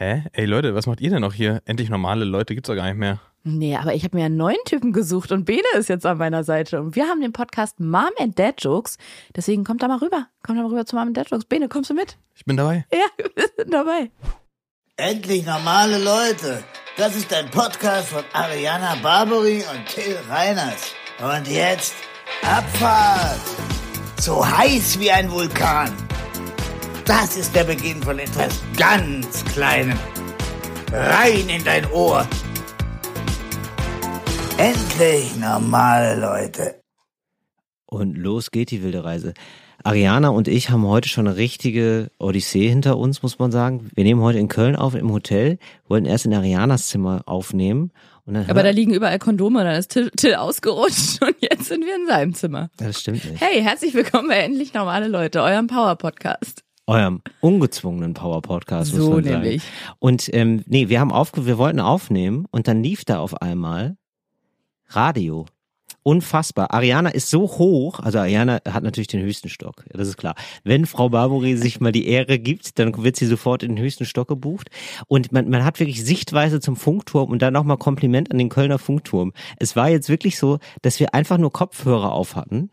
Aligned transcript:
Hä? 0.00 0.22
Ey 0.32 0.44
Leute, 0.44 0.76
was 0.76 0.86
macht 0.86 1.00
ihr 1.00 1.10
denn 1.10 1.22
noch 1.22 1.34
hier? 1.34 1.60
Endlich 1.64 1.90
normale 1.90 2.24
Leute 2.24 2.54
gibt's 2.54 2.68
doch 2.68 2.76
gar 2.76 2.86
nicht 2.86 2.98
mehr. 2.98 3.18
Nee, 3.42 3.74
aber 3.76 3.94
ich 3.94 4.04
habe 4.04 4.16
mir 4.16 4.26
einen 4.26 4.36
neuen 4.36 4.62
Typen 4.64 4.92
gesucht 4.92 5.32
und 5.32 5.44
Bene 5.44 5.66
ist 5.76 5.88
jetzt 5.88 6.06
an 6.06 6.18
meiner 6.18 6.44
Seite. 6.44 6.80
Und 6.80 6.94
wir 6.94 7.06
haben 7.08 7.20
den 7.20 7.32
Podcast 7.32 7.80
Mom 7.80 8.10
and 8.20 8.38
Dad 8.38 8.62
Jokes. 8.62 8.96
Deswegen 9.34 9.64
kommt 9.64 9.82
da 9.82 9.88
mal 9.88 9.98
rüber. 9.98 10.28
Kommt 10.44 10.56
da 10.56 10.62
mal 10.62 10.68
rüber 10.68 10.86
zu 10.86 10.94
Mom 10.94 11.08
and 11.08 11.16
Dad 11.16 11.28
Jokes. 11.28 11.46
Bene, 11.46 11.68
kommst 11.68 11.90
du 11.90 11.94
mit? 11.94 12.16
Ich 12.36 12.44
bin 12.44 12.56
dabei. 12.56 12.86
Ja, 12.92 13.24
wir 13.34 13.48
sind 13.56 13.74
dabei. 13.74 14.12
Endlich 14.96 15.44
normale 15.44 15.98
Leute. 15.98 16.62
Das 16.96 17.16
ist 17.16 17.34
ein 17.34 17.50
Podcast 17.50 18.10
von 18.10 18.22
Ariana 18.34 18.94
Barbary 19.02 19.64
und 19.68 19.84
Till 19.86 20.16
Reiners. 20.28 20.94
Und 21.20 21.48
jetzt 21.48 21.96
Abfahrt. 22.42 23.40
So 24.20 24.46
heiß 24.46 25.00
wie 25.00 25.10
ein 25.10 25.28
Vulkan. 25.28 26.07
Das 27.08 27.38
ist 27.38 27.56
der 27.56 27.64
Beginn 27.64 28.02
von 28.02 28.18
etwas 28.18 28.62
ganz 28.76 29.42
Kleinem. 29.46 29.98
Rein 30.92 31.48
in 31.48 31.64
dein 31.64 31.90
Ohr. 31.90 32.28
Endlich 34.58 35.34
normale 35.36 36.20
Leute. 36.20 36.82
Und 37.86 38.18
los 38.18 38.50
geht 38.50 38.70
die 38.70 38.82
wilde 38.82 39.04
Reise. 39.04 39.32
Ariana 39.82 40.28
und 40.28 40.48
ich 40.48 40.68
haben 40.68 40.86
heute 40.86 41.08
schon 41.08 41.26
eine 41.26 41.38
richtige 41.38 42.10
Odyssee 42.18 42.68
hinter 42.68 42.98
uns, 42.98 43.22
muss 43.22 43.38
man 43.38 43.52
sagen. 43.52 43.90
Wir 43.94 44.04
nehmen 44.04 44.20
heute 44.20 44.38
in 44.38 44.48
Köln 44.48 44.76
auf, 44.76 44.94
im 44.94 45.10
Hotel, 45.10 45.58
wollten 45.88 46.04
erst 46.04 46.26
in 46.26 46.34
Arianas 46.34 46.88
Zimmer 46.88 47.22
aufnehmen. 47.24 47.90
Und 48.26 48.34
dann 48.34 48.50
Aber 48.50 48.62
da 48.62 48.68
liegen 48.68 48.92
überall 48.92 49.18
Kondome, 49.18 49.64
dann 49.64 49.76
ist 49.76 49.92
Till, 49.92 50.10
Till 50.10 50.34
ausgerutscht 50.34 51.22
und 51.26 51.36
jetzt 51.40 51.68
sind 51.68 51.86
wir 51.86 51.96
in 51.96 52.06
seinem 52.06 52.34
Zimmer. 52.34 52.68
das 52.76 53.00
stimmt 53.00 53.24
nicht. 53.24 53.40
Hey, 53.40 53.62
herzlich 53.62 53.94
willkommen 53.94 54.28
bei 54.28 54.40
Endlich 54.40 54.74
Normale 54.74 55.08
Leute, 55.08 55.40
eurem 55.40 55.68
Power-Podcast. 55.68 56.67
Eurem 56.88 57.20
ungezwungenen 57.40 58.14
Power-Podcast, 58.14 58.92
muss 58.94 59.02
So 59.02 59.10
man 59.10 59.24
sagen. 59.24 59.42
nämlich. 59.42 59.62
Und 59.98 60.30
ähm, 60.32 60.64
nee, 60.66 60.88
wir 60.88 61.00
haben 61.00 61.12
aufge 61.12 61.46
wir 61.46 61.58
wollten 61.58 61.80
aufnehmen 61.80 62.46
und 62.50 62.66
dann 62.66 62.82
lief 62.82 63.04
da 63.04 63.20
auf 63.20 63.40
einmal 63.42 63.96
Radio. 64.88 65.46
Unfassbar. 66.02 66.72
Ariana 66.72 67.10
ist 67.10 67.28
so 67.28 67.42
hoch, 67.42 68.00
also 68.00 68.18
Ariana 68.18 68.60
hat 68.66 68.82
natürlich 68.82 69.08
den 69.08 69.20
höchsten 69.20 69.50
Stock, 69.50 69.84
ja, 69.92 69.98
das 69.98 70.08
ist 70.08 70.16
klar. 70.16 70.34
Wenn 70.64 70.86
Frau 70.86 71.10
Barbary 71.10 71.58
sich 71.58 71.80
mal 71.80 71.92
die 71.92 72.06
Ehre 72.08 72.38
gibt, 72.38 72.78
dann 72.78 72.96
wird 73.02 73.16
sie 73.16 73.26
sofort 73.26 73.62
in 73.62 73.76
den 73.76 73.84
höchsten 73.84 74.06
Stock 74.06 74.28
gebucht. 74.28 74.70
Und 75.08 75.32
man, 75.32 75.50
man 75.50 75.66
hat 75.66 75.80
wirklich 75.80 76.02
Sichtweise 76.02 76.60
zum 76.60 76.76
Funkturm 76.76 77.30
und 77.30 77.42
dann 77.42 77.52
nochmal 77.52 77.76
Kompliment 77.76 78.30
an 78.30 78.38
den 78.38 78.48
Kölner 78.48 78.78
Funkturm. 78.78 79.34
Es 79.58 79.76
war 79.76 79.90
jetzt 79.90 80.08
wirklich 80.08 80.38
so, 80.38 80.58
dass 80.80 80.98
wir 80.98 81.12
einfach 81.12 81.36
nur 81.36 81.52
Kopfhörer 81.52 82.12
auf 82.12 82.36
hatten 82.36 82.70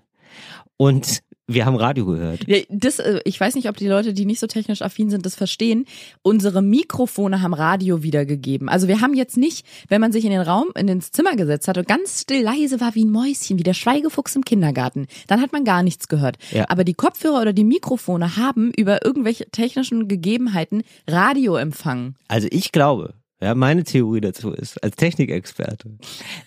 und 0.77 1.21
wir 1.47 1.65
haben 1.65 1.75
Radio 1.75 2.05
gehört. 2.05 2.47
Ja, 2.47 2.57
Das, 2.69 2.99
äh, 2.99 3.19
ich 3.23 3.39
weiß 3.39 3.55
nicht, 3.55 3.69
ob 3.69 3.77
die 3.77 3.87
Leute, 3.87 4.13
die 4.13 4.25
nicht 4.25 4.39
so 4.39 4.47
technisch 4.47 4.81
affin 4.81 5.09
sind, 5.09 5.25
das 5.25 5.35
verstehen. 5.35 5.85
Unsere 6.23 6.61
Mikrofone 6.61 7.41
haben 7.41 7.53
Radio 7.53 8.01
wiedergegeben. 8.01 8.67
Also 8.67 8.87
wir 8.87 9.01
haben 9.01 9.13
jetzt 9.13 9.37
nicht, 9.37 9.65
wenn 9.87 10.01
man 10.01 10.11
sich 10.11 10.25
in 10.25 10.31
den 10.31 10.41
Raum, 10.41 10.69
in 10.75 10.87
ins 10.87 11.11
Zimmer 11.11 11.35
gesetzt 11.35 11.67
hat 11.67 11.77
und 11.77 11.87
ganz 11.87 12.21
still 12.21 12.41
leise 12.41 12.79
war 12.81 12.95
wie 12.95 13.05
ein 13.05 13.11
Mäuschen, 13.11 13.59
wie 13.59 13.63
der 13.63 13.73
Schweigefuchs 13.73 14.35
im 14.35 14.43
Kindergarten, 14.43 15.07
dann 15.27 15.41
hat 15.41 15.51
man 15.51 15.65
gar 15.65 15.83
nichts 15.83 16.07
gehört. 16.07 16.37
Ja. 16.51 16.65
Aber 16.69 16.83
die 16.83 16.93
Kopfhörer 16.93 17.41
oder 17.41 17.53
die 17.53 17.63
Mikrofone 17.63 18.37
haben 18.37 18.71
über 18.75 19.05
irgendwelche 19.05 19.45
technischen 19.51 20.07
Gegebenheiten 20.07 20.83
Radio 21.07 21.55
empfangen. 21.55 22.15
Also 22.27 22.47
ich 22.49 22.71
glaube, 22.71 23.13
ja, 23.41 23.53
meine 23.53 23.83
Theorie 23.83 24.21
dazu 24.21 24.51
ist, 24.51 24.81
als 24.83 24.95
Technikexperte, 24.95 25.97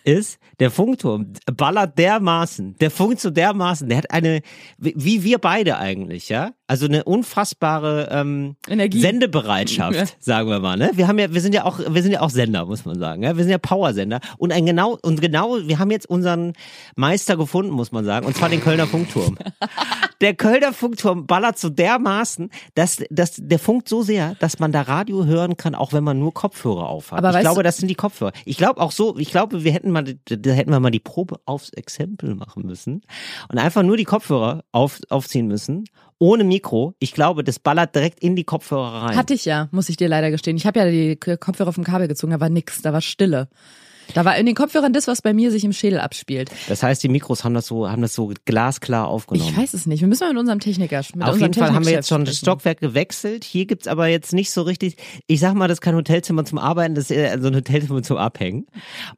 ist, 0.04 0.38
der 0.58 0.70
Funkturm 0.70 1.32
ballert 1.46 1.98
dermaßen, 1.98 2.76
der 2.78 2.90
funkt 2.90 3.20
so 3.20 3.30
dermaßen, 3.30 3.88
der 3.88 3.98
hat 3.98 4.10
eine, 4.10 4.40
wie 4.78 5.22
wir 5.22 5.38
beide 5.38 5.78
eigentlich, 5.78 6.28
ja, 6.28 6.52
also 6.68 6.86
eine 6.86 7.02
unfassbare 7.04 8.08
ähm, 8.12 8.56
Energie. 8.68 9.00
Sendebereitschaft, 9.00 9.96
Ja. 9.96 10.04
sagen 10.20 10.48
wir 10.48 10.60
mal, 10.60 10.76
ne? 10.76 10.90
Wir 10.94 11.08
haben 11.08 11.18
ja, 11.18 11.32
wir 11.32 11.40
sind 11.40 11.54
ja 11.54 11.64
auch, 11.64 11.78
wir 11.80 12.02
sind 12.02 12.12
ja 12.12 12.20
auch 12.20 12.30
Sender, 12.30 12.66
muss 12.66 12.84
man 12.84 12.98
sagen, 12.98 13.22
ja? 13.22 13.36
wir 13.36 13.42
sind 13.42 13.50
ja 13.50 13.58
Powersender 13.58 14.20
und 14.36 14.52
ein 14.52 14.66
genau 14.66 14.96
und 15.02 15.20
genau, 15.20 15.56
wir 15.64 15.78
haben 15.78 15.90
jetzt 15.90 16.08
unseren 16.08 16.52
Meister 16.94 17.36
gefunden, 17.36 17.72
muss 17.72 17.90
man 17.90 18.04
sagen, 18.04 18.26
und 18.26 18.36
zwar 18.36 18.48
den 18.48 18.60
Kölner 18.60 18.86
Funkturm. 18.86 19.36
Der 20.20 20.34
Kölner 20.34 20.72
Funkturm 20.72 21.28
ballert 21.28 21.60
so 21.60 21.68
dermaßen, 21.68 22.50
dass, 22.74 23.04
dass 23.08 23.34
der 23.38 23.60
funkt 23.60 23.88
so 23.88 24.02
sehr, 24.02 24.34
dass 24.40 24.58
man 24.58 24.72
da 24.72 24.82
Radio 24.82 25.24
hören 25.26 25.56
kann, 25.56 25.76
auch 25.76 25.92
wenn 25.92 26.02
man 26.02 26.18
nur 26.18 26.34
Kopfhörer 26.34 26.88
aufhat. 26.88 27.20
Aber 27.20 27.32
ich 27.36 27.40
glaube, 27.42 27.60
du- 27.60 27.62
das 27.62 27.76
sind 27.76 27.86
die 27.86 27.94
Kopfhörer. 27.94 28.32
Ich 28.44 28.56
glaube 28.56 28.80
auch 28.80 28.90
so, 28.90 29.16
ich 29.16 29.30
glaube, 29.30 29.62
wir 29.62 29.70
hätten 29.70 29.92
mal, 29.92 30.02
da 30.02 30.50
hätten 30.50 30.72
wir 30.72 30.80
mal 30.80 30.90
die 30.90 30.98
Probe 30.98 31.38
aufs 31.44 31.70
Exempel 31.72 32.34
machen 32.34 32.66
müssen 32.66 33.02
und 33.48 33.58
einfach 33.58 33.84
nur 33.84 33.96
die 33.96 34.02
Kopfhörer 34.04 34.64
auf, 34.72 34.98
aufziehen 35.08 35.46
müssen, 35.46 35.84
ohne 36.18 36.44
Mikro. 36.44 36.94
Ich 36.98 37.12
glaube, 37.12 37.44
das 37.44 37.58
ballert 37.58 37.94
direkt 37.94 38.20
in 38.20 38.36
die 38.36 38.44
Kopfhörer 38.44 39.04
rein. 39.04 39.16
Hatte 39.16 39.34
ich 39.34 39.44
ja, 39.44 39.68
muss 39.70 39.88
ich 39.88 39.96
dir 39.96 40.08
leider 40.08 40.30
gestehen. 40.30 40.56
Ich 40.56 40.66
habe 40.66 40.80
ja 40.80 40.90
die 40.90 41.16
Kopfhörer 41.16 41.72
vom 41.72 41.84
Kabel 41.84 42.08
gezogen, 42.08 42.32
da 42.32 42.40
war 42.40 42.48
nix, 42.48 42.82
da 42.82 42.92
war 42.92 43.00
Stille. 43.00 43.48
Da 44.14 44.24
war 44.24 44.36
in 44.36 44.46
den 44.46 44.54
Kopfhörern 44.54 44.92
das, 44.92 45.06
was 45.06 45.22
bei 45.22 45.32
mir 45.32 45.50
sich 45.50 45.64
im 45.64 45.72
Schädel 45.72 46.00
abspielt. 46.00 46.50
Das 46.68 46.82
heißt, 46.82 47.02
die 47.02 47.08
Mikros 47.08 47.44
haben 47.44 47.54
das 47.54 47.66
so, 47.66 47.88
haben 47.90 48.02
das 48.02 48.14
so 48.14 48.32
glasklar 48.44 49.06
aufgenommen. 49.08 49.50
Ich 49.50 49.56
weiß 49.56 49.74
es 49.74 49.86
nicht. 49.86 50.00
Wir 50.00 50.08
müssen 50.08 50.24
mal 50.24 50.32
mit 50.32 50.40
unserem 50.40 50.60
Techniker 50.60 51.02
mit 51.14 51.24
Auf 51.24 51.40
jeden 51.40 51.54
Fall 51.54 51.72
haben 51.72 51.84
wir 51.84 51.92
jetzt 51.92 52.08
schon 52.08 52.24
das. 52.24 52.38
Stockwerk 52.38 52.80
gewechselt. 52.80 53.44
Hier 53.44 53.66
gibt's 53.66 53.86
aber 53.86 54.06
jetzt 54.06 54.32
nicht 54.32 54.50
so 54.50 54.62
richtig, 54.62 54.96
ich 55.26 55.40
sag 55.40 55.54
mal, 55.54 55.68
das 55.68 55.76
ist 55.76 55.82
kein 55.82 55.94
Hotelzimmer 55.94 56.44
zum 56.44 56.58
Arbeiten, 56.58 56.94
das 56.94 57.10
ist 57.10 57.16
eher 57.16 57.40
so 57.40 57.48
ein 57.48 57.56
Hotelzimmer 57.56 58.02
zum 58.02 58.16
Abhängen. 58.16 58.66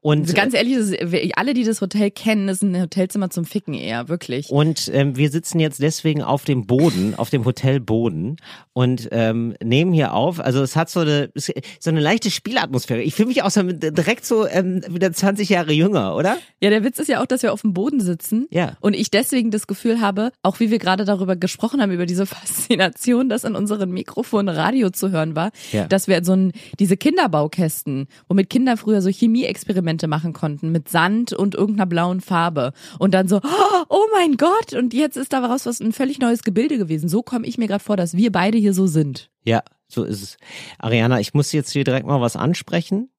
Und, 0.01 0.23
Also 0.23 0.35
ganz 0.35 0.55
ehrlich, 0.55 0.77
das 0.77 0.91
ist, 0.91 1.37
alle, 1.37 1.55
die 1.55 1.65
das 1.65 1.81
Hotel 1.81 2.11
kennen, 2.11 2.49
ist 2.49 2.63
ein 2.63 2.81
Hotelzimmer 2.81 3.31
zum 3.31 3.45
Ficken 3.45 3.75
eher, 3.75 4.09
wirklich. 4.09 4.51
und 4.51 4.91
ähm, 4.93 5.17
wir 5.17 5.31
sitzen 5.31 5.61
jetzt 5.61 5.81
deswegen 5.81 6.23
auf 6.23 6.45
dem 6.45 6.67
Boden, 6.67 7.15
auf 7.17 7.31
dem 7.31 7.45
Hotelboden 7.45 8.37
und 8.73 9.09
ähm, 9.13 9.55
nehmen 9.63 9.93
hier 9.93 10.15
auf. 10.15 10.41
Also 10.41 10.63
es 10.63 10.77
hat 10.77 10.91
so 10.91 11.01
eine 11.01 11.31
so 11.35 11.91
eine 11.91 12.01
leichte 12.01 12.31
Spielatmosphäre. 12.31 13.03
Ich 13.03 13.15
fühle 13.15 13.29
mich 13.29 13.43
auch 13.43 13.51
so 13.51 13.63
direkt 13.63 14.25
so 14.25 14.47
ähm, 14.47 14.80
wieder 14.89 15.13
20 15.13 15.49
Jahre 15.49 15.73
jünger, 15.73 16.15
oder? 16.17 16.37
Ja, 16.61 16.71
der 16.71 16.85
Witz 16.85 16.99
ist 16.99 17.09
ja 17.09 17.21
auch, 17.23 17.27
dass 17.27 17.43
wir 17.43 17.53
auf 17.53 17.63
dem 17.63 17.73
Boden 17.75 18.01
sitzen 18.01 18.47
Ja. 18.51 18.77
und 18.81 18.95
ich 18.95 19.11
deswegen 19.11 19.51
das 19.51 19.67
Gefühl 19.67 20.01
habe, 20.01 20.33
auch 20.43 20.61
wie 20.61 20.71
wir 20.71 20.79
gerade 20.79 21.05
darüber 21.05 21.37
gesprochen 21.37 21.81
haben, 21.83 21.93
über 21.93 22.07
diese 22.07 22.27
Faszination, 22.27 23.29
dass 23.29 23.45
in 23.45 23.55
unseren 23.57 23.91
Mikrofonen 23.91 24.55
Radio 24.55 24.91
zu 24.91 25.11
hören 25.11 25.37
war, 25.37 25.51
Ja. 25.73 25.87
dass 25.87 26.09
wir 26.09 26.25
so 26.25 26.33
ein, 26.33 26.53
diese 26.79 26.97
Kinderbaukästen, 26.97 28.07
womit 28.29 28.51
Kinder 28.51 28.77
früher 28.77 29.03
so 29.03 29.09
Chemieexperimente 29.11 30.09
machen 30.09 30.33
konnten, 30.33 30.73
mit 30.73 30.89
Sand 30.89 31.33
und 31.33 31.55
irgendeiner 31.55 31.87
blauen 31.87 32.21
Farbe 32.21 32.73
und 32.99 33.15
dann 33.15 33.29
so, 33.29 33.41
oh 33.89 34.05
mein 34.13 34.37
Gott, 34.37 34.75
und 34.75 34.93
jetzt 34.95 35.17
ist 35.17 35.33
daraus 35.33 35.67
was 35.67 35.81
ein 35.81 35.93
völlig 35.93 36.19
neues 36.19 36.43
Gebilde 36.43 36.79
gewesen. 36.79 37.09
So 37.09 37.23
komme 37.23 37.47
ich 37.47 37.59
mir 37.59 37.67
gerade 37.69 37.83
vor, 37.83 37.97
dass 37.97 38.17
wir 38.17 38.33
beide 38.33 38.59
hier 38.59 38.75
so 38.75 38.87
sind. 38.87 39.31
Ja, 39.45 39.63
so 39.89 40.05
ist 40.05 40.23
es. 40.23 40.37
Ariana, 40.79 41.21
ich 41.21 41.35
muss 41.35 41.53
jetzt 41.53 41.71
hier 41.73 41.85
direkt 41.85 42.07
mal 42.07 42.21
was 42.21 42.37
ansprechen. 42.37 43.11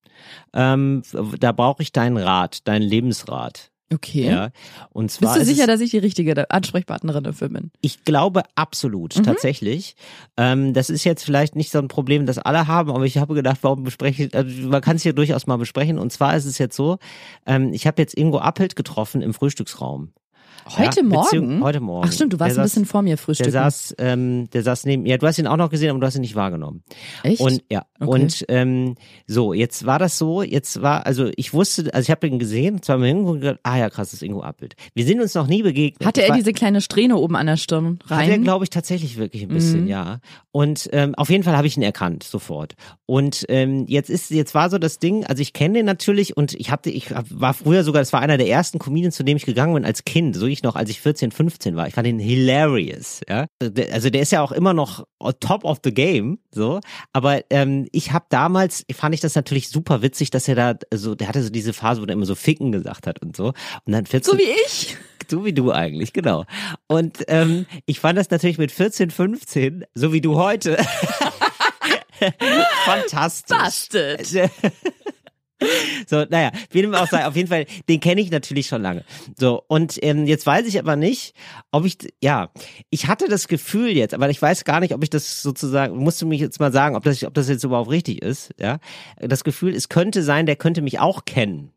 Ähm, 0.54 1.04
da 1.40 1.52
brauche 1.52 1.82
ich 1.84 1.92
deinen 1.92 2.18
Rat, 2.18 2.68
deinen 2.68 2.84
Lebensrat. 2.84 3.72
Okay. 3.94 4.30
Ja. 4.30 4.52
Und 4.92 5.12
zwar 5.12 5.34
Bist 5.36 5.42
du 5.50 5.54
sicher, 5.54 5.68
dass 5.68 5.82
ich 5.82 5.92
die 5.92 5.98
richtige 5.98 6.50
Ansprechpartnerin 6.50 7.26
dafür 7.26 7.50
bin? 7.50 7.72
Ich 7.82 8.06
glaube 8.06 8.44
absolut, 8.56 9.18
Mhm. 9.18 9.24
tatsächlich. 9.24 9.96
Ähm, 10.38 10.74
das 10.74 10.90
ist 10.90 11.04
jetzt 11.04 11.26
vielleicht 11.26 11.58
nicht 11.58 11.72
so 11.72 11.80
ein 11.80 11.90
Problem, 11.90 12.26
das 12.26 12.38
alle 12.38 12.68
haben, 12.68 12.90
aber 12.90 13.04
ich 13.04 13.18
habe 13.18 13.34
gedacht, 13.34 13.58
warum 13.64 13.84
bespreche 13.84 14.26
ich, 14.26 14.34
also 14.36 14.70
man 14.70 14.82
kann 14.82 14.96
es 14.96 15.04
hier 15.04 15.12
durchaus 15.12 15.46
mal 15.46 15.58
besprechen. 15.58 16.00
Und 16.00 16.14
zwar 16.14 16.38
ist 16.38 16.46
es 16.46 16.58
jetzt 16.58 16.76
so, 16.78 17.00
ähm, 17.46 17.74
ich 17.74 17.86
habe 17.86 18.02
jetzt 18.02 18.18
Ingo 18.18 18.40
Appelt 18.40 18.78
getroffen 18.78 19.22
im 19.22 19.34
Frühstücksraum. 19.34 20.14
Heute 20.68 21.02
Ja, 21.02 21.06
Morgen? 21.06 21.64
heute 21.64 21.80
Morgen. 21.80 22.08
Ach 22.08 22.12
stimmt, 22.14 22.34
du 22.34 22.40
warst 22.40 22.56
Der 22.56 22.64
ein 22.64 22.66
bisschen 22.66 22.86
saß- 22.86 22.88
vor 22.88 23.02
mir 23.02 23.10
Der 23.10 23.18
frühstücken. 23.18 23.52
saß, 23.52 23.96
ähm, 23.98 24.50
der 24.52 24.64
saß 24.64 24.86
neben, 24.86 25.06
ja, 25.06 25.18
du 25.18 25.28
hast 25.28 25.38
ihn 25.40 25.48
auch 25.48 25.58
noch 25.58 25.70
gesehen, 25.70 25.90
aber 25.90 26.00
du 26.00 26.06
hast 26.06 26.16
ihn 26.16 26.22
nicht 26.22 26.36
wahrgenommen. 26.36 26.84
Echt? 27.24 27.42
Und 27.42 27.64
ja, 27.72 27.84
Okay. 28.00 28.10
und 28.10 28.46
ähm, 28.48 28.96
so, 29.28 29.54
jetzt 29.54 29.86
war 29.86 30.00
das 30.00 30.18
so, 30.18 30.42
jetzt 30.44 30.82
war, 30.82 31.06
also 31.06 31.30
ich 31.36 31.54
wusste, 31.54 31.94
also 31.94 32.06
ich 32.06 32.12
habe 32.12 32.26
ihn 32.28 32.40
gesehen, 32.40 32.82
zweimal 32.82 33.08
hingeguckt 33.10 33.36
und 33.36 33.42
gedacht, 33.42 33.60
ah 33.64 33.78
ja, 33.78 33.90
krass, 33.90 34.10
das 34.12 34.16
ist 34.16 34.24
Ingo 34.24 34.42
Appelt. 34.42 34.76
Wir 34.94 35.06
sind 35.06 35.20
uns 35.22 35.34
noch 35.34 35.48
nie 35.48 35.64
begegnet. 35.64 36.06
Hatte 36.08 36.24
er 36.24 36.34
diese 36.36 36.54
kleine 36.54 36.82
Strähne 36.82 37.18
oben 37.18 37.36
an 37.36 37.48
der 37.48 37.58
Stirn 37.58 38.00
rein? 38.08 38.20
hat 38.26 38.30
er, 38.30 38.38
glaube 38.40 38.64
ich, 38.66 38.70
tatsächlich 38.70 39.18
wirklich 39.18 39.44
ein 39.44 39.50
bisschen, 39.50 39.82
Mhm. 39.82 39.88
ja. 39.88 40.20
Und 40.52 40.90
ähm, 40.94 41.16
auf 41.16 41.30
jeden 41.30 41.44
Fall 41.44 41.56
habe 41.58 41.68
ich 41.68 41.78
ihn 41.78 41.84
erkannt, 41.84 42.24
sofort. 42.24 42.74
Und 43.06 43.46
ähm, 43.50 43.86
jetzt 43.88 44.10
ist, 44.10 44.30
jetzt 44.32 44.54
war 44.56 44.70
so 44.70 44.78
das 44.78 45.00
Ding, 45.00 45.26
also 45.26 45.42
ich 45.42 45.54
kenne 45.54 45.76
den 45.80 45.86
natürlich 45.86 46.36
und 46.38 46.54
ich 46.54 46.72
hatte, 46.72 46.90
ich 46.90 47.08
war 47.30 47.54
früher 47.54 47.84
sogar, 47.84 48.02
das 48.02 48.14
war 48.14 48.22
einer 48.22 48.38
der 48.38 48.48
ersten 48.48 48.80
Comedians, 48.80 49.16
zu 49.16 49.24
dem 49.24 49.38
ich 49.38 49.46
gegangen 49.46 49.74
bin 49.74 49.86
als 49.86 50.04
Kind, 50.06 50.36
so 50.36 50.46
ich 50.54 50.64
noch, 50.64 50.76
als 50.76 50.90
ich 50.90 51.02
14, 51.02 51.32
15 51.32 51.76
war. 51.76 51.88
Ich 51.88 51.94
fand 51.94 52.08
ihn 52.08 52.20
hilarious, 52.20 53.22
ja. 53.28 53.48
Also 53.92 54.10
der 54.10 54.22
ist 54.22 54.32
ja 54.32 54.42
auch 54.42 54.52
immer 54.52 54.74
noch 54.74 55.06
top 55.40 55.64
of 55.64 55.80
the 55.84 55.94
game, 55.94 56.40
so. 56.54 56.80
Aber 57.14 57.42
ähm, 57.50 57.88
ich 57.92 58.12
habe 58.12 58.26
damals, 58.30 58.86
fand 58.94 59.16
ich 59.16 59.22
das 59.22 59.36
natürlich 59.36 59.70
super 59.70 60.02
witzig, 60.02 60.30
dass 60.30 60.48
er 60.48 60.56
da, 60.56 60.76
so, 60.94 61.16
der 61.16 61.28
hatte 61.28 61.44
so 61.44 61.50
diese 61.50 61.74
Phase, 61.74 62.02
wo 62.02 62.06
er 62.06 62.14
immer 62.14 62.26
so 62.26 62.36
ficken 62.36 62.72
gesagt 62.72 63.08
hat 63.08 63.22
und 63.22 63.36
so. 63.36 63.48
Und 63.86 63.94
dann 63.94 64.06
14, 64.06 64.32
so 64.32 64.38
wie 64.38 64.50
ich? 64.66 64.98
so 65.30 65.46
wie 65.46 65.54
du 65.54 65.72
eigentlich, 65.72 66.14
genau. 66.14 66.46
Und 66.88 67.24
ähm, 67.28 67.66
ich 67.86 68.00
fand 68.00 68.18
das 68.18 68.30
natürlich 68.30 68.58
mit 68.58 68.72
14, 68.72 69.10
15, 69.10 69.86
so 69.96 70.14
wie 70.14 70.22
du 70.22 70.36
heute, 70.36 70.78
fantastisch. 72.86 73.58
Bastet. 73.58 74.52
So, 76.08 76.26
naja, 76.30 76.52
wie 76.72 76.82
dem 76.82 76.94
auch 76.94 77.08
sei, 77.08 77.26
auf 77.26 77.36
jeden 77.36 77.48
Fall, 77.48 77.66
den 77.88 78.00
kenne 78.00 78.22
ich 78.22 78.32
natürlich 78.32 78.68
schon 78.68 78.82
lange. 78.82 79.04
So, 79.40 79.64
und 79.68 79.98
ähm, 80.02 80.26
jetzt 80.26 80.46
weiß 80.46 80.66
ich 80.68 80.80
aber 80.80 80.96
nicht, 80.96 81.34
ob 81.72 81.86
ich, 81.86 81.98
ja, 82.22 82.50
ich 82.90 83.08
hatte 83.08 83.28
das 83.28 83.48
Gefühl 83.48 83.90
jetzt, 83.90 84.14
aber 84.14 84.30
ich 84.30 84.42
weiß 84.42 84.64
gar 84.66 84.80
nicht, 84.80 84.94
ob 84.94 85.04
ich 85.04 85.10
das 85.10 85.42
sozusagen, 85.42 85.98
musst 85.98 86.22
du 86.22 86.26
mich 86.26 86.42
jetzt 86.42 86.60
mal 86.60 86.72
sagen, 86.72 86.96
ob 86.96 87.04
das, 87.04 87.24
ob 87.24 87.34
das 87.34 87.50
jetzt 87.50 87.64
überhaupt 87.64 87.92
richtig 87.92 88.22
ist, 88.22 88.52
ja. 88.60 88.80
Das 89.20 89.44
Gefühl, 89.44 89.76
es 89.76 89.90
könnte 89.90 90.24
sein, 90.24 90.46
der 90.46 90.56
könnte 90.56 90.82
mich 90.82 91.00
auch 91.00 91.26
kennen. 91.26 91.72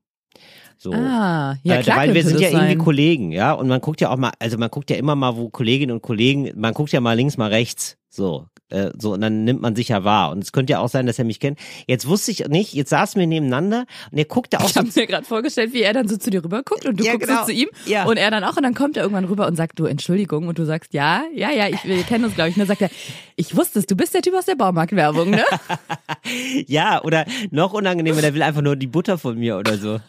So. 0.77 0.93
Ah, 0.93 1.57
ja 1.63 1.81
klar 1.83 1.99
weil 1.99 2.15
wir 2.15 2.25
sind 2.25 2.41
ja 2.41 2.49
irgendwie 2.49 2.69
sein. 2.69 2.79
Kollegen, 2.79 3.33
ja. 3.33 3.53
Und 3.53 3.69
man 3.69 3.81
guckt 3.81 4.01
ja 4.01 4.11
auch 4.11 4.17
mal, 4.17 4.33
also 4.39 4.59
man 4.59 4.71
guckt 4.71 4.91
ja 4.91 4.97
immer 4.97 5.15
mal, 5.15 5.37
wo 5.37 5.49
Kolleginnen 5.49 5.93
und 5.93 6.03
Kollegen, 6.03 6.51
man 6.57 6.75
guckt 6.75 6.93
ja 6.93 7.01
mal 7.01 7.15
links, 7.15 7.37
mal 7.37 7.51
rechts. 7.51 7.97
So, 8.11 8.47
äh, 8.75 8.91
so, 8.99 9.13
und 9.15 9.21
dann 9.21 9.45
nimmt 9.45 9.61
man 9.63 9.75
sich 9.77 9.89
ja 9.89 10.05
wahr. 10.05 10.31
Und 10.31 10.43
es 10.45 10.53
könnte 10.53 10.73
ja 10.73 10.79
auch 10.81 10.89
sein, 10.89 11.07
dass 11.07 11.19
er 11.19 11.25
mich 11.25 11.41
kennt. 11.41 11.59
Jetzt 11.87 12.07
wusste 12.07 12.31
ich 12.31 12.47
nicht, 12.49 12.75
jetzt 12.75 12.91
saßen 12.91 13.19
wir 13.19 13.27
nebeneinander 13.27 13.87
und 14.11 14.19
er 14.19 14.25
guckte 14.25 14.61
auch 14.61 14.67
Ich 14.67 14.73
so 14.75 14.81
habe 14.81 14.91
mir 14.95 15.07
gerade 15.07 15.25
vorgestellt, 15.27 15.73
wie 15.73 15.83
er 15.83 15.93
dann 15.93 16.09
so 16.09 16.17
zu 16.17 16.31
dir 16.31 16.43
rüber 16.45 16.63
guckt 16.63 16.85
und 16.87 16.99
du 17.01 17.05
Ja, 17.05 17.13
guckst 17.13 17.29
genau. 17.29 17.41
so 17.41 17.47
zu 17.47 17.53
ihm 17.53 17.69
Ja. 17.87 18.05
und 18.05 18.17
er 18.17 18.31
dann 18.31 18.45
auch 18.45 18.57
und 18.57 18.63
dann 18.63 18.75
kommt 18.75 18.97
er 18.97 19.03
irgendwann 19.05 19.25
rüber 19.27 19.47
und 19.47 19.57
sagt, 19.57 19.79
du 19.79 19.87
Entschuldigung 19.87 20.49
und 20.49 20.59
du 20.59 20.65
sagst, 20.65 20.93
ja, 20.95 21.23
ja, 21.35 21.51
ja, 21.51 21.69
ich, 21.69 21.85
wir 21.85 22.03
kennen 22.03 22.25
uns 22.25 22.35
glaube 22.35 22.51
ich. 22.51 22.57
Und 22.57 22.61
dann 22.61 22.69
sagt 22.69 22.83
er, 22.83 22.91
ich 23.37 23.57
wusste 23.57 23.79
es, 23.79 23.87
du 23.87 23.97
bist 23.97 24.15
der 24.15 24.23
Typ 24.23 24.35
aus 24.35 24.47
der 24.47 24.55
Baumarktwerbung, 24.57 25.31
ne? 25.31 25.45
Ja, 26.67 27.03
oder 27.03 27.27
noch 27.51 27.73
unangenehmer, 27.73 28.21
der 28.21 28.35
will 28.35 28.43
einfach 28.43 28.63
nur 28.63 28.77
die 28.77 28.87
Butter 28.87 29.19
von 29.19 29.39
mir 29.39 29.57
oder 29.59 29.77
so. 29.79 30.01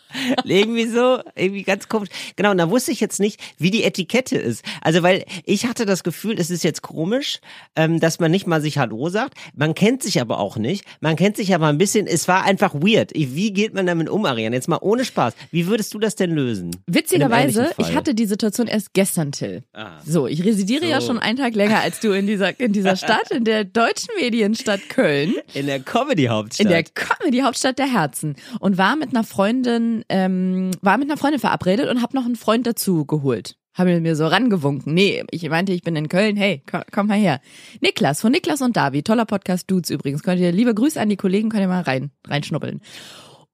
irgendwie 0.43 0.85
so, 0.87 1.19
irgendwie 1.35 1.63
ganz 1.63 1.87
komisch. 1.89 2.09
Genau, 2.35 2.51
und 2.51 2.57
da 2.57 2.69
wusste 2.69 2.91
ich 2.91 2.99
jetzt 2.99 3.19
nicht, 3.19 3.39
wie 3.57 3.71
die 3.71 3.83
Etikette 3.83 4.37
ist. 4.37 4.63
Also, 4.81 5.03
weil 5.03 5.25
ich 5.43 5.65
hatte 5.65 5.85
das 5.85 6.03
Gefühl, 6.03 6.39
es 6.39 6.49
ist 6.49 6.63
jetzt 6.63 6.81
komisch, 6.81 7.39
ähm, 7.75 7.99
dass 7.99 8.19
man 8.19 8.31
nicht 8.31 8.47
mal 8.47 8.54
sich 8.61 8.77
Hallo 8.77 9.09
sagt. 9.09 9.35
Man 9.55 9.73
kennt 9.75 10.03
sich 10.03 10.19
aber 10.21 10.39
auch 10.39 10.57
nicht. 10.57 10.85
Man 11.01 11.15
kennt 11.15 11.37
sich 11.37 11.53
aber 11.53 11.67
ein 11.67 11.77
bisschen, 11.77 12.07
es 12.07 12.27
war 12.27 12.43
einfach 12.43 12.73
weird. 12.73 13.11
Wie 13.13 13.51
geht 13.53 13.73
man 13.73 13.85
damit 13.85 14.09
um, 14.09 14.25
Ariane? 14.25 14.55
Jetzt 14.55 14.67
mal 14.67 14.79
ohne 14.81 15.05
Spaß. 15.05 15.33
Wie 15.51 15.67
würdest 15.67 15.93
du 15.93 15.99
das 15.99 16.15
denn 16.15 16.31
lösen? 16.31 16.71
Witzigerweise, 16.87 17.71
ich 17.77 17.95
hatte 17.95 18.13
die 18.15 18.25
Situation 18.25 18.67
erst 18.67 18.93
gestern, 18.93 19.31
Till. 19.31 19.63
Ah. 19.73 19.99
So, 20.05 20.27
ich 20.27 20.43
residiere 20.43 20.85
ja 20.85 21.01
So. 21.01 21.07
schon 21.07 21.19
einen 21.19 21.37
Tag 21.37 21.55
länger 21.55 21.79
als 21.81 21.99
du 21.99 22.11
in 22.11 22.27
dieser, 22.27 22.59
in 22.59 22.73
dieser 22.73 22.95
Stadt, 22.95 23.31
in 23.31 23.43
der 23.43 23.63
deutschen 23.63 24.09
Medienstadt 24.19 24.81
Köln. 24.89 25.35
in 25.53 25.65
der 25.67 25.79
Comedy-Hauptstadt. 25.79 26.65
In 26.65 26.69
der 26.71 26.83
Comedy 26.83 27.39
Hauptstadt 27.39 27.77
der 27.79 27.91
Herzen 27.91 28.35
und 28.59 28.77
war 28.77 28.95
mit 28.95 29.09
einer 29.09 29.23
Freundin 29.23 30.03
ähm, 30.09 30.71
war 30.81 30.97
mit 30.97 31.09
einer 31.09 31.17
Freundin 31.17 31.39
verabredet 31.39 31.89
und 31.89 32.01
habe 32.01 32.15
noch 32.15 32.25
einen 32.25 32.35
Freund 32.35 32.65
dazu 32.67 33.05
geholt. 33.05 33.55
Habe 33.75 33.99
mir 33.99 34.15
so 34.15 34.25
rangewunken. 34.25 34.93
Nee, 34.93 35.23
ich 35.31 35.47
meinte, 35.49 35.73
ich 35.73 35.83
bin 35.83 35.97
in 35.97 36.07
Köln. 36.07 36.37
Hey, 36.37 36.63
komm, 36.69 36.81
komm 36.91 37.07
mal 37.07 37.17
her. 37.17 37.41
Niklas 37.81 38.21
von 38.21 38.31
Niklas 38.31 38.61
und 38.61 38.77
Davi, 38.77 39.03
toller 39.03 39.25
Podcast 39.25 39.69
Dudes 39.69 39.89
übrigens. 39.89 40.23
Könnt 40.23 40.39
ihr 40.39 40.53
liebe 40.53 40.73
Grüße 40.73 40.99
an 40.99 41.09
die 41.09 41.17
Kollegen, 41.17 41.49
könnt 41.49 41.61
ihr 41.61 41.67
mal 41.67 41.81
rein 41.81 42.11
reinschnuppeln. 42.25 42.79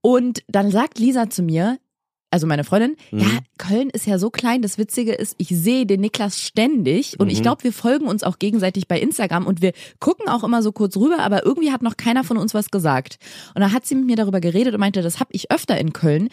Und 0.01 0.44
dann 0.47 0.69
sagt 0.69 1.00
Lisa 1.00 1.29
zu 1.29 1.41
mir, 1.41 1.79
also 2.31 2.47
meine 2.47 2.63
Freundin, 2.63 2.95
ja, 3.12 3.27
Köln 3.57 3.89
ist 3.89 4.07
ja 4.07 4.18
so 4.18 4.29
klein. 4.29 4.62
Das 4.62 4.77
Witzige 4.77 5.12
ist, 5.12 5.35
ich 5.38 5.50
sehe 5.50 5.85
den 5.85 6.00
Niklas 6.00 6.39
ständig 6.39 7.19
und 7.19 7.29
ich 7.29 7.41
glaube, 7.41 7.65
wir 7.65 7.73
folgen 7.73 8.07
uns 8.07 8.23
auch 8.23 8.39
gegenseitig 8.39 8.88
bei 8.88 9.00
Instagram 9.01 9.45
und 9.45 9.62
wir 9.62 9.73
gucken 10.00 10.29
auch 10.29 10.45
immer 10.45 10.63
so 10.63 10.71
kurz 10.71 10.95
rüber, 10.95 11.19
aber 11.19 11.45
irgendwie 11.45 11.71
hat 11.71 11.81
noch 11.81 11.97
keiner 11.97 12.23
von 12.23 12.38
uns 12.38 12.53
was 12.53 12.71
gesagt. 12.71 13.18
Und 13.53 13.62
dann 13.62 13.73
hat 13.73 13.85
sie 13.85 13.95
mit 13.95 14.06
mir 14.06 14.15
darüber 14.15 14.39
geredet 14.39 14.73
und 14.73 14.79
meinte, 14.79 15.01
das 15.01 15.19
habe 15.19 15.31
ich 15.33 15.51
öfter 15.51 15.77
in 15.77 15.91
Köln. 15.91 16.29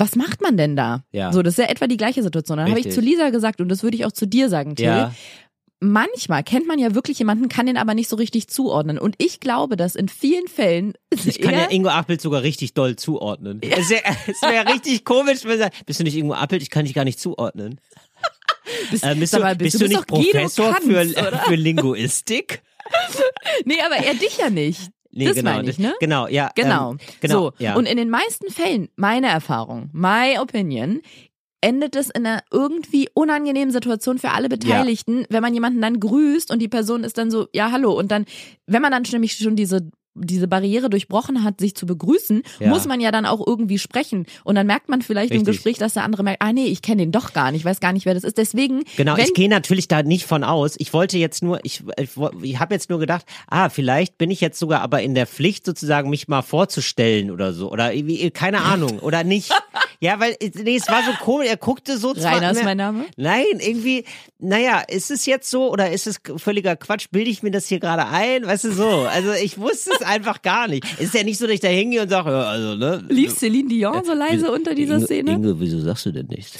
Was 0.00 0.16
macht 0.16 0.40
man 0.40 0.56
denn 0.56 0.76
da? 0.76 1.04
Ja. 1.12 1.30
So, 1.30 1.42
das 1.42 1.58
ist 1.58 1.58
ja 1.58 1.70
etwa 1.70 1.86
die 1.86 1.98
gleiche 1.98 2.22
Situation. 2.22 2.56
Dann 2.56 2.70
habe 2.70 2.80
ich 2.80 2.90
zu 2.90 3.02
Lisa 3.02 3.28
gesagt 3.28 3.60
und 3.60 3.68
das 3.68 3.82
würde 3.82 3.98
ich 3.98 4.06
auch 4.06 4.12
zu 4.12 4.26
dir 4.26 4.48
sagen, 4.48 4.74
Till. 4.74 4.86
Ja. 4.86 5.14
Manchmal 5.78 6.42
kennt 6.42 6.66
man 6.66 6.78
ja 6.78 6.94
wirklich 6.94 7.18
jemanden, 7.18 7.50
kann 7.50 7.66
den 7.66 7.76
aber 7.76 7.92
nicht 7.92 8.08
so 8.08 8.16
richtig 8.16 8.48
zuordnen. 8.48 8.98
Und 8.98 9.14
ich 9.18 9.40
glaube, 9.40 9.76
dass 9.76 9.96
in 9.96 10.08
vielen 10.08 10.48
Fällen 10.48 10.94
Ich 11.26 11.42
kann 11.42 11.52
ja 11.52 11.70
Ingo 11.70 11.90
Appelt 11.90 12.22
sogar 12.22 12.42
richtig 12.42 12.72
doll 12.72 12.96
zuordnen. 12.96 13.60
Es 13.62 13.90
wäre 13.90 14.02
wär 14.40 14.74
richtig 14.74 15.04
komisch, 15.04 15.44
wenn 15.44 15.52
er 15.52 15.58
sagt, 15.58 15.84
bist 15.84 16.00
du 16.00 16.04
nicht 16.04 16.16
Ingo 16.16 16.32
Appelt? 16.32 16.62
Ich 16.62 16.70
kann 16.70 16.86
dich 16.86 16.94
gar 16.94 17.04
nicht 17.04 17.20
zuordnen. 17.20 17.78
bist, 18.90 19.04
Äh, 19.04 19.14
bist, 19.16 19.34
du, 19.34 19.40
mal, 19.40 19.54
bist, 19.54 19.74
du 19.74 19.80
du 19.80 19.88
nicht 19.88 20.06
bist 20.06 20.32
Professor 20.32 20.72
Kanz, 20.72 20.86
für, 20.86 21.38
für 21.46 21.54
Linguistik? 21.56 22.62
Nee, 23.66 23.80
aber 23.84 23.96
er 23.96 24.14
dich 24.14 24.38
ja 24.38 24.48
nicht. 24.48 24.90
Nee, 25.12 25.26
das 25.26 25.34
genau, 25.34 25.52
meine 25.52 25.70
ich, 25.70 25.78
ne? 25.78 25.94
Genau, 26.00 26.26
ja. 26.28 26.50
Genau. 26.54 26.92
Ähm, 26.92 26.98
genau 27.20 27.34
so. 27.34 27.52
ja. 27.58 27.74
Und 27.74 27.86
in 27.86 27.96
den 27.96 28.10
meisten 28.10 28.50
Fällen, 28.50 28.88
meine 28.96 29.28
Erfahrung, 29.28 29.90
my 29.92 30.38
opinion, 30.40 31.00
endet 31.60 31.94
es 31.96 32.10
in 32.10 32.26
einer 32.26 32.42
irgendwie 32.50 33.08
unangenehmen 33.12 33.70
Situation 33.70 34.18
für 34.18 34.30
alle 34.30 34.48
Beteiligten, 34.48 35.26
wenn 35.28 35.42
man 35.42 35.52
jemanden 35.52 35.82
dann 35.82 36.00
grüßt 36.00 36.50
und 36.50 36.60
die 36.60 36.68
Person 36.68 37.04
ist 37.04 37.18
dann 37.18 37.30
so, 37.30 37.48
ja, 37.52 37.70
hallo. 37.70 37.92
Und 37.92 38.10
dann, 38.10 38.24
wenn 38.66 38.80
man 38.80 38.92
dann 38.92 39.02
nämlich 39.12 39.34
schon 39.34 39.56
diese 39.56 39.90
diese 40.14 40.48
Barriere 40.48 40.90
durchbrochen 40.90 41.44
hat, 41.44 41.60
sich 41.60 41.74
zu 41.76 41.86
begrüßen, 41.86 42.42
Ja. 42.58 42.68
muss 42.68 42.86
man 42.86 43.00
ja 43.00 43.10
dann 43.12 43.26
auch 43.26 43.46
irgendwie 43.46 43.78
sprechen. 43.78 44.26
Und 44.44 44.56
dann 44.56 44.66
merkt 44.66 44.88
man 44.88 45.02
vielleicht 45.02 45.30
im 45.30 45.38
Richtig. 45.38 45.56
Gespräch, 45.56 45.78
dass 45.78 45.94
der 45.94 46.04
andere 46.04 46.24
merkt, 46.24 46.42
ah 46.42 46.52
nee, 46.52 46.66
ich 46.66 46.82
kenne 46.82 47.02
den 47.02 47.12
doch 47.12 47.32
gar 47.32 47.52
nicht, 47.52 47.64
weiß 47.64 47.80
gar 47.80 47.92
nicht, 47.92 48.06
wer 48.06 48.14
das 48.14 48.24
ist. 48.24 48.36
Deswegen, 48.38 48.82
Genau, 48.96 49.16
ich 49.16 49.34
gehe 49.34 49.48
natürlich 49.48 49.86
da 49.88 50.02
nicht 50.02 50.26
von 50.26 50.42
aus. 50.44 50.74
Ich 50.78 50.92
wollte 50.92 51.16
jetzt 51.18 51.42
nur, 51.42 51.60
ich, 51.64 51.82
ich, 51.98 52.10
ich 52.42 52.58
habe 52.58 52.74
jetzt 52.74 52.90
nur 52.90 52.98
gedacht, 52.98 53.24
ah, 53.48 53.68
vielleicht 53.68 54.18
bin 54.18 54.30
ich 54.30 54.40
jetzt 54.40 54.58
sogar 54.58 54.80
aber 54.82 55.00
in 55.02 55.14
der 55.14 55.26
Pflicht 55.26 55.64
sozusagen, 55.64 56.10
mich 56.10 56.26
mal 56.28 56.42
vorzustellen 56.42 57.30
oder 57.30 57.52
so. 57.52 57.70
Oder 57.70 57.92
keine 58.32 58.62
Ahnung, 58.62 58.98
oder 59.00 59.24
nicht. 59.24 59.52
Ja, 60.02 60.18
weil, 60.18 60.34
nee, 60.64 60.76
es 60.76 60.88
war 60.88 61.02
so 61.04 61.12
komisch, 61.22 61.46
er 61.50 61.58
guckte 61.58 61.98
so 61.98 62.14
zwar- 62.14 62.36
Rainer 62.36 62.52
ist 62.52 62.56
ne- 62.60 62.64
mein 62.64 62.78
Name. 62.78 63.04
Nein, 63.18 63.44
irgendwie, 63.58 64.04
naja, 64.38 64.80
ist 64.88 65.10
es 65.10 65.26
jetzt 65.26 65.50
so 65.50 65.70
oder 65.70 65.90
ist 65.90 66.06
es 66.06 66.22
völliger 66.38 66.74
Quatsch? 66.74 67.08
Bilde 67.10 67.28
ich 67.30 67.42
mir 67.42 67.50
das 67.50 67.66
hier 67.66 67.80
gerade 67.80 68.06
ein? 68.06 68.46
Weißt 68.46 68.64
du 68.64 68.72
so? 68.72 68.88
Also 68.88 69.32
ich 69.34 69.58
wusste 69.58 69.90
es 70.00 70.06
einfach 70.06 70.42
gar 70.42 70.68
nicht. 70.68 70.84
Es 70.98 71.06
ist 71.06 71.14
ja 71.14 71.22
nicht 71.22 71.38
so, 71.38 71.46
dass 71.46 71.54
ich 71.54 71.60
da 71.60 71.68
hingehe 71.68 72.02
und 72.02 72.08
sage, 72.08 72.30
ja, 72.30 72.42
also, 72.42 72.74
ne? 72.76 73.04
lief 73.08 73.36
Celine 73.36 73.68
Dion 73.68 74.04
so 74.04 74.14
leise 74.14 74.50
unter 74.50 74.74
dieser 74.74 74.96
Inge, 74.96 75.06
Szene? 75.06 75.32
Inge, 75.32 75.60
wieso 75.60 75.80
sagst 75.80 76.06
du 76.06 76.12
denn 76.12 76.26
nichts? 76.26 76.58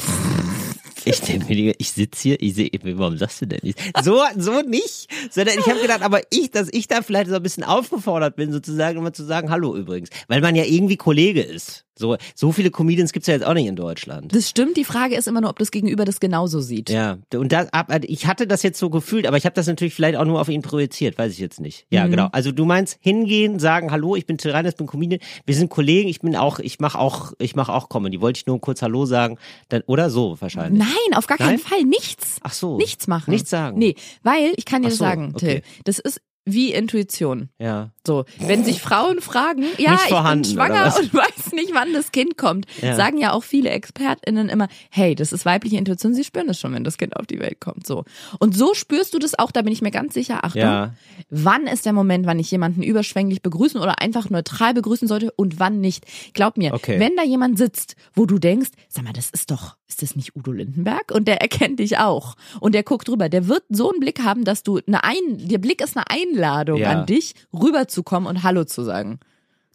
Ich 1.04 1.20
denke 1.20 1.46
mir, 1.46 1.56
Digga, 1.56 1.72
ich 1.78 1.92
sitze 1.92 2.22
hier, 2.22 2.42
ich 2.42 2.54
sehe, 2.54 2.70
warum 2.82 3.16
sagst 3.16 3.40
du 3.40 3.46
denn 3.46 3.60
nichts? 3.62 3.82
So, 4.02 4.22
so 4.36 4.60
nicht, 4.60 5.08
sondern 5.30 5.58
ich 5.58 5.66
habe 5.66 5.80
gedacht, 5.80 6.02
aber 6.02 6.20
ich, 6.30 6.50
dass 6.50 6.68
ich 6.70 6.88
da 6.88 7.02
vielleicht 7.02 7.30
so 7.30 7.36
ein 7.36 7.42
bisschen 7.42 7.64
aufgefordert 7.64 8.36
bin, 8.36 8.52
sozusagen, 8.52 8.98
immer 8.98 9.12
zu 9.12 9.24
sagen, 9.24 9.50
hallo 9.50 9.74
übrigens. 9.76 10.10
Weil 10.28 10.40
man 10.40 10.54
ja 10.54 10.64
irgendwie 10.64 10.96
Kollege 10.96 11.40
ist. 11.40 11.86
So, 12.00 12.16
so 12.34 12.50
viele 12.50 12.70
Comedians 12.70 13.12
gibt's 13.12 13.28
ja 13.28 13.34
jetzt 13.34 13.44
auch 13.46 13.54
nicht 13.54 13.66
in 13.66 13.76
Deutschland. 13.76 14.34
Das 14.34 14.48
stimmt, 14.48 14.76
die 14.76 14.84
Frage 14.84 15.14
ist 15.16 15.28
immer 15.28 15.40
nur, 15.40 15.50
ob 15.50 15.58
das 15.58 15.70
Gegenüber 15.70 16.04
das 16.04 16.18
genauso 16.18 16.60
sieht. 16.60 16.90
Ja, 16.90 17.18
und 17.34 17.52
das, 17.52 17.72
ab- 17.72 17.92
ich 18.04 18.26
hatte 18.26 18.46
das 18.46 18.62
jetzt 18.62 18.78
so 18.78 18.88
gefühlt, 18.90 19.26
aber 19.26 19.36
ich 19.36 19.44
habe 19.44 19.54
das 19.54 19.66
natürlich 19.66 19.94
vielleicht 19.94 20.16
auch 20.16 20.24
nur 20.24 20.40
auf 20.40 20.48
ihn 20.48 20.62
projiziert, 20.62 21.18
weiß 21.18 21.32
ich 21.32 21.38
jetzt 21.38 21.60
nicht. 21.60 21.86
Ja, 21.90 22.06
Mhm. 22.06 22.10
genau. 22.12 22.28
Also 22.32 22.52
du 22.52 22.64
meinst 22.64 22.96
hingehen, 23.00 23.58
sagen, 23.58 23.90
hallo, 23.92 24.16
ich 24.16 24.26
bin 24.26 24.38
Till 24.38 24.50
Reiners, 24.50 24.74
bin 24.74 24.86
Comedian, 24.86 25.20
wir 25.44 25.54
sind 25.54 25.68
Kollegen, 25.70 26.08
ich 26.08 26.20
bin 26.20 26.34
auch, 26.36 26.58
ich 26.58 26.80
mache 26.80 26.98
auch, 26.98 27.32
ich 27.38 27.54
mache 27.54 27.72
auch 27.72 27.88
Comedy. 27.90 28.20
Wollte 28.20 28.38
ich 28.38 28.46
nur 28.46 28.60
kurz 28.60 28.80
Hallo 28.82 29.04
sagen, 29.04 29.36
dann 29.68 29.82
oder 29.86 30.08
so 30.08 30.40
wahrscheinlich. 30.40 30.78
Nein, 30.82 31.16
auf 31.18 31.26
gar 31.26 31.36
keinen 31.38 31.48
Nein? 31.50 31.58
Fall. 31.58 31.82
Nichts. 31.84 32.38
Ach 32.42 32.52
so. 32.54 32.76
Nichts 32.78 33.06
machen. 33.08 33.30
Nichts 33.30 33.50
sagen. 33.50 33.78
Nee, 33.78 33.94
weil, 34.22 34.52
ich 34.56 34.64
kann 34.64 34.82
dir 34.82 34.90
so, 34.90 34.96
sagen, 34.96 35.34
Till. 35.36 35.48
okay. 35.50 35.62
Das 35.84 35.98
ist 35.98 36.20
wie 36.46 36.72
Intuition. 36.72 37.50
Ja. 37.58 37.90
So, 38.06 38.24
wenn 38.38 38.64
sich 38.64 38.80
Frauen 38.80 39.20
fragen, 39.20 39.64
ja, 39.78 39.94
ich 39.94 40.08
bin 40.08 40.44
schwanger 40.44 40.94
und 40.98 41.12
weiß 41.14 41.52
nicht, 41.52 41.72
wann 41.74 41.92
das 41.92 42.12
Kind 42.12 42.38
kommt, 42.38 42.66
Ja. 42.80 42.96
sagen 42.96 43.18
ja 43.18 43.32
auch 43.32 43.44
viele 43.44 43.70
ExpertInnen 43.70 44.48
immer, 44.48 44.68
hey, 44.90 45.14
das 45.14 45.32
ist 45.32 45.44
weibliche 45.44 45.76
Intuition, 45.76 46.14
sie 46.14 46.24
spüren 46.24 46.46
das 46.48 46.58
schon, 46.58 46.72
wenn 46.72 46.82
das 46.82 46.96
Kind 46.98 47.14
auf 47.16 47.26
die 47.26 47.38
Welt 47.38 47.60
kommt, 47.60 47.86
so. 47.86 48.04
Und 48.38 48.56
so 48.56 48.74
spürst 48.74 49.12
du 49.14 49.18
das 49.18 49.38
auch, 49.38 49.52
da 49.52 49.62
bin 49.62 49.72
ich 49.72 49.82
mir 49.82 49.90
ganz 49.90 50.14
sicher, 50.14 50.44
Achtung, 50.44 50.62
Ja. 50.62 50.94
wann 51.28 51.66
ist 51.66 51.84
der 51.86 51.92
Moment, 51.92 52.26
wann 52.26 52.38
ich 52.38 52.50
jemanden 52.50 52.82
überschwänglich 52.82 53.42
begrüßen 53.42 53.80
oder 53.80 54.00
einfach 54.00 54.30
neutral 54.30 54.74
begrüßen 54.74 55.06
sollte 55.08 55.30
und 55.32 55.60
wann 55.60 55.80
nicht. 55.80 56.04
Glaub 56.32 56.56
mir, 56.56 56.72
Okay. 56.74 56.98
wenn 56.98 57.14
da 57.16 57.22
jemand 57.22 57.58
sitzt, 57.58 57.96
wo 58.14 58.24
du 58.26 58.38
denkst, 58.38 58.70
sag 58.88 59.04
mal, 59.04 59.12
das 59.12 59.30
ist 59.30 59.50
doch, 59.50 59.76
ist 59.90 60.02
das 60.02 60.16
nicht 60.16 60.34
Udo 60.36 60.52
Lindenberg? 60.52 61.10
Und 61.12 61.26
der 61.28 61.40
erkennt 61.42 61.80
dich 61.80 61.98
auch. 61.98 62.36
Und 62.60 62.74
der 62.74 62.82
guckt 62.84 63.08
rüber. 63.08 63.28
Der 63.28 63.48
wird 63.48 63.64
so 63.68 63.90
einen 63.90 64.00
Blick 64.00 64.22
haben, 64.22 64.44
dass 64.44 64.62
du 64.62 64.80
eine 64.86 65.04
Ein, 65.04 65.48
der 65.48 65.58
Blick 65.58 65.82
ist 65.82 65.96
eine 65.96 66.08
Einladung 66.08 66.78
Ja. 66.80 66.90
an 66.92 67.06
dich, 67.06 67.34
rüberzukommen 67.52 68.28
und 68.28 68.42
Hallo 68.42 68.64
zu 68.64 68.82
sagen. 68.84 69.18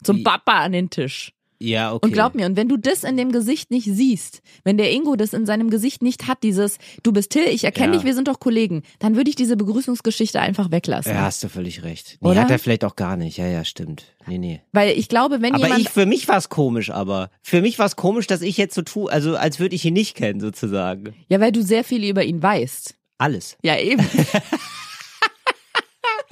Zum 0.04 0.18
Wie- 0.18 0.24
Papa 0.24 0.54
an 0.64 0.72
den 0.72 0.90
Tisch. 0.90 1.34
Ja, 1.60 1.94
okay. 1.94 2.06
Und 2.06 2.12
glaub 2.14 2.36
mir, 2.36 2.46
und 2.46 2.58
wenn 2.58 2.68
du 2.68 2.78
das 2.78 3.04
in 3.04 3.16
dem 3.18 3.32
Gesicht 3.32 3.72
nicht 3.72 3.86
siehst, 3.86 4.42
wenn 4.66 4.78
der 4.78 4.92
Ingo 4.92 5.16
das 5.16 5.34
in 5.34 5.46
seinem 5.46 5.70
Gesicht 5.70 6.02
nicht 6.02 6.28
hat, 6.28 6.44
dieses, 6.44 6.78
du 7.04 7.12
bist 7.14 7.32
Till, 7.32 7.48
ich 7.48 7.64
erkenne 7.64 7.94
Ja. 7.94 8.00
dich, 8.00 8.06
wir 8.06 8.14
sind 8.14 8.28
doch 8.28 8.40
Kollegen, 8.40 8.84
dann 9.00 9.16
würde 9.16 9.30
ich 9.30 9.36
diese 9.36 9.56
Begrüßungsgeschichte 9.56 10.40
einfach 10.42 10.72
weglassen. 10.72 11.14
Ja, 11.14 11.22
hast 11.22 11.44
du 11.44 11.50
völlig 11.50 11.84
recht. 11.84 12.18
Nee, 12.20 12.30
Oder? 12.32 12.42
hat 12.42 12.52
er 12.52 12.60
vielleicht 12.60 12.84
auch 12.84 12.96
gar 12.96 13.16
nicht. 13.16 13.38
Ja, 13.38 13.48
ja, 13.48 13.64
stimmt. 13.64 14.04
Nee, 14.28 14.38
nee. 14.38 14.62
Weil 14.74 14.98
ich 14.98 15.08
glaube, 15.08 15.42
wenn 15.42 15.54
Aber 15.54 15.64
jemand 15.64 15.82
ich, 15.82 15.90
für 15.90 16.06
mich 16.06 16.28
war's 16.28 16.50
komisch, 16.50 16.90
aber. 16.90 17.30
Für 17.42 17.62
mich 17.62 17.80
war's 17.80 17.96
komisch, 17.96 18.28
dass 18.28 18.42
ich 18.42 18.58
jetzt 18.58 18.76
so 18.76 18.82
tue, 18.82 19.10
also 19.12 19.36
als 19.38 19.60
würde 19.60 19.76
ich 19.76 19.86
ihn 19.86 19.94
nicht 19.94 20.16
kennen, 20.16 20.40
sozusagen. 20.42 21.14
Ja, 21.30 21.40
weil 21.40 21.52
du 21.52 21.62
sehr 21.62 21.84
viel 21.84 22.04
über 22.04 22.24
ihn 22.24 22.42
weißt. 22.44 22.96
Alles. 23.18 23.58
Ja, 23.64 23.78
eben. 23.80 24.06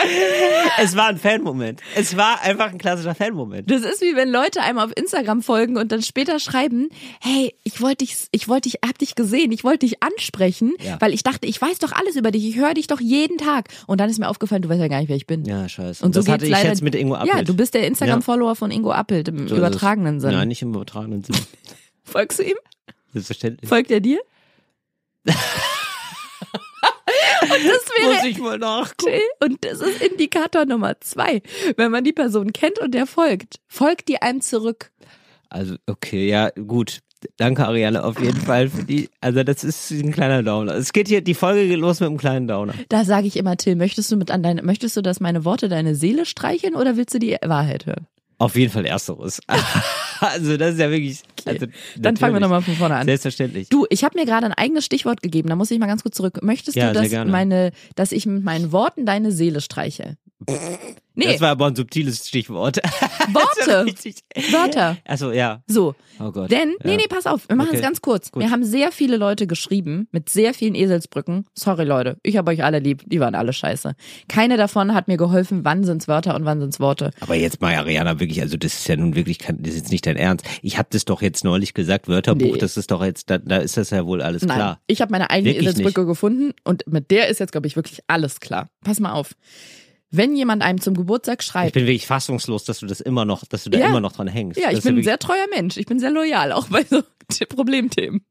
Es 0.80 0.96
war 0.96 1.08
ein 1.10 1.18
Fan-Moment. 1.18 1.82
Es 1.96 2.18
war 2.18 2.42
einfach 2.42 2.72
ein 2.72 2.78
klassischer 2.78 3.14
Fan-Moment. 3.16 3.70
Das 3.70 3.82
ist 3.84 4.02
wie 4.02 4.16
wenn 4.16 4.30
Leute 4.30 4.62
einem 4.62 4.80
auf 4.80 4.92
Instagram 4.96 5.42
folgen 5.44 5.78
und 5.78 5.92
dann 5.92 6.02
später 6.02 6.40
schreiben, 6.40 6.90
hey, 7.22 7.54
ich 7.64 7.80
wollte 7.82 8.06
dich, 8.06 8.16
ich 8.32 8.48
wollte 8.48 8.70
dich, 8.70 8.80
hab 8.86 8.98
dich 8.98 9.16
gesehen, 9.16 9.52
ich 9.52 9.64
wollte 9.64 9.86
dich 9.86 10.02
ansprechen, 10.02 10.74
Ja. 10.82 11.00
weil 11.00 11.14
ich 11.14 11.22
dachte, 11.24 11.46
ich 11.48 11.62
weiß 11.62 11.78
doch 11.80 11.92
alles 11.92 12.16
über 12.16 12.32
dich, 12.32 12.46
ich 12.46 12.58
höre 12.58 12.74
dich 12.74 12.88
doch 12.88 13.00
jeden 13.00 13.38
Tag. 13.38 13.70
Und 13.88 14.00
dann 14.00 14.10
ist 14.10 14.20
mir 14.20 14.28
aufgefallen, 14.30 14.62
du 14.64 14.70
weißt 14.70 14.82
ja 14.82 14.88
gar 14.88 15.00
nicht, 15.00 15.10
wer 15.10 15.16
ich 15.16 15.28
bin. 15.28 15.46
Ja, 15.46 15.70
scheiße. 15.70 16.04
Und 16.04 16.14
so 16.16 16.22
das 16.22 16.28
hatte 16.30 16.46
geht's 16.46 16.50
ich 16.58 16.64
leider. 16.64 16.70
jetzt 16.70 16.82
mit 16.82 16.96
Ingo 16.96 17.16
Appelt. 17.16 17.34
Ja, 17.34 17.44
du 17.44 17.56
bist 17.56 17.74
der 17.76 17.86
Instagram-Follower 17.88 18.56
von 18.56 18.72
Ingo 18.72 18.92
Appelt 18.92 19.28
im 19.28 19.48
So 19.48 19.56
übertragenen. 19.56 20.20
Sinne. 20.20 20.34
Nein, 20.34 20.48
nicht 20.48 20.62
im 20.62 20.70
übertragenen 20.74 21.24
Sinne. 21.24 21.38
Folgst 22.04 22.40
du 22.40 22.44
ihm? 22.44 22.58
Selbstverständlich. 23.14 23.70
Folgt 23.70 23.92
er 23.92 24.00
dir? 24.00 24.20
und 27.44 27.66
das 27.66 27.86
wäre 27.98 28.14
Muss 28.14 28.26
ich 28.26 28.38
mal 28.40 28.58
nachgucken. 28.58 29.20
Und 29.42 29.64
das 29.64 29.82
ist 29.82 30.02
Indikator 30.02 30.66
Nummer 30.66 31.00
zwei. 31.02 31.42
Wenn 31.78 31.92
man 31.92 32.04
die 32.04 32.14
Person 32.14 32.54
kennt 32.54 32.80
und 32.80 32.94
der 32.94 33.06
folgt, 33.06 33.60
folgt 33.68 34.08
die 34.08 34.22
einem 34.22 34.42
zurück. 34.42 34.92
Also, 35.50 35.76
okay, 35.88 36.28
ja, 36.28 36.50
gut. 36.50 37.00
Danke, 37.38 37.66
Ariane, 37.66 38.04
auf 38.04 38.20
jeden 38.20 38.42
Fall 38.42 38.68
für 38.68 38.84
die. 38.84 39.10
Also, 39.22 39.44
das 39.44 39.64
ist 39.64 39.92
ein 39.92 40.12
kleiner 40.12 40.44
Downer. 40.44 40.74
Es 40.74 40.92
geht 40.92 41.08
hier, 41.08 41.22
die 41.22 41.36
Folge 41.36 41.68
geht 41.68 41.80
los 41.80 42.00
mit 42.00 42.10
einem 42.10 42.18
kleinen 42.18 42.48
Downer. 42.48 42.74
Da 42.90 43.06
sage 43.06 43.28
ich 43.28 43.38
immer, 43.38 43.56
Till, 43.56 43.76
möchtest 43.76 44.12
du 44.12 44.18
mit 44.18 44.30
an 44.30 44.44
deine, 44.44 44.62
möchtest 44.64 44.98
du, 44.98 45.02
dass 45.02 45.20
meine 45.20 45.46
Worte 45.46 45.70
deine 45.70 45.96
Seele 45.96 46.26
streicheln 46.26 46.76
oder 46.76 46.98
willst 46.98 47.14
du 47.14 47.20
die 47.20 47.38
Wahrheit 47.42 47.86
hören? 47.86 48.08
Auf 48.44 48.56
jeden 48.56 48.72
Fall 48.72 48.86
Ersteres. 48.86 49.40
also, 50.20 50.58
das 50.58 50.74
ist 50.74 50.80
ja 50.80 50.90
wirklich. 50.90 51.22
Also, 51.46 51.68
Dann 51.98 52.18
fangen 52.18 52.34
wir 52.34 52.40
nochmal 52.40 52.62
von 52.62 52.76
vorne 52.76 52.96
an. 52.96 53.06
Selbstverständlich. 53.06 53.70
Du, 53.70 53.86
ich 53.90 54.04
habe 54.04 54.20
mir 54.20 54.26
gerade 54.26 54.46
ein 54.46 54.54
eigenes 54.54 54.86
Stichwort 54.86 55.22
gegeben, 55.22 55.50
da 55.50 55.56
muss 55.56 55.72
ich 55.72 55.80
mal 55.80 55.88
ganz 55.88 56.04
kurz 56.04 56.16
zurück. 56.16 56.42
Möchtest 56.42 56.76
Ja, 56.76 56.94
du, 56.94 57.02
dass 57.02 57.26
meine, 57.26 57.72
dass 57.96 58.12
ich 58.12 58.26
mit 58.26 58.44
meinen 58.44 58.72
Worten 58.72 59.06
deine 59.06 59.32
Seele 59.32 59.62
streiche? 59.62 60.18
Nee, 61.16 61.26
Das 61.26 61.42
war 61.42 61.50
aber 61.50 61.68
ein 61.68 61.76
subtiles 61.76 62.28
Stichwort. 62.28 62.78
Worte. 62.78 63.86
Wörter. 64.52 64.98
Achso, 65.06 65.32
ja. 65.32 65.62
So. 65.68 65.94
Oh 66.20 66.32
Gott. 66.32 66.52
Denn, 66.52 66.76
nee, 66.84 66.92
ja. 66.92 66.98
nee, 66.98 67.06
pass 67.08 67.26
auf, 67.28 67.48
wir 67.48 67.56
machen 67.56 67.70
es 67.72 67.74
Okay. 67.76 67.82
ganz 67.84 68.02
kurz. 68.02 68.32
Gut. 68.32 68.42
Wir 68.44 68.50
haben 68.52 68.64
sehr 68.64 68.92
viele 68.92 69.18
Leute 69.18 69.46
geschrieben 69.48 70.08
mit 70.12 70.30
sehr 70.30 70.54
vielen 70.54 70.74
Eselsbrücken. 70.76 71.46
Sorry, 71.54 71.84
Leute, 71.86 72.18
ich 72.24 72.38
habe 72.38 72.50
euch 72.52 72.64
alle 72.64 72.80
lieb, 72.80 73.04
die 73.06 73.20
waren 73.20 73.36
alle 73.36 73.54
scheiße. 73.54 73.96
Keine 74.28 74.58
davon 74.58 74.94
hat 74.96 75.08
mir 75.08 75.18
geholfen, 75.18 75.64
wann 75.64 75.84
sind's 75.84 76.08
Wörter 76.08 76.36
und 76.36 76.46
wann 76.46 76.60
sind's 76.60 76.80
Worte. 76.80 77.12
Aber 77.20 77.36
jetzt 77.36 77.62
mal, 77.62 77.76
Ariana, 77.76 78.20
wirklich, 78.20 78.42
also 78.42 78.58
das 78.58 78.74
ist 78.74 78.88
ja 78.88 78.96
nun 78.96 79.16
wirklich, 79.16 79.38
das 79.40 79.56
ist 79.70 79.76
jetzt 79.76 79.92
nicht 79.92 80.06
dein 80.08 80.18
Ernst. 80.18 80.46
Ich 80.64 80.78
habe 80.80 80.88
das 80.92 81.06
doch 81.06 81.22
jetzt 81.22 81.44
neulich 81.44 81.74
gesagt, 81.74 82.08
Wörterbuch, 82.08 82.54
Nee. 82.54 82.58
das 82.58 82.78
ist 82.78 82.90
doch 82.92 83.04
jetzt, 83.04 83.30
da, 83.30 83.38
da 83.38 83.58
ist 83.58 83.78
das 83.78 83.92
ja 83.92 84.06
wohl 84.06 84.22
alles 84.22 84.44
Nein, 84.44 84.58
klar. 84.58 84.80
ich 84.88 85.02
habe 85.02 85.12
meine 85.12 85.30
eigene 85.30 85.54
Wirklich 85.54 85.68
Eselsbrücke 85.70 86.06
gefunden 86.06 86.54
und 86.64 86.86
mit 86.88 87.12
der 87.12 87.28
ist 87.28 87.40
jetzt, 87.40 87.52
glaube 87.52 87.68
ich, 87.68 87.76
wirklich 87.76 88.00
alles 88.08 88.40
klar. 88.40 88.70
Pass 88.84 89.00
mal 89.00 89.12
auf. 89.14 89.32
Wenn 90.16 90.36
jemand 90.36 90.62
einem 90.62 90.80
zum 90.80 90.94
Geburtstag 90.96 91.42
Ich 91.42 91.48
schreibt, 91.48 91.74
bin 91.74 91.88
wirklich 91.88 92.06
fassungslos, 92.06 92.66
dass 92.66 92.80
du 92.80 92.86
das 92.86 93.02
immer 93.02 93.26
noch, 93.26 93.46
dass 93.46 93.64
du 93.64 93.72
da 93.72 93.80
Ja. 93.80 93.88
immer 93.88 94.00
noch 94.00 94.12
dran 94.12 94.28
hängst. 94.28 94.60
ja, 94.60 94.66
Das 94.66 94.74
ich 94.74 94.78
ist 94.80 94.84
bin 94.86 94.98
ein 94.98 95.04
sehr 95.04 95.18
treuer 95.18 95.48
Mensch, 95.54 95.76
ich 95.78 95.88
bin 95.88 96.00
sehr 96.00 96.12
loyal, 96.12 96.52
auch 96.52 96.68
bei 96.68 96.84
so 96.84 97.02
Problemthemen. 97.50 98.24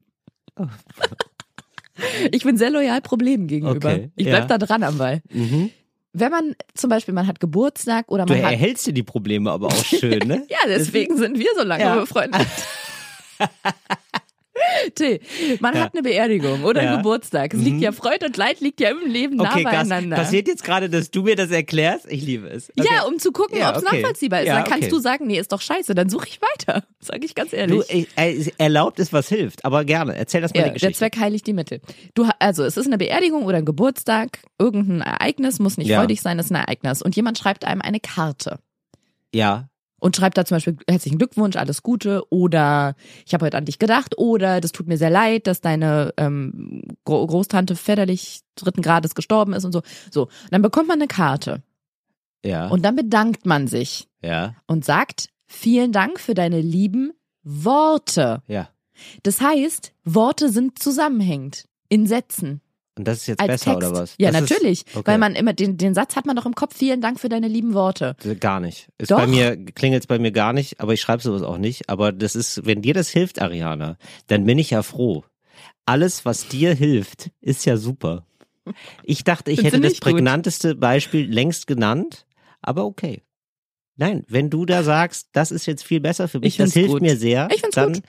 Oh. 0.57 0.67
Ich 2.31 2.43
bin 2.43 2.57
sehr 2.57 2.69
loyal 2.69 3.01
Problemen 3.01 3.47
gegenüber. 3.47 3.89
Okay, 3.91 4.11
ich 4.15 4.25
bleib 4.25 4.49
ja. 4.49 4.57
da 4.57 4.65
dran 4.65 4.83
am 4.83 4.97
Ball. 4.97 5.21
Mhm. 5.29 5.71
Wenn 6.13 6.31
man 6.31 6.55
zum 6.73 6.89
Beispiel, 6.89 7.13
man 7.13 7.27
hat 7.27 7.39
Geburtstag 7.39 8.09
oder 8.11 8.25
Du 8.25 8.33
man 8.33 8.43
hat 8.43 8.51
erhältst 8.53 8.87
dir 8.87 8.93
die 8.93 9.03
Probleme 9.03 9.51
aber 9.51 9.67
auch 9.67 9.83
schön, 9.85 10.19
ne? 10.27 10.45
Ja, 10.49 10.57
deswegen 10.67 11.17
sind 11.17 11.37
wir 11.37 11.49
so 11.57 11.63
lange 11.63 11.83
Ja. 11.83 11.95
befreundet. 11.99 12.47
Till, 14.95 15.19
man 15.61 15.73
hat 15.79 15.93
eine 15.93 16.03
Beerdigung 16.03 16.63
oder 16.63 16.83
Ja. 16.83 16.89
einen 16.89 16.97
Geburtstag. 16.97 17.53
Es 17.53 17.59
liegt 17.59 17.77
Mhm. 17.77 17.81
ja 17.83 17.91
Freude 17.91 18.27
und 18.27 18.37
Leid 18.37 18.59
liegt 18.61 18.79
ja 18.79 18.89
im 18.91 19.09
Leben 19.11 19.35
nah 19.37 19.55
beieinander. 19.61 20.15
Passiert 20.15 20.47
jetzt 20.47 20.63
gerade, 20.63 20.89
dass 20.89 21.09
du 21.11 21.23
mir 21.23 21.35
das 21.35 21.49
erklärst? 21.51 22.05
Ich 22.11 22.21
liebe 22.23 22.47
es. 22.49 22.69
Okay. 22.77 22.87
Ja, 22.93 23.03
um 23.03 23.17
zu 23.19 23.31
gucken, 23.31 23.57
Ja, 23.57 23.71
ob 23.71 23.77
es 23.77 23.85
okay. 23.85 24.01
nachvollziehbar 24.01 24.41
ist. 24.41 24.47
Ja, 24.47 24.61
Dann 24.61 24.69
kannst 24.71 24.91
du 24.91 24.99
sagen, 24.99 25.25
nee, 25.27 25.39
ist 25.39 25.51
doch 25.51 25.61
scheiße, 25.61 25.95
dann 25.95 26.09
suche 26.09 26.27
ich 26.27 26.39
weiter. 26.41 26.83
Sag 26.99 27.23
ich 27.23 27.33
ganz 27.35 27.51
ehrlich. 27.53 27.85
Du, 27.87 27.93
ich, 27.93 28.07
äh, 28.15 28.51
erlaubt 28.57 28.99
ist, 28.99 29.11
was 29.11 29.27
hilft, 29.27 29.65
aber 29.65 29.85
gerne. 29.85 30.15
Erzähl 30.15 30.41
das 30.41 30.53
mal 30.53 30.59
ja, 30.59 30.63
die 30.65 30.69
der 30.69 30.73
Geschichte. 30.75 30.97
Zweck 30.99 31.17
heiligt 31.19 31.47
die 31.47 31.53
Mittel. 31.53 31.81
Du, 32.13 32.27
also 32.39 32.63
es 32.63 32.77
ist 32.77 32.85
eine 32.87 32.97
Beerdigung 32.97 33.43
oder 33.45 33.57
ein 33.57 33.65
Geburtstag, 33.65 34.39
irgendein 34.59 35.01
Ereignis, 35.01 35.59
muss 35.59 35.77
nicht 35.77 35.87
Ja. 35.87 35.99
freudig 35.99 36.21
sein, 36.21 36.37
ist 36.39 36.51
ein 36.51 36.55
Ereignis. 36.55 37.01
Und 37.01 37.15
jemand 37.15 37.37
schreibt 37.37 37.65
einem 37.65 37.81
eine 37.81 37.99
Karte. 37.99 38.59
ja, 39.33 39.67
und 40.03 40.17
schreibt 40.17 40.37
da 40.37 40.43
zum 40.43 40.57
Beispiel 40.57 40.75
herzlichen 40.85 41.17
Glückwunsch, 41.17 41.55
alles 41.55 41.81
Gute 41.81 42.29
oder 42.29 42.95
ich 43.25 43.33
habe 43.33 43.45
heute 43.45 43.55
an 43.55 43.63
dich 43.63 43.79
gedacht 43.79 44.17
oder 44.17 44.59
das 44.59 44.73
tut 44.73 44.85
mir 44.85 44.97
sehr 44.97 45.09
leid, 45.09 45.47
dass 45.47 45.61
deine 45.61 46.13
ähm, 46.17 46.81
Gro 47.05 47.25
Großtante 47.25 47.77
väterlich 47.77 48.41
dritten 48.55 48.81
Grades 48.81 49.15
gestorben 49.15 49.53
ist 49.53 49.63
und 49.63 49.71
so. 49.71 49.81
So, 50.11 50.23
und 50.23 50.51
dann 50.51 50.61
bekommt 50.61 50.89
man 50.89 50.99
eine 50.99 51.07
Karte 51.07 51.63
ja, 52.43 52.67
und 52.67 52.83
dann 52.83 52.97
bedankt 52.97 53.45
man 53.45 53.67
sich 53.67 54.09
ja, 54.21 54.55
und 54.67 54.83
sagt 54.83 55.29
vielen 55.45 55.93
Dank 55.93 56.19
für 56.19 56.33
deine 56.33 56.59
lieben 56.59 57.13
Worte. 57.43 58.43
ja. 58.47 58.67
Das 59.23 59.39
heißt, 59.39 59.93
Worte 60.03 60.49
sind 60.49 60.79
zusammenhängend 60.79 61.69
in 61.87 62.07
Sätzen. 62.07 62.59
Und 62.95 63.07
das 63.07 63.19
ist 63.19 63.27
jetzt 63.27 63.39
besser 63.39 63.71
Text. 63.73 63.77
oder 63.77 63.91
was? 63.93 64.15
Ja, 64.19 64.31
das 64.31 64.41
natürlich. 64.41 64.85
Ist, 64.85 64.95
okay. 64.95 65.07
Weil 65.11 65.17
man 65.17 65.33
immer, 65.35 65.53
den, 65.53 65.77
den 65.77 65.95
Satz 65.95 66.15
hat 66.15 66.25
man 66.27 66.35
doch 66.35 66.45
im 66.45 66.53
Kopf, 66.53 66.77
vielen 66.77 67.01
Dank 67.01 67.19
für 67.19 67.27
deine 67.29 67.47
lieben 67.47 67.73
Worte. 67.73 68.15
Gar 68.39 68.59
nicht. 68.59 68.89
Ist 68.99 69.09
Doch. 69.09 69.17
bei 69.17 69.25
mir, 69.27 69.57
klingelt 69.57 70.07
bei 70.07 70.19
mir 70.19 70.31
gar 70.31 70.53
nicht, 70.53 70.79
aber 70.79 70.93
ich 70.93 71.01
schreibe 71.01 71.23
sowas 71.23 71.41
auch 71.41 71.57
nicht. 71.57 71.89
Aber 71.89 72.11
das 72.11 72.35
ist, 72.35 72.65
wenn 72.65 72.81
dir 72.83 72.93
das 72.93 73.09
hilft, 73.09 73.41
Ariana, 73.41 73.97
dann 74.27 74.45
bin 74.45 74.59
ich 74.59 74.69
ja 74.69 74.83
froh. 74.83 75.23
Alles, 75.85 76.23
was 76.23 76.47
dir 76.47 76.73
hilft, 76.75 77.31
ist 77.41 77.65
ja 77.65 77.77
super. 77.77 78.25
Ich 79.03 79.23
dachte, 79.23 79.51
ich 79.51 79.63
hätte 79.63 79.81
das 79.81 79.91
nicht 79.91 80.03
gut? 80.03 80.13
prägnanteste 80.13 80.75
Beispiel 80.75 81.29
längst 81.29 81.67
genannt, 81.67 82.25
aber 82.61 82.85
okay. 82.85 83.23
Nein, 83.95 84.23
wenn 84.29 84.49
du 84.49 84.65
da 84.65 84.83
sagst, 84.83 85.29
das 85.33 85.51
ist 85.51 85.65
jetzt 85.65 85.83
viel 85.83 85.99
besser 85.99 86.27
für 86.27 86.39
mich, 86.39 86.57
das 86.57 86.73
hilft 86.73 86.89
gut. 86.93 87.01
mir 87.01 87.17
sehr, 87.17 87.49
Ich 87.53 87.59
find's 87.61 87.75
dann, 87.75 87.93
gut. 87.93 88.03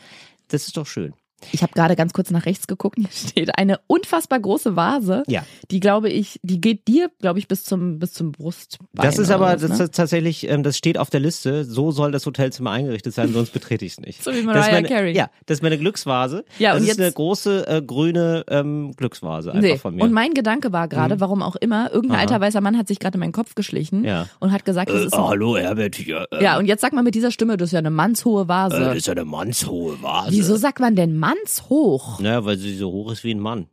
das 0.48 0.66
ist 0.66 0.76
doch 0.76 0.86
schön. 0.86 1.14
Ich 1.52 1.62
habe 1.62 1.72
gerade 1.72 1.96
ganz 1.96 2.12
kurz 2.12 2.30
nach 2.30 2.46
rechts 2.46 2.66
geguckt. 2.66 2.96
Hier 2.98 3.08
steht 3.10 3.58
eine 3.58 3.78
unfassbar 3.86 4.40
große 4.40 4.76
Vase. 4.76 5.22
Ja. 5.26 5.44
Die 5.70 5.80
glaube 5.80 6.08
ich, 6.10 6.40
die 6.42 6.60
geht 6.60 6.86
dir, 6.88 7.10
glaube 7.20 7.38
ich, 7.38 7.48
bis 7.48 7.64
zum 7.64 7.98
bis 7.98 8.12
zum 8.12 8.32
Brustbein. 8.32 8.88
Das 8.92 9.18
ist 9.18 9.30
aber, 9.30 9.56
das 9.56 9.78
ne? 9.78 9.84
ist 9.84 9.94
tatsächlich, 9.94 10.48
ähm, 10.48 10.62
das 10.62 10.76
steht 10.76 10.98
auf 10.98 11.10
der 11.10 11.20
Liste. 11.20 11.64
So 11.64 11.90
soll 11.90 12.12
das 12.12 12.26
Hotelzimmer 12.26 12.70
eingerichtet 12.70 13.14
sein, 13.14 13.32
sonst 13.32 13.52
betrete 13.52 13.84
ich 13.84 13.92
es 13.92 14.00
nicht. 14.00 14.14
So 14.24 14.30
wie 14.30 14.36
das 14.36 14.40
ist 14.40 14.46
Mariah 14.46 14.72
meine, 14.72 14.88
Carey. 14.88 15.16
Ja, 15.16 15.28
das 15.46 15.58
ist 15.58 15.62
meine 15.62 15.78
Glücksvase. 15.78 16.44
Ja, 16.58 16.70
das 16.72 16.78
und 16.78 16.82
ist 16.84 16.88
jetzt- 16.88 17.00
eine 17.00 17.12
große 17.12 17.66
äh, 17.68 17.82
grüne 17.82 18.44
ähm, 18.48 18.92
Glücksvase 18.96 19.52
einfach 19.52 19.62
Nee. 19.62 19.76
von 19.78 19.94
mir. 19.94 20.02
Und 20.02 20.12
mein 20.12 20.32
Gedanke 20.34 20.72
war 20.72 20.88
gerade, 20.88 21.20
warum 21.20 21.42
auch 21.42 21.56
immer, 21.56 21.92
irgendein 21.92 22.16
Aha. 22.16 22.20
alter 22.22 22.40
weißer 22.40 22.60
Mann 22.60 22.78
hat 22.78 22.88
sich 22.88 22.98
gerade 22.98 23.14
in 23.16 23.20
meinen 23.20 23.32
Kopf 23.32 23.54
geschlichen 23.54 24.04
Ja. 24.04 24.26
und 24.40 24.52
hat 24.52 24.64
gesagt, 24.64 24.90
das 24.90 25.02
äh, 25.02 25.06
ist 25.06 25.14
oh, 25.14 25.22
ein, 25.22 25.28
hallo 25.28 25.56
Herbert 25.58 25.94
hier. 25.96 26.26
Äh, 26.30 26.42
ja 26.42 26.58
und 26.58 26.66
jetzt 26.66 26.80
sag 26.80 26.92
mal 26.92 27.02
mit 27.02 27.14
dieser 27.14 27.30
Stimme, 27.30 27.56
das 27.56 27.68
ist 27.68 27.72
ja 27.72 27.78
eine 27.80 27.90
mannshohe 27.90 28.44
äh, 28.44 28.48
Vase. 28.48 28.80
das 28.80 28.96
ist 28.96 29.06
ja 29.06 29.12
eine 29.12 29.24
mannshohe 29.24 30.00
Vase. 30.02 30.30
Wieso 30.32 30.56
sagt 30.56 30.80
man 30.80 30.96
denn 30.96 31.16
mannshoch? 31.34 32.20
Ja, 32.20 32.44
weil 32.44 32.56
sie 32.56 32.76
so 32.76 32.90
hoch 32.90 33.12
ist 33.12 33.24
wie 33.24 33.32
ein 33.34 33.40
Mann. 33.40 33.68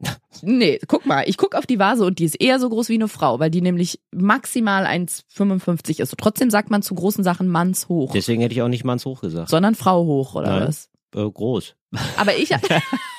Nee, 0.42 0.80
guck 0.88 1.06
mal, 1.06 1.22
ich 1.28 1.36
guck 1.36 1.54
auf 1.54 1.64
die 1.64 1.78
Vase 1.78 2.04
und 2.04 2.18
die 2.18 2.24
ist 2.24 2.34
eher 2.40 2.58
so 2.58 2.68
groß 2.68 2.88
wie 2.88 2.94
eine 2.94 3.06
Frau, 3.08 3.38
weil 3.38 3.50
die 3.50 3.60
nämlich 3.62 4.00
maximal 4.10 4.84
1,55 4.84 6.00
ist. 6.00 6.12
Und 6.12 6.18
trotzdem 6.18 6.50
sagt 6.50 6.70
man 6.70 6.82
zu 6.82 6.94
großen 6.96 7.22
Sachen 7.22 7.46
mannshoch, 7.48 8.10
Deswegen 8.12 8.42
hätte 8.42 8.52
ich 8.52 8.60
auch 8.60 8.68
nicht 8.68 8.84
mannshoch 8.84 9.20
gesagt. 9.20 9.48
sondern 9.48 9.76
Frau 9.76 10.04
hoch 10.04 10.34
oder 10.34 10.58
Nein. 10.58 10.68
was? 10.68 10.90
Äh, 11.14 11.30
groß. 11.30 11.76
Aber 12.18 12.36
ich 12.36 12.50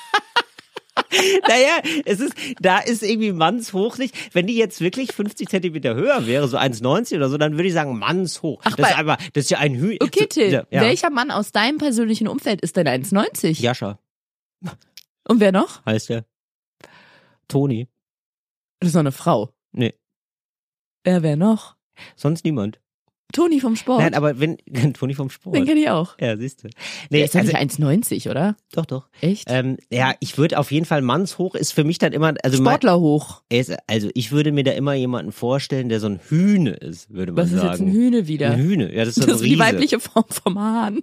naja, 1.48 2.02
es 2.04 2.20
ist, 2.20 2.34
da 2.60 2.78
ist 2.78 3.02
irgendwie 3.02 3.32
mannshoch 3.32 3.98
nicht. 3.98 4.14
Wenn 4.34 4.46
die 4.46 4.56
jetzt 4.56 4.80
wirklich 4.80 5.12
50 5.12 5.48
Zentimeter 5.48 5.94
höher 5.94 6.26
wäre, 6.26 6.48
so 6.48 6.56
1,90 6.58 7.16
oder 7.16 7.28
so, 7.28 7.38
dann 7.38 7.52
würde 7.54 7.68
ich 7.68 7.74
sagen 7.74 7.98
mannshoch. 7.98 8.60
Ach, 8.64 8.76
das 8.76 8.90
ist 8.90 8.96
einfach, 8.98 9.16
das 9.32 9.44
ist 9.44 9.50
ja 9.50 9.58
ein 9.58 9.74
Hü. 9.74 9.96
Okay, 10.00 10.26
Till, 10.26 10.52
ja, 10.52 10.64
welcher 10.70 11.10
Mann 11.10 11.30
aus 11.30 11.52
deinem 11.52 11.78
persönlichen 11.78 12.28
Umfeld 12.28 12.60
ist 12.60 12.76
denn 12.76 12.86
1,90? 12.86 13.60
Jascha 13.60 13.98
Und 15.28 15.40
wer 15.40 15.52
noch? 15.52 15.84
heißt 15.86 16.08
der. 16.10 16.24
Toni. 17.48 17.88
Das 18.80 18.88
ist 18.88 18.94
doch 18.94 19.00
eine 19.00 19.12
Frau. 19.12 19.52
Nee, 19.72 19.94
Ja, 21.06 21.22
wer 21.22 21.36
noch? 21.36 21.76
sonst 22.16 22.44
niemand. 22.44 22.78
Toni 23.32 23.60
vom 23.60 23.76
Sport. 23.76 24.00
Nein, 24.00 24.14
aber 24.14 24.38
wenn, 24.38 24.58
Toni 24.94 25.14
vom 25.14 25.30
Sport. 25.30 25.56
Den 25.56 25.66
kenne 25.66 25.80
ich 25.80 25.90
auch. 25.90 26.16
Ja, 26.20 26.36
siehst 26.36 26.64
du. 26.64 26.68
Nee, 27.10 27.24
ist 27.24 27.34
also, 27.36 27.52
nicht 27.52 27.80
1,90, 27.80 28.30
oder? 28.30 28.56
doch, 28.72 28.86
doch. 28.86 29.08
Echt? 29.20 29.44
Ähm, 29.48 29.76
ja, 29.90 30.14
ich 30.20 30.38
würde 30.38 30.58
auf 30.58 30.70
jeden 30.70 30.86
Fall 30.86 31.02
mannshoch 31.02 31.54
ist 31.54 31.72
für 31.72 31.84
mich 31.84 31.98
dann 31.98 32.12
immer, 32.12 32.34
also 32.42 32.56
Sportler 32.58 33.00
hoch. 33.00 33.42
ist, 33.48 33.74
also 33.86 34.08
ich 34.14 34.32
würde 34.32 34.52
mir 34.52 34.64
da 34.64 34.72
immer 34.72 34.94
jemanden 34.94 35.32
vorstellen, 35.32 35.88
der 35.88 36.00
so 36.00 36.08
ein 36.08 36.20
Hühne 36.28 36.70
ist, 36.70 37.10
würde 37.10 37.32
man 37.32 37.44
Was 37.44 37.52
ist 37.52 37.58
sagen. 37.58 37.70
jetzt 37.70 37.80
ein 37.80 37.92
Hühne 37.92 38.26
wieder? 38.28 38.50
Ein 38.52 38.60
Hühne, 38.60 38.94
ja, 38.94 39.04
das 39.04 39.16
ist 39.16 39.24
so 39.24 39.30
das 39.30 39.40
ist 39.40 39.44
die 39.44 39.58
weibliche 39.58 40.00
Form 40.00 40.26
vom 40.28 40.58
Hahn. 40.58 41.00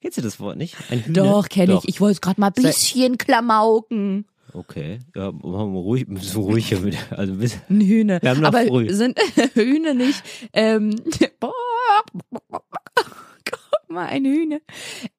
Kennst 0.00 0.18
du 0.18 0.22
das 0.22 0.38
Wort 0.38 0.56
nicht? 0.56 0.76
Ein 0.90 1.04
Hühne? 1.04 1.14
Doch, 1.14 1.48
kenne 1.48 1.78
ich. 1.82 1.88
Ich 1.88 2.00
wollte 2.00 2.20
gerade 2.20 2.40
mal 2.40 2.48
ein 2.48 2.62
bisschen 2.62 3.18
klamauken. 3.18 4.26
Okay, 4.52 5.00
ja, 5.14 5.32
machen 5.32 5.72
wir 5.74 5.80
ruhig, 5.80 6.06
so 6.20 6.42
ruhig 6.42 6.68
hier 6.68 6.80
mit, 6.80 6.96
also 7.10 7.32
ein 7.32 7.38
bisschen. 7.38 7.60
Ein 7.68 7.80
Hühne. 7.80 8.18
Wir 8.22 8.30
haben 8.30 8.40
noch 8.40 8.48
Aber 8.48 8.64
früh. 8.66 8.90
sind 8.92 9.18
Hühne 9.54 9.94
nicht, 9.94 10.22
ähm, 10.52 10.96
boah, 11.40 11.52
guck 12.50 13.60
mal, 13.88 14.06
ein 14.06 14.24
Hühne. 14.24 14.60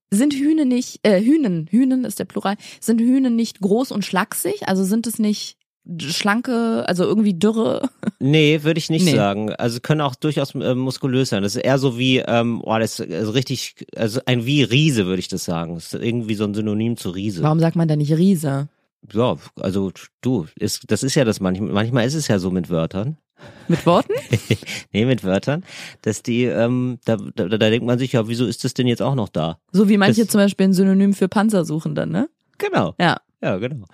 Sind 0.10 0.34
Hühne 0.34 0.65
nicht, 0.65 1.00
äh, 1.03 1.22
Hühnen, 1.22 1.67
Hühnen 1.69 2.05
ist 2.05 2.19
der 2.19 2.25
Plural, 2.25 2.55
sind 2.79 3.01
Hühnen 3.01 3.36
nicht 3.36 3.60
groß 3.60 3.91
und 3.91 4.05
schlaksig? 4.05 4.67
Also 4.67 4.84
sind 4.86 5.05
es 5.05 5.19
nicht 5.19 5.57
schlanke, 6.01 6.84
also 6.88 7.03
irgendwie 7.05 7.34
dürre. 7.34 7.89
Nee, 8.19 8.63
würde 8.63 8.77
ich 8.77 8.89
nicht 8.89 9.05
Nee. 9.05 9.15
sagen. 9.15 9.53
Also 9.53 9.79
können 9.79 10.01
auch 10.01 10.15
durchaus 10.15 10.53
äh, 10.55 10.75
muskulös 10.75 11.29
sein. 11.29 11.43
Das 11.43 11.55
ist 11.55 11.62
eher 11.63 11.77
so 11.79 11.98
wie, 11.98 12.17
ähm, 12.19 12.62
oh, 12.63 12.77
das 12.77 13.00
ist 13.00 13.12
also 13.12 13.31
richtig, 13.31 13.86
also 13.96 14.19
ein 14.25 14.46
wie 14.46 14.63
Riese, 14.63 15.05
würde 15.05 15.19
ich 15.19 15.29
das 15.29 15.46
sagen. 15.46 15.75
Das 15.75 15.93
ist 15.93 16.01
irgendwie 16.03 16.36
so 16.36 16.43
ein 16.43 16.53
Synonym 16.53 16.98
zu 16.98 17.10
Riese. 17.12 17.41
Warum 17.41 17.60
sagt 17.60 17.75
man 17.77 17.88
da 17.88 17.96
nicht 17.96 18.12
Riese? 18.13 18.67
Ja, 19.13 19.36
also 19.60 19.92
du, 20.22 20.48
ist, 20.56 20.92
das 20.92 21.04
ist 21.04 21.16
ja 21.16 21.24
das 21.25 21.39
manchmal, 21.39 21.72
manchmal 21.72 22.06
ist 22.06 22.16
es 22.16 22.27
ja 22.27 22.39
so 22.39 22.51
mit 22.51 22.70
Wörtern. 22.70 23.18
Mit 23.68 23.86
Worten? 23.86 24.13
nee, 24.92 25.06
mit 25.06 25.24
Wörtern, 25.24 25.63
dass 26.01 26.24
die, 26.24 26.46
ähm, 26.46 26.98
da, 27.06 27.18
da, 27.18 27.48
da 27.48 27.58
denkt 27.58 27.86
man 27.86 28.00
sich, 28.00 28.13
ja, 28.13 28.27
wieso 28.27 28.46
ist 28.46 28.63
das 28.63 28.74
denn 28.74 28.88
jetzt 28.88 29.01
auch 29.01 29.16
noch 29.16 29.30
da? 29.30 29.60
So 29.72 29.88
wie 29.89 29.98
manche 29.98 30.22
Das- 30.22 30.32
zum 30.32 30.42
Beispiel 30.42 30.68
ein 30.68 30.74
Synonym 30.74 31.13
für 31.13 31.27
Panzer 31.27 31.63
suchen 31.63 31.94
dann, 31.94 32.10
ne? 32.10 32.30
Genau. 32.58 32.96
Ja. 33.00 33.18
Ja, 33.39 33.58
genau. 33.58 33.86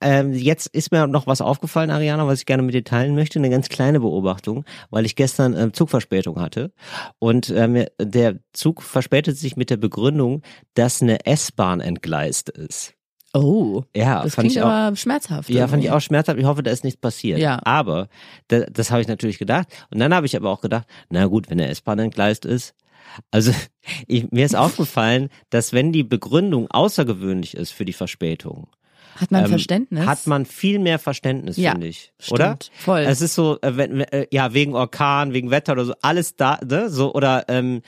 Ähm, 0.00 0.32
jetzt 0.32 0.68
ist 0.68 0.90
mir 0.90 1.06
noch 1.06 1.26
was 1.26 1.42
aufgefallen, 1.42 1.90
Ariana, 1.90 2.26
was 2.26 2.38
ich 2.40 2.46
gerne 2.46 2.62
mit 2.62 2.74
dir 2.74 2.82
teilen 2.82 3.14
möchte. 3.14 3.38
Eine 3.38 3.50
ganz 3.50 3.68
kleine 3.68 4.00
Beobachtung, 4.00 4.64
weil 4.88 5.04
ich 5.04 5.16
gestern 5.16 5.54
ähm, 5.54 5.74
Zugverspätung 5.74 6.40
hatte. 6.40 6.72
Und 7.18 7.50
ähm, 7.50 7.84
der 8.00 8.38
Zug 8.54 8.82
verspätet 8.82 9.36
sich 9.36 9.54
mit 9.54 9.68
der 9.68 9.76
Begründung, 9.76 10.40
dass 10.72 11.02
eine 11.02 11.26
S-Bahn 11.26 11.80
entgleist 11.80 12.48
ist. 12.48 12.94
Oh. 13.38 13.84
Ja, 13.94 14.22
Das 14.22 14.34
fand 14.34 14.44
klingt 14.48 14.56
ich 14.56 14.62
auch. 14.62 14.66
aber 14.68 14.96
schmerzhaft. 14.96 15.48
Ja, 15.50 15.68
fand 15.68 15.82
ich 15.82 15.86
irgendwie. 15.88 15.96
auch 15.96 16.00
schmerzhaft. 16.00 16.38
Ich 16.38 16.44
hoffe, 16.44 16.62
da 16.62 16.70
ist 16.70 16.84
nichts 16.84 17.00
passiert. 17.00 17.38
Ja. 17.38 17.60
Aber 17.64 18.08
da, 18.48 18.60
das 18.60 18.90
habe 18.90 19.00
ich 19.02 19.08
natürlich 19.08 19.38
gedacht. 19.38 19.68
Und 19.90 19.98
dann 19.98 20.14
habe 20.14 20.26
ich 20.26 20.36
aber 20.36 20.50
auch 20.50 20.60
gedacht, 20.60 20.86
na 21.10 21.26
gut, 21.26 21.50
wenn 21.50 21.58
der 21.58 21.70
S-Bahn 21.70 21.98
entgleist 21.98 22.44
ist. 22.44 22.74
Also 23.30 23.52
ich, 24.06 24.30
mir 24.30 24.44
ist 24.44 24.56
aufgefallen, 24.56 25.28
dass 25.50 25.72
wenn 25.72 25.92
die 25.92 26.02
Begründung 26.04 26.70
außergewöhnlich 26.70 27.54
ist 27.56 27.70
für 27.72 27.84
die 27.84 27.92
Verspätung, 27.92 28.68
Hat 29.16 29.30
man 29.30 29.44
ähm, 29.44 29.50
Verständnis? 29.50 30.06
hat 30.06 30.26
man 30.26 30.44
viel 30.44 30.78
mehr 30.78 30.98
Verständnis, 30.98 31.56
Ja, 31.56 31.72
finde 31.72 31.86
ich. 31.86 32.12
Stimmt, 32.18 32.40
Oder? 32.40 32.58
Voll. 32.78 33.00
Es 33.00 33.20
ist 33.22 33.34
so, 33.34 33.58
äh, 33.62 33.76
wenn, 33.76 34.00
äh, 34.00 34.26
ja, 34.30 34.52
wegen 34.54 34.74
Orkan, 34.74 35.32
wegen 35.32 35.50
Wetter 35.50 35.72
oder 35.72 35.84
so, 35.84 35.94
alles 36.02 36.36
da, 36.36 36.58
ne? 36.64 36.90
So, 36.90 37.14
oder 37.14 37.44
ähm, 37.48 37.82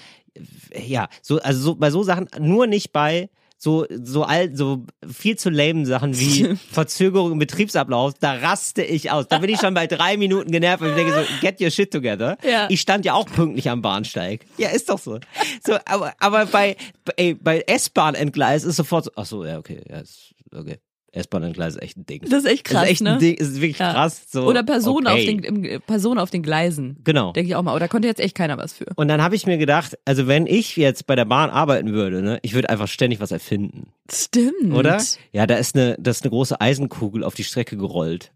ja, 0.86 1.08
so, 1.20 1.40
also 1.40 1.60
so 1.60 1.74
bei 1.74 1.90
so 1.90 2.02
Sachen, 2.02 2.28
nur 2.38 2.66
nicht 2.66 2.92
bei 2.92 3.28
so, 3.60 3.86
so 3.90 4.22
all, 4.22 4.54
so 4.54 4.86
viel 5.10 5.36
zu 5.36 5.50
lame 5.50 5.84
Sachen 5.84 6.18
wie 6.18 6.56
Verzögerung 6.70 7.32
im 7.32 7.38
Betriebsablauf, 7.40 8.14
da 8.20 8.34
raste 8.34 8.84
ich 8.84 9.10
aus. 9.10 9.26
Da 9.26 9.38
bin 9.38 9.50
ich 9.50 9.58
schon 9.58 9.74
bei 9.74 9.88
drei 9.88 10.16
Minuten 10.16 10.52
genervt 10.52 10.82
und 10.82 10.90
ich 10.90 10.94
denke 10.94 11.12
so, 11.12 11.40
get 11.40 11.60
your 11.60 11.70
shit 11.70 11.92
together. 11.92 12.38
Ja. 12.48 12.68
Ich 12.70 12.80
stand 12.80 13.04
ja 13.04 13.14
auch 13.14 13.26
pünktlich 13.26 13.68
am 13.68 13.82
Bahnsteig. 13.82 14.46
Ja, 14.58 14.68
ist 14.68 14.88
doch 14.88 15.00
so. 15.00 15.18
So, 15.66 15.76
aber, 15.86 16.14
aber 16.20 16.46
bei, 16.46 16.76
ey, 17.16 17.34
bei 17.34 17.64
S-Bahn-Entgleis 17.66 18.62
ist 18.62 18.76
sofort 18.76 19.06
so, 19.06 19.10
ach 19.16 19.26
so, 19.26 19.44
ja, 19.44 19.58
okay, 19.58 19.82
ja, 19.90 19.98
ist, 19.98 20.34
okay. 20.54 20.78
S-Bahn-Entgleis 21.12 21.76
ist 21.76 21.82
echt 21.82 21.96
ein 21.96 22.06
Ding. 22.06 22.20
das 22.28 22.44
ist 22.44 22.50
echt 22.50 22.64
krass, 22.64 22.84
ist 22.84 22.90
echt 22.90 23.00
ne? 23.02 23.12
ein 23.14 23.18
Ding, 23.18 23.34
ist 23.34 23.54
wirklich 23.60 23.78
Ja. 23.78 23.92
krass. 23.92 24.22
So, 24.30 24.44
Oder 24.46 24.62
Personen 24.62 25.06
okay. 25.06 25.36
auf 25.36 25.42
den 25.42 25.80
Personen 25.82 26.18
auf 26.18 26.30
den 26.30 26.42
Gleisen. 26.42 26.98
Genau. 27.04 27.32
Denke 27.32 27.48
ich 27.48 27.56
auch 27.56 27.62
mal. 27.62 27.74
Oder 27.74 27.88
konnte 27.88 28.08
jetzt 28.08 28.20
echt 28.20 28.34
keiner 28.34 28.58
was 28.58 28.74
für. 28.74 28.86
Und 28.96 29.08
dann 29.08 29.22
habe 29.22 29.34
ich 29.34 29.46
mir 29.46 29.56
gedacht, 29.58 29.98
also 30.04 30.26
wenn 30.26 30.46
ich 30.46 30.76
jetzt 30.76 31.06
bei 31.06 31.16
der 31.16 31.24
Bahn 31.24 31.50
arbeiten 31.50 31.92
würde, 31.92 32.20
ne, 32.22 32.38
ich 32.42 32.54
würde 32.54 32.68
einfach 32.70 32.88
ständig 32.88 33.20
was 33.20 33.30
erfinden, 33.30 33.92
Stimmt. 34.12 34.72
oder? 34.72 35.02
Ja, 35.32 35.46
da 35.46 35.56
ist 35.56 35.74
eine, 35.74 35.96
das 35.98 36.18
ist 36.18 36.24
eine 36.24 36.30
große 36.30 36.60
Eisenkugel 36.60 37.24
auf 37.24 37.34
die 37.34 37.44
Strecke 37.44 37.76
gerollt. 37.76 38.32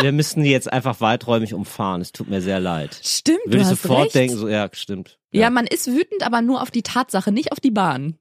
Wir 0.00 0.12
müssten 0.12 0.42
die 0.44 0.50
jetzt 0.50 0.72
einfach 0.72 1.00
weiträumig 1.00 1.54
umfahren. 1.54 2.00
Es 2.00 2.12
tut 2.12 2.28
mir 2.28 2.40
sehr 2.40 2.60
leid. 2.60 3.00
Stimmt, 3.02 3.40
Würde 3.46 3.62
ich 3.62 3.66
sofort 3.66 4.04
recht. 4.06 4.14
denken, 4.14 4.36
so 4.36 4.48
ja, 4.48 4.68
stimmt. 4.72 5.18
ja. 5.32 5.50
man 5.50 5.66
ist 5.66 5.88
wütend, 5.88 6.24
aber 6.24 6.40
nur 6.40 6.62
auf 6.62 6.70
die 6.70 6.82
Tatsache, 6.82 7.32
nicht 7.32 7.50
auf 7.52 7.58
die 7.60 7.70
Bahn. 7.72 8.16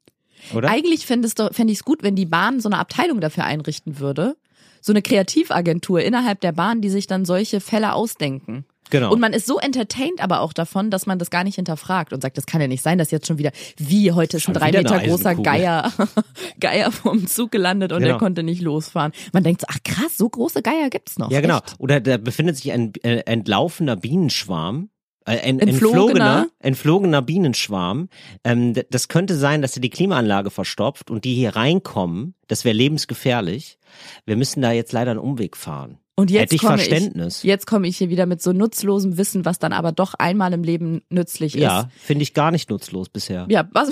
Oder? 0.54 0.70
Eigentlich 0.70 1.06
fände 1.06 1.30
fänd 1.30 1.72
ich 1.72 1.78
es 1.80 1.84
gut, 1.84 2.04
wenn 2.04 2.16
die 2.16 2.26
Bahn 2.26 2.60
so 2.60 2.70
eine 2.70 2.80
Abteilung 2.80 3.22
dafür 3.22 3.44
einrichten 3.46 4.00
würde. 4.00 4.36
So 4.82 4.94
eine 4.94 5.02
Kreativagentur 5.02 6.02
innerhalb 6.02 6.40
der 6.42 6.52
Bahn, 6.52 6.82
die 6.82 6.90
sich 6.90 7.08
dann 7.08 7.26
solche 7.26 7.60
Fälle 7.60 7.94
ausdenken. 7.94 8.66
Genau. 8.90 9.12
Und 9.12 9.20
man 9.20 9.34
ist 9.34 9.46
so 9.46 9.60
entertained 9.60 10.22
aber 10.22 10.40
auch 10.40 10.54
davon, 10.54 10.90
dass 10.92 11.06
man 11.06 11.20
das 11.20 11.30
gar 11.30 11.44
nicht 11.44 11.56
hinterfragt 11.56 12.14
und 12.14 12.22
sagt, 12.22 12.38
das 12.38 12.46
kann 12.46 12.62
ja 12.62 12.68
nicht 12.68 12.84
sein, 12.84 12.98
dass 12.98 13.12
jetzt 13.12 13.28
schon 13.28 13.38
wieder, 13.38 13.52
wie, 13.78 14.14
heute 14.14 14.38
ist 14.38 14.44
Schon 14.44 14.54
drei 14.54 14.72
Meter 14.72 15.00
großer. 15.00 15.36
Geier, 15.36 15.92
Geier 16.60 16.92
vom 16.92 17.28
Zug 17.28 17.52
gelandet 17.52 17.92
und 17.92 18.00
Genau. 18.00 18.14
der 18.14 18.18
konnte 18.18 18.44
nicht 18.44 18.62
losfahren. 18.62 19.12
Man 19.34 19.44
denkt 19.44 19.62
so, 19.62 19.68
ach 19.70 19.80
krass, 19.84 20.18
so 20.18 20.30
große 20.30 20.62
Geier 20.62 20.90
gibt's 20.90 21.18
noch. 21.20 21.30
ja, 21.32 21.42
genau. 21.42 21.58
Echt? 21.58 21.76
Oder 21.80 22.00
da 22.00 22.18
befindet 22.18 22.56
sich 22.56 22.72
ein 22.72 22.94
äh, 23.04 23.24
entlaufender 23.26 23.98
Bienenschwarm. 23.98 24.90
Äh, 25.28 25.42
ein, 25.42 25.60
Entflogener? 25.60 26.48
entflogener, 26.60 27.22
Bienenschwarm. 27.22 28.10
Ähm, 28.44 28.74
das 28.90 29.10
könnte 29.10 29.36
sein, 29.36 29.62
dass 29.62 29.76
er 29.76 29.82
die 29.82 29.90
Klimaanlage 29.90 30.50
verstopft 30.50 31.12
und 31.12 31.26
die 31.26 31.36
hier 31.36 31.56
reinkommen. 31.56 32.34
Das 32.48 32.64
wäre 32.64 32.76
lebensgefährlich. 32.76 33.78
Wir 34.26 34.38
müssen 34.38 34.62
da 34.62 34.72
jetzt 34.72 34.94
leider 34.94 35.12
einen 35.12 35.20
Umweg 35.20 35.58
fahren. 35.58 35.98
Und 36.16 36.32
jetzt 36.32 36.44
Hätte 36.44 36.56
ich 36.56 36.62
komme 36.62 36.78
Verständnis. 36.78 37.40
Ich, 37.40 37.44
jetzt 37.44 37.68
komme 37.68 37.88
ich 37.88 37.98
hier 37.98 38.10
wieder 38.10 38.26
mit 38.26 38.42
so 38.42 38.52
nutzlosem 38.54 39.18
Wissen, 39.18 39.46
was 39.46 39.60
dann 39.60 39.74
aber 39.74 39.92
doch 39.92 40.16
einmal 40.16 40.52
im 40.54 40.64
Leben 40.64 41.02
nützlich 41.10 41.54
Ja, 41.54 41.82
ist. 41.82 41.88
finde 42.06 42.24
ich 42.24 42.34
gar 42.34 42.50
nicht 42.52 42.70
nutzlos 42.70 43.10
bisher. 43.10 43.46
Ja, 43.50 43.70
was? 43.74 43.90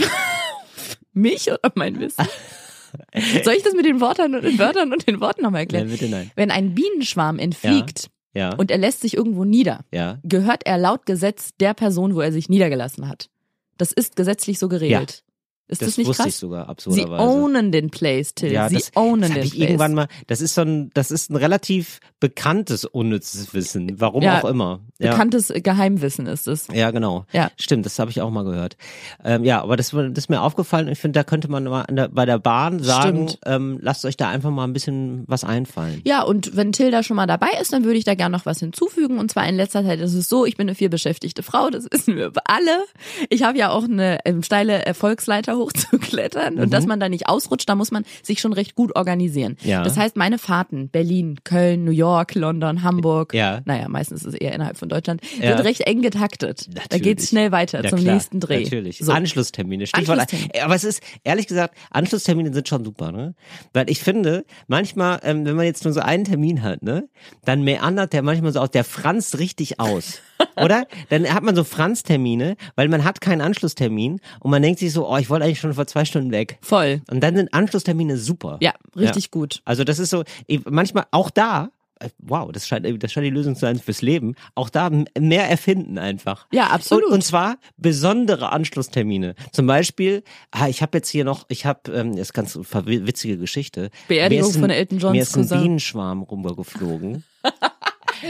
Mich 1.14 1.52
oder 1.52 1.72
mein 1.76 2.00
Wissen? 2.00 2.26
Soll 3.44 3.54
ich 3.54 3.64
das 3.64 3.74
mit 3.74 3.86
den 3.86 4.00
Wörtern 4.02 4.36
und 4.36 4.44
den 4.44 4.58
Wörtern 4.58 4.94
und 4.94 5.06
den 5.06 5.20
Worten 5.20 5.44
nochmal 5.44 5.62
erklären? 5.62 5.88
Nein, 5.88 5.98
bitte 5.98 6.10
nein. 6.10 6.32
Wenn 6.36 6.50
ein 6.50 6.74
Bienenschwarm 6.74 7.40
entfliegt 7.40 8.04
Ja, 8.04 8.10
und 8.58 8.70
er 8.70 8.78
lässt 8.78 9.02
sich 9.02 9.16
irgendwo 9.16 9.46
nieder, 9.46 9.86
ja. 9.92 10.20
gehört 10.24 10.66
er 10.66 10.78
laut 10.78 11.06
Gesetz 11.06 11.52
der 11.60 11.74
Person, 11.74 12.16
wo 12.16 12.22
er 12.22 12.32
sich 12.32 12.50
niedergelassen 12.50 13.08
hat. 13.08 13.30
Das 13.78 13.92
ist 13.92 14.16
gesetzlich 14.16 14.60
so 14.60 14.70
geregelt. 14.70 15.24
Ist 15.68 15.82
das, 15.82 15.90
Das, 15.90 15.98
nicht 15.98 16.08
wusste 16.08 16.24
krass? 16.24 16.34
ich 16.34 16.38
sogar, 16.40 16.66
Sie 16.66 16.70
absurderweise. 16.70 17.24
ownen 17.24 17.72
den 17.72 17.90
Place, 17.90 18.36
Till. 18.36 18.52
ja, 18.52 18.70
Sie 18.70 18.76
das, 18.76 18.92
ownen 18.96 19.22
das 19.22 19.32
den 19.32 19.44
ich 19.44 19.52
Place. 19.52 19.62
irgendwann 19.64 19.94
mal, 19.96 20.08
das 20.28 20.42
ist 20.42 20.54
so 20.54 20.62
ein, 20.62 20.92
das 20.94 21.10
ist 21.10 21.32
ein 21.32 21.36
relativ 21.36 22.00
bekanntes 22.20 22.86
unnützes 22.86 23.54
Wissen, 23.54 24.00
warum 24.00 24.22
Ja, 24.24 24.42
auch 24.42 24.46
immer. 24.46 24.82
Ja. 25.00 25.12
Bekanntes 25.12 25.52
Geheimwissen 25.56 26.28
ist 26.28 26.48
es. 26.48 26.68
Ja, 26.72 26.92
genau. 26.92 27.26
Ja. 27.34 27.50
Stimmt, 27.58 27.86
das 27.86 27.98
habe 28.00 28.12
ich 28.12 28.22
auch 28.22 28.30
mal 28.30 28.44
gehört. 28.44 28.78
Ähm, 29.24 29.44
ja, 29.44 29.62
aber 29.62 29.76
das, 29.76 29.90
das 29.92 30.08
ist 30.16 30.30
mir 30.30 30.42
aufgefallen. 30.42 30.88
Ich 30.88 31.00
finde, 31.00 31.20
da 31.20 31.24
könnte 31.24 31.50
man 31.50 31.64
mal 31.66 31.84
der, 31.90 32.10
bei 32.10 32.26
der 32.26 32.38
Bahn 32.40 32.80
sagen, 32.82 33.32
ähm, 33.46 33.80
lasst 33.82 34.06
euch 34.06 34.18
da 34.18 34.30
einfach 34.30 34.52
mal 34.52 34.64
ein 34.66 34.74
bisschen 34.74 35.24
was 35.28 35.44
einfallen. 35.44 36.02
Ja, 36.06 36.22
und 36.24 36.56
wenn 36.56 36.72
Tilda 36.72 37.02
schon 37.04 37.18
mal 37.18 37.26
dabei 37.28 37.50
ist, 37.60 37.74
dann 37.74 37.84
würde 37.84 37.98
ich 37.98 38.06
da 38.06 38.14
gerne 38.16 38.38
noch 38.38 38.46
was 38.46 38.60
hinzufügen. 38.60 39.18
Und 39.20 39.32
zwar 39.32 39.48
in 39.50 39.56
letzter 39.56 39.84
Zeit 39.84 40.00
ist 40.00 40.14
es 40.14 40.30
so, 40.30 40.46
ich 40.46 40.58
bin 40.58 40.68
eine 40.68 40.76
vielbeschäftigte 40.76 41.42
Frau, 41.44 41.70
das 41.70 41.86
wissen 41.92 42.16
wir 42.16 42.32
alle. 42.46 42.84
Ich 43.30 43.44
habe 43.44 43.58
ja 43.58 43.72
auch 43.72 43.84
eine 43.86 44.20
ähm, 44.26 44.44
steile 44.44 44.86
Erfolgsleiter 44.86 45.55
hochzuklettern. 45.58 46.60
Und 46.60 46.74
dass 46.74 46.86
man 46.86 47.00
da 47.00 47.10
nicht 47.10 47.28
ausrutscht, 47.28 47.68
da 47.70 47.76
muss 47.76 47.92
man 47.92 48.04
sich 48.24 48.40
schon 48.40 48.54
recht 48.54 48.76
gut 48.76 48.96
organisieren. 48.96 49.58
Ja. 49.64 49.84
Das 49.84 49.98
heißt, 49.98 50.16
meine 50.16 50.38
Fahrten, 50.38 50.90
Berlin, 50.90 51.40
Köln, 51.44 51.84
New 51.84 51.92
York, 51.92 52.36
London, 52.36 52.84
Hamburg, 52.84 53.34
Ja. 53.34 53.62
naja, 53.66 53.88
meistens 53.90 54.24
ist 54.24 54.34
es 54.34 54.40
eher 54.40 54.54
innerhalb 54.54 54.78
von 54.78 54.90
Deutschland, 54.90 55.22
Ja. 55.42 55.56
sind 55.58 55.66
recht 55.66 55.82
eng 55.82 56.02
getaktet. 56.02 56.68
Da 56.74 56.82
Natürlich. 56.82 57.04
geht's 57.04 57.30
schnell 57.30 57.52
weiter 57.52 57.84
Ja, 57.84 57.90
zum 57.90 58.00
klar, 58.00 58.14
nächsten 58.16 58.40
Dreh. 58.40 58.64
Natürlich. 58.64 59.00
So. 59.00 59.12
Anschlusstermine. 59.12 59.88
Stichwort. 59.88 60.20
Anschlusstermine. 60.20 60.64
Aber 60.64 60.76
es 60.76 60.84
ist, 60.84 61.02
ehrlich 61.24 61.48
gesagt, 61.48 61.76
Anschlusstermine 61.92 62.54
sind 62.54 62.68
schon 62.68 62.84
super, 62.86 63.12
ne? 63.12 63.36
Weil 63.74 63.90
ich 63.90 64.00
finde, 64.00 64.46
manchmal, 64.68 65.20
ähm, 65.24 65.46
wenn 65.46 65.56
man 65.56 65.66
jetzt 65.66 65.84
nur 65.84 65.94
so 65.94 66.00
einen 66.02 66.24
Termin 66.26 66.62
hat, 66.64 66.84
ne, 66.84 67.08
dann 67.44 67.64
meandert 67.64 68.14
der 68.14 68.22
manchmal 68.22 68.52
so 68.52 68.60
aus, 68.60 68.72
der 68.72 68.84
franzt 68.84 69.40
richtig 69.40 69.80
aus. 69.80 70.20
Oder? 70.58 70.88
Dann 71.10 71.34
hat 71.34 71.44
man 71.44 71.56
so 71.56 71.64
Franztermine, 71.64 72.56
weil 72.76 72.88
man 72.90 73.04
hat 73.04 73.22
keinen 73.22 73.42
Anschlusstermin 73.42 74.20
und 74.40 74.52
man 74.52 74.62
denkt 74.62 74.80
sich 74.80 74.92
so, 74.92 75.10
oh, 75.10 75.18
ich 75.18 75.30
wollte 75.30 75.46
eigentlich 75.46 75.60
schon 75.60 75.74
vor 75.74 75.88
zwei 75.88 76.06
Stunden 76.06 76.32
weg. 76.32 76.58
Voll. 76.62 77.02
Und 77.10 77.22
dann 77.22 77.36
sind 77.36 77.54
Anschlusstermine 77.54 78.18
super. 78.18 78.58
Ja, 78.62 78.74
richtig 78.96 79.32
gut. 79.32 79.62
Also 79.66 79.84
das 79.84 80.00
ist 80.00 80.10
so, 80.10 80.24
manchmal 80.66 81.06
auch 81.12 81.30
da, 81.30 81.70
äh, 82.00 82.10
wow, 82.20 82.52
das 82.52 82.68
scheint, 82.68 82.86
das 83.02 83.12
scheint 83.14 83.26
die 83.26 83.30
Lösung 83.30 83.56
zu 83.56 83.62
sein 83.62 83.80
fürs 83.80 84.02
Leben, 84.02 84.36
auch 84.56 84.70
da 84.70 84.90
mehr 85.18 85.50
erfinden 85.50 85.98
einfach. 85.98 86.48
Ja, 86.52 86.68
absolut. 86.68 87.06
Und, 87.06 87.14
und 87.14 87.22
zwar 87.24 87.58
besondere 87.78 88.52
Anschlusstermine. 88.52 89.36
Zum 89.54 89.68
Beispiel, 89.68 90.24
ah, 90.52 90.68
ich 90.68 90.82
habe 90.82 90.98
jetzt 90.98 91.10
hier 91.10 91.24
noch, 91.24 91.46
ich 91.48 91.66
habe, 91.66 91.92
ähm, 91.94 92.12
das 92.12 92.28
ist 92.30 92.34
ganz 92.34 92.58
witzige 92.58 93.38
Geschichte. 93.38 93.90
Beerdigung 94.10 94.54
ein- 94.54 94.60
von 94.60 94.70
Elton 94.70 95.00
Johns 95.00 95.12
Mir 95.14 95.22
ist 95.22 95.36
ein 95.38 95.42
Cousin. 95.44 95.62
Bienenschwarm 95.62 96.24
rübergeflogen. 96.24 97.24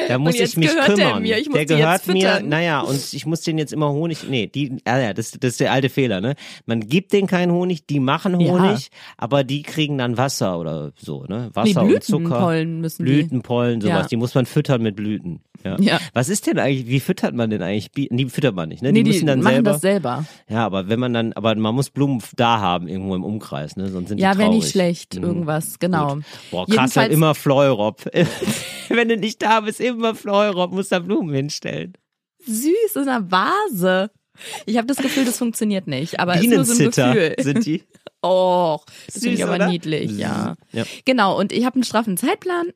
Da 0.07 0.17
muss 0.17 0.35
ich 0.35 0.57
mich 0.57 0.69
gehört 0.69 0.87
der 0.89 0.95
kümmern. 0.95 1.23
der 1.23 1.41
die 1.41 1.65
gehört 1.65 2.07
mir, 2.07 2.41
naja, 2.41 2.81
und 2.81 3.13
ich 3.13 3.25
muss 3.25 3.41
den 3.41 3.57
jetzt 3.57 3.73
immer 3.73 3.91
Honig, 3.91 4.27
nee, 4.29 4.47
die, 4.47 4.77
ah 4.85 4.99
ja, 4.99 5.13
das, 5.13 5.31
das 5.31 5.51
ist 5.51 5.59
der 5.59 5.71
alte 5.71 5.89
Fehler, 5.89 6.21
ne? 6.21 6.35
Man 6.65 6.87
gibt 6.87 7.13
denen 7.13 7.27
keinen 7.27 7.51
Honig, 7.51 7.85
die 7.87 7.99
machen 7.99 8.39
Ja. 8.39 8.51
Honig, 8.51 8.89
aber 9.17 9.43
die 9.43 9.61
kriegen 9.61 9.97
dann 9.97 10.17
Wasser 10.17 10.59
oder 10.59 10.91
so, 10.95 11.23
ne? 11.23 11.49
Wasser 11.53 11.83
Nee, 11.83 11.95
und 11.95 12.03
Zucker. 12.03 12.19
Blütenpollen 12.23 12.81
müssen 12.81 13.05
die. 13.05 13.11
Blütenpollen, 13.13 13.81
sowas. 13.81 14.03
Ja. 14.03 14.07
Die 14.07 14.17
muss 14.17 14.35
man 14.35 14.45
füttern 14.45 14.81
mit 14.81 14.95
Blüten. 14.95 15.41
Ja. 15.65 15.75
Ja. 15.79 15.99
Was 16.13 16.29
ist 16.29 16.47
denn 16.47 16.59
eigentlich, 16.59 16.87
wie 16.87 16.99
füttert 16.99 17.33
man 17.33 17.49
denn 17.49 17.61
eigentlich? 17.61 17.91
Bi- 17.91 18.07
Die 18.11 18.29
füttert 18.29 18.55
man 18.55 18.69
nicht, 18.69 18.81
ne? 18.83 18.91
Nee, 18.93 18.99
die 18.99 19.03
die 19.05 19.09
müssen 19.15 19.25
dann 19.27 19.41
machen 19.41 19.55
selber. 19.55 19.71
das 19.71 19.81
selber. 19.81 20.25
Ja, 20.47 20.65
aber 20.65 20.87
wenn 20.87 20.99
man 20.99 21.13
dann, 21.13 21.33
aber 21.33 21.55
man 21.55 21.73
muss 21.75 21.89
Blumen 21.89 22.21
da 22.35 22.59
haben, 22.59 22.87
irgendwo 22.87 23.15
im 23.15 23.23
Umkreis, 23.23 23.75
ne? 23.75 23.89
Sonst 23.89 24.09
sind 24.09 24.19
Ja, 24.19 24.33
die 24.33 24.37
wäre 24.37 24.47
traurig. 24.49 24.63
nicht 24.63 24.71
schlecht, 24.71 25.15
Mhm. 25.15 25.23
irgendwas, 25.23 25.79
genau. 25.79 26.15
Gut. 26.15 26.23
Boah, 26.51 26.65
krass, 26.65 26.75
Jedenfalls- 26.75 26.95
halt 26.97 27.11
immer 27.11 27.35
Fleurop. 27.35 28.05
wenn 28.89 29.09
du 29.09 29.17
nicht 29.17 29.41
da 29.41 29.61
bist, 29.61 29.81
immer 29.81 30.13
Fleurop, 30.15 30.71
muss 30.71 30.89
da 30.89 30.99
Blumen 30.99 31.33
hinstellen. 31.33 31.93
Süß 32.45 32.95
in 32.95 33.01
einer 33.09 33.31
Vase. 33.31 34.11
Ich 34.65 34.77
habe 34.77 34.85
das 34.85 34.97
Gefühl, 34.97 35.25
das 35.25 35.37
funktioniert 35.37 35.87
nicht, 35.87 36.19
aber 36.19 36.35
es 36.35 36.41
ist 36.43 36.51
nur 36.51 36.65
so 36.65 36.73
ein 36.83 36.91
Gefühl. 36.91 37.35
sind 37.39 37.65
die. 37.65 37.83
Oh, 38.27 38.79
das 39.05 39.15
Süß, 39.15 39.23
finde 39.23 39.35
ich 39.37 39.43
aber 39.43 39.55
oder? 39.55 39.67
niedlich, 39.67 40.09
ja. 40.17 40.55
Ja. 40.71 40.83
Genau, 41.05 41.37
und 41.39 41.51
ich 41.51 41.63
habe 41.63 41.75
einen 41.75 41.83
straffen 41.83 42.17
Zeitplan. 42.17 42.71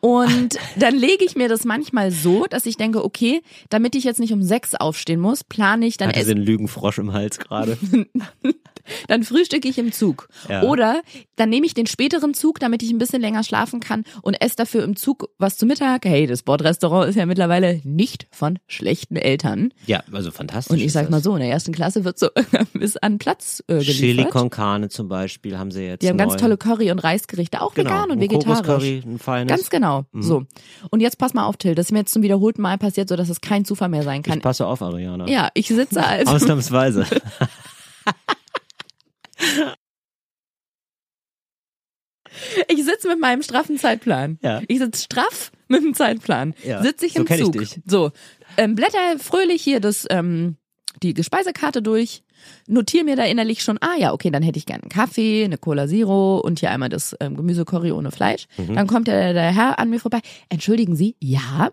Und 0.00 0.58
dann 0.76 0.94
lege 0.94 1.24
ich 1.24 1.34
mir 1.36 1.48
das 1.48 1.64
manchmal 1.64 2.10
so, 2.10 2.46
dass 2.46 2.66
ich 2.66 2.76
denke, 2.76 3.04
okay, 3.04 3.42
damit 3.68 3.94
ich 3.94 4.04
jetzt 4.04 4.20
nicht 4.20 4.32
um 4.32 4.42
sechs 4.42 4.74
aufstehen 4.74 5.20
muss, 5.20 5.44
plane 5.44 5.86
ich 5.86 5.96
dann 5.96 6.08
Hatte 6.08 6.20
einen 6.30 6.44
Lügenfrosch 6.44 6.98
im 6.98 7.12
Hals 7.12 7.38
gerade. 7.38 7.76
dann 9.06 9.22
frühstücke 9.22 9.68
ich 9.68 9.78
im 9.78 9.92
Zug. 9.92 10.28
Ja. 10.48 10.62
Oder 10.62 11.02
dann 11.36 11.50
nehme 11.50 11.66
ich 11.66 11.74
den 11.74 11.86
späteren 11.86 12.34
Zug, 12.34 12.60
damit 12.60 12.82
ich 12.82 12.90
ein 12.90 12.98
bisschen 12.98 13.20
länger 13.20 13.44
schlafen 13.44 13.80
kann 13.80 14.04
und 14.22 14.34
esse 14.40 14.56
dafür 14.56 14.84
im 14.84 14.96
Zug 14.96 15.30
was 15.38 15.56
zu 15.56 15.66
Mittag. 15.66 16.04
Hey, 16.04 16.26
das 16.26 16.42
Bordrestaurant 16.42 17.08
ist 17.08 17.16
ja 17.16 17.26
mittlerweile 17.26 17.80
nicht 17.84 18.26
von 18.30 18.58
schlechten 18.66 19.16
Eltern. 19.16 19.72
Ja, 19.86 20.02
also 20.12 20.30
fantastisch. 20.30 20.76
Und 20.76 20.82
ich 20.82 20.92
sag 20.92 21.10
mal 21.10 21.22
so, 21.22 21.34
in 21.34 21.40
der 21.40 21.50
ersten 21.50 21.72
Klasse 21.72 22.04
wird 22.04 22.18
so 22.18 22.28
ist 22.74 23.02
an 23.02 23.18
Platz 23.18 23.62
äh, 23.68 23.74
geliefert. 23.74 23.94
Chili 23.96 24.24
con 24.24 24.50
Carne 24.50 24.88
zum 24.88 25.08
Beispiel 25.08 25.58
haben 25.58 25.70
sie 25.70 25.82
jetzt. 25.82 26.02
Die 26.02 26.08
haben 26.08 26.16
ganz 26.16 26.34
neu. 26.34 26.38
tolle 26.38 26.56
Curry- 26.56 26.90
und 26.90 26.98
Reisgerichte, 26.98 27.60
auch 27.60 27.74
genau. 27.74 27.90
vegan 27.90 28.04
und 28.10 28.12
ein 28.12 28.20
vegetarisch. 28.20 28.58
Kokoscurry, 28.58 29.02
ein 29.04 29.18
feines. 29.18 29.56
Ganz 29.56 29.70
genau. 29.70 30.04
So. 30.12 30.44
Und 30.90 31.00
jetzt 31.00 31.18
pass 31.18 31.34
mal 31.34 31.44
auf, 31.44 31.56
Till. 31.56 31.74
Das 31.74 31.86
ist 31.86 31.92
mir 31.92 32.00
jetzt 32.00 32.12
zum 32.12 32.22
wiederholten 32.22 32.62
Mal 32.62 32.78
passiert, 32.78 33.08
so 33.08 33.16
dass 33.16 33.28
es 33.28 33.40
kein 33.40 33.64
Zufall 33.64 33.88
mehr 33.88 34.02
sein 34.02 34.22
kann. 34.22 34.38
ich 34.38 34.42
passe 34.42 34.66
auf, 34.66 34.82
Ariana. 34.82 35.28
Ja, 35.28 35.50
ich 35.54 35.68
sitze 35.68 36.02
also. 36.04 36.32
Ausnahmsweise. 36.32 37.06
Ich 42.68 42.84
sitze 42.84 43.08
mit 43.08 43.20
meinem 43.20 43.42
straffen 43.42 43.78
Zeitplan. 43.78 44.38
Ja. 44.42 44.60
Ich 44.68 44.78
sitze 44.78 45.02
straff 45.04 45.50
mit 45.68 45.82
dem 45.82 45.94
Zeitplan. 45.94 46.54
Ja, 46.64 46.82
Sitze 46.82 47.06
ich 47.06 47.14
so 47.14 47.20
im 47.20 47.26
ich 47.30 47.42
Zug. 47.42 47.52
dich. 47.52 47.80
So. 47.86 48.12
Ähm, 48.56 48.74
blätter 48.74 49.18
fröhlich 49.18 49.62
hier 49.62 49.80
das, 49.80 50.06
ähm, 50.10 50.56
die 51.02 51.14
Speisekarte 51.22 51.82
durch. 51.82 52.22
Notiere 52.68 53.04
mir 53.04 53.16
da 53.16 53.24
innerlich 53.24 53.62
schon, 53.62 53.78
ah 53.80 53.96
ja, 53.98 54.12
okay, 54.12 54.30
dann 54.30 54.42
hätte 54.42 54.58
ich 54.58 54.66
gerne 54.66 54.84
einen 54.84 54.90
Kaffee, 54.90 55.44
eine 55.44 55.58
Cola 55.58 55.88
Zero 55.88 56.38
und 56.38 56.60
hier 56.60 56.70
einmal 56.70 56.88
das 56.88 57.16
ähm, 57.18 57.36
Gemüsecurry 57.36 57.90
ohne 57.90 58.12
Fleisch. 58.12 58.46
Mhm. 58.56 58.76
Dann 58.76 58.86
kommt 58.86 59.08
der, 59.08 59.32
der 59.32 59.52
Herr 59.52 59.78
an 59.78 59.90
mir 59.90 59.98
vorbei. 59.98 60.20
Entschuldigen 60.48 60.94
Sie, 60.94 61.16
ja, 61.20 61.70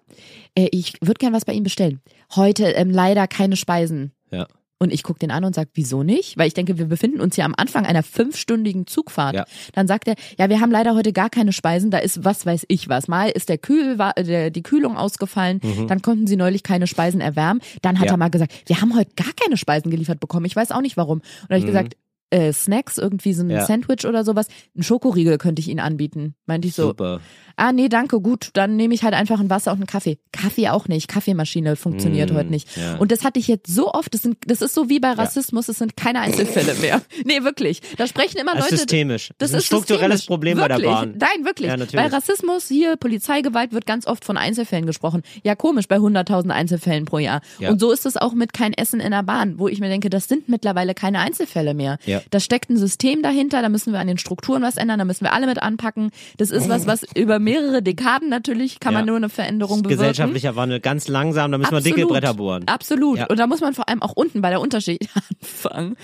äh, 0.55 0.67
ich 0.71 0.93
würde 1.01 1.19
gern 1.19 1.33
was 1.33 1.45
bei 1.45 1.53
Ihnen 1.53 1.63
bestellen. 1.63 2.01
Heute 2.35 2.65
ähm, 2.65 2.89
leider 2.89 3.27
keine 3.27 3.57
Speisen. 3.57 4.11
Ja. 4.31 4.47
Und 4.77 4.91
ich 4.91 5.03
gucke 5.03 5.19
den 5.19 5.31
an 5.31 5.45
und 5.45 5.55
sage, 5.55 5.69
wieso 5.73 6.03
nicht? 6.03 6.37
Weil 6.37 6.47
ich 6.47 6.53
denke, 6.53 6.77
wir 6.77 6.85
befinden 6.87 7.21
uns 7.21 7.37
ja 7.37 7.45
am 7.45 7.53
Anfang 7.55 7.85
einer 7.85 8.03
fünfstündigen 8.03 8.87
Zugfahrt. 8.87 9.33
Ja. 9.35 9.45
Dann 9.73 9.87
sagt 9.87 10.07
er, 10.07 10.15
ja, 10.37 10.49
wir 10.49 10.59
haben 10.59 10.71
leider 10.71 10.95
heute 10.95 11.13
gar 11.13 11.29
keine 11.29 11.53
Speisen, 11.53 11.91
da 11.91 11.97
ist 11.99 12.25
was 12.25 12.45
weiß 12.45 12.65
ich 12.67 12.89
was. 12.89 13.07
Mal 13.07 13.29
ist 13.29 13.47
der 13.47 13.57
Kühl, 13.57 13.97
war, 13.97 14.13
der, 14.15 14.49
die 14.51 14.63
Kühlung 14.63 14.97
ausgefallen, 14.97 15.61
dann 15.87 16.01
konnten 16.01 16.27
sie 16.27 16.35
neulich 16.35 16.61
keine 16.63 16.87
Speisen 16.87 17.21
erwärmen. 17.21 17.61
Dann 17.81 17.95
hat 17.99 18.05
Mhm. 18.05 18.07
Ja. 18.07 18.13
er 18.13 18.17
mal 18.17 18.29
gesagt, 18.29 18.53
wir 18.65 18.81
haben 18.81 18.95
heute 18.95 19.11
gar 19.15 19.31
keine 19.41 19.55
Speisen 19.57 19.91
geliefert 19.91 20.19
bekommen. 20.19 20.45
Ich 20.45 20.55
weiß 20.55 20.71
auch 20.71 20.81
nicht 20.81 20.97
warum. 20.97 21.19
Und 21.19 21.23
da 21.49 21.55
habe 21.55 21.59
ich 21.59 21.65
gesagt, 21.65 21.95
äh, 22.31 22.51
Snacks, 22.53 22.97
irgendwie 22.97 23.33
so 23.33 23.43
ein. 23.43 23.49
Ja. 23.49 23.65
Sandwich 23.65 24.05
oder 24.05 24.23
sowas. 24.23 24.47
Ein 24.75 24.83
Schokoriegel 24.83 25.37
könnte 25.37 25.59
ich 25.61 25.67
Ihnen 25.67 25.79
anbieten. 25.79 26.35
Meinte 26.45 26.67
ich 26.67 26.73
so, 26.75 26.87
Super. 26.87 27.19
ah 27.55 27.71
nee, 27.71 27.87
danke, 27.89 28.19
gut, 28.19 28.49
dann 28.53 28.75
nehme 28.75 28.93
ich 28.93 29.03
halt 29.03 29.13
einfach 29.13 29.39
ein 29.39 29.49
Wasser 29.49 29.71
und 29.71 29.77
einen 29.77 29.87
Kaffee. 29.87 30.17
Kaffee 30.31 30.69
auch 30.69 30.87
nicht, 30.87 31.07
Kaffeemaschine 31.07 31.75
funktioniert 31.75 32.31
Mm, 32.31 32.35
heute 32.35 32.49
nicht. 32.49 32.75
ja. 32.77 32.95
Und 32.97 33.11
das 33.11 33.23
hatte 33.23 33.39
ich 33.39 33.47
jetzt 33.47 33.67
so 33.73 33.91
oft, 33.93 34.13
das, 34.13 34.21
sind, 34.23 34.37
das 34.47 34.61
ist 34.61 34.73
so 34.73 34.89
wie 34.89 34.99
bei 34.99 35.11
Rassismus, 35.11 35.69
es 35.69 35.77
sind 35.77 35.95
keine 35.95 36.19
Einzelfälle 36.21 36.73
mehr. 36.75 37.01
Nee, 37.25 37.43
wirklich. 37.43 37.81
Da 37.97 38.07
sprechen 38.07 38.37
immer 38.37 38.53
Das 38.53 38.65
ist 38.65 38.71
Leute... 38.71 38.77
systemisch. 38.77 39.31
Das, 39.37 39.51
ein 39.53 39.59
ist 39.59 39.65
strukturelles 39.67 40.19
systemisch. 40.21 40.27
Problem 40.27 40.57
wirklich. 40.57 40.75
bei 40.77 40.81
der 40.81 40.89
Bahn. 40.89 41.15
Nein, 41.17 41.45
wirklich. 41.45 41.67
Ja, 41.69 41.77
bei 42.01 42.07
Rassismus, 42.07 42.67
hier 42.67 42.97
Polizeigewalt 42.97 43.71
wird 43.71 43.85
ganz 43.85 44.05
oft 44.07 44.25
von 44.25 44.37
Einzelfällen 44.37 44.85
gesprochen. 44.85 45.21
Ja, 45.43 45.55
komisch, 45.55 45.87
bei 45.87 45.97
100.000 45.97 46.49
Einzelfällen 46.49 47.05
pro 47.05 47.19
Jahr. 47.19 47.41
Ja. 47.59 47.69
Und 47.69 47.79
so 47.79 47.91
ist 47.91 48.05
es 48.05 48.17
auch 48.17 48.33
mit 48.33 48.53
kein 48.53 48.73
Essen 48.73 48.99
in 48.99 49.11
der 49.11 49.23
Bahn, 49.23 49.57
wo 49.59 49.67
ich 49.67 49.79
mir 49.79 49.89
denke, 49.89 50.09
das 50.09 50.27
sind 50.27 50.49
mittlerweile 50.49 50.93
keine 50.93 51.19
Einzelfälle 51.19 51.73
mehr. 51.73 51.97
Ja. 52.05 52.14
Da 52.31 52.39
steckt 52.39 52.69
ein 52.69 52.77
System 52.77 53.21
dahinter, 53.21 53.61
da 53.61 53.69
müssen 53.69 53.93
wir 53.93 53.99
an 53.99 54.07
den 54.07 54.17
Strukturen 54.17 54.61
was 54.61 54.77
ändern, 54.77 54.99
da 54.99 55.05
müssen 55.05 55.23
wir 55.23 55.33
alle 55.33 55.47
mit 55.47 55.61
anpacken. 55.61 56.11
Das 56.37 56.51
ist 56.51 56.69
was, 56.69 56.85
was 56.87 57.03
über 57.15 57.39
mehrere 57.39 57.81
Dekaden 57.81 58.29
natürlich 58.29 58.79
kann 58.79 58.93
man 58.93 59.03
Ja. 59.03 59.07
nur 59.07 59.17
eine 59.17 59.29
Veränderung 59.29 59.81
bewirken. 59.83 59.99
Gesellschaftlicher 60.01 60.55
Wandel 60.55 60.79
ganz 60.79 61.07
langsam, 61.07 61.51
da 61.51 61.57
müssen 61.57 61.71
wir 61.73 61.81
dicke 61.81 62.05
Bretter 62.05 62.33
bohren. 62.33 62.67
Absolut. 62.67 63.19
Ja. 63.19 63.25
Und 63.27 63.37
da 63.37 63.47
muss 63.47 63.61
man 63.61 63.73
vor 63.73 63.87
allem 63.89 64.01
auch 64.01 64.13
unten 64.13 64.41
bei 64.41 64.49
der 64.49 64.61
Unterschicht 64.61 65.09
anfangen. 65.41 65.95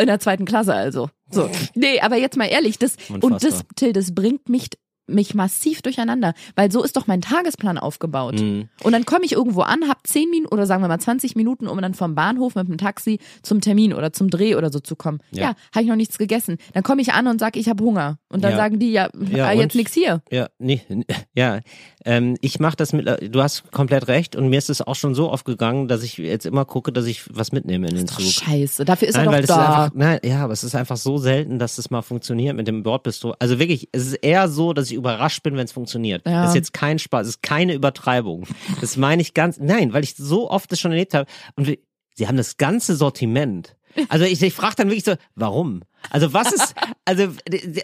In 0.00 0.06
der 0.06 0.18
zweiten 0.20 0.46
Klasse 0.46 0.72
also. 0.74 1.10
So. 1.30 1.50
Nee, 1.74 2.00
aber 2.00 2.16
jetzt 2.16 2.36
mal 2.36 2.46
ehrlich, 2.46 2.78
das, 2.78 2.96
und 3.08 3.22
das, 3.22 3.44
Unfassbar. 3.44 3.66
Till, 3.76 3.92
das 3.92 4.14
bringt 4.14 4.48
mich 4.48 4.68
mich 5.06 5.34
massiv 5.34 5.82
durcheinander, 5.82 6.32
weil 6.54 6.70
so 6.70 6.82
ist 6.82 6.96
doch 6.96 7.06
mein 7.06 7.20
Tagesplan 7.20 7.76
aufgebaut. 7.78 8.40
Mhm. 8.40 8.68
Und 8.82 8.92
dann 8.92 9.04
komme 9.04 9.24
ich 9.24 9.32
irgendwo 9.32 9.62
an, 9.62 9.88
hab 9.88 10.06
10 10.06 10.30
Minuten 10.30 10.52
oder 10.54 10.66
sagen 10.66 10.82
wir 10.82 10.88
mal 10.88 10.98
20 11.00 11.34
Minuten, 11.36 11.66
um 11.66 11.80
dann 11.82 11.94
vom 11.94 12.14
Bahnhof 12.14 12.54
mit 12.54 12.68
dem 12.68 12.78
Taxi 12.78 13.18
zum 13.42 13.60
Termin 13.60 13.92
oder 13.94 14.12
zum 14.12 14.30
Dreh 14.30 14.54
oder 14.54 14.70
so 14.70 14.80
zu 14.80 14.96
kommen. 14.96 15.20
Ja, 15.30 15.42
Ja. 15.42 15.54
habe 15.74 15.82
ich 15.82 15.88
noch 15.88 15.96
nichts 15.96 16.18
gegessen. 16.18 16.56
Dann 16.72 16.82
komme 16.82 17.02
ich 17.02 17.12
an 17.12 17.26
und 17.26 17.38
sag, 17.40 17.56
ich 17.56 17.68
habe 17.68 17.82
Hunger. 17.84 18.18
Und 18.28 18.44
dann 18.44 18.52
Ja. 18.52 18.56
sagen 18.56 18.78
die, 18.78 18.92
ja, 18.92 19.08
Ja, 19.30 19.50
äh, 19.50 19.58
jetzt 19.58 19.74
nix 19.74 19.92
hier. 19.92 20.22
Ja, 20.30 20.48
nee, 20.58 20.80
ja. 21.34 21.60
Ähm, 22.04 22.36
ich 22.40 22.60
mache 22.60 22.76
das 22.76 22.92
mit, 22.92 23.06
du 23.06 23.42
hast 23.42 23.70
komplett 23.72 24.08
recht 24.08 24.36
und 24.36 24.48
mir 24.48 24.58
ist 24.58 24.70
es 24.70 24.80
auch 24.82 24.94
schon 24.96 25.14
so 25.14 25.30
oft 25.30 25.44
gegangen, 25.44 25.88
dass 25.88 26.02
ich 26.02 26.16
jetzt 26.18 26.46
immer 26.46 26.64
gucke, 26.64 26.92
dass 26.92 27.06
ich 27.06 27.24
was 27.36 27.52
mitnehme 27.52 27.88
in 27.88 27.96
den 27.96 28.06
Zug. 28.08 28.20
scheiße, 28.22 28.84
dafür 28.84 29.08
ist 29.08 29.14
Nein, 29.16 29.28
er 29.32 29.40
doch 29.40 29.46
da. 29.48 29.66
einfach, 29.84 29.94
nein, 29.96 30.20
ja, 30.24 30.44
aber 30.44 30.52
es 30.52 30.64
ist 30.64 30.74
einfach 30.74 30.96
so 30.96 31.18
selten, 31.18 31.58
dass 31.58 31.78
es 31.78 31.90
mal 31.90 32.02
funktioniert 32.02 32.56
mit 32.56 32.66
dem 32.68 32.82
Bordbistro. 32.82 33.34
Also 33.38 33.58
wirklich, 33.58 33.88
es 33.92 34.06
ist 34.06 34.14
eher 34.14 34.48
so, 34.48 34.72
dass 34.72 34.90
ich 34.90 34.91
überrascht 34.94 35.42
bin, 35.42 35.56
wenn 35.56 35.64
es 35.64 35.72
funktioniert. 35.72 36.26
Ja. 36.26 36.42
Das 36.42 36.50
ist 36.50 36.56
jetzt 36.56 36.72
kein 36.72 36.98
Spaß, 36.98 37.26
es 37.26 37.34
ist 37.36 37.42
keine 37.42 37.74
Übertreibung. 37.74 38.46
Das 38.80 38.96
meine 38.96 39.22
ich 39.22 39.34
ganz, 39.34 39.58
nein, 39.58 39.92
weil 39.92 40.04
ich 40.04 40.14
so 40.16 40.50
oft 40.50 40.70
das 40.72 40.80
schon 40.80 40.92
erlebt 40.92 41.14
habe. 41.14 41.28
Und 41.56 41.66
wir, 41.66 41.78
sie 42.14 42.28
haben 42.28 42.36
das 42.36 42.56
ganze 42.56 42.96
Sortiment. 42.96 43.76
Also 44.08 44.24
ich, 44.24 44.42
ich 44.42 44.54
frage 44.54 44.76
dann 44.76 44.88
wirklich 44.88 45.04
so, 45.04 45.14
warum? 45.34 45.82
Also 46.10 46.32
was 46.32 46.52
ist, 46.52 46.74
also 47.04 47.28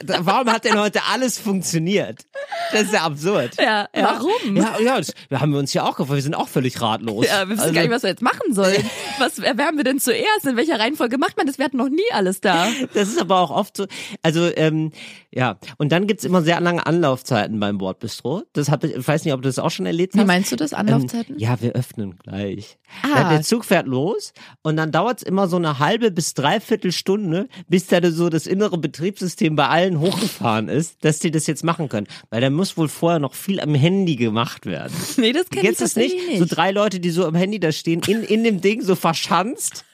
warum 0.05 0.51
hat 0.53 0.65
denn 0.65 0.79
heute 0.79 1.01
alles 1.11 1.39
funktioniert? 1.39 2.25
Das 2.73 2.83
ist 2.83 2.93
ja 2.93 3.03
absurd. 3.03 3.53
Ja, 3.59 3.89
warum? 3.95 4.57
Ja, 4.57 4.79
ja, 4.81 4.99
das, 4.99 5.13
wir 5.29 5.41
haben 5.41 5.53
wir 5.53 5.59
uns 5.59 5.73
ja 5.75 5.85
auch 5.85 5.97
gefragt, 5.97 6.17
wir 6.17 6.23
sind 6.23 6.35
auch 6.35 6.49
völlig 6.49 6.81
ratlos. 6.81 7.27
Ja, 7.27 7.41
wir 7.49 7.51
wissen 7.51 7.61
Also- 7.61 7.75
gar 7.75 7.83
nicht, 7.83 7.91
was 7.91 8.03
wir 8.03 8.11
jetzt 8.11 8.23
machen 8.23 8.53
sollen. 8.55 8.83
Was 9.19 9.37
erwärmen 9.41 9.79
wir 9.79 9.85
denn 9.85 9.99
zuerst? 9.99 10.47
In 10.47 10.57
welcher 10.57 10.79
Reihenfolge 10.79 11.19
macht 11.19 11.37
man 11.37 11.47
das? 11.49 11.59
Wir 11.59 11.65
hatten 11.65 11.77
noch 11.77 11.89
nie 11.89 12.05
alles 12.13 12.41
da. 12.41 12.69
Das 12.95 13.09
ist 13.09 13.21
aber 13.21 13.41
auch 13.41 13.51
oft 13.51 13.77
so. 13.77 13.87
Also, 14.23 14.49
ähm, 14.57 14.93
ja. 15.33 15.59
Und 15.77 15.91
dann 15.91 16.07
gibt's 16.07 16.23
immer 16.25 16.41
sehr 16.43 16.61
lange 16.61 16.87
Anlaufzeiten 16.87 17.59
beim 17.59 17.79
Bordbistro. 17.79 18.45
Das 18.53 18.71
hab 18.71 18.85
ich, 18.85 18.95
ich 18.95 19.09
weiß 19.09 19.25
nicht, 19.25 19.35
ob 19.35 19.43
du 19.43 19.49
das 19.49 19.59
auch 19.59 19.71
schon 19.73 19.87
erlebt 19.87 20.15
hast. 20.15 20.21
Wie 20.23 20.25
meinst 20.25 20.53
du 20.53 20.57
das, 20.57 20.73
Anlaufzeiten? 20.73 21.35
Ähm, 21.35 21.41
ja, 21.41 21.61
wir 21.61 21.73
öffnen 21.73 22.17
gleich. 22.23 22.79
Ah. 23.03 23.31
Der 23.31 23.43
Zug 23.43 23.65
fährt 23.65 23.89
los 23.89 24.33
und 24.63 24.77
dann 24.77 24.93
dauert's 24.93 25.25
immer 25.25 25.49
so 25.49 25.57
eine 25.57 25.81
halbe 25.81 26.13
bis 26.13 26.35
dreiviertel 26.35 26.93
Stunde, 26.93 27.49
bis 27.67 27.89
da 28.11 28.16
so 28.16 28.29
das 28.29 28.47
innere 28.47 28.79
Betriebssystem 28.79 29.57
bei 29.57 29.68
allen 29.68 30.01
hochgefahren 30.01 30.68
ist, 30.68 30.97
dass 31.05 31.18
die 31.18 31.31
das 31.31 31.47
jetzt 31.47 31.64
machen 31.64 31.88
können. 31.88 32.07
Weil 32.31 32.40
da 32.40 32.51
muss 32.51 32.77
wohl 32.77 32.88
vorher 32.88 33.18
noch 33.18 33.35
viel 33.35 33.61
am 33.61 33.75
Handy 33.75 34.16
gemacht 34.16 34.66
werden. 34.66 34.92
Nee, 35.16 35.33
das 35.33 35.49
kenn 35.51 35.64
ich 35.64 35.71
es 35.81 35.97
nicht? 35.97 36.11
tatsächlich 36.16 36.37
So 36.38 36.44
nicht. 36.44 36.57
drei 36.57 36.71
Leute, 36.71 37.01
die 37.01 37.11
so 37.11 37.27
am 37.27 37.35
Handy 37.35 37.59
da 37.61 37.73
stehen, 37.73 38.01
in, 38.07 38.23
in 38.23 38.44
dem 38.44 38.61
Ding 38.61 38.83
so 38.83 38.94
verschanzt. 38.94 39.85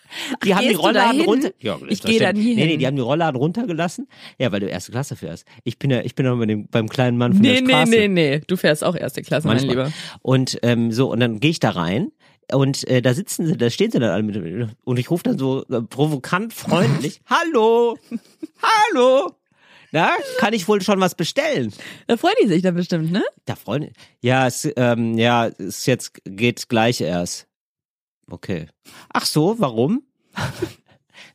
Die 0.44 0.54
haben 0.54 0.68
die 0.68 0.74
Rollladen 0.74 1.16
hin? 1.20 1.24
runter. 1.28 1.50
Ja, 1.60 1.76
Ich 1.88 2.00
geh 2.00 2.18
da 2.20 2.32
nie 2.32 2.54
Nee, 2.54 2.54
nee, 2.54 2.66
hin. 2.72 2.78
die 2.78 2.86
haben 2.86 2.94
die 2.94 3.02
Rollladen 3.02 3.36
runtergelassen. 3.36 4.06
Ja, 4.38 4.52
weil 4.52 4.60
du 4.60 4.66
erste 4.66 4.92
Klasse 4.92 5.16
fährst. 5.16 5.44
Ich 5.64 5.76
bin 5.78 5.90
ja, 5.90 6.02
ich 6.02 6.14
bin 6.14 6.24
ja 6.24 6.32
bei 6.36 6.46
dem, 6.46 6.68
beim 6.68 6.88
kleinen 6.88 7.18
Mann 7.18 7.32
von 7.32 7.42
Nee, 7.42 7.54
der 7.54 7.62
nee, 7.62 7.68
Straße. 7.72 7.90
nee, 7.90 8.08
nee. 8.08 8.40
Du 8.46 8.56
fährst 8.56 8.84
auch 8.84 8.94
erste 8.94 9.22
Klasse, 9.22 9.48
mein 9.48 9.56
Manchmal. 9.56 9.86
Lieber. 9.86 9.92
Und 10.22 10.58
ähm, 10.62 10.92
so, 10.92 11.10
und 11.10 11.18
dann 11.18 11.40
gehe 11.40 11.50
ich 11.50 11.58
da 11.58 11.70
rein. 11.70 12.12
Und 12.52 12.86
äh, 12.88 13.00
da 13.00 13.14
sitzen 13.14 13.46
sie, 13.46 13.56
da 13.56 13.70
stehen 13.70 13.90
sie 13.90 13.98
dann 13.98 14.10
alle 14.10 14.22
mit 14.22 14.76
und 14.84 14.98
ich 14.98 15.10
rufe 15.10 15.22
dann 15.22 15.38
so 15.38 15.64
äh, 15.66 15.80
provokant 15.82 16.52
freundlich, 16.52 17.20
Hallo! 17.30 17.98
Hallo! 18.62 19.32
Na, 19.92 20.10
kann 20.38 20.52
ich 20.52 20.66
wohl 20.66 20.82
schon 20.82 21.00
was 21.00 21.14
bestellen? 21.14 21.72
Da 22.08 22.16
freuen 22.16 22.34
die 22.42 22.48
sich 22.48 22.62
dann 22.62 22.74
bestimmt, 22.74 23.12
ne? 23.12 23.22
Da 23.44 23.54
Freunde. 23.54 23.92
Ja, 24.20 24.48
es, 24.48 24.68
ähm, 24.76 25.16
ja, 25.16 25.46
es 25.46 25.86
jetzt 25.86 26.20
geht 26.24 26.68
gleich 26.68 27.00
erst. 27.00 27.46
Okay. 28.28 28.66
Ach 29.12 29.24
so, 29.24 29.60
warum? 29.60 30.02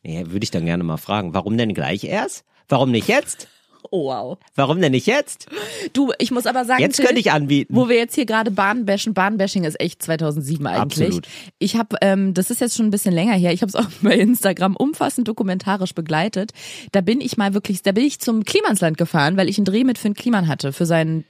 nee, 0.02 0.24
würde 0.26 0.44
ich 0.44 0.50
dann 0.50 0.66
gerne 0.66 0.84
mal 0.84 0.98
fragen. 0.98 1.32
Warum 1.32 1.56
denn 1.56 1.72
gleich 1.72 2.04
erst? 2.04 2.44
Warum 2.68 2.90
nicht 2.90 3.08
jetzt? 3.08 3.48
Oh, 3.90 4.08
wow. 4.08 4.38
Warum 4.54 4.80
denn 4.80 4.92
nicht 4.92 5.06
jetzt? 5.06 5.46
Du, 5.92 6.12
ich 6.18 6.30
muss 6.30 6.46
aber 6.46 6.64
sagen, 6.64 6.80
Jetzt 6.80 6.96
Till, 6.96 7.06
könnte 7.06 7.20
ich 7.20 7.32
anbieten. 7.32 7.74
wo 7.74 7.88
wir 7.88 7.96
jetzt 7.96 8.14
hier 8.14 8.26
gerade 8.26 8.50
Bahn 8.50 8.84
bashen, 8.86 9.14
Bahnbashing 9.14 9.64
ist 9.64 9.80
echt 9.80 10.02
2007 10.02 10.66
eigentlich. 10.66 11.06
Absolut. 11.08 11.28
Ich 11.58 11.76
habe, 11.76 11.96
ähm, 12.00 12.34
das 12.34 12.50
ist 12.50 12.60
jetzt 12.60 12.76
schon 12.76 12.86
ein 12.86 12.90
bisschen 12.90 13.14
länger 13.14 13.34
her, 13.34 13.52
ich 13.52 13.62
habe 13.62 13.68
es 13.70 13.74
auch 13.76 13.88
bei 14.02 14.14
Instagram 14.16 14.76
umfassend 14.76 15.28
dokumentarisch 15.28 15.94
begleitet. 15.94 16.52
Da 16.92 17.00
bin 17.00 17.20
ich 17.20 17.36
mal 17.36 17.54
wirklich, 17.54 17.82
da 17.82 17.92
bin 17.92 18.04
ich 18.04 18.20
zum 18.20 18.44
Klimansland 18.44 18.98
gefahren, 18.98 19.36
weil 19.36 19.48
ich 19.48 19.58
einen 19.58 19.64
Dreh 19.64 19.84
mit 19.84 19.98
Finn 19.98 20.14
Kliman 20.14 20.48
hatte 20.48 20.72
für 20.72 20.86
seinen, 20.86 21.24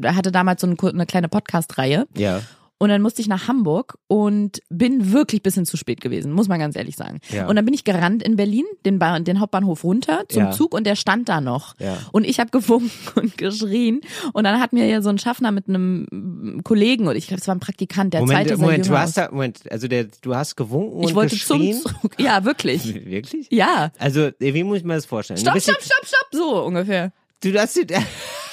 er 0.00 0.16
hatte 0.16 0.32
damals 0.32 0.60
so 0.60 0.66
eine, 0.66 0.76
eine 0.80 1.06
kleine 1.06 1.28
Podcast-Reihe. 1.28 2.06
Ja. 2.16 2.42
Und 2.78 2.90
dann 2.90 3.00
musste 3.00 3.22
ich 3.22 3.28
nach 3.28 3.48
Hamburg 3.48 3.96
und 4.06 4.60
bin 4.68 5.12
wirklich 5.12 5.42
bisschen 5.42 5.64
zu 5.64 5.78
spät 5.78 6.00
gewesen, 6.02 6.30
muss 6.32 6.46
man 6.46 6.58
ganz 6.58 6.76
ehrlich 6.76 6.94
sagen. 6.96 7.20
Ja. 7.30 7.46
Und 7.48 7.56
dann 7.56 7.64
bin 7.64 7.72
ich 7.72 7.84
gerannt 7.84 8.22
in 8.22 8.36
Berlin, 8.36 8.64
den, 8.84 8.98
ba 8.98 9.18
den 9.18 9.40
Hauptbahnhof 9.40 9.82
runter 9.82 10.24
zum 10.28 10.42
Ja. 10.44 10.50
Zug 10.50 10.74
und 10.74 10.84
der 10.86 10.94
stand 10.94 11.28
da 11.30 11.40
noch. 11.40 11.74
Ja. 11.78 11.96
Und 12.12 12.24
ich 12.24 12.38
habe 12.38 12.50
gewunken 12.50 12.90
und 13.14 13.38
geschrien. 13.38 14.02
Und 14.34 14.44
dann 14.44 14.60
hat 14.60 14.74
mir 14.74 14.86
ja 14.86 15.00
so 15.00 15.08
ein 15.08 15.18
Schaffner 15.18 15.52
mit 15.52 15.68
einem 15.68 16.60
Kollegen, 16.64 17.06
oder 17.08 17.16
ich 17.16 17.28
glaube, 17.28 17.40
es 17.40 17.48
war 17.48 17.54
ein 17.54 17.60
Praktikant, 17.60 18.12
der 18.12 18.20
Moment, 18.20 18.48
zweite 18.48 18.60
Moment, 18.60 18.88
du 18.88 18.98
hast 18.98 19.16
da, 19.16 19.30
Moment, 19.30 19.60
also 19.72 19.88
der, 19.88 20.08
du 20.20 20.34
hast 20.34 20.56
gewunken 20.56 21.00
Ich 21.02 21.08
und 21.08 21.14
wollte 21.14 21.34
geschrien. 21.36 21.80
zum 21.80 21.92
Zug. 22.02 22.20
Ja, 22.20 22.44
wirklich. 22.44 22.94
Wirklich? 23.06 23.46
Ja. 23.50 23.90
Also, 23.98 24.30
wie 24.38 24.64
muss 24.64 24.78
ich 24.78 24.84
mir 24.84 24.94
das 24.96 25.06
vorstellen? 25.06 25.38
Stopp, 25.38 25.60
stopp, 25.60 25.80
stopp, 25.80 26.06
stopp, 26.06 26.28
so 26.32 26.62
ungefähr. 26.62 27.12
Du 27.42 27.52
hast, 27.58 27.78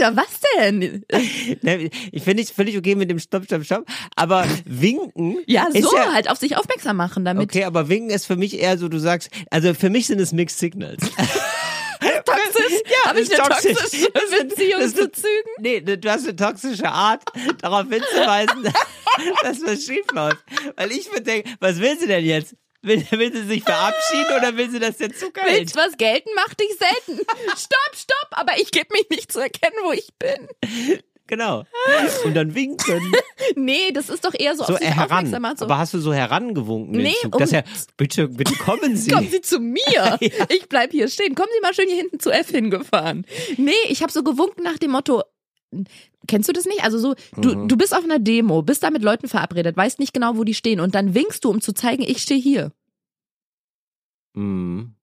Ja, 0.00 0.16
was 0.16 0.40
denn? 0.56 1.04
Ne, 1.62 1.90
ich 2.12 2.22
finde 2.22 2.42
ich 2.42 2.52
völlig 2.52 2.76
okay 2.76 2.94
mit 2.94 3.10
dem 3.10 3.18
Stopp, 3.18 3.44
Stopp, 3.44 3.64
Stopp. 3.64 3.86
Aber 4.16 4.44
winken. 4.64 5.38
Ja, 5.46 5.68
so 5.72 5.96
ja, 5.96 6.12
halt 6.12 6.30
auf 6.30 6.38
sich 6.38 6.56
aufmerksam 6.56 6.96
machen, 6.96 7.24
damit 7.24 7.50
Okay, 7.50 7.64
aber 7.64 7.88
winken 7.88 8.10
ist 8.10 8.26
für 8.26 8.36
mich 8.36 8.58
eher 8.58 8.78
so, 8.78 8.88
du 8.88 8.98
sagst, 8.98 9.30
also 9.50 9.74
für 9.74 9.90
mich 9.90 10.06
sind 10.06 10.20
es 10.20 10.32
Mixed 10.32 10.58
Signals. 10.58 11.02
toxisch. 12.24 12.80
Ja, 12.86 13.10
Habe 13.10 13.20
ich 13.20 13.32
eine 13.32 13.48
toxisch. 13.48 13.74
toxische 13.74 14.10
Beziehung 14.10 14.80
das 14.80 14.94
zu 14.94 15.10
Zügen? 15.10 15.50
Nee, 15.60 15.80
du 15.80 16.10
hast 16.10 16.24
eine 16.24 16.36
toxische 16.36 16.88
Art, 16.88 17.22
darauf 17.60 17.88
hinzuweisen, 17.88 18.64
dass 19.42 19.62
was 19.62 19.84
schief 19.84 20.06
läuft. 20.12 20.44
Weil 20.76 20.92
ich 20.92 21.08
würde 21.08 21.22
denken, 21.22 21.54
was 21.60 21.80
will 21.80 21.98
sie 21.98 22.06
denn 22.06 22.24
jetzt? 22.24 22.54
Will, 22.82 23.04
will 23.10 23.32
sie 23.32 23.42
sich 23.42 23.62
verabschieden 23.64 24.36
oder 24.36 24.56
will 24.56 24.70
sie, 24.70 24.78
dass 24.78 24.98
der 24.98 25.08
hält? 25.08 25.34
Willst 25.60 25.76
was 25.76 25.96
gelten, 25.96 26.28
mach 26.36 26.54
dich 26.54 26.70
selten. 26.78 27.20
Stopp, 27.56 27.96
stopp, 27.96 28.28
aber 28.30 28.52
ich 28.60 28.70
gebe 28.70 28.86
mich 28.92 29.08
nicht 29.10 29.32
zu 29.32 29.40
erkennen, 29.40 29.74
wo 29.84 29.90
ich 29.92 30.08
bin. 30.18 30.48
Genau. 31.26 31.64
Und 32.24 32.34
dann 32.34 32.54
winken. 32.54 33.12
Nee, 33.54 33.90
das 33.92 34.08
ist 34.08 34.24
doch 34.24 34.32
eher 34.32 34.56
so, 34.56 34.64
So 34.64 34.72
auf 34.74 34.78
sich 34.78 34.88
heran. 34.88 35.04
aufmerksam 35.10 35.42
machen. 35.42 35.56
So, 35.58 35.64
Aber 35.66 35.76
hast 35.78 35.92
du 35.92 35.98
so 35.98 36.14
herangewunken? 36.14 36.96
Nee, 37.02 37.14
Zug, 37.20 37.34
um- 37.34 37.40
dass 37.40 37.52
er, 37.52 37.64
bitte, 37.98 38.28
bitte 38.28 38.54
kommen 38.54 38.96
Sie. 38.96 39.10
Kommen 39.10 39.28
Sie 39.30 39.40
zu 39.42 39.58
mir. 39.60 40.18
Ich 40.48 40.68
bleib 40.70 40.92
hier 40.92 41.08
stehen. 41.08 41.34
Kommen 41.34 41.50
Sie 41.54 41.60
mal 41.60 41.74
schön 41.74 41.88
hier 41.88 41.96
hinten 41.98 42.18
zu 42.20 42.30
F 42.30 42.48
hingefahren. 42.50 43.26
Nee, 43.58 43.72
ich 43.88 44.02
habe 44.02 44.10
so 44.12 44.22
gewunken 44.22 44.62
nach 44.62 44.78
dem 44.78 44.92
Motto, 44.92 45.22
kennst 46.26 46.48
du 46.48 46.52
das 46.52 46.64
nicht? 46.66 46.82
Also 46.84 46.98
so, 46.98 47.14
du, 47.36 47.54
Mhm. 47.54 47.68
du 47.68 47.76
bist 47.76 47.94
auf 47.96 48.04
einer 48.04 48.18
Demo, 48.18 48.62
bist 48.62 48.82
da 48.82 48.90
mit 48.90 49.02
Leuten 49.02 49.28
verabredet, 49.28 49.76
weißt 49.76 49.98
nicht 49.98 50.14
genau, 50.14 50.36
wo 50.36 50.44
die 50.44 50.54
stehen 50.54 50.80
und 50.80 50.94
dann 50.94 51.14
winkst 51.14 51.44
du, 51.44 51.50
um 51.50 51.60
zu 51.60 51.72
zeigen, 51.72 52.02
ich 52.02 52.18
stehe 52.22 52.40
hier. 52.40 52.72
Mhm. 54.34 54.94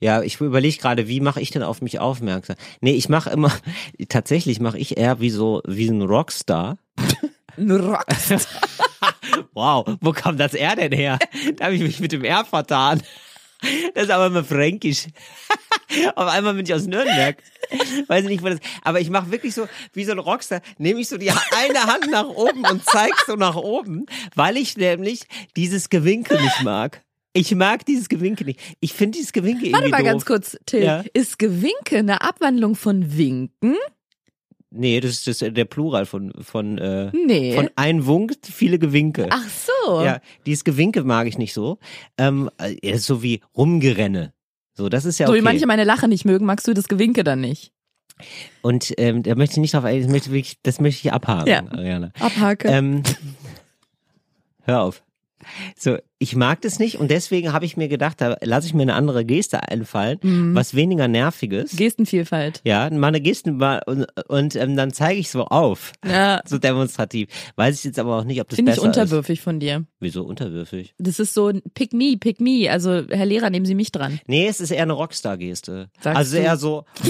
Ja, 0.00 0.22
ich 0.22 0.40
überlege 0.40 0.76
gerade, 0.78 1.08
wie 1.08 1.20
mache 1.20 1.40
ich 1.40 1.50
denn 1.50 1.64
auf 1.64 1.82
mich 1.82 1.98
aufmerksam? 1.98 2.56
Nee, 2.80 2.92
ich 2.94 3.08
mache 3.08 3.30
immer, 3.30 3.52
tatsächlich 4.08 4.60
mache 4.60 4.78
ich 4.78 4.96
eher 4.96 5.20
wie 5.20 5.30
so, 5.30 5.60
wie 5.66 5.88
ein 5.88 6.02
Rockstar. 6.02 6.78
Ein 7.56 7.70
Rockstar. 7.72 8.40
Wow, 9.52 9.96
wo 10.00 10.12
kam 10.12 10.38
das 10.38 10.54
R 10.54 10.74
denn 10.76 10.92
her? 10.92 11.18
Da 11.56 11.66
habe 11.66 11.74
ich 11.74 11.82
mich 11.82 12.00
mit 12.00 12.12
dem 12.12 12.24
R 12.24 12.44
vertan. 12.44 13.02
Das 13.94 14.04
ist 14.04 14.10
aber 14.10 14.26
immer 14.26 14.44
fränkisch. 14.44 15.06
Auf 16.16 16.28
einmal 16.28 16.54
bin 16.54 16.64
ich 16.66 16.74
aus 16.74 16.86
Nürnberg. 16.86 17.42
Weiß 18.06 18.22
ich 18.24 18.28
nicht, 18.28 18.42
wo 18.42 18.48
das. 18.48 18.60
Aber 18.82 19.00
ich 19.00 19.10
mache 19.10 19.30
wirklich 19.30 19.54
so, 19.54 19.66
wie 19.94 20.04
so 20.04 20.12
ein 20.12 20.18
Rockstar, 20.18 20.60
nehme 20.76 21.00
ich 21.00 21.08
so 21.08 21.16
die 21.16 21.30
eine 21.30 21.84
Hand 21.84 22.10
nach 22.10 22.28
oben 22.28 22.64
und 22.66 22.84
zeig 22.84 23.12
so 23.26 23.36
nach 23.36 23.56
oben, 23.56 24.06
weil 24.34 24.56
ich 24.58 24.76
nämlich 24.76 25.26
dieses 25.56 25.88
Gewinke 25.88 26.40
nicht 26.40 26.62
mag. 26.62 27.02
Ich 27.32 27.54
mag 27.54 27.84
dieses 27.86 28.08
Gewinke 28.08 28.44
nicht. 28.44 28.60
Ich 28.80 28.92
finde 28.94 29.16
dieses 29.18 29.32
Gewinke 29.32 29.66
irgendwie 29.66 29.72
Warte 29.74 29.88
mal 29.90 29.98
doof. 29.98 30.06
ganz 30.06 30.24
kurz, 30.26 30.58
Till. 30.66 30.82
Ja. 30.82 31.04
Ist 31.12 31.38
Gewinke 31.38 31.98
eine 31.98 32.20
Abwandlung 32.22 32.74
von 32.74 33.16
Winken? 33.16 33.76
Nee, 34.70 35.00
das 35.00 35.12
ist 35.12 35.26
das, 35.42 35.52
der 35.54 35.64
Plural 35.64 36.04
von 36.04 36.32
von 36.42 36.76
äh, 36.78 37.10
Nee. 37.14 37.54
von 37.54 37.70
ein 37.76 38.04
Wunk, 38.06 38.34
viele 38.42 38.78
Gewinke. 38.78 39.28
Ach 39.30 39.46
so. 39.48 40.02
Ja, 40.02 40.20
dieses 40.44 40.62
Gewinke 40.64 41.04
mag 41.04 41.26
ich 41.26 41.38
nicht 41.38 41.54
so. 41.54 41.78
Ähm, 42.18 42.50
äh, 42.58 42.98
so 42.98 43.22
wie 43.22 43.40
Rumgerenne. 43.56 44.34
So, 44.74 44.88
das 44.90 45.04
ist 45.06 45.18
ja 45.18 45.26
So 45.26 45.32
okay. 45.32 45.40
wie 45.40 45.44
manche 45.44 45.66
meine 45.66 45.84
Lache 45.84 46.06
nicht 46.06 46.24
mögen, 46.26 46.44
magst 46.44 46.68
du 46.68 46.74
das 46.74 46.86
Gewinke 46.88 47.24
dann 47.24 47.40
nicht. 47.40 47.72
Und 48.62 48.92
ähm, 48.98 49.22
da 49.22 49.34
möchte 49.36 49.54
ich 49.54 49.58
nicht 49.60 49.74
drauf, 49.74 49.84
ein- 49.84 50.02
das 50.02 50.10
möchte, 50.10 50.36
ich, 50.36 50.60
das 50.62 50.80
möchte 50.80 51.06
ich 51.06 51.12
abhaken, 51.12 51.48
Ja. 51.48 51.62
Ariane. 51.70 52.12
Abhake. 52.20 52.68
Ähm, 52.68 53.02
hör 54.64 54.82
auf. 54.82 55.02
So, 55.76 55.96
ich 56.18 56.34
mag 56.34 56.60
das 56.62 56.78
nicht 56.80 56.96
und 56.98 57.10
deswegen 57.10 57.52
habe 57.52 57.64
ich 57.64 57.76
mir 57.76 57.88
gedacht, 57.88 58.20
da 58.20 58.36
lasse 58.42 58.66
ich 58.66 58.74
mir 58.74 58.82
eine 58.82 58.94
andere 58.94 59.24
Geste 59.24 59.68
einfallen, 59.68 60.18
Mhm. 60.22 60.54
was 60.54 60.74
weniger 60.74 61.06
nerviges. 61.08 61.76
Gestenvielfalt. 61.76 62.60
ja, 62.64 62.90
mal 62.90 63.06
eine 63.08 63.20
Geste 63.20 63.52
mal 63.52 63.82
und, 63.86 64.06
und 64.28 64.56
ähm, 64.56 64.76
dann 64.76 64.92
zeige 64.92 65.20
ich 65.20 65.30
so 65.30 65.44
auf. 65.46 65.92
Ja. 66.06 66.40
So 66.48 66.58
demonstrativ. 66.58 67.28
Weiß 67.56 67.78
ich 67.78 67.84
jetzt 67.84 67.98
aber 67.98 68.16
auch 68.18 68.24
nicht, 68.24 68.40
ob 68.40 68.48
das 68.48 68.56
Finde 68.56 68.72
ich 68.72 68.76
besser 68.78 68.90
ist. 68.90 68.96
unterwürfig 68.98 69.40
von 69.40 69.60
dir. 69.60 69.84
Wieso 70.00 70.24
unterwürfig? 70.24 70.94
Das 70.98 71.18
ist 71.18 71.34
so 71.34 71.48
ein 71.48 71.62
Pick 71.74 71.92
me, 71.92 72.16
pick 72.18 72.40
me. 72.40 72.70
Also, 72.70 73.02
Herr 73.08 73.26
Lehrer, 73.26 73.50
nehmen 73.50 73.66
Sie 73.66 73.74
mich 73.74 73.92
dran. 73.92 74.18
Nee, 74.26 74.46
es 74.48 74.60
ist 74.60 74.70
eher 74.70 74.82
eine 74.82 74.92
Rockstar-Geste. 74.94 75.90
Also 76.02 76.36
du? 76.36 76.42
eher 76.42 76.56
so, 76.56 76.84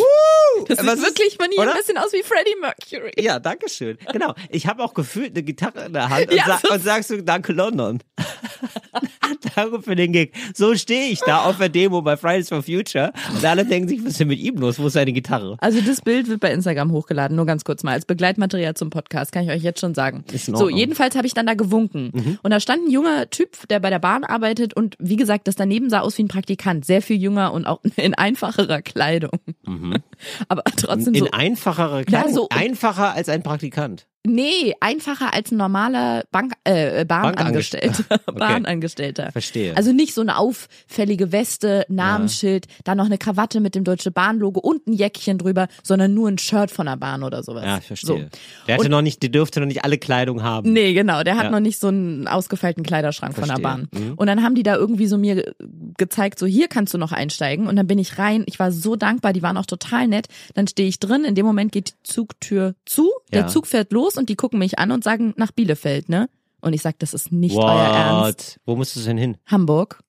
Das 0.67 0.79
Was 0.85 0.99
sieht 0.99 1.07
wirklich 1.09 1.37
von 1.37 1.47
hier 1.51 1.63
ein 1.71 1.77
bisschen 1.77 1.99
aus 1.99 2.13
wie 2.13 2.23
Freddie 2.23 2.57
Mercury. 2.61 3.13
ja, 3.23 3.39
danke 3.39 3.69
schön. 3.69 3.99
Genau. 4.13 4.35
Ich 4.51 4.67
habe 4.67 4.83
auch 4.83 4.95
gefühlt 4.95 5.31
eine 5.31 5.43
Gitarre 5.43 5.87
in 5.87 5.93
der 5.93 6.09
Hand 6.09 6.31
und, 6.31 6.37
Ja, 6.37 6.45
sa 6.47 6.61
so- 6.63 6.75
und 6.75 6.83
sagst 6.83 7.11
du, 7.11 7.23
danke 7.23 7.53
London. 7.53 8.03
danke 9.57 9.83
für 9.83 9.97
den 9.97 10.13
Gig. 10.13 10.33
So 10.55 10.75
stehe 10.75 11.09
ich 11.11 11.21
da 11.21 11.45
auf 11.45 11.59
der 11.59 11.69
Demo 11.69 12.03
bei 12.03 12.17
Fridays 12.17 12.49
for 12.49 12.63
Future 12.63 13.13
und 13.35 13.45
alle 13.45 13.65
denken 13.65 13.89
sich, 13.89 14.01
was 14.01 14.13
ist 14.13 14.21
denn 14.21 14.29
mit 14.29 14.39
ihm 14.39 14.57
los? 14.57 14.79
Wo 14.79 14.87
ist 14.87 14.95
seine 14.95 15.13
Gitarre? 15.13 15.57
Also 15.61 15.81
das 15.81 16.01
Bild 16.01 16.29
wird 16.29 16.41
bei 16.41 16.53
Instagram 16.53 16.93
hochgeladen, 16.93 17.37
nur 17.37 17.47
ganz 17.47 17.65
kurz 17.65 17.83
mal 17.83 17.93
als 17.93 18.05
Begleitmaterial 18.07 18.75
zum 18.75 18.91
Podcast, 18.91 19.33
kann 19.33 19.45
ich 19.45 19.51
euch 19.51 19.63
jetzt 19.63 19.81
schon 19.81 19.95
sagen. 19.95 20.25
So. 20.35 20.67
Mhm. 20.67 20.77
jedenfalls 20.77 21.17
habe 21.17 21.27
ich 21.27 21.35
dann 21.35 21.47
da 21.47 21.55
gewunken. 21.55 22.39
Und 22.43 22.51
da 22.51 22.61
stand 22.61 22.87
ein 22.87 22.91
junger 22.91 23.29
Typ, 23.31 23.69
der 23.69 23.81
bei 23.81 23.91
der 23.91 23.99
Bahn 23.99 24.25
arbeitet 24.25 24.75
und 24.75 24.97
wie 24.99 25.17
gesagt, 25.17 25.49
das 25.49 25.57
daneben 25.57 25.91
sah 25.91 26.01
aus 26.01 26.17
wie 26.19 26.23
ein 26.25 26.29
Praktikant, 26.29 26.85
sehr 26.85 27.03
viel 27.03 27.21
jünger 27.21 27.53
und 27.53 27.67
auch 27.67 27.81
in 27.97 28.15
einfacherer 28.15 28.83
Kleidung. 28.83 29.31
Aber 30.49 30.63
trotzdem. 30.77 31.15
In 31.15 31.25
so, 31.25 31.31
einfacherer 31.31 32.05
Kleidung. 32.05 32.33
so- 32.35 32.49
Einfacher 32.51 33.13
als 33.15 33.29
ein 33.29 33.43
Praktikant. 33.43 34.07
Nee, 34.27 34.75
einfacher 34.81 35.33
als 35.33 35.51
ein 35.53 35.57
normaler 35.57 36.25
Bank, 36.31 36.53
äh, 36.65 37.05
Bahnangestellter. 37.05 38.05
Okay. 38.29 38.39
Bahnangestellter. 38.39 39.33
Verstehe. 39.33 39.77
Also 39.77 39.93
nicht 39.93 40.13
so 40.15 40.21
eine 40.21 40.37
auffällige 40.39 41.33
Weste, 41.33 41.85
Namensschild, 41.89 42.67
dann 42.85 42.99
noch 42.99 43.07
eine 43.07 43.17
Krawatte 43.19 43.61
mit 43.61 43.75
dem 43.75 43.85
Deutsche 43.85 44.11
Bahn-Logo 44.11 44.61
und 44.61 44.87
ein 44.87 44.93
Jäckchen 44.93 45.39
drüber, 45.39 45.67
sondern 45.83 46.13
nur 46.15 46.29
ein 46.29 46.39
Shirt 46.39 46.71
von 46.71 46.87
der 46.87 46.97
Bahn 46.97 47.23
oder 47.23 47.43
sowas. 47.43 47.65
ja, 47.65 47.79
ich 47.79 47.85
verstehe. 47.85 48.09
So. 48.31 48.39
Der 48.67 48.75
hatte 48.75 48.85
Und- 48.85 48.91
noch 48.91 49.03
nicht, 49.03 49.23
der 49.23 49.31
dürfte 49.31 49.61
noch 49.61 49.67
nicht 49.67 49.85
alle 49.85 49.99
Kleidung 49.99 50.43
haben. 50.43 50.73
Nee, 50.73 50.93
genau. 50.93 51.23
Der 51.23 51.37
hat 51.37 51.45
Ja. 51.45 51.51
noch 51.51 51.61
nicht 51.61 51.79
so 51.81 51.89
einen 51.89 52.29
ausgefeilten 52.29 52.83
Kleiderschrank 52.85 53.35
von 53.35 53.45
der 53.49 53.59
Verstehe. 53.59 53.89
Bahn. 53.99 54.09
Mhm. 54.09 54.15
Und 54.15 54.27
dann 54.27 54.43
haben 54.43 54.55
die 54.55 54.63
da 54.63 54.77
irgendwie 54.77 55.07
so 55.07 55.17
mir 55.19 55.37
ge- 55.37 55.53
gezeigt, 55.97 56.39
so 56.39 56.47
hier 56.47 56.69
kannst 56.69 56.93
du 56.95 56.99
noch 56.99 57.13
einsteigen. 57.13 57.67
Und 57.67 57.77
dann 57.77 57.87
bin 57.87 57.99
ich 57.99 58.19
rein. 58.19 58.45
Ich 58.47 58.59
war 58.59 58.73
so 58.73 58.95
dankbar. 58.97 59.33
Die 59.33 59.43
waren 59.43 59.57
auch 59.57 59.67
total 59.67 60.07
nett. 60.09 60.27
Dann 60.55 60.67
stehe 60.67 60.89
ich 60.89 60.99
drin. 61.01 61.25
In 61.25 61.35
dem 61.35 61.47
Moment 61.47 61.73
geht 61.73 61.89
die 61.89 62.03
Zugtür 62.03 62.75
zu. 62.85 63.11
Der 63.33 63.43
Ja. 63.43 63.47
Zug 63.49 63.67
fährt 63.67 63.93
los 63.93 64.08
und 64.17 64.29
die 64.29 64.37
gucken 64.37 64.59
mich 64.59 64.79
an 64.79 64.91
und 64.93 65.05
sagen 65.05 65.35
nach 65.37 65.51
Bielefeld, 65.53 66.09
ne? 66.09 66.29
Und 66.61 66.73
ich 66.73 66.83
sag, 66.83 66.99
das 66.99 67.15
ist 67.15 67.31
nicht 67.31 67.57
euer 67.57 67.65
Ernst. 67.71 68.57
What? 68.57 68.61
Wo 68.67 68.77
musst 68.77 68.97
du 68.97 69.01
denn 69.01 69.19
hin? 69.19 69.37
Hamburg. 69.47 70.01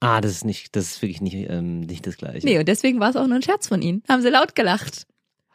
Ah, 0.00 0.20
das 0.20 0.32
ist 0.32 0.44
nicht, 0.44 0.74
das 0.74 0.84
ist 0.86 1.02
wirklich 1.02 1.20
nicht, 1.20 1.34
ähm, 1.50 1.80
nicht 1.80 2.06
das 2.06 2.16
Gleiche. 2.16 2.44
Nee, 2.46 2.58
und 2.58 2.66
deswegen 2.66 2.98
war 2.98 3.10
es 3.10 3.16
auch 3.16 3.26
nur 3.26 3.36
ein 3.36 3.42
Scherz 3.42 3.68
von 3.68 3.82
ihnen. 3.82 4.02
Haben 4.08 4.22
sie 4.22 4.30
laut 4.30 4.54
gelacht. 4.54 5.06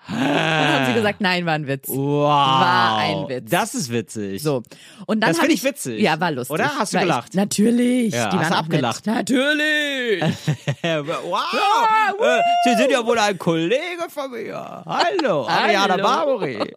Und 0.09 0.15
haben 0.15 0.85
sie 0.85 0.93
gesagt, 0.93 1.19
nein, 1.19 1.45
war 1.45 1.51
ein 1.51 1.67
Witz. 1.67 1.89
Wow. 1.89 2.29
War 2.29 2.97
ein 2.99 3.27
Witz. 3.27 3.49
Das 3.51 3.75
ist 3.75 3.91
witzig. 3.91 4.41
So. 4.41 4.63
Und 5.05 5.19
dann 5.19 5.31
Das 5.31 5.39
finde 5.39 5.53
ich 5.53 5.65
witzig. 5.65 5.99
Ja, 6.01 6.17
war 6.21 6.31
lustig. 6.31 6.53
Oder? 6.53 6.77
Hast 6.77 6.93
du 6.93 6.95
War 6.97 7.03
ich- 7.03 7.09
gelacht? 7.09 7.33
natürlich. 7.35 8.13
Ja, 8.13 8.29
die 8.29 8.37
hast 8.37 8.51
waren 8.51 8.59
abgelacht? 8.59 9.05
Nett. 9.05 9.15
Natürlich. 9.17 10.21
wow. 10.83 11.41
Äh, 12.19 12.41
Sie 12.65 12.75
sind 12.75 12.91
ja 12.91 13.05
wohl 13.05 13.17
ein 13.19 13.37
Kollege 13.37 14.07
von 14.09 14.31
mir. 14.31 14.83
Hallo, 14.85 15.45
Ariana. 15.47 15.97
Barbary. 15.97 16.73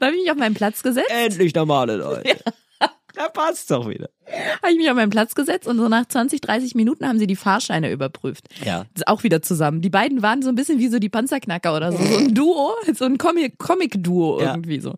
da 0.00 0.06
habe 0.06 0.16
ich 0.16 0.22
mich 0.22 0.30
auf 0.30 0.36
meinen 0.38 0.54
Platz 0.54 0.82
gesetzt. 0.82 1.10
Endlich 1.10 1.54
normale 1.54 1.96
Leute. 1.96 2.36
Da 3.14 3.28
passt's 3.30 3.66
doch 3.66 3.88
wieder. 3.88 4.10
Habe 4.62 4.70
ich 4.72 4.76
mich 4.78 4.88
auf 4.88 4.94
meinen 4.94 5.10
Platz 5.10 5.34
gesetzt 5.34 5.66
und 5.66 5.76
so 5.78 5.88
nach 5.88 6.06
20, 6.06 6.40
30 6.40 6.76
Minuten 6.76 7.04
haben 7.08 7.18
sie 7.18 7.26
die 7.26 7.34
Fahrscheine 7.34 7.90
überprüft. 7.90 8.44
Ja. 8.64 8.84
Ist 8.94 9.08
auch 9.08 9.24
wieder 9.24 9.42
zusammen. 9.42 9.80
Die 9.80 9.90
beiden 9.90 10.22
waren 10.22 10.40
so 10.42 10.50
ein 10.50 10.54
bisschen 10.54 10.78
wie 10.78 10.86
so 10.88 11.00
die 11.00 11.08
Panzerknacker 11.08 11.74
oder 11.74 11.90
so. 11.90 11.98
So 11.98 12.16
ein 12.18 12.32
Duo, 12.34 12.74
so 12.94 13.06
ein 13.06 13.18
Comic- 13.18 13.58
Comic-Duo 13.58 14.40
Ja. 14.40 14.50
irgendwie 14.54 14.78
so. 14.78 14.94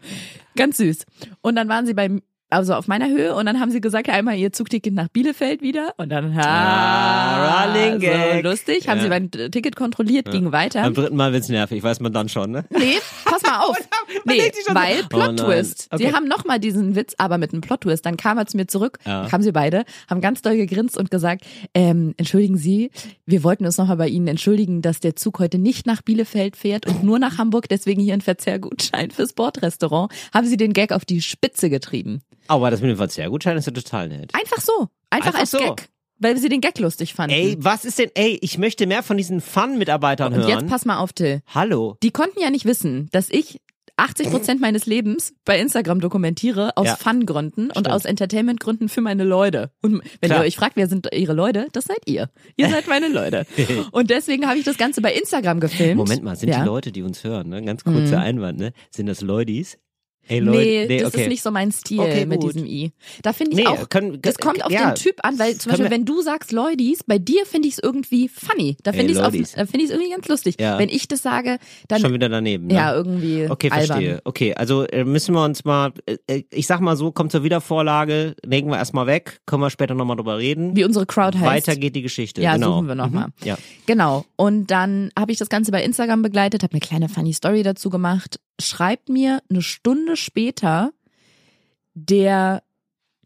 Ganz 0.55 0.77
süß. 0.77 1.07
Und 1.41 1.57
dann 1.57 1.69
waren 1.71 1.87
sie 1.87 1.95
beim 1.95 2.21
also 2.51 2.75
auf 2.75 2.89
meiner 2.89 3.09
Höhe 3.09 3.35
und 3.35 3.47
dann 3.47 3.61
haben 3.61 3.71
sie 3.71 3.81
gesagt, 3.81 4.09
einmal 4.09 4.37
ihr 4.37 4.53
Zugticket 4.53 4.93
nach 4.95 5.09
Bielefeld 5.09 5.63
wieder 5.63 5.95
und 5.97 6.09
dann 6.11 6.35
ha, 6.37 7.67
Ah, 7.67 7.75
so 7.75 8.49
lustig, 8.49 8.89
haben 8.89 8.99
Ja. 8.99 9.05
sie 9.05 9.09
mein 9.09 9.31
Ticket 9.31 9.77
kontrolliert, 9.77 10.31
ging 10.31 10.53
weiter. 10.53 10.83
Beim 10.83 10.95
dritten 10.95 11.17
Mal 11.17 11.33
wird's 11.33 11.49
nervig, 11.49 11.83
weiß 11.83 12.01
man 12.01 12.13
dann 12.13 12.29
schon, 12.29 12.51
ne? 12.51 12.65
Nee, 12.71 12.99
pass 13.25 13.43
mal 13.43 13.61
auf. 13.61 13.77
Nee, 14.25 14.51
weil 14.73 15.03
oh 15.05 15.09
Plot. 15.09 15.37
Twist. 15.39 15.89
Okay. 15.91 16.07
Sie 16.09 16.13
haben 16.13 16.27
nochmal 16.27 16.59
diesen 16.59 16.95
Witz, 16.97 17.15
aber 17.19 17.39
mit 17.39 17.53
einem 17.53 17.61
Plot 17.63 17.83
Twist. 17.83 18.05
Dann 18.05 18.17
kam 18.17 18.39
er 18.39 18.47
zu 18.47 18.57
mir 18.57 18.67
zurück, 18.67 18.99
Ja. 19.07 19.27
kamen 19.29 19.43
sie 19.43 19.53
beide, 19.53 19.85
haben 20.09 20.21
ganz 20.21 20.43
doll 20.43 20.57
gegrinst 20.57 20.99
und 20.99 21.11
gesagt, 21.11 21.45
ähm, 21.75 22.15
entschuldigen 22.17 22.57
Sie, 22.57 22.91
wir 23.27 23.45
wollten 23.45 23.65
uns 23.65 23.79
nochmal 23.79 23.97
bei 23.97 24.09
Ihnen 24.09 24.27
entschuldigen, 24.27 24.83
dass 24.83 25.01
der 25.01 25.17
Zug 25.17 25.39
heute 25.39 25.59
nicht 25.59 25.87
nach 25.87 26.03
Bielefeld 26.03 26.57
fährt 26.57 26.87
und 26.87 27.03
nur 27.05 27.19
nach 27.19 27.39
Hamburg, 27.39 27.69
deswegen 27.69 28.03
hier 28.03 28.15
ein 28.15 28.21
Verzehrgutschein 28.21 29.11
fürs 29.11 29.33
Bordrestaurant. 29.33 30.13
Haben 30.35 30.47
Sie 30.47 30.57
den 30.57 30.73
Gag 30.73 30.93
auf 30.93 31.05
die 31.05 31.23
Spitze 31.23 31.71
getrieben. 31.71 32.23
Aber 32.51 32.71
das 32.71 32.81
mit 32.81 32.91
dem 32.91 32.97
Verzehrgutschein 32.97 33.57
ist 33.57 33.67
ja 33.67 33.73
total 33.73 34.09
nett. 34.09 34.33
Einfach 34.35 34.61
so. 34.61 34.89
Einfach, 35.11 35.29
Einfach 35.29 35.41
als 35.41 35.51
so. 35.53 35.59
Gag. 35.59 35.89
Weil 36.19 36.37
sie 36.37 36.49
den 36.51 36.61
Gag 36.61 36.79
lustig 36.79 37.15
fanden. 37.15 37.35
Ey, 37.35 37.57
was 37.61 37.85
ist 37.85 37.99
denn, 37.99 38.11
ey, 38.15 38.39
ich 38.43 38.59
möchte 38.59 38.87
mehr 38.87 39.03
von 39.03 39.17
diesen 39.17 39.41
Fun-Mitarbeitern 39.41 40.35
und 40.35 40.41
hören. 40.41 40.49
jetzt 40.49 40.67
pass 40.69 40.85
mal 40.85 40.99
auf, 40.99 41.13
Till. 41.15 41.43
Hallo. 41.55 41.97
Die 42.03 42.11
konnten 42.11 42.41
ja 42.41 42.51
nicht 42.51 42.67
wissen, 42.67 43.09
dass 43.13 43.31
ich 43.31 43.61
80 43.97 44.31
Prozent 44.31 44.61
meines 44.61 44.87
Lebens 44.87 45.33
bei 45.45 45.59
Instagram 45.61 46.01
dokumentiere 46.01 46.77
aus 46.77 46.87
Ja. 46.89 46.97
Fun-Gründen 46.97 47.71
und 47.71 47.89
aus 47.89 48.05
Entertainment-Gründen 48.05 48.89
für 48.89 49.01
meine 49.01 49.25
Leute. 49.25 49.71
Und 49.83 50.03
wenn 50.21 50.29
Klar. 50.31 50.43
ihr 50.43 50.47
euch 50.49 50.57
fragt, 50.57 50.77
wer 50.77 50.89
sind 50.89 51.09
ihre 51.15 51.35
Leute, 51.35 51.69
das 51.73 51.85
seid 51.85 52.01
ihr. 52.07 52.31
Ihr 52.57 52.69
seid 52.69 52.89
meine 52.89 53.09
Leute. 53.09 53.47
Und 53.93 54.11
deswegen 54.11 54.47
habe 54.49 54.59
ich 54.59 54.65
das 54.65 54.77
Ganze 54.79 55.01
bei 55.03 55.13
Instagram 55.15 55.61
gefilmt. 55.61 55.97
Moment 55.97 56.23
mal, 56.23 56.35
sind 56.37 56.49
ja. 56.51 56.61
die 56.61 56.67
Leute, 56.67 56.93
die 56.93 57.03
uns 57.03 57.25
hören, 57.25 57.49
ne? 57.49 57.63
Ganz 57.63 57.85
kurzer 57.85 58.17
Mhm. 58.19 58.23
Einwand, 58.25 58.59
ne? 58.59 58.73
Sind 58.91 59.07
das 59.07 59.21
Leudis? 59.21 59.79
Ey, 60.31 60.39
Leute, 60.39 60.59
Nee, 60.89 60.99
das 61.01 61.09
okay. 61.13 61.23
ist 61.23 61.29
nicht 61.29 61.43
so 61.43 61.51
mein 61.51 61.73
Stil 61.73 62.01
Okay, 62.01 62.25
mit 62.27 62.41
gut. 62.41 62.55
diesem 62.55 62.67
I. 62.67 62.93
Da 63.23 63.33
finde 63.33 63.53
ich 63.53 63.59
Nee, 63.59 63.67
auch, 63.67 63.89
können- 63.89 64.23
das 64.23 64.39
kommt 64.39 64.65
auf 64.65 64.71
ja, 64.71 64.91
den 64.93 64.95
Typ 64.95 65.17
an, 65.25 65.39
weil 65.39 65.57
zum 65.57 65.71
können 65.73 65.83
Beispiel, 65.83 65.85
wir- 65.87 65.91
wenn 65.91 66.05
du 66.05 66.23
sagst 66.23 66.53
Leudis, 66.53 67.01
bei 67.05 67.19
dir 67.19 67.45
finde 67.47 67.69
ich 67.69 67.75
es 67.75 67.81
irgendwie 67.83 68.29
funny. 68.29 68.77
Da 68.83 68.93
finde 68.93 69.13
ich 69.13 69.19
es 69.19 69.23
Leudis. 69.25 69.53
da 69.53 69.67
finde 69.67 69.79
ich 69.79 69.85
es 69.87 69.91
irgendwie 69.91 70.11
ganz 70.13 70.29
lustig. 70.29 70.55
Ja. 70.61 70.79
Wenn 70.79 70.89
ich 70.89 71.09
das 71.09 71.23
sage, 71.23 71.59
dann 71.89 72.01
Schon 72.01 72.13
wieder 72.15 72.29
daneben, 72.29 72.69
ne? 72.69 72.75
ja 72.75 72.95
irgendwie 72.95 73.49
Okay, 73.51 73.71
albern. 73.71 73.87
verstehe. 73.87 74.21
Okay, 74.25 74.55
also 74.55 74.85
äh, 74.85 75.05
müssen 75.05 75.35
wir 75.35 75.45
uns 75.45 75.65
mal, 75.65 75.93
äh, 76.29 76.43
ich 76.51 76.67
sag 76.67 76.81
mal 76.81 76.97
so, 76.97 77.11
kommt 77.11 77.33
zur 77.33 77.43
Wiedervorlage, 77.43 78.37
legen 78.45 78.69
wir 78.71 78.77
erstmal 78.79 79.07
weg, 79.07 79.41
können 79.47 79.63
wir 79.63 79.71
später 79.71 79.95
nochmal 79.95 80.17
drüber 80.17 80.39
reden. 80.39 80.77
Wie 80.77 80.85
unsere 80.85 81.07
Crowd 81.07 81.37
heißt. 81.39 81.69
Weiter 81.69 81.77
geht 81.79 81.97
die 81.97 82.03
Geschichte. 82.03 82.41
Ja, 82.41 82.55
genau. 82.55 82.77
suchen 82.77 82.89
wir 82.89 82.95
noch 82.95 83.11
mal. 83.11 83.27
Mhm. 83.27 83.33
Ja. 83.45 83.59
Genau. 83.87 84.25
Und 84.37 84.71
dann 84.71 85.11
habe 85.19 85.33
ich 85.33 85.39
das 85.39 85.49
Ganze 85.49 85.73
bei 85.73 85.83
Instagram 85.83 86.23
begleitet, 86.23 86.63
habe 86.63 86.73
eine 86.75 86.81
kleine 86.81 87.09
funny 87.09 87.33
Story 87.33 87.63
dazu 87.63 87.91
gemacht. 87.91 88.39
Schreibt 88.61 89.09
mir 89.09 89.41
eine 89.49 89.63
Stunde 89.63 90.17
später 90.21 90.93
der, 91.95 92.63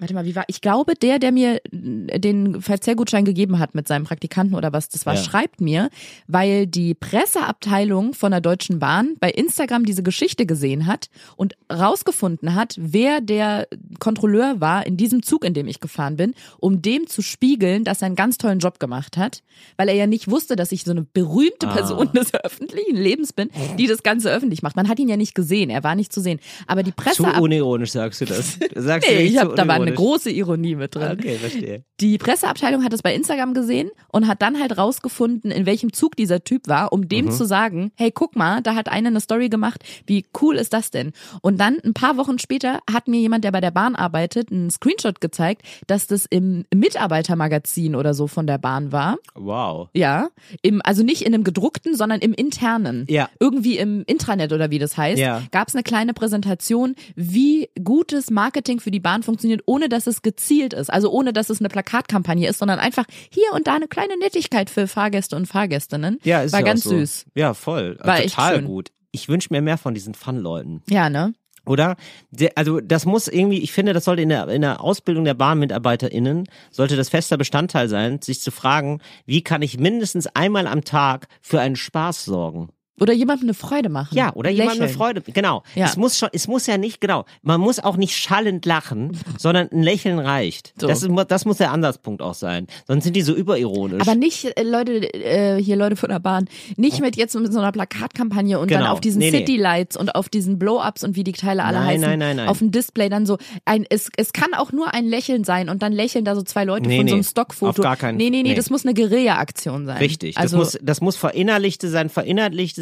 warte 0.05 0.12
mal, 0.12 0.27
wie 0.27 0.37
war, 0.37 0.45
ich 0.49 0.61
glaube, 0.61 0.95
der, 0.95 1.19
der 1.19 1.33
mir 1.33 1.61
den 1.73 2.61
Verzehrgutschein 2.61 3.25
gegeben 3.25 3.59
hat 3.59 3.75
mit 3.75 3.88
seinem 3.88 4.05
Praktikanten 4.05 4.55
oder 4.55 4.75
was 4.75 4.90
das 4.90 5.07
war, 5.07 5.14
Ja. 5.14 5.23
schreibt 5.23 5.62
mir, 5.62 5.88
weil 6.29 6.67
die 6.67 6.93
Presseabteilung 6.95 8.12
von 8.12 8.31
der 8.33 8.40
Deutschen 8.43 8.79
Bahn 8.79 9.14
bei 9.19 9.31
Instagram 9.31 9.87
diese 9.87 10.03
Geschichte 10.03 10.45
gesehen 10.45 10.87
hat 10.87 11.09
und 11.37 11.55
rausgefunden 11.73 12.55
hat, 12.55 12.75
wer 12.79 13.21
der 13.23 13.67
Kontrolleur 13.99 14.61
war 14.61 14.87
in 14.87 14.97
diesem 14.99 15.23
Zug, 15.23 15.43
in 15.45 15.55
dem 15.55 15.67
ich 15.69 15.81
gefahren 15.81 16.17
bin, 16.17 16.35
um 16.59 16.83
dem 16.83 17.07
zu 17.07 17.23
spiegeln, 17.23 17.85
dass 17.85 18.03
er 18.03 18.07
einen 18.07 18.17
ganz 18.17 18.37
tollen 18.37 18.59
Job 18.59 18.79
gemacht 18.79 19.17
hat, 19.17 19.43
weil 19.79 19.88
er 19.88 19.95
ja 19.95 20.07
nicht 20.07 20.31
wusste, 20.31 20.55
dass 20.55 20.71
ich 20.73 20.85
so 20.85 20.90
eine 20.90 21.03
berühmte 21.03 21.67
Ah. 21.69 21.73
Person 21.75 22.11
des 22.12 22.35
öffentlichen 22.35 22.97
Lebens 22.97 23.33
bin, 23.33 23.49
die 23.79 23.87
das 23.87 24.03
Ganze 24.03 24.31
öffentlich 24.31 24.62
macht. 24.62 24.77
Man 24.77 24.88
hat 24.88 24.99
ihn 24.99 25.09
ja 25.09 25.17
nicht 25.17 25.35
gesehen, 25.35 25.71
er 25.71 25.83
war 25.83 25.95
nicht 25.95 26.12
zu 26.12 26.21
sehen. 26.21 26.40
Aber 26.67 26.83
die 26.83 26.90
Zu 26.90 26.97
Presseabteilung 26.97 27.43
unironisch 27.45 27.93
sagst 27.93 28.21
du 28.21 28.27
das. 28.27 28.59
Sagst 28.75 29.09
du 29.09 29.14
Nee, 29.14 29.23
ich 29.23 29.35
zu 29.35 29.40
hab, 29.40 29.57
da 29.57 29.67
war 29.67 29.77
eine. 29.77 29.94
Große 29.97 30.31
Ironie 30.31 30.75
mit 30.77 30.95
drin. 30.95 31.13
Okay, 31.19 31.37
verstehe. 31.37 31.85
Die 32.01 32.19
Presseabteilung 32.19 32.83
hat 32.85 32.93
es 32.93 33.03
bei 33.03 33.15
Instagram 33.15 33.55
gesehen 33.55 33.91
und 34.13 34.27
hat 34.27 34.43
dann 34.43 34.61
halt 34.61 34.77
rausgefunden, 34.77 35.51
in 35.51 35.65
welchem 35.67 35.93
Zug 35.93 36.17
dieser 36.17 36.43
Typ 36.45 36.69
war, 36.69 36.93
um 36.93 37.01
Mhm. 37.03 37.09
dem 37.09 37.31
zu 37.31 37.45
sagen, 37.45 37.93
hey, 37.97 38.11
guck 38.11 38.37
mal, 38.37 38.61
da 38.63 38.75
hat 38.75 38.89
einer 38.89 39.09
eine 39.09 39.21
Story 39.21 39.49
gemacht, 39.49 39.83
wie 40.07 40.25
cool 40.41 40.57
ist 40.57 40.73
das 40.73 40.91
denn? 40.91 41.13
Und 41.43 41.61
dann 41.61 41.79
ein 41.85 41.95
paar 41.95 42.17
Wochen 42.17 42.39
später 42.39 42.81
hat 42.93 43.07
mir 43.09 43.21
jemand, 43.21 43.45
der 43.45 43.53
bei 43.53 43.61
der 43.61 43.71
Bahn 43.71 43.95
arbeitet, 43.95 44.51
einen 44.51 44.71
Screenshot 44.71 45.21
gezeigt, 45.21 45.63
dass 45.87 46.07
das 46.07 46.27
im 46.29 46.65
Mitarbeitermagazin 46.75 47.95
oder 47.95 48.15
so 48.15 48.27
von 48.27 48.47
der 48.47 48.59
Bahn 48.59 48.93
war. 48.93 49.19
Wow. 49.35 49.89
Ja, 49.95 50.29
im, 50.63 50.81
also 50.85 51.03
nicht 51.03 51.23
in 51.23 51.33
einem 51.35 51.45
gedruckten, 51.45 51.95
sondern 51.97 52.21
im 52.21 52.33
internen. 52.35 53.07
Ja. 53.09 53.29
Irgendwie 53.39 53.79
im 53.79 54.03
Intranet 54.07 54.53
oder 54.53 54.71
wie 54.71 54.79
das 54.79 54.97
heißt, 54.97 55.19
Ja. 55.21 55.43
gab 55.53 55.69
es 55.69 55.75
eine 55.75 55.83
kleine 55.83 56.15
Präsentation, 56.15 56.95
wie 57.15 57.69
gutes 57.83 58.31
Marketing 58.31 58.81
für 58.81 58.91
die 58.91 59.01
Bahn 59.01 59.23
funktioniert, 59.23 59.63
ohne 59.75 59.89
dass 59.89 60.07
es 60.07 60.23
gezielt 60.23 60.73
ist. 60.73 60.89
Also 60.89 61.11
ohne 61.11 61.33
dass 61.33 61.51
es 61.51 61.61
eine 61.61 61.69
Plakatkampagne 61.69 62.49
ist, 62.49 62.59
sondern 62.59 62.79
einfach 62.79 63.05
hier 63.31 63.53
und 63.53 63.67
da 63.67 63.75
eine 63.75 63.89
kleine 63.89 64.17
Nettigkeit 64.17 64.71
für 64.71 64.87
Fahrgäste 64.87 65.35
und 65.35 65.47
Fahrgästinnen. 65.47 66.21
Ja, 66.23 66.43
ist 66.43 66.53
War 66.53 66.61
ja 66.61 66.67
ganz 66.67 66.85
so. 66.85 66.91
süß. 66.91 67.27
Ja, 67.35 67.55
voll. 67.55 67.99
War 68.01 68.21
echt 68.21 68.37
Total 68.37 68.63
gut. 68.63 68.93
Ich 69.11 69.29
wünsche 69.29 69.49
mir 69.51 69.63
mehr 69.63 69.79
von 69.79 69.95
diesen 69.95 70.15
Fun-Leuten. 70.15 70.83
Ja, 70.89 71.11
ne? 71.11 71.35
Oder? 71.67 71.97
Der, 72.31 72.53
also 72.57 72.81
das 72.81 73.07
muss 73.07 73.27
irgendwie, 73.27 73.59
ich 73.59 73.73
finde, 73.73 73.93
das 73.95 74.05
sollte 74.05 74.23
in 74.23 74.29
der, 74.29 74.49
in 74.49 74.63
der 74.63 74.81
Ausbildung 74.81 75.25
der 75.25 75.35
BahnmitarbeiterInnen, 75.35 76.47
sollte 76.71 76.97
das 76.97 77.09
fester 77.09 77.37
Bestandteil 77.37 77.89
sein, 77.89 78.21
sich 78.21 78.41
zu 78.41 78.51
fragen, 78.51 79.01
wie 79.27 79.43
kann 79.43 79.63
ich 79.63 79.79
mindestens 79.79 80.27
einmal 80.27 80.67
am 80.67 80.85
Tag 80.85 81.27
für 81.41 81.61
einen 81.61 81.77
Spaß 81.77 82.27
sorgen? 82.27 82.69
Oder 83.01 83.13
jemandem 83.13 83.47
eine 83.47 83.55
Freude 83.55 83.89
machen. 83.89 84.17
Ja, 84.17 84.33
oder 84.35 84.51
jemandem 84.51 84.85
eine. 84.85 84.93
Freude. 84.93 85.21
Genau. 85.23 85.63
Ja. 85.75 85.87
Es 85.87 85.97
muss 85.97 86.17
schon, 86.19 86.29
es 86.33 86.47
muss 86.47 86.67
ja 86.67 86.79
nicht, 86.79 87.01
genau. 87.01 87.25
Man 87.43 87.61
muss 87.61 87.81
auch 87.81 87.97
nicht 87.97 88.17
schallend 88.17 88.65
lachen, 88.67 89.19
sondern 89.39 89.69
ein 89.73 89.83
Lächeln 89.83 90.19
reicht. 90.21 90.73
So. 90.79 90.87
Das, 90.87 91.03
ist, 91.03 91.11
das 91.29 91.45
muss 91.45 91.57
der 91.57 91.73
Ansatzpunkt 91.73 92.23
auch 92.23 92.35
sein. 92.35 92.67
Sonst 92.87 93.05
sind 93.05 93.17
die 93.17 93.23
so 93.23 93.35
überironisch. 93.35 94.01
Aber 94.01 94.15
nicht, 94.15 94.45
äh, 94.45 94.63
Leute, 94.63 95.13
äh, 95.13 95.61
hier 95.61 95.75
Leute 95.77 95.97
von 95.97 96.09
der 96.11 96.21
Bahn, 96.21 96.47
nicht 96.77 97.01
mit 97.01 97.17
jetzt 97.17 97.35
mit 97.35 97.53
so 97.53 97.59
einer 97.59 97.73
Plakatkampagne 97.73 98.59
und 98.61 98.71
dann 98.71 98.81
Genau. 98.83 98.93
auf 98.93 99.01
diesen 99.01 99.19
Nee, 99.19 99.31
nee. 99.33 99.39
City 99.39 99.57
Lights 99.57 99.97
und 99.97 100.15
auf 100.15 100.29
diesen 100.29 100.59
Blow-Ups 100.59 101.03
und 101.05 101.17
wie 101.17 101.25
die 101.25 101.33
Teile 101.33 101.65
alle 101.65 101.79
Nein, 101.79 101.87
heißen, 101.89 102.01
nein, 102.03 102.19
nein, 102.21 102.37
nein. 102.37 102.49
auf 102.49 102.59
dem 102.59 102.71
Display 102.71 103.09
dann 103.09 103.27
so 103.27 103.39
ein, 103.65 103.85
es, 103.91 104.09
es 104.17 104.33
kann 104.33 104.55
auch 104.55 104.71
nur 104.73 104.95
ein 104.95 105.07
Lächeln 105.07 105.43
sein 105.45 105.69
und 105.69 105.83
dann 105.83 105.93
lächeln 105.93 106.25
da 106.25 106.35
so 106.37 106.43
zwei 106.43 106.65
Leute 106.65 106.89
Nee, 106.89 106.99
von 106.99 107.09
so 107.09 107.15
einem 107.15 107.21
nee. 107.23 107.29
Stockfoto. 107.29 107.71
Auf 107.71 107.77
gar 107.85 107.97
keinen- 107.97 108.17
Nee, 108.19 108.31
nee, 108.31 108.43
nee, 108.43 108.51
nee. 108.51 108.55
das 108.55 108.71
muss 108.71 108.85
eine 108.85 108.95
Guerilla-Aktion 108.95 109.87
sein. 109.87 109.97
Richtig. 109.99 110.39
Also, 110.39 110.59
das 110.59 110.75
muss, 110.75 110.79
das 110.83 111.01
muss 111.01 111.17
verinnerlichte 111.17 111.89
sein, 111.89 112.09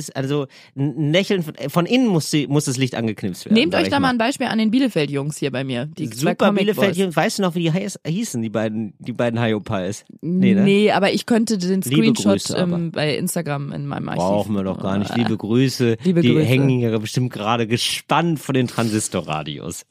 verinnerlichtes, 0.03 0.11
also 0.11 0.47
ein 0.77 1.13
Lächeln 1.13 1.43
von, 1.43 1.55
von 1.69 1.87
innen 1.87 2.07
muss, 2.07 2.31
die, 2.31 2.47
muss 2.47 2.65
das 2.65 2.77
Licht 2.77 2.95
angeknipst 2.95 3.45
werden. 3.45 3.55
nehmt 3.55 3.75
euch 3.75 3.89
da 3.89 4.01
mal 4.01 4.11
ein 4.11 4.19
Beispiel 4.19 4.47
an 4.47 4.59
den 4.59 4.71
Bielefeld-Jungs 4.71 5.37
hier 5.39 5.51
bei 5.51 5.65
mir. 5.65 5.87
Die 5.87 6.07
Super 6.07 6.35
Comic 6.35 6.61
Bielefeld, 6.61 6.97
Boys. 6.97 7.17
weißt 7.17 7.39
du 7.39 7.43
noch, 7.43 7.55
wie 7.55 7.71
die 7.71 7.73
hießen, 8.07 8.43
die 8.43 8.51
beiden, 8.51 8.95
die 8.99 9.13
beiden 9.13 9.39
Hayopals? 9.41 10.05
Nee, 10.21 10.55
ne? 10.55 10.93
aber 10.93 11.13
ich 11.13 11.27
könnte 11.27 11.59
den 11.59 11.83
Screenshot 11.83 12.33
Grüße, 12.33 12.57
ähm, 12.57 12.91
bei 12.91 13.17
Instagram 13.17 13.73
in 13.73 13.87
meinem 13.87 14.09
Archiv. 14.09 14.23
Brauchen 14.23 14.55
wir 14.55 14.65
doch 14.65 14.81
gar 14.81 14.99
nicht. 14.99 15.15
Liebe 15.17 15.37
Grüße. 15.37 15.97
Liebe 16.03 16.23
die 16.23 16.33
Grüße. 16.33 16.45
hängen 16.45 16.69
hier 16.69 16.99
bestimmt 16.99 17.33
gerade 17.33 17.67
gespannt 17.67 18.39
von 18.41 18.55
den 18.55 18.67
Transistorradios. 18.67 19.85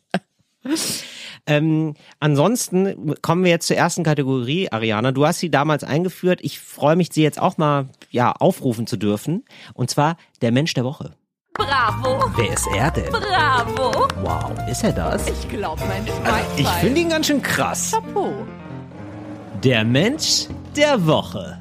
ähm, 1.45 1.95
ansonsten 2.19 3.15
kommen 3.21 3.43
wir 3.43 3.51
jetzt 3.51 3.67
zur 3.67 3.77
ersten 3.77 4.03
Kategorie, 4.03 4.71
Ariana. 4.71 5.11
Du 5.11 5.25
hast 5.25 5.39
sie 5.39 5.49
damals 5.51 5.83
eingeführt. 5.83 6.39
Ich 6.43 6.59
freue 6.59 6.95
mich, 6.95 7.09
sie 7.11 7.23
jetzt 7.23 7.39
auch 7.41 7.57
mal 7.57 7.89
ja 8.09 8.31
aufrufen 8.31 8.87
zu 8.87 8.97
dürfen. 8.97 9.43
Und 9.73 9.89
zwar 9.89 10.17
der 10.41 10.51
Mensch 10.51 10.73
der 10.73 10.83
Woche. 10.83 11.11
Bravo, 11.53 12.31
Wer 12.37 12.53
ist 12.53 12.67
er 12.75 12.91
denn? 12.91 13.11
bravo. 13.11 14.07
Wow, 14.21 14.51
ist 14.69 14.83
er 14.83 14.93
das? 14.93 15.27
Ich 15.27 15.49
glaube, 15.49 15.81
mein 15.87 16.07
Schwein. 16.07 16.45
Ich 16.57 16.67
finde 16.67 17.01
ihn 17.01 17.09
ganz 17.09 17.27
schön 17.27 17.41
krass. 17.41 17.91
Chapeau. 17.91 18.31
Der 19.63 19.83
Mensch 19.83 20.47
der 20.75 21.05
Woche. 21.05 21.57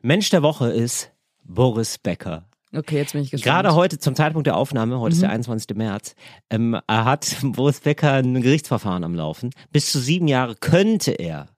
Mensch 0.00 0.30
der 0.30 0.42
Woche 0.42 0.68
ist 0.70 1.10
Boris 1.44 1.98
Becker. 1.98 2.45
Okay, 2.74 2.96
jetzt 2.96 3.12
bin 3.12 3.22
ich 3.22 3.30
gespannt. 3.30 3.44
Gerade 3.54 3.74
heute 3.74 3.98
zum 3.98 4.14
Zeitpunkt 4.14 4.46
der 4.46 4.56
Aufnahme, 4.56 4.98
heute 5.00 5.14
ist 5.14 5.22
der 5.22 5.30
21. 5.30 5.76
März, 5.76 6.14
ähm, 6.50 6.78
er 6.86 7.04
hat 7.04 7.36
Boris 7.42 7.80
Becker 7.80 8.14
ein 8.14 8.40
Gerichtsverfahren 8.42 9.04
am 9.04 9.14
Laufen. 9.14 9.50
Bis 9.72 9.90
zu 9.90 9.98
sieben 9.98 10.28
Jahre 10.28 10.56
könnte 10.56 11.12
er. 11.12 11.48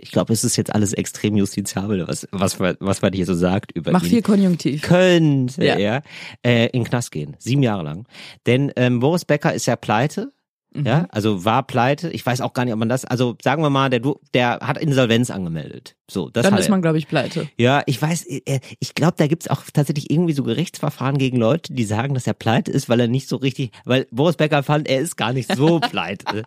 Ich 0.00 0.12
glaube, 0.12 0.32
es 0.32 0.44
ist 0.44 0.56
jetzt 0.56 0.72
alles 0.74 0.92
extrem 0.92 1.36
justiziabel, 1.36 2.06
was, 2.06 2.28
was, 2.30 2.58
man- 2.60 2.76
was 2.78 3.02
man 3.02 3.12
hier 3.12 3.26
so 3.26 3.34
sagt 3.34 3.72
über 3.72 3.90
Mach 3.90 4.02
ihn. 4.04 4.08
viel 4.10 4.22
Konjunktiv. 4.22 4.82
könnte 4.82 5.64
Ja. 5.64 5.74
er 5.76 6.02
äh, 6.44 6.66
in 6.66 6.82
den 6.82 6.84
Knast 6.84 7.10
gehen. 7.10 7.34
Sieben 7.40 7.62
Jahre 7.64 7.82
lang. 7.82 8.06
Denn 8.46 8.70
ähm, 8.76 9.00
Boris 9.00 9.24
Becker 9.24 9.52
ist 9.54 9.66
ja 9.66 9.74
pleite. 9.74 10.32
Ja, 10.74 11.06
also 11.10 11.44
war 11.44 11.66
pleite. 11.66 12.10
Ich 12.10 12.24
weiß 12.24 12.40
auch 12.42 12.52
gar 12.52 12.64
nicht, 12.64 12.74
ob 12.74 12.78
man 12.78 12.88
das, 12.90 13.04
also 13.04 13.36
sagen 13.42 13.62
wir 13.62 13.70
mal, 13.70 13.88
der, 13.90 14.00
du- 14.00 14.20
der 14.34 14.58
hat 14.62 14.76
Insolvenz 14.78 15.30
angemeldet. 15.30 15.96
So, 16.10 16.28
das 16.28 16.44
Dann 16.44 16.52
hat 16.54 16.60
ist 16.60 16.68
man, 16.68 16.82
glaube 16.82 16.98
ich, 16.98 17.08
pleite. 17.08 17.48
Ja, 17.56 17.82
ich 17.86 18.00
weiß, 18.00 18.26
äh, 18.26 18.60
ich 18.78 18.94
glaube, 18.94 19.14
da 19.16 19.26
gibt's 19.26 19.48
auch 19.48 19.62
tatsächlich 19.72 20.10
irgendwie 20.10 20.34
so 20.34 20.42
Gerichtsverfahren 20.42 21.16
gegen 21.18 21.38
Leute, 21.38 21.72
die 21.72 21.84
sagen, 21.84 22.14
dass 22.14 22.26
er 22.26 22.34
pleite 22.34 22.70
ist, 22.70 22.88
weil 22.88 23.00
er 23.00 23.08
nicht 23.08 23.28
so 23.28 23.36
richtig, 23.36 23.72
weil 23.86 24.06
Boris 24.10 24.36
Becker 24.36 24.62
fand, 24.62 24.88
er 24.88 25.00
ist 25.00 25.16
gar 25.16 25.32
nicht 25.32 25.52
so 25.54 25.80
pleite. 25.80 26.44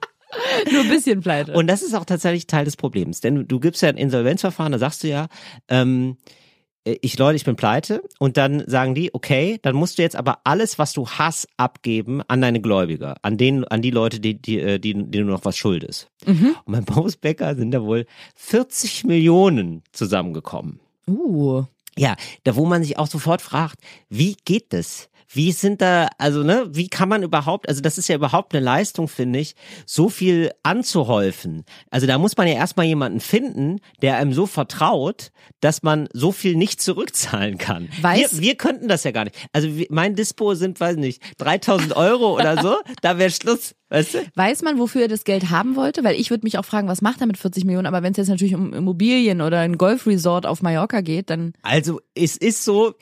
Nur 0.72 0.82
ein 0.82 0.90
bisschen 0.90 1.20
pleite. 1.22 1.54
Und 1.54 1.68
das 1.68 1.82
ist 1.82 1.94
auch 1.94 2.06
tatsächlich 2.06 2.48
Teil 2.48 2.64
des 2.64 2.78
Problems. 2.78 3.20
Denn 3.22 3.48
du, 3.48 3.60
gibst 3.60 3.82
ja 3.82 3.90
ein 3.90 3.98
Insolvenzverfahren, 3.98 4.72
da 4.72 4.78
sagst 4.80 5.04
du 5.04 5.08
ja, 5.10 5.28
ähm, 5.68 6.16
äh, 6.20 6.41
ich 6.84 7.18
Leute, 7.18 7.36
ich 7.36 7.46
bin 7.46 7.56
pleite. 7.56 8.02
Und 8.20 8.38
dann 8.38 8.64
sagen 8.68 8.96
die, 8.96 9.14
okay, 9.14 9.60
dann 9.62 9.76
musst 9.76 9.98
du 9.98 10.02
jetzt 10.02 10.16
aber 10.16 10.40
alles, 10.44 10.80
was 10.80 10.94
du 10.94 11.08
hast, 11.08 11.48
abgeben 11.58 12.22
an 12.28 12.42
deine 12.42 12.62
Gläubiger, 12.62 13.16
an 13.22 13.38
den, 13.38 13.64
an 13.66 13.82
die 13.82 13.92
Leute, 13.92 14.20
die, 14.20 14.42
die, 14.42 14.60
äh, 14.60 14.80
die, 14.80 14.94
die 14.94 15.20
du 15.20 15.26
noch 15.26 15.46
was 15.46 15.58
schuldest. 15.58 16.10
Mhm. 16.26 16.56
Und 16.66 16.74
beim 16.74 16.86
Boris 16.86 17.18
Becker 17.18 17.56
sind 17.56 17.72
da 17.72 17.84
wohl 17.84 18.06
40 18.36 19.04
Millionen 19.04 19.84
zusammengekommen. 19.92 20.80
uh. 21.08 21.64
Ja, 21.98 22.16
da 22.46 22.56
wo 22.56 22.66
man 22.66 22.84
sich 22.84 22.98
auch 22.98 23.08
sofort 23.08 23.42
fragt, 23.42 23.76
wie 24.10 24.38
geht 24.46 24.72
das? 24.72 25.10
Wie 25.34 25.52
sind 25.52 25.82
da, 25.82 26.10
also 26.18 26.44
ne, 26.44 26.68
wie 26.72 26.88
kann 26.90 27.08
man 27.10 27.24
überhaupt, 27.24 27.70
also 27.70 27.82
das 27.82 27.98
ist 27.98 28.08
ja 28.10 28.16
überhaupt 28.16 28.54
eine 28.54 28.64
Leistung, 28.64 29.08
finde 29.08 29.40
ich, 29.40 29.56
so 29.86 30.10
viel 30.10 30.52
anzuhäufen. 30.64 31.64
Also 31.90 32.08
da 32.08 32.18
muss 32.18 32.36
man 32.38 32.48
ja 32.48 32.56
erstmal 32.56 32.86
jemanden 32.86 33.20
finden, 33.20 33.80
der 34.02 34.18
einem 34.18 34.34
so 34.34 34.46
vertraut, 34.46 35.32
dass 35.62 35.84
man 35.84 36.10
so 36.14 36.32
viel 36.32 36.56
nicht 36.56 36.82
zurückzahlen 36.82 37.58
kann. 37.58 37.90
Weiß- 38.02 38.34
wir, 38.38 38.42
wir 38.42 38.56
könnten 38.56 38.88
das 38.88 39.04
ja 39.04 39.12
gar 39.12 39.24
nicht. 39.24 39.36
Also 39.54 39.70
mein 39.90 40.16
Dispo 40.16 40.54
sind, 40.56 40.80
weiß 40.80 40.98
nicht, 40.98 41.22
3000 41.38 41.96
Euro 41.96 42.36
oder 42.36 42.62
so, 42.62 42.76
da 43.02 43.18
wäre 43.18 43.32
Schluss, 43.32 43.76
weißt 43.92 44.14
du? 44.16 44.20
Weiß 44.36 44.62
man, 44.64 44.80
wofür 44.80 45.04
er 45.04 45.08
das 45.08 45.24
Geld 45.24 45.50
haben 45.52 45.76
wollte? 45.76 46.04
Weil 46.04 46.20
ich 46.20 46.30
würde 46.32 46.46
mich 46.46 46.58
auch 46.58 46.66
fragen, 46.66 46.88
was 46.88 47.02
macht 47.02 47.22
er 47.22 47.28
mit 47.28 47.38
40 47.38 47.66
Millionen? 47.66 47.86
Aber 47.86 48.02
wenn 48.02 48.12
es 48.12 48.18
jetzt 48.18 48.30
natürlich 48.30 48.56
um 48.56 48.74
Immobilien 48.74 49.42
oder 49.42 49.60
ein 49.60 49.78
Golfresort 49.78 50.46
auf 50.46 50.62
Mallorca 50.62 51.02
geht, 51.02 51.30
dann 51.30 51.54
Also 51.62 52.00
es 52.16 52.38
ist 52.38 52.64
so, 52.64 52.96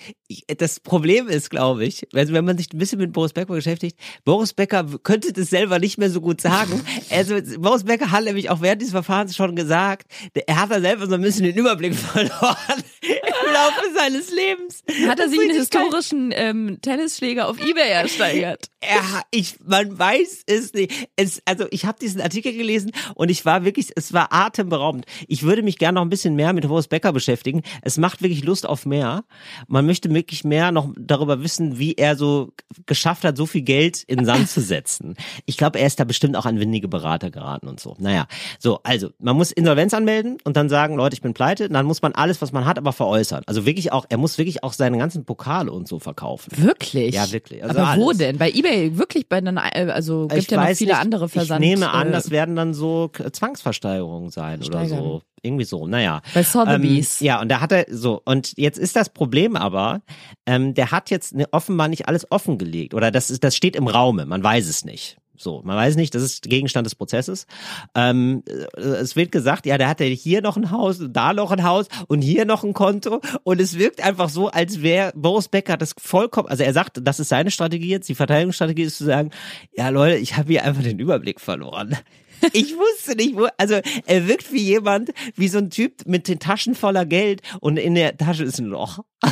das 0.58 0.80
Problem 0.80 1.28
ist, 1.28 1.50
glaube 1.50 1.86
ich, 1.86 2.08
also 2.14 2.34
wenn 2.34 2.46
man 2.46 2.58
sich 2.58 2.74
ein 2.74 2.78
bisschen 2.78 3.00
mit 3.00 3.14
Boris 3.14 3.34
Becker 3.34 3.54
beschäftigt, 3.54 3.98
Boris 4.26 4.54
Becker 4.54 4.86
könnte 5.04 5.32
das 5.32 5.50
selber 5.50 5.80
nicht 5.80 5.98
mehr 5.98 6.10
so 6.10 6.22
gut 6.22 6.42
sagen. 6.42 6.82
Also 7.12 7.36
Boris 7.60 7.84
Becker 7.84 8.12
hat 8.12 8.24
nämlich 8.26 8.50
auch 8.50 8.62
während 8.62 8.82
dieses 8.82 8.92
Verfahrens 8.92 9.36
schon 9.36 9.56
gesagt, 9.56 10.12
er 10.46 10.62
hat 10.62 10.72
da 10.72 10.80
selber 10.80 11.08
so 11.08 11.16
ein 11.16 11.22
bisschen 11.22 11.44
den 11.44 11.56
Überblick 11.56 11.96
verloren 11.96 12.84
im 13.02 13.54
Laufe 13.54 13.94
seines 13.96 14.32
Lebens. 14.32 14.84
hat 15.08 15.20
er 15.20 15.30
sich 15.30 15.40
einen 15.40 15.50
geil. 15.50 15.60
historischen 15.60 16.32
ähm, 16.34 16.78
Tennisschläger 16.82 17.48
auf 17.48 17.60
Ebay 17.60 17.90
ersteigert. 17.90 18.70
Er, 18.82 19.02
ich, 19.32 19.56
man 19.66 19.98
weiß 19.98 20.44
es 20.46 20.74
nicht. 20.74 20.79
Es, 21.16 21.42
also 21.46 21.66
ich 21.72 21.86
habe 21.86 22.00
diesen 22.00 22.22
Artikel 22.22 22.54
gelesen 22.54 22.92
und 23.16 23.30
ich 23.30 23.46
war 23.46 23.66
wirklich, 23.66 23.92
es 23.96 24.14
war 24.14 24.32
atemberaubend. 24.32 25.06
Ich 25.28 25.44
würde 25.44 25.64
mich 25.64 25.78
gerne 25.78 25.96
noch 25.96 26.02
ein 26.04 26.10
bisschen 26.10 26.36
mehr 26.36 26.54
mit 26.54 26.68
Boris 26.68 26.88
Becker 26.88 27.14
beschäftigen. 27.14 27.64
Es 27.82 27.98
macht 27.98 28.22
wirklich 28.22 28.44
Lust 28.44 28.68
auf 28.68 28.86
mehr. 28.86 29.24
Man 29.68 29.86
möchte 29.86 30.14
wirklich 30.14 30.44
mehr 30.44 30.72
noch 30.72 30.94
darüber 30.98 31.44
wissen, 31.44 31.80
wie 31.80 31.94
er 31.94 32.16
so 32.16 32.54
geschafft 32.86 33.24
hat, 33.24 33.38
so 33.38 33.46
viel 33.46 33.62
Geld 33.62 34.04
in 34.04 34.26
Sand 34.26 34.50
zu 34.50 34.62
setzen. 34.62 35.16
Ich 35.46 35.58
glaube, 35.58 35.80
er 35.80 35.88
ist 35.88 36.00
da 36.00 36.04
bestimmt 36.04 36.36
auch 36.36 36.46
an 36.46 36.60
windige 36.60 36.88
Berater 36.88 37.32
geraten 37.32 37.68
und 37.68 37.80
so. 37.80 37.96
Naja, 38.00 38.28
so, 38.60 38.80
also 38.84 39.10
man 39.20 39.36
muss 39.36 39.52
Insolvenz 39.52 39.94
anmelden 39.94 40.38
und 40.44 40.58
dann 40.58 40.70
sagen, 40.70 40.96
Leute, 40.96 41.14
ich 41.16 41.22
bin 41.22 41.34
pleite. 41.34 41.70
Dann 41.70 41.86
muss 41.86 42.02
man 42.02 42.14
alles, 42.14 42.42
was 42.42 42.52
man 42.52 42.66
hat, 42.66 42.78
aber 42.78 42.94
veräußern. 42.94 43.44
Also 43.46 43.66
wirklich 43.66 43.92
auch, 43.92 44.06
er 44.10 44.18
muss 44.18 44.38
wirklich 44.38 44.64
auch 44.64 44.74
seine 44.74 44.98
ganzen 44.98 45.26
Pokale 45.26 45.72
und 45.72 45.88
so 45.88 46.00
verkaufen. 46.00 46.52
Wirklich? 46.58 47.16
Ja, 47.16 47.32
wirklich. 47.32 47.64
Also 47.64 47.80
Aber 47.80 48.00
wo 48.00 48.08
alles. 48.08 48.18
denn? 48.18 48.38
Bei 48.38 48.50
Ebay 48.50 48.98
wirklich 48.98 49.28
bei 49.28 49.42
den, 49.42 49.58
äh, 49.58 49.92
also 49.92 50.28
gibt 50.28 50.44
ich 50.44 50.52
ja 50.52 50.58
noch 50.62 50.69
weiß 50.70 50.78
viele 50.78 50.94
nicht, 50.94 51.02
andere 51.02 51.30
Versand. 51.30 51.64
Ich 51.64 51.70
nehme 51.70 51.92
an, 51.92 52.10
äh, 52.10 52.12
das 52.12 52.32
werden 52.32 52.56
dann 52.56 52.74
so 52.74 53.10
K- 53.12 53.32
Zwangsversteigerungen 53.32 54.30
sein 54.30 54.64
oder 54.64 54.86
so. 54.86 55.22
Irgendwie 55.42 55.64
so, 55.64 55.88
naja. 55.88 56.22
Bei 56.34 56.44
Sotheby's. 56.44 57.22
Ähm, 57.22 57.28
ja, 57.28 57.42
und 57.42 57.48
da 57.50 57.62
hat 57.62 57.72
er 57.72 57.86
so, 57.90 58.22
und 58.26 58.58
jetzt 58.58 58.78
ist 58.78 58.96
das 58.98 59.10
Problem 59.10 59.56
aber, 59.56 60.02
ähm, 60.46 60.74
der 60.74 60.92
hat 60.92 61.10
jetzt 61.12 61.34
ne, 61.34 61.46
offenbar 61.52 61.88
nicht 61.88 62.08
alles 62.10 62.30
offengelegt. 62.32 62.94
Oder 62.94 63.10
das 63.12 63.32
ist, 63.32 63.44
das 63.44 63.56
steht 63.56 63.76
im 63.78 63.88
Raume, 63.88 64.26
man 64.26 64.44
weiß 64.44 64.68
es 64.68 64.84
nicht. 64.84 65.18
So, 65.42 65.62
man 65.64 65.78
weiß 65.78 65.96
nicht, 65.96 66.14
das 66.14 66.22
ist 66.22 66.44
Gegenstand 66.44 66.86
des 66.86 66.96
Prozesses. 66.96 67.48
Ähm, 67.96 68.44
äh, 68.46 68.82
es 68.82 69.16
wird 69.16 69.32
gesagt, 69.32 69.66
ja, 69.66 69.78
der 69.78 69.88
hatte 69.88 70.04
hier 70.04 70.42
noch 70.42 70.58
ein 70.58 70.70
Haus, 70.70 71.00
da 71.10 71.34
noch 71.34 71.52
ein 71.52 71.64
Haus 71.64 71.88
und 72.08 72.22
hier 72.22 72.44
noch 72.44 72.66
ein 72.66 72.74
Konto. 72.74 73.22
Und 73.44 73.62
es 73.62 73.80
wirkt 73.80 74.04
einfach 74.04 74.28
so, 74.28 74.50
als 74.50 74.82
wäre 74.82 75.14
Boris 75.16 75.48
Becker 75.48 75.78
das 75.78 75.96
vollkommen, 75.98 76.50
also 76.50 76.64
er 76.64 76.74
sagt, 76.74 77.00
das 77.02 77.22
ist 77.22 77.30
seine 77.30 77.52
Strategie 77.52 77.90
jetzt, 77.90 78.10
die 78.10 78.16
Verteidigungsstrategie 78.16 78.84
ist 78.84 78.98
zu 78.98 79.06
sagen, 79.06 79.32
ja 79.72 79.88
Leute, 79.88 80.18
ich 80.18 80.36
habe 80.36 80.52
hier 80.52 80.66
einfach 80.66 80.84
den 80.84 81.00
Überblick 81.00 81.40
verloren. 81.40 81.98
Ich 82.54 82.74
wusste 82.74 83.18
nicht, 83.18 83.36
wo, 83.36 83.48
also 83.58 83.82
er 84.06 84.28
wirkt 84.30 84.54
wie 84.54 84.64
jemand, 84.64 85.10
wie 85.36 85.50
so 85.50 85.58
ein 85.58 85.70
Typ 85.70 86.06
mit 86.06 86.30
den 86.30 86.40
Taschen 86.40 86.74
voller 86.74 87.06
Geld 87.06 87.42
und 87.60 87.78
in 87.78 87.96
der 87.96 88.16
Tasche 88.16 88.46
ist 88.46 88.60
ein 88.60 88.66
Loch. 88.66 89.00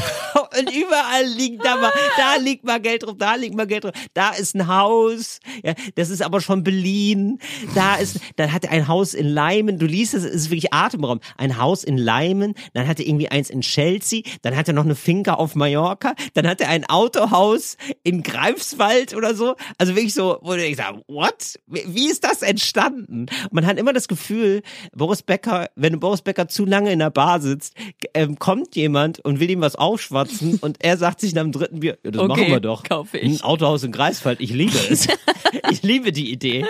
Und 0.58 0.74
überall 0.74 1.26
liegt 1.26 1.64
da 1.66 1.76
mal, 1.76 1.92
da 2.18 2.36
liegt 2.38 2.64
mal 2.64 2.80
Geld 2.80 3.04
drauf, 3.04 3.16
da 3.18 3.36
liegt 3.36 3.56
mal 3.56 3.68
Geld 3.68 3.84
drauf, 3.84 3.94
da 4.14 4.32
ist 4.32 4.56
ein 4.56 4.68
Haus, 4.68 5.40
ja, 5.64 5.74
das 5.96 6.10
ist 6.10 6.22
aber 6.22 6.42
schon 6.42 6.64
beliehen, 6.64 7.40
da 7.76 7.96
ist, 7.96 8.20
dann 8.38 8.52
hat 8.52 8.66
er 8.66 8.72
ein 8.72 8.88
Haus 8.88 9.14
in 9.14 9.28
Leimen, 9.28 9.78
du 9.78 9.86
liest 9.86 10.14
es, 10.14 10.24
es 10.24 10.34
ist 10.34 10.50
wirklich 10.50 10.74
Atemraum, 10.74 11.20
ein 11.38 11.58
Haus 11.58 11.84
in 11.84 11.98
Leimen, 11.98 12.54
dann 12.74 12.88
hat 12.88 13.00
er 13.00 13.08
irgendwie 13.08 13.30
eins 13.30 13.50
in 13.50 13.62
Chelsea, 13.62 14.22
dann 14.42 14.56
hat 14.56 14.68
er 14.68 14.74
noch 14.74 14.86
eine 14.86 14.96
Finca 14.96 15.36
auf 15.36 15.56
Mallorca, 15.56 16.14
dann 16.34 16.48
hat 16.48 16.62
er 16.62 16.70
ein 16.70 16.86
Autohaus 16.86 17.78
in 18.04 18.24
Greifswald 18.24 19.16
oder 19.16 19.36
so, 19.36 19.56
also 19.78 19.96
wirklich 19.96 20.14
so, 20.14 20.40
wo 20.42 20.52
du 20.52 20.58
denkst, 20.58 20.82
what? 21.08 21.60
Wie 21.68 22.10
ist 22.10 22.24
das 22.24 22.42
entstanden? 22.42 23.28
Man 23.52 23.66
hat 23.66 23.78
immer 23.78 23.94
das 23.94 24.08
Gefühl, 24.08 24.62
Boris 24.96 25.22
Becker, 25.22 25.70
wenn 25.76 26.00
Boris 26.00 26.22
Becker 26.22 26.48
zu 26.48 26.66
lange 26.66 26.92
in 26.92 27.00
der 27.00 27.10
Bar 27.10 27.42
sitzt, 27.42 27.76
ähm, 28.14 28.40
kommt 28.40 28.76
jemand 28.76 29.20
und 29.20 29.40
will 29.40 29.50
ihm 29.50 29.62
was 29.62 29.76
aufschwatzen 29.76 30.47
und 30.62 30.78
er 30.84 30.98
sagt 30.98 31.22
sich 31.22 31.34
nach 31.34 31.44
dem 31.44 31.52
dritten 31.52 31.80
Bier, 31.80 31.98
ja, 32.04 32.12
das 32.12 32.22
Okay, 32.22 32.28
machen 32.28 32.48
wir 32.48 32.60
doch. 32.60 32.84
kaufe 32.84 33.18
ich. 33.18 33.24
Ein 33.40 33.42
Autohaus 33.42 33.84
in 33.84 33.92
Greifswald, 33.92 34.40
ich 34.40 34.52
liebe 34.52 34.78
es. 34.90 35.08
ich 35.72 35.84
liebe 35.84 36.12
die 36.12 36.32
Idee. 36.32 36.66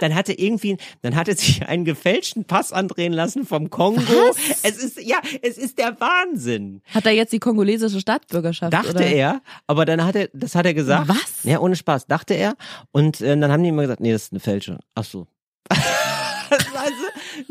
Dann 0.00 0.14
hat 0.14 0.28
er 0.28 0.38
irgendwie, 0.38 0.76
dann 1.02 1.16
hat 1.16 1.28
er 1.28 1.36
sich 1.36 1.66
einen 1.66 1.84
gefälschten 1.84 2.44
Pass 2.44 2.72
andrehen 2.72 3.12
lassen 3.12 3.46
vom 3.46 3.70
Kongo. 3.70 4.02
Es 4.62 4.76
ist, 4.82 5.00
ja, 5.00 5.16
es 5.42 5.58
ist 5.58 5.78
der 5.78 5.98
Wahnsinn. 6.00 6.82
Hat 6.92 7.06
er 7.06 7.12
jetzt 7.12 7.32
die 7.32 7.38
kongolesische 7.38 8.00
Staatsbürgerschaft? 8.00 8.72
Dachte 8.72 8.90
oder? 8.90 9.06
er, 9.06 9.42
aber 9.66 9.84
dann 9.84 10.04
hat 10.04 10.16
er, 10.16 10.28
das 10.32 10.54
hat 10.54 10.66
er 10.66 10.74
gesagt. 10.74 11.08
Was? 11.08 11.44
Ja, 11.44 11.60
ohne 11.60 11.76
Spaß, 11.76 12.06
dachte 12.06 12.34
er. 12.34 12.54
Und 12.90 13.20
äh, 13.20 13.36
dann 13.38 13.50
haben 13.50 13.62
die 13.62 13.68
immer 13.70 13.82
gesagt, 13.82 14.00
nee, 14.00 14.12
das 14.12 14.24
ist 14.24 14.32
eine 14.32 14.40
Fälschung. 14.40 14.78
Ach 14.94 15.04
so. 15.04 15.26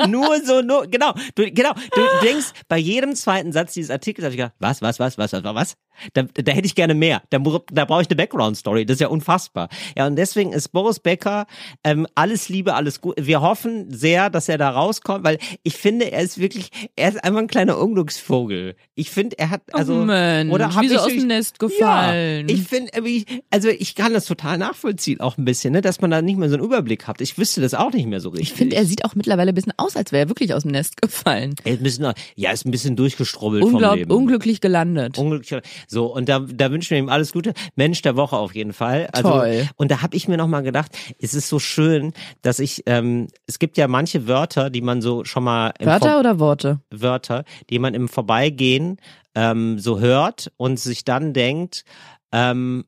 Nur 0.08 0.44
so, 0.44 0.62
nur, 0.62 0.88
genau, 0.88 1.14
du, 1.36 1.52
genau, 1.52 1.74
du 1.74 2.02
denkst, 2.24 2.52
bei 2.68 2.78
jedem 2.78 3.16
zweiten 3.16 3.52
Satz 3.52 3.74
dieses 3.74 3.92
Artikels 3.92 4.26
habe 4.26 4.34
ich 4.34 4.38
gedacht, 4.38 4.56
was, 4.60 4.82
was, 4.82 5.00
was, 5.00 5.18
was, 5.18 5.34
was, 5.34 5.44
was? 5.44 5.76
Da, 6.14 6.24
da 6.24 6.52
hätte 6.52 6.66
ich 6.66 6.76
gerne 6.76 6.94
mehr. 6.96 7.22
Da, 7.30 7.38
da 7.72 7.86
brauche 7.86 8.02
ich 8.02 8.08
eine 8.10 8.16
Background-Story. 8.16 8.86
Das 8.86 8.96
ist 8.96 9.02
ja 9.02 9.08
unfassbar. 9.08 9.70
Ja, 9.98 10.08
und 10.08 10.16
deswegen 10.16 10.52
ist 10.54 10.70
Boris 10.70 11.00
Becker 11.00 11.46
ähm, 11.84 12.08
alles 12.16 12.50
Liebe, 12.50 12.74
alles 12.74 13.02
gut. 13.02 13.16
Wir 13.20 13.42
hoffen 13.42 13.92
sehr, 13.92 14.30
dass 14.30 14.50
er 14.50 14.58
da 14.58 14.70
rauskommt, 14.72 15.24
weil 15.24 15.38
ich 15.64 15.76
finde, 15.76 16.12
er 16.12 16.22
ist 16.22 16.40
wirklich, 16.40 16.70
er 16.96 17.10
ist 17.10 17.24
einfach 17.24 17.40
ein 17.40 17.48
kleiner 17.48 17.78
Unglücksvogel. 17.78 18.76
Ich 18.96 19.10
finde, 19.10 19.38
er 19.40 19.50
hat, 19.50 19.62
also, 19.74 20.02
oh 20.02 20.06
Mensch, 20.06 20.52
oder 20.54 20.74
hab 20.76 20.84
wie 20.84 20.90
so 20.90 20.98
aus 20.98 21.08
dem 21.08 21.28
Nest 21.28 21.60
gefallen. 21.60 22.48
ja, 22.50 22.56
ich 22.56 22.64
finde, 22.64 22.92
irgendwie- 22.94 23.26
also 23.50 23.70
ich 23.70 23.96
kann 23.96 24.14
das 24.14 24.26
total 24.26 24.58
nachvollziehen, 24.58 25.20
auch 25.22 25.38
ein 25.38 25.46
bisschen, 25.46 25.74
ne, 25.74 25.82
dass 25.82 26.02
man 26.02 26.12
da 26.12 26.22
nicht 26.22 26.38
mehr 26.38 26.50
so 26.50 26.56
einen 26.56 26.64
Überblick 26.64 27.08
hat. 27.08 27.22
Ich 27.22 27.38
wüsste 27.38 27.62
das 27.62 27.74
auch 27.74 27.92
nicht 27.94 28.08
mehr 28.08 28.20
so 28.20 28.30
richtig. 28.30 28.52
ich 28.52 28.58
finde, 28.58 28.76
er 28.76 28.86
sieht 28.86 29.06
auch 29.06 29.16
mittlerweile 29.16 29.52
ein 29.52 29.56
bisschen 29.56 29.74
aus, 29.78 29.96
als 29.96 30.12
wäre 30.12 30.26
er 30.26 30.30
wirklich 30.30 30.54
aus 30.54 30.64
dem 30.64 30.72
Nest 30.72 31.02
gefallen. 31.02 31.56
Er 31.64 31.74
ist 31.74 31.80
ein 31.80 31.84
bisschen, 31.84 32.14
ja, 32.36 32.52
ist 32.52 32.66
ein 32.66 32.72
bisschen 32.72 32.96
durchgestrubbelt 32.96 33.64
vom 33.64 33.76
Unglaub, 33.76 33.96
Leben. 33.96 34.12
unglücklich 34.12 34.62
gelandet. 34.62 35.18
Unglücklich. 35.18 35.62
So, 35.92 36.06
und 36.06 36.30
da, 36.30 36.40
da 36.40 36.72
wünschen 36.72 36.92
wir 36.92 37.00
ihm 37.00 37.10
alles 37.10 37.34
Gute. 37.34 37.54
Mensch 37.76 38.02
der 38.02 38.16
Woche 38.16 38.38
auf 38.38 38.56
jeden 38.56 38.72
Fall. 38.72 39.10
Also, 39.12 39.30
Toll. 39.30 39.68
Und 39.76 39.92
da 39.92 40.02
habe 40.02 40.16
ich 40.16 40.30
mir 40.30 40.38
nochmal 40.38 40.64
gedacht, 40.64 40.98
es 41.20 41.34
ist 41.34 41.50
so 41.50 41.60
schön, 41.60 42.14
dass 42.42 42.60
ich, 42.60 42.84
ähm, 42.86 43.28
es 43.46 43.60
gibt 43.60 43.78
ja 43.78 43.90
manche 43.90 44.26
Wörter, 44.26 44.70
die 44.70 44.80
man 44.80 45.02
so 45.02 45.26
schon 45.26 45.44
mal 45.44 45.74
im 45.80 45.88
Wörter 45.88 46.12
Vor- 46.12 46.20
oder 46.22 46.40
Worte? 46.40 46.80
Wörter, 46.92 47.44
die 47.70 47.78
man 47.78 47.94
im 47.94 48.08
Vorbeigehen 48.08 49.02
ähm, 49.36 49.80
so 49.80 50.00
hört 50.00 50.54
und 50.56 50.80
sich 50.80 51.04
dann 51.04 51.34
denkt, 51.34 51.84
ähm, 52.32 52.86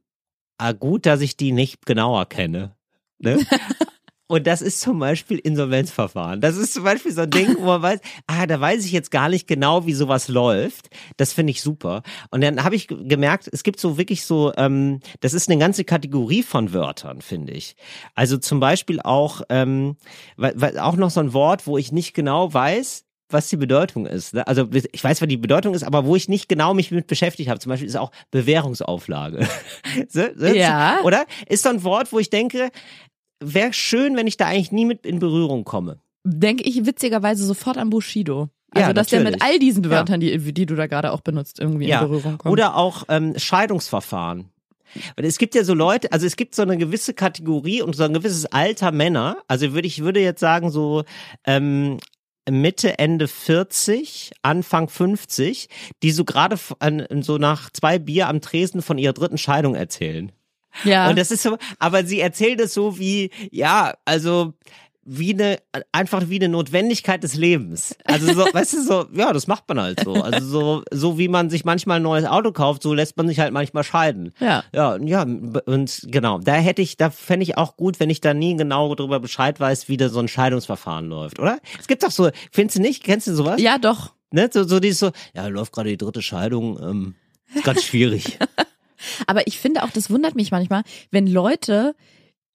ah, 0.58 0.72
gut, 0.72 1.06
dass 1.06 1.20
ich 1.20 1.36
die 1.36 1.52
nicht 1.52 1.86
genauer 1.86 2.28
kenne. 2.28 2.74
Ne? 3.20 3.46
Und 4.28 4.48
das 4.48 4.62
ist 4.62 4.80
zum 4.80 5.00
Beispiel 5.00 5.38
Insolvenzverfahren. 5.38 6.40
Das 6.42 6.56
ist 6.58 6.74
zum 6.74 6.84
Beispiel 6.86 7.12
so 7.12 7.22
ein 7.22 7.30
Ding, 7.30 7.58
wo 7.60 7.66
man 7.66 7.82
weiß, 7.82 8.00
ah, 8.26 8.48
da 8.48 8.60
weiß 8.60 8.86
ich 8.86 8.92
jetzt 8.92 9.12
gar 9.12 9.30
nicht 9.30 9.48
genau, 9.48 9.86
wie 9.86 9.94
sowas 9.94 10.28
läuft. 10.30 10.90
Das 11.18 11.34
finde 11.34 11.52
ich 11.52 11.62
super. 11.62 12.02
Und 12.32 12.42
dann 12.42 12.64
habe 12.64 12.76
ich 12.76 12.88
ge- 12.88 13.04
gemerkt, 13.06 13.50
es 13.52 13.64
gibt 13.64 13.80
so 13.80 13.98
wirklich 13.98 14.26
so, 14.26 14.54
ähm, 14.58 15.02
das 15.20 15.34
ist 15.34 15.50
eine 15.50 15.60
ganze 15.60 15.84
Kategorie 15.84 16.42
von 16.42 16.74
Wörtern, 16.74 17.22
finde 17.22 17.54
ich. 17.54 17.76
Also 18.16 18.38
zum 18.38 18.60
Beispiel 18.60 19.02
auch, 19.02 19.42
ähm, 19.50 19.98
weil, 20.38 20.54
weil 20.56 20.80
auch 20.80 20.96
noch 20.96 21.10
so 21.12 21.20
ein 21.20 21.34
Wort, 21.34 21.68
wo 21.68 21.78
ich 21.78 21.92
nicht 21.92 22.14
genau 22.14 22.52
weiß, 22.54 23.04
was 23.30 23.50
die 23.50 23.58
Bedeutung 23.58 24.06
ist. 24.06 24.36
ne? 24.36 24.46
Also 24.46 24.68
ich 24.92 25.04
weiß, 25.04 25.20
was 25.20 25.28
die 25.28 25.38
Bedeutung 25.38 25.74
ist, 25.74 25.84
aber 25.84 26.06
wo 26.06 26.16
ich 26.16 26.30
nicht 26.30 26.48
genau 26.48 26.76
mich 26.76 26.92
mit 26.92 27.08
beschäftigt 27.08 27.50
habe, 27.50 27.60
zum 27.60 27.72
Beispiel 27.72 27.88
ist 27.88 27.96
auch 27.96 28.12
Bewährungsauflage. 28.30 29.48
so, 30.10 30.22
so, 30.36 30.46
Ja. 30.46 31.00
Oder? 31.04 31.26
Ist 31.48 31.64
so 31.64 31.70
ein 31.70 31.84
Wort, 31.84 32.12
wo 32.12 32.20
ich 32.20 32.30
denke, 32.30 32.70
wäre 33.44 33.74
schön, 33.74 34.16
wenn 34.16 34.28
ich 34.28 34.38
da 34.38 34.48
eigentlich 34.48 34.72
nie 34.72 34.86
mit 34.86 35.06
in 35.06 35.20
Berührung 35.20 35.64
komme. 35.64 36.00
Denke 36.24 36.64
ich 36.64 36.86
witzigerweise 36.86 37.46
sofort 37.46 37.78
an 37.78 37.90
Bushido. 37.90 38.50
Also, 38.72 38.88
Ja, 38.88 38.94
dass 38.94 39.08
der 39.08 39.20
mit 39.20 39.34
natürlich. 39.34 39.54
all 39.54 39.60
diesen 39.60 39.90
Wörtern, 39.90 40.20
die, 40.20 40.54
die 40.54 40.66
du 40.66 40.76
da 40.76 40.88
gerade 40.88 41.12
auch 41.12 41.22
benutzt, 41.22 41.60
irgendwie 41.60 41.90
in 41.90 42.00
Berührung 42.00 42.38
kommt. 42.38 42.52
Oder 42.52 42.76
auch 42.76 43.04
ähm, 43.10 43.34
Scheidungsverfahren. 43.38 44.50
Weil 45.16 45.26
es 45.26 45.38
gibt 45.38 45.56
ja 45.56 45.64
so 45.64 45.74
Leute, 45.74 46.12
also 46.12 46.26
es 46.26 46.36
gibt 46.36 46.56
so 46.56 46.62
eine 46.62 46.78
gewisse 46.78 47.14
Kategorie 47.14 47.82
und 47.82 47.96
so 47.96 48.04
ein 48.04 48.14
gewisses 48.14 48.46
Alter 48.46 48.92
Männer. 48.92 49.38
Also 49.48 49.74
würde 49.74 49.88
ich 49.88 50.04
würde 50.04 50.20
jetzt 50.20 50.40
sagen 50.40 50.70
so 50.70 51.04
ähm, 51.46 51.98
Mitte 52.50 53.00
Ende 53.00 53.28
40, 53.28 54.32
Anfang 54.42 54.90
50, 54.90 55.70
die 56.04 56.12
so 56.12 56.26
gerade 56.26 56.58
so 57.22 57.38
nach 57.38 57.70
zwei 57.72 58.00
Bier 58.00 58.28
am 58.28 58.42
Tresen 58.42 58.82
von 58.82 58.98
ihrer 58.98 59.14
dritten 59.14 59.38
Scheidung 59.38 59.76
erzählen. 59.76 60.32
Ja. 60.84 61.10
Und 61.10 61.18
das 61.18 61.32
ist 61.32 61.44
so, 61.44 61.58
aber 61.80 62.06
sie 62.06 62.20
erzählt 62.20 62.60
es 62.60 62.74
so 62.74 62.98
wie, 62.98 63.32
ja, 63.52 63.94
also 64.06 64.54
wie 65.06 65.34
eine, 65.34 65.58
einfach 65.92 66.30
wie 66.30 66.38
eine 66.38 66.48
Notwendigkeit 66.50 67.24
des 67.24 67.36
Lebens. 67.36 67.96
Also 68.06 68.34
so, 68.34 68.42
weißt 68.54 68.74
du, 68.74 68.84
so, 68.84 69.06
ja, 69.14 69.34
das 69.34 69.48
macht 69.48 69.68
man 69.68 69.80
halt 69.80 70.00
so. 70.02 70.14
Also 70.14 70.46
so, 70.46 70.84
so 70.92 71.18
wie 71.18 71.28
man 71.28 71.50
sich 71.50 71.66
manchmal 71.66 71.98
ein 71.98 72.04
neues 72.04 72.26
Auto 72.26 72.52
kauft, 72.52 72.84
so 72.84 72.94
lässt 72.94 73.18
man 73.18 73.28
sich 73.28 73.40
halt 73.40 73.52
manchmal 73.52 73.84
scheiden. 73.84 74.34
Ja. 74.40 74.64
Ja, 74.74 74.98
ja, 74.98 75.24
und 75.24 76.08
genau, 76.08 76.40
da 76.40 76.54
hätte 76.54 76.82
ich, 76.82 76.96
da 76.96 77.10
fände 77.10 77.44
ich 77.44 77.58
auch 77.58 77.76
gut, 77.76 78.00
wenn 78.00 78.10
ich 78.10 78.22
da 78.22 78.34
nie 78.34 78.56
genau 78.56 78.96
darüber 78.96 79.20
Bescheid 79.20 79.60
weiß, 79.60 79.90
wie 79.90 79.98
da 79.98 80.08
so 80.08 80.20
ein 80.20 80.30
Scheidungsverfahren 80.30 81.10
läuft, 81.10 81.40
oder? 81.40 81.60
Es 81.80 81.88
gibt 81.88 82.04
doch 82.04 82.12
so, 82.12 82.30
findest 82.52 82.78
du 82.78 82.82
nicht? 82.82 83.04
Kennst 83.04 83.28
du 83.28 83.34
sowas? 83.36 83.62
Ja, 83.62 83.78
doch. 83.78 84.14
Ne? 84.32 84.50
So, 84.52 84.64
so 84.64 84.80
dieses 84.80 85.00
so, 85.00 85.12
ja, 85.36 85.48
läuft 85.48 85.74
gerade 85.74 85.90
die 85.90 85.98
dritte 85.98 86.22
Scheidung, 86.22 86.80
ähm, 86.82 87.16
ist 87.54 87.66
ganz 87.66 87.84
schwierig. 87.84 88.40
Aber 89.28 89.48
ich 89.48 89.58
finde 89.58 89.84
auch, 89.84 89.92
das 89.92 90.10
wundert 90.10 90.36
mich 90.36 90.52
manchmal, 90.52 90.84
wenn 91.12 91.28
Leute, 91.28 91.96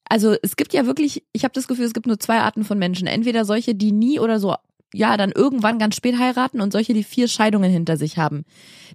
also 0.05 0.35
es 0.41 0.55
gibt 0.55 0.73
ja 0.73 0.85
wirklich, 0.85 1.23
ich 1.31 1.43
habe 1.43 1.53
das 1.53 1.67
Gefühl, 1.67 1.85
es 1.85 1.93
gibt 1.93 2.07
nur 2.07 2.19
zwei 2.19 2.39
Arten 2.39 2.63
von 2.63 2.79
Menschen. 2.79 3.07
Entweder 3.07 3.45
solche, 3.45 3.75
die 3.75 3.91
nie 3.91 4.19
oder 4.19 4.39
so, 4.39 4.55
ja, 4.93 5.17
dann 5.17 5.31
irgendwann 5.31 5.77
ganz 5.77 5.95
spät 5.95 6.17
heiraten 6.17 6.61
und 6.61 6.71
solche, 6.71 6.93
die 6.93 7.03
vier 7.03 7.27
Scheidungen 7.27 7.71
hinter 7.71 7.95
sich 7.95 8.17
haben. 8.17 8.43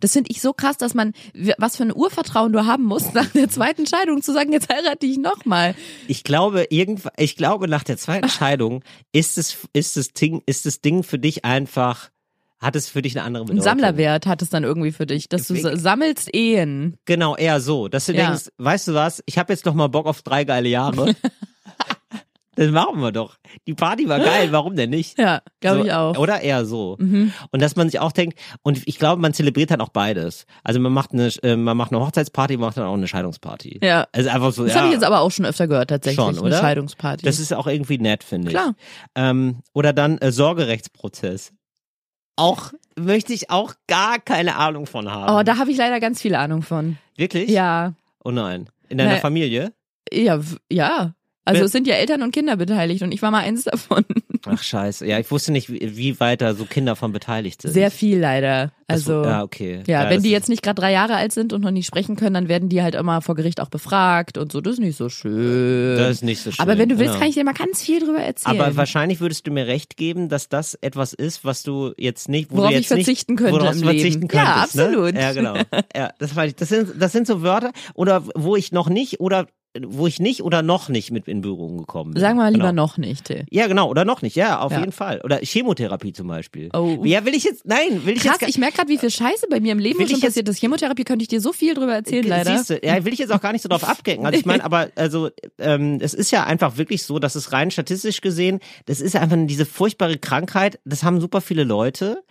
Das 0.01 0.13
finde 0.13 0.31
ich 0.31 0.41
so 0.41 0.53
krass, 0.53 0.77
dass 0.77 0.95
man, 0.95 1.13
was 1.59 1.77
für 1.77 1.85
ein 1.85 1.95
Urvertrauen 1.95 2.53
du 2.53 2.67
haben 2.67 2.85
musst, 2.85 3.15
nach 3.15 3.29
der 3.29 3.49
zweiten 3.49 3.87
Scheidung 3.87 4.23
zu 4.23 4.33
sagen, 4.33 4.53
jetzt 4.53 4.69
heirate 4.69 5.07
ich 5.07 5.19
nochmal. 5.19 5.75
Ich 6.09 6.25
glaube, 6.25 6.67
irgendwann, 6.71 7.13
ich 7.17 7.37
glaube, 7.37 7.69
nach 7.69 7.85
der 7.85 7.97
zweiten 7.97 8.29
Scheidung 8.29 8.83
ist 9.13 9.39
es, 9.39 9.69
ist 9.73 9.97
das 9.97 10.13
Ding, 10.13 10.43
ist 10.47 10.67
das 10.67 10.81
Ding 10.81 11.05
für 11.05 11.19
dich 11.19 11.45
einfach, 11.45 12.11
hat 12.61 12.77
es 12.77 12.89
für 12.89 13.03
dich 13.03 13.17
eine 13.17 13.25
andere 13.27 13.45
Ein 13.45 13.47
Bedeutung? 13.49 13.65
Sammlerwert 13.65 14.27
hat 14.27 14.41
es 14.43 14.49
dann 14.51 14.65
irgendwie 14.65 14.93
für 14.93 15.07
dich, 15.07 15.29
dass 15.29 15.47
du 15.49 15.57
sa- 15.57 15.77
sammelst 15.77 16.35
Ehen. 16.35 16.97
Genau, 17.05 17.37
eher 17.37 17.61
so, 17.61 17.89
dass 17.89 18.07
du 18.07 18.13
Ja. 18.15 18.27
denkst, 18.29 18.49
weißt 18.59 18.89
du 18.89 18.95
was, 18.95 19.23
ich 19.27 19.39
habe 19.39 19.53
jetzt 19.53 19.67
noch 19.67 19.75
mal 19.75 19.89
Bock 19.89 20.07
auf 20.07 20.23
drei 20.23 20.45
geile 20.45 20.69
Jahre. 20.69 21.15
das 22.57 22.71
machen 22.71 23.01
wir 23.01 23.11
doch. 23.11 23.37
Die 23.67 23.75
Party 23.75 24.09
war 24.09 24.21
geil, 24.21 24.53
warum 24.53 24.77
denn 24.77 24.91
nicht? 24.91 25.19
Ja, 25.19 25.43
glaube 25.61 25.81
so, 25.81 25.85
ich 25.87 25.93
auch. 25.93 26.17
Oder 26.17 26.41
eher 26.41 26.65
so. 26.65 26.97
Mhm. 27.01 27.33
Und 27.51 27.61
dass 27.61 27.75
man 27.75 27.91
sich 27.91 27.99
auch 27.99 28.13
denkt, 28.13 28.39
und 28.63 28.81
ich 28.87 28.99
glaube, 28.99 29.21
man 29.21 29.35
zelebriert 29.35 29.73
dann 29.73 29.81
auch 29.81 29.89
beides. 29.89 30.47
Also 30.63 30.79
man 30.79 30.93
macht 30.93 31.13
eine, 31.13 31.27
äh, 31.43 31.57
man 31.57 31.77
macht 31.77 31.91
eine 31.93 32.01
Hochzeitsparty, 32.01 32.57
man 32.57 32.69
macht 32.69 32.77
dann 32.77 32.85
auch 32.87 32.95
eine 32.95 33.09
Scheidungsparty. 33.09 33.81
Ja. 33.83 34.07
Also 34.13 34.31
einfach 34.31 34.53
so, 34.53 34.63
Das 34.65 34.73
ja, 34.75 34.79
habe 34.79 34.89
ich 34.89 34.95
jetzt 34.95 35.05
aber 35.05 35.21
auch 35.21 35.31
schon 35.33 35.45
öfter 35.45 35.67
gehört, 35.67 35.91
tatsächlich. 35.91 36.25
Schon, 36.25 36.37
Eine 36.39 36.47
oder? 36.47 36.61
Scheidungsparty. 36.61 37.25
das 37.27 37.41
ist 37.41 37.53
auch 37.53 37.67
irgendwie 37.67 37.99
nett, 37.99 38.23
finde 38.23 38.49
ich. 38.49 38.55
Klar. 38.55 38.75
Ähm, 39.17 39.61
oder 39.73 39.93
dann 39.93 40.19
äh, 40.19 40.31
Sorgerechtsprozess. 40.31 41.53
Auch 42.37 42.73
möchte 42.97 43.33
ich 43.33 43.51
auch 43.51 43.75
gar 43.87 44.19
keine 44.19 44.57
Ahnung 44.57 44.87
von 44.87 45.11
haben. 45.11 45.35
Oh, 45.35 45.43
da 45.43 45.59
habe 45.59 45.71
ich 45.71 45.77
leider 45.77 46.01
ganz 46.01 46.21
viel 46.21 46.35
Ahnung 46.35 46.63
von. 46.63 46.99
Wirklich? 47.17 47.49
Ja. 47.51 47.93
Oh 48.25 48.31
nein. 48.31 48.69
In 48.89 48.99
deiner 48.99 49.15
Nee. 49.15 49.21
Familie? 49.21 49.73
Ja, 50.13 50.41
ja. 50.71 51.15
Also 51.47 51.65
es 51.65 51.73
sind 51.73 51.87
ja 51.87 51.95
Eltern 51.97 52.23
und 52.23 52.33
Kinder 52.33 52.57
beteiligt 52.57 53.03
und 53.03 53.13
ich 53.13 53.21
war 53.23 53.31
mal 53.31 53.41
eins 53.41 53.65
davon. 53.65 54.05
Ach 54.47 54.63
scheiße. 54.63 55.07
Ja, 55.07 55.19
ich 55.19 55.31
wusste 55.31 55.53
nicht, 55.53 55.71
wie, 55.71 55.97
wie 55.97 56.21
weit 56.21 56.41
da 56.43 56.55
so 56.55 56.65
Kinder 56.65 56.97
von 56.97 57.13
beteiligt 57.13 57.63
sind. 57.63 57.73
Sehr 57.73 57.91
viel 57.91 58.19
leider. 58.19 58.73
Das- 58.87 59.09
Also 59.09 59.25
ja, 59.25 59.43
okay. 59.43 59.83
Ja, 59.87 60.05
wenn 60.11 60.17
das 60.17 60.23
die 60.25 60.31
jetzt 60.31 60.49
nicht 60.51 60.63
gerade 60.63 60.81
drei 60.81 60.93
Jahre 60.93 61.17
alt 61.17 61.33
sind 61.33 61.53
und 61.55 61.63
noch 61.63 61.71
nicht 61.71 61.87
sprechen 61.87 62.17
können, 62.17 62.35
dann 62.35 62.49
werden 62.49 62.69
die 62.69 62.83
halt 62.83 62.95
immer 62.95 63.23
vor 63.23 63.35
Gericht 63.35 63.61
auch 63.61 63.69
befragt 63.71 64.37
und 64.39 64.53
so. 64.53 64.61
Das 64.61 64.75
ist 64.75 64.79
nicht 64.81 64.97
so 64.97 65.09
schön. 65.09 65.97
Das 65.99 66.11
ist 66.11 66.23
nicht 66.23 66.43
so 66.43 66.51
schön. 66.51 66.63
Aber 66.63 66.77
wenn 66.79 66.89
du 66.91 66.99
willst, 66.99 67.13
genau. 67.13 67.19
kann 67.21 67.29
ich 67.29 67.35
dir 67.35 67.45
mal 67.45 67.55
ganz 67.55 67.83
viel 67.83 68.01
drüber 68.01 68.19
erzählen. 68.21 68.61
Aber 68.61 68.77
wahrscheinlich 68.77 69.21
würdest 69.21 69.47
du 69.47 69.51
mir 69.51 69.67
recht 69.67 69.97
geben, 69.97 70.29
dass 70.29 70.49
das 70.51 70.75
etwas 70.75 71.13
ist, 71.15 71.45
was 71.45 71.63
du 71.63 71.93
jetzt 71.97 72.29
nicht, 72.29 72.51
wo 72.51 72.57
Worauf 72.59 72.71
du 72.71 72.75
ich 72.77 72.81
jetzt 72.83 72.89
verzichten 72.89 73.33
nicht, 73.35 73.39
könnte 73.43 73.61
worauf 73.61 73.75
im 73.75 73.81
du 73.81 73.87
verzichten 73.89 74.23
Leben. 74.23 74.35
Ja, 74.37 74.55
könntest. 74.55 74.79
absolut. 74.79 75.15
Ne? 75.15 75.21
Ja, 75.21 75.33
genau. 75.33 75.55
Ja, 75.97 76.11
das 76.19 76.37
ich. 76.47 76.55
Das 76.57 76.69
sind, 76.69 76.91
das 76.99 77.13
sind 77.13 77.27
so 77.27 77.43
Wörter, 77.43 77.73
oder 77.95 78.23
wo 78.35 78.57
ich 78.57 78.73
noch 78.73 78.89
nicht, 78.91 79.21
oder 79.21 79.47
wo 79.87 80.07
ich 80.07 80.21
nicht 80.21 80.43
oder 80.43 80.63
noch 80.63 80.89
nicht 80.89 81.11
mit 81.11 81.27
in 81.27 81.41
Berührung 81.41 81.79
gekommen 81.79 82.13
bin. 82.13 82.21
Sagen 82.21 82.37
wir 82.39 82.45
mal 82.45 82.53
lieber 82.53 82.71
genau. 82.71 82.83
noch 82.85 82.97
nicht, 82.97 83.25
Till. 83.25 83.45
Ja, 83.51 83.67
genau, 83.67 83.89
oder 83.89 84.05
noch 84.05 84.23
nicht, 84.23 84.37
ja, 84.37 84.61
auf 84.61 84.71
Ja. 84.71 84.79
jeden 84.79 84.93
Fall. 84.93 85.21
Oder 85.25 85.39
Chemotherapie 85.43 86.13
zum 86.13 86.29
Beispiel. 86.29 86.69
Oh. 86.73 87.01
Ja, 87.05 87.25
will 87.25 87.35
ich 87.35 87.43
jetzt, 87.43 87.67
nein, 87.67 88.05
will 88.07 88.15
ich 88.17 88.23
Krass, 88.23 88.33
jetzt 88.35 88.41
gar- 88.41 88.49
ich 88.49 88.59
merke 88.59 88.77
gerade, 88.77 88.89
wie 88.89 88.99
viel 88.99 89.11
Scheiße 89.11 89.47
bei 89.51 89.59
mir 89.59 89.73
im 89.73 89.81
Leben 89.81 89.99
schon 90.01 90.09
jetzt- 90.11 90.21
passiert 90.23 90.49
ist. 90.49 90.59
Chemotherapie 90.61 91.03
könnte 91.03 91.23
ich 91.25 91.29
dir 91.29 91.41
so 91.41 91.53
viel 91.53 91.75
drüber 91.75 91.93
erzählen, 91.95 92.25
leider. 92.27 92.57
Siehst 92.57 92.71
du, 92.71 92.79
ja, 92.87 93.05
will 93.05 93.13
ich 93.13 93.19
jetzt 93.19 93.33
auch 93.33 93.41
gar 93.41 93.53
nicht 93.53 93.63
so 93.63 93.69
drauf 93.69 93.83
abgecken. 93.83 94.25
Also 94.27 94.39
ich 94.39 94.47
meine, 94.47 94.65
aber 94.65 94.91
also 94.95 95.31
ähm, 95.59 95.99
es 96.01 96.15
ist 96.15 96.31
ja 96.31 96.45
einfach 96.45 96.77
wirklich 96.77 97.03
so, 97.03 97.19
dass 97.19 97.35
es 97.35 97.51
rein 97.53 97.71
statistisch 97.73 98.21
gesehen, 98.21 98.61
das 98.87 99.01
ist 99.01 99.17
einfach 99.17 99.37
diese 99.47 99.67
furchtbare 99.67 100.19
Krankheit. 100.19 100.79
Das 100.85 101.03
haben 101.03 101.21
super 101.21 101.41
viele 101.41 101.65
Leute 101.65 102.23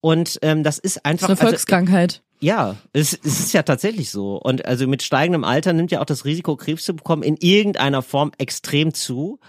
und 0.00 0.38
ähm, 0.42 0.62
das 0.64 0.78
ist 0.78 0.96
Das 0.96 1.04
einfach 1.04 1.28
ist 1.30 1.40
eine 1.40 1.48
Volkskrankheit. 1.50 2.22
Ja, 2.40 2.76
es, 2.92 3.12
es 3.12 3.40
ist 3.40 3.52
ja 3.52 3.62
tatsächlich 3.62 4.10
so. 4.10 4.36
Und 4.36 4.64
also 4.64 4.86
mit 4.86 5.02
steigendem 5.02 5.44
Alter 5.44 5.72
nimmt 5.72 5.90
ja 5.90 6.00
auch 6.00 6.06
das 6.06 6.24
Risiko, 6.24 6.56
Krebs 6.56 6.84
zu 6.84 6.94
bekommen, 6.94 7.22
in 7.22 7.36
irgendeiner 7.36 8.02
Form 8.02 8.32
extrem 8.38 8.94
zu. 8.94 9.40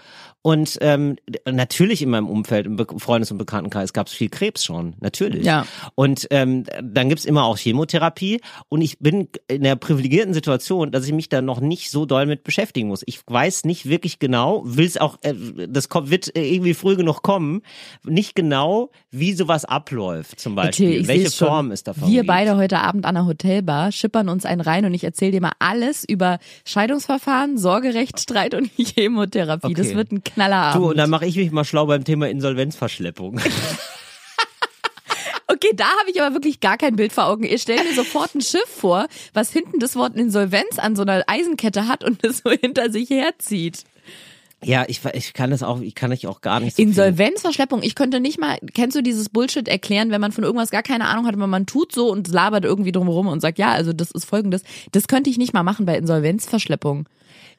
Und 0.42 0.78
ähm, 0.80 1.16
natürlich 1.46 2.00
in 2.00 2.10
meinem 2.10 2.28
Umfeld, 2.28 2.64
im 2.64 2.76
Be 2.76 2.86
Freundes- 2.96 3.30
und 3.30 3.36
Bekanntenkreis 3.36 3.92
gab 3.92 4.06
es 4.06 4.14
viel 4.14 4.30
Krebs 4.30 4.64
schon, 4.64 4.94
natürlich. 5.00 5.44
Ja. 5.44 5.66
Und 5.94 6.26
ähm, 6.30 6.64
dann 6.82 7.10
gibt's 7.10 7.26
immer 7.26 7.44
auch 7.44 7.58
Chemotherapie. 7.58 8.40
Und 8.70 8.80
ich 8.80 8.98
bin 9.00 9.28
in 9.48 9.62
der 9.64 9.76
privilegierten 9.76 10.32
Situation, 10.32 10.92
dass 10.92 11.04
ich 11.06 11.12
mich 11.12 11.28
da 11.28 11.42
noch 11.42 11.60
nicht 11.60 11.90
so 11.90 12.06
doll 12.06 12.24
mit 12.24 12.42
beschäftigen 12.42 12.88
muss. 12.88 13.02
Ich 13.04 13.20
weiß 13.26 13.64
nicht 13.64 13.86
wirklich 13.88 14.18
genau, 14.18 14.62
will's 14.64 14.96
auch, 14.96 15.18
äh, 15.22 15.34
das 15.68 15.90
kommt, 15.90 16.10
wird 16.10 16.34
äh, 16.34 16.42
irgendwie 16.54 16.72
früh 16.74 16.96
genug 16.96 17.22
kommen, 17.22 17.60
nicht 18.04 18.34
genau, 18.34 18.90
wie 19.10 19.34
sowas 19.34 19.66
abläuft 19.66 20.40
zum 20.40 20.54
Beispiel. 20.54 20.90
Till, 20.90 21.00
ich 21.02 21.08
Welche 21.08 21.24
seh's 21.24 21.36
schon. 21.36 21.48
Form 21.48 21.70
ist 21.70 21.86
davon? 21.86 22.08
Wir 22.10 22.24
beide 22.24 22.56
heute 22.56 22.78
Abend 22.78 23.04
an 23.04 23.14
der 23.14 23.26
Hotelbar 23.26 23.92
schippern 23.92 24.30
uns 24.30 24.46
einen 24.46 24.62
rein 24.62 24.86
und 24.86 24.94
ich 24.94 25.04
erzähle 25.04 25.32
dir 25.32 25.40
mal 25.42 25.52
alles 25.58 26.04
über 26.08 26.38
Scheidungsverfahren, 26.64 27.58
Sorgerechtsstreit 27.58 28.54
und 28.54 28.70
Chemotherapie. 28.78 29.74
Das 29.74 29.88
Okay. 29.88 29.96
wird 29.96 30.12
ein 30.12 30.22
Knallerabend. 30.34 30.82
Du, 30.82 30.90
und 30.90 30.96
dann 30.96 31.10
mache 31.10 31.26
ich 31.26 31.36
mich 31.36 31.50
mal 31.50 31.64
schlau 31.64 31.86
beim 31.86 32.04
Thema 32.04 32.28
Insolvenzverschleppung. 32.28 33.40
Okay, 35.52 35.72
da 35.74 35.84
habe 35.84 36.10
ich 36.10 36.22
aber 36.22 36.34
wirklich 36.34 36.60
gar 36.60 36.78
kein 36.78 36.94
Bild 36.94 37.12
vor 37.12 37.26
Augen. 37.26 37.42
Ihr 37.42 37.58
stellt 37.58 37.84
mir 37.84 37.94
sofort 37.94 38.34
ein 38.36 38.40
Schiff 38.40 38.68
vor, 38.68 39.08
was 39.34 39.52
hinten 39.52 39.80
das 39.80 39.96
Wort 39.96 40.14
Insolvenz 40.14 40.78
an 40.78 40.94
so 40.94 41.02
einer 41.02 41.24
Eisenkette 41.26 41.88
hat 41.88 42.04
und 42.04 42.24
es 42.24 42.38
so 42.38 42.50
hinter 42.60 42.90
sich 42.90 43.10
herzieht. 43.10 43.84
ja, 44.62 44.84
ich, 44.86 45.00
ich 45.12 45.32
kann 45.32 45.50
das 45.50 45.64
auch, 45.64 45.80
ich 45.80 45.96
kann 45.96 46.12
ich 46.12 46.28
auch 46.28 46.40
gar 46.40 46.60
nicht 46.60 46.76
so. 46.76 46.82
Insolvenzverschleppung. 46.82 47.82
Ich 47.82 47.96
könnte 47.96 48.20
nicht 48.20 48.38
mal, 48.38 48.58
kennst 48.74 48.96
du 48.96 49.02
dieses 49.02 49.28
Bullshit 49.28 49.66
erklären, 49.66 50.10
wenn 50.10 50.20
man 50.20 50.30
von 50.32 50.44
irgendwas 50.44 50.70
gar 50.70 50.84
keine 50.84 51.06
Ahnung 51.08 51.26
hat, 51.26 51.34
aber 51.34 51.48
man 51.48 51.66
tut 51.66 51.92
so 51.92 52.10
und 52.10 52.28
labert 52.28 52.64
irgendwie 52.64 52.92
drumherum 52.92 53.26
und 53.26 53.40
sagt, 53.40 53.58
ja, 53.58 53.72
also 53.72 53.92
das 53.92 54.12
ist 54.12 54.26
folgendes. 54.26 54.62
Das 54.92 55.08
könnte 55.08 55.30
ich 55.30 55.36
nicht 55.36 55.52
mal 55.52 55.64
machen 55.64 55.84
bei 55.84 55.98
Insolvenzverschleppung. 55.98 57.06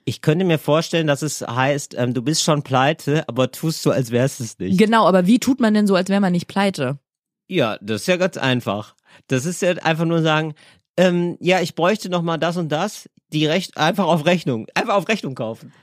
Ich 0.06 0.22
könnte 0.22 0.46
mir 0.46 0.58
vorstellen, 0.58 1.08
dass 1.08 1.22
es 1.22 1.42
heißt, 1.42 1.96
ähm, 1.98 2.14
du 2.14 2.22
bist 2.22 2.44
schon 2.44 2.64
pleite, 2.64 3.28
aber 3.28 3.52
tust 3.52 3.84
so, 3.84 3.92
als 3.92 4.12
wärst 4.12 4.40
es 4.40 4.58
nicht. 4.60 4.80
Genau, 4.80 5.08
aber 5.08 5.28
wie 5.28 5.40
tut 5.40 5.60
man 5.60 5.74
denn 5.74 5.88
so, 5.88 5.96
als 5.96 6.10
wäre 6.10 6.22
man 6.22 6.32
nicht 6.32 6.48
pleite? 6.48 7.00
Ja, 7.48 7.78
das 7.82 8.02
ist 8.02 8.08
ja 8.08 8.18
ganz 8.18 8.38
einfach. 8.38 8.96
Das 9.28 9.46
ist 9.46 9.62
ja 9.62 9.72
einfach 9.74 10.06
nur 10.06 10.22
sagen, 10.22 10.54
ähm, 10.98 11.38
ja, 11.40 11.62
ich 11.62 11.76
bräuchte 11.76 12.10
noch 12.10 12.22
mal 12.22 12.38
das 12.38 12.58
und 12.58 12.70
das, 12.70 13.10
die 13.32 13.46
Recht 13.46 13.78
einfach 13.78 14.06
auf 14.06 14.26
Rechnung, 14.26 14.68
einfach 14.74 14.96
auf 14.96 15.08
Rechnung 15.08 15.36
kaufen. 15.36 15.74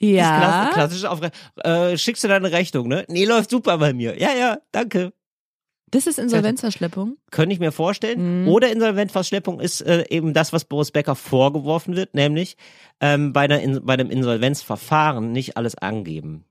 Das 0.00 0.08
Ja. 0.08 0.36
klassisch, 0.36 0.72
klassisch 0.72 1.04
auf 1.04 1.20
Re 1.22 1.30
äh, 1.92 1.98
schickst 1.98 2.24
du 2.24 2.28
deine 2.28 2.50
Rechnung, 2.50 2.88
ne? 2.88 3.04
Nee, 3.08 3.26
läuft 3.26 3.50
super 3.50 3.76
bei 3.78 3.92
mir. 3.92 4.18
Ja, 4.18 4.32
ja, 4.32 4.58
danke. 4.72 5.12
Das 5.90 6.06
ist 6.06 6.18
Insolvenzverschleppung. 6.18 7.16
Könnte 7.30 7.52
ich 7.52 7.60
mir 7.60 7.72
vorstellen. 7.72 8.42
Mhm. 8.42 8.48
Oder 8.48 8.70
Insolvenzverschleppung 8.70 9.60
ist 9.60 9.80
äh, 9.80 10.04
eben 10.08 10.32
das, 10.34 10.52
was 10.52 10.64
Boris 10.64 10.90
Becker 10.92 11.16
vorgeworfen 11.16 11.96
wird, 11.96 12.14
nämlich 12.14 12.56
ähm, 13.00 13.32
bei, 13.32 13.42
einer 13.42 13.60
In 13.60 13.84
bei 13.84 13.94
einem 13.94 14.10
Insolvenzverfahren 14.10 15.32
nicht 15.32 15.56
alles 15.56 15.74
angeben. 15.76 16.44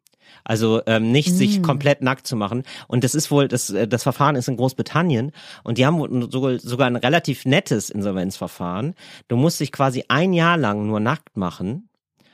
Also 0.43 0.81
ähm, 0.85 1.11
nicht 1.11 1.33
sich 1.35 1.57
Mhm. 1.59 1.63
komplett 1.63 2.01
nackt 2.01 2.27
zu 2.27 2.35
machen. 2.35 2.63
Und 2.87 3.03
das 3.03 3.15
ist 3.15 3.31
wohl, 3.31 3.47
das, 3.47 3.69
äh, 3.69 3.87
das 3.87 4.03
Verfahren 4.03 4.35
ist 4.35 4.47
in 4.47 4.57
Großbritannien 4.57 5.31
und 5.63 5.77
die 5.77 5.85
haben 5.85 6.29
sogar 6.59 6.87
ein 6.87 6.95
relativ 6.95 7.45
nettes 7.45 7.89
Insolvenzverfahren. 7.89 8.93
Du 9.27 9.37
musst 9.37 9.59
dich 9.59 9.71
quasi 9.71 10.03
ein 10.07 10.33
Jahr 10.33 10.57
lang 10.57 10.85
nur 10.85 10.99
nackt 10.99 11.35
machen, 11.35 11.89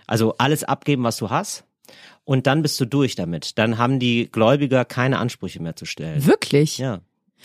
also 0.07 0.35
alles 0.37 0.63
abgeben, 0.63 1.03
was 1.03 1.17
du 1.17 1.29
hast. 1.29 1.65
Und 2.25 2.47
dann 2.47 2.61
bist 2.61 2.79
du 2.79 2.85
durch 2.85 3.15
damit. 3.15 3.57
Dann 3.57 3.77
haben 3.77 3.99
die 3.99 4.29
Gläubiger 4.31 4.83
keine 4.83 5.19
Ansprüche 5.19 5.61
mehr 5.61 5.75
zu 5.75 5.85
stellen. 5.85 6.25
Wirklich? 6.25 6.77
Ja. 6.79 7.01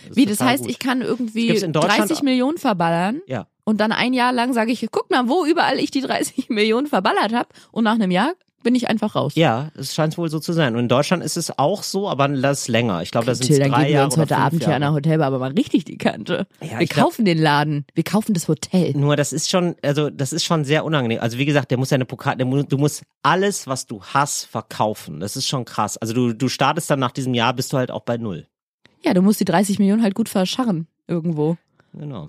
ist 0.09 0.16
Wie, 0.16 0.24
das 0.26 0.41
heißt, 0.41 0.62
gut. 0.62 0.70
ich 0.70 0.78
kann 0.78 1.03
irgendwie 1.03 1.47
Das 1.49 1.53
gibt's 1.55 1.62
in 1.62 1.72
Deutschland 1.72 2.01
30 2.01 2.16
auch. 2.18 2.22
Millionen 2.22 2.57
verballern 2.59 3.20
Ja. 3.26 3.47
und 3.64 3.78
dann 3.81 3.93
ein 3.93 4.12
Jahr 4.14 4.33
lang 4.33 4.53
sage 4.55 4.72
ich, 4.72 4.87
guck 4.91 5.11
mal, 5.11 5.28
wo 5.28 5.45
überall 5.45 5.78
ich 5.78 5.91
die 5.91 6.01
30 6.01 6.49
Millionen 6.49 6.87
verballert 6.87 7.33
habe 7.35 7.49
und 7.72 7.85
nach 7.85 7.95
einem 7.95 8.11
Jahr 8.11 8.33
bin 8.62 8.74
ich 8.74 8.88
einfach 8.88 9.14
raus. 9.14 9.32
Ja, 9.36 9.70
es 9.76 9.94
scheint 9.94 10.16
wohl 10.18 10.30
so 10.30 10.38
zu 10.38 10.52
sein. 10.52 10.74
Und 10.74 10.80
in 10.82 10.88
Deutschland 10.88 11.22
ist 11.22 11.36
es 11.36 11.58
auch 11.58 11.82
so, 11.82 12.08
aber 12.08 12.28
das 12.28 12.68
länger. 12.68 13.02
Ich 13.02 13.11
glaube, 13.11 13.26
das 13.26 13.38
sind 13.38 13.48
Till, 13.48 13.58
dann 13.58 13.70
drei 13.70 13.78
geben 13.78 13.88
wir 13.88 13.94
Jahre 13.94 14.04
uns 14.06 14.14
oder 14.14 14.22
heute 14.22 14.36
Abend 14.36 14.64
hier 14.64 14.74
an 14.74 14.80
der 14.80 14.88
Jahre. 14.88 14.94
Hotelbar 14.96 15.26
aber 15.28 15.38
mal 15.38 15.52
richtig 15.52 15.84
die 15.84 15.98
Kante. 15.98 16.46
Ja, 16.61 16.72
wir 16.72 16.80
ich 16.80 16.90
glaub- 16.90 17.06
kaufen 17.06 17.24
den 17.24 17.38
Laden, 17.38 17.86
wir 17.94 18.04
kaufen 18.04 18.34
das 18.34 18.48
Hotel. 18.48 18.92
Nur 18.96 19.16
das 19.16 19.32
ist 19.32 19.48
schon, 19.50 19.76
also 19.82 20.11
das 20.11 20.32
ist 20.32 20.44
schon 20.44 20.64
sehr 20.64 20.84
unangenehm. 20.84 21.20
Also 21.20 21.38
wie 21.38 21.46
gesagt, 21.46 21.70
der 21.70 21.78
muss 21.78 21.88
seine 21.90 22.04
Pokal, 22.04 22.36
der 22.36 22.46
du 22.46 22.78
musst 22.78 23.02
alles, 23.22 23.66
was 23.66 23.86
du 23.86 24.02
hast, 24.02 24.44
verkaufen. 24.44 25.20
Das 25.20 25.36
ist 25.36 25.48
schon 25.48 25.64
krass. 25.64 25.96
Also 25.96 26.12
du, 26.14 26.32
du 26.32 26.48
startest 26.48 26.90
dann 26.90 27.00
nach 27.00 27.12
diesem 27.12 27.34
Jahr, 27.34 27.54
bist 27.54 27.72
du 27.72 27.76
halt 27.78 27.90
auch 27.90 28.02
bei 28.02 28.16
null. 28.16 28.46
Ja, 29.04 29.14
du 29.14 29.22
musst 29.22 29.40
die 29.40 29.44
30 29.46 29.78
Millionen 29.78 30.02
halt 30.02 30.14
gut 30.14 30.28
verscharren 30.28 30.86
irgendwo. 31.06 31.56
Genau. 31.94 32.28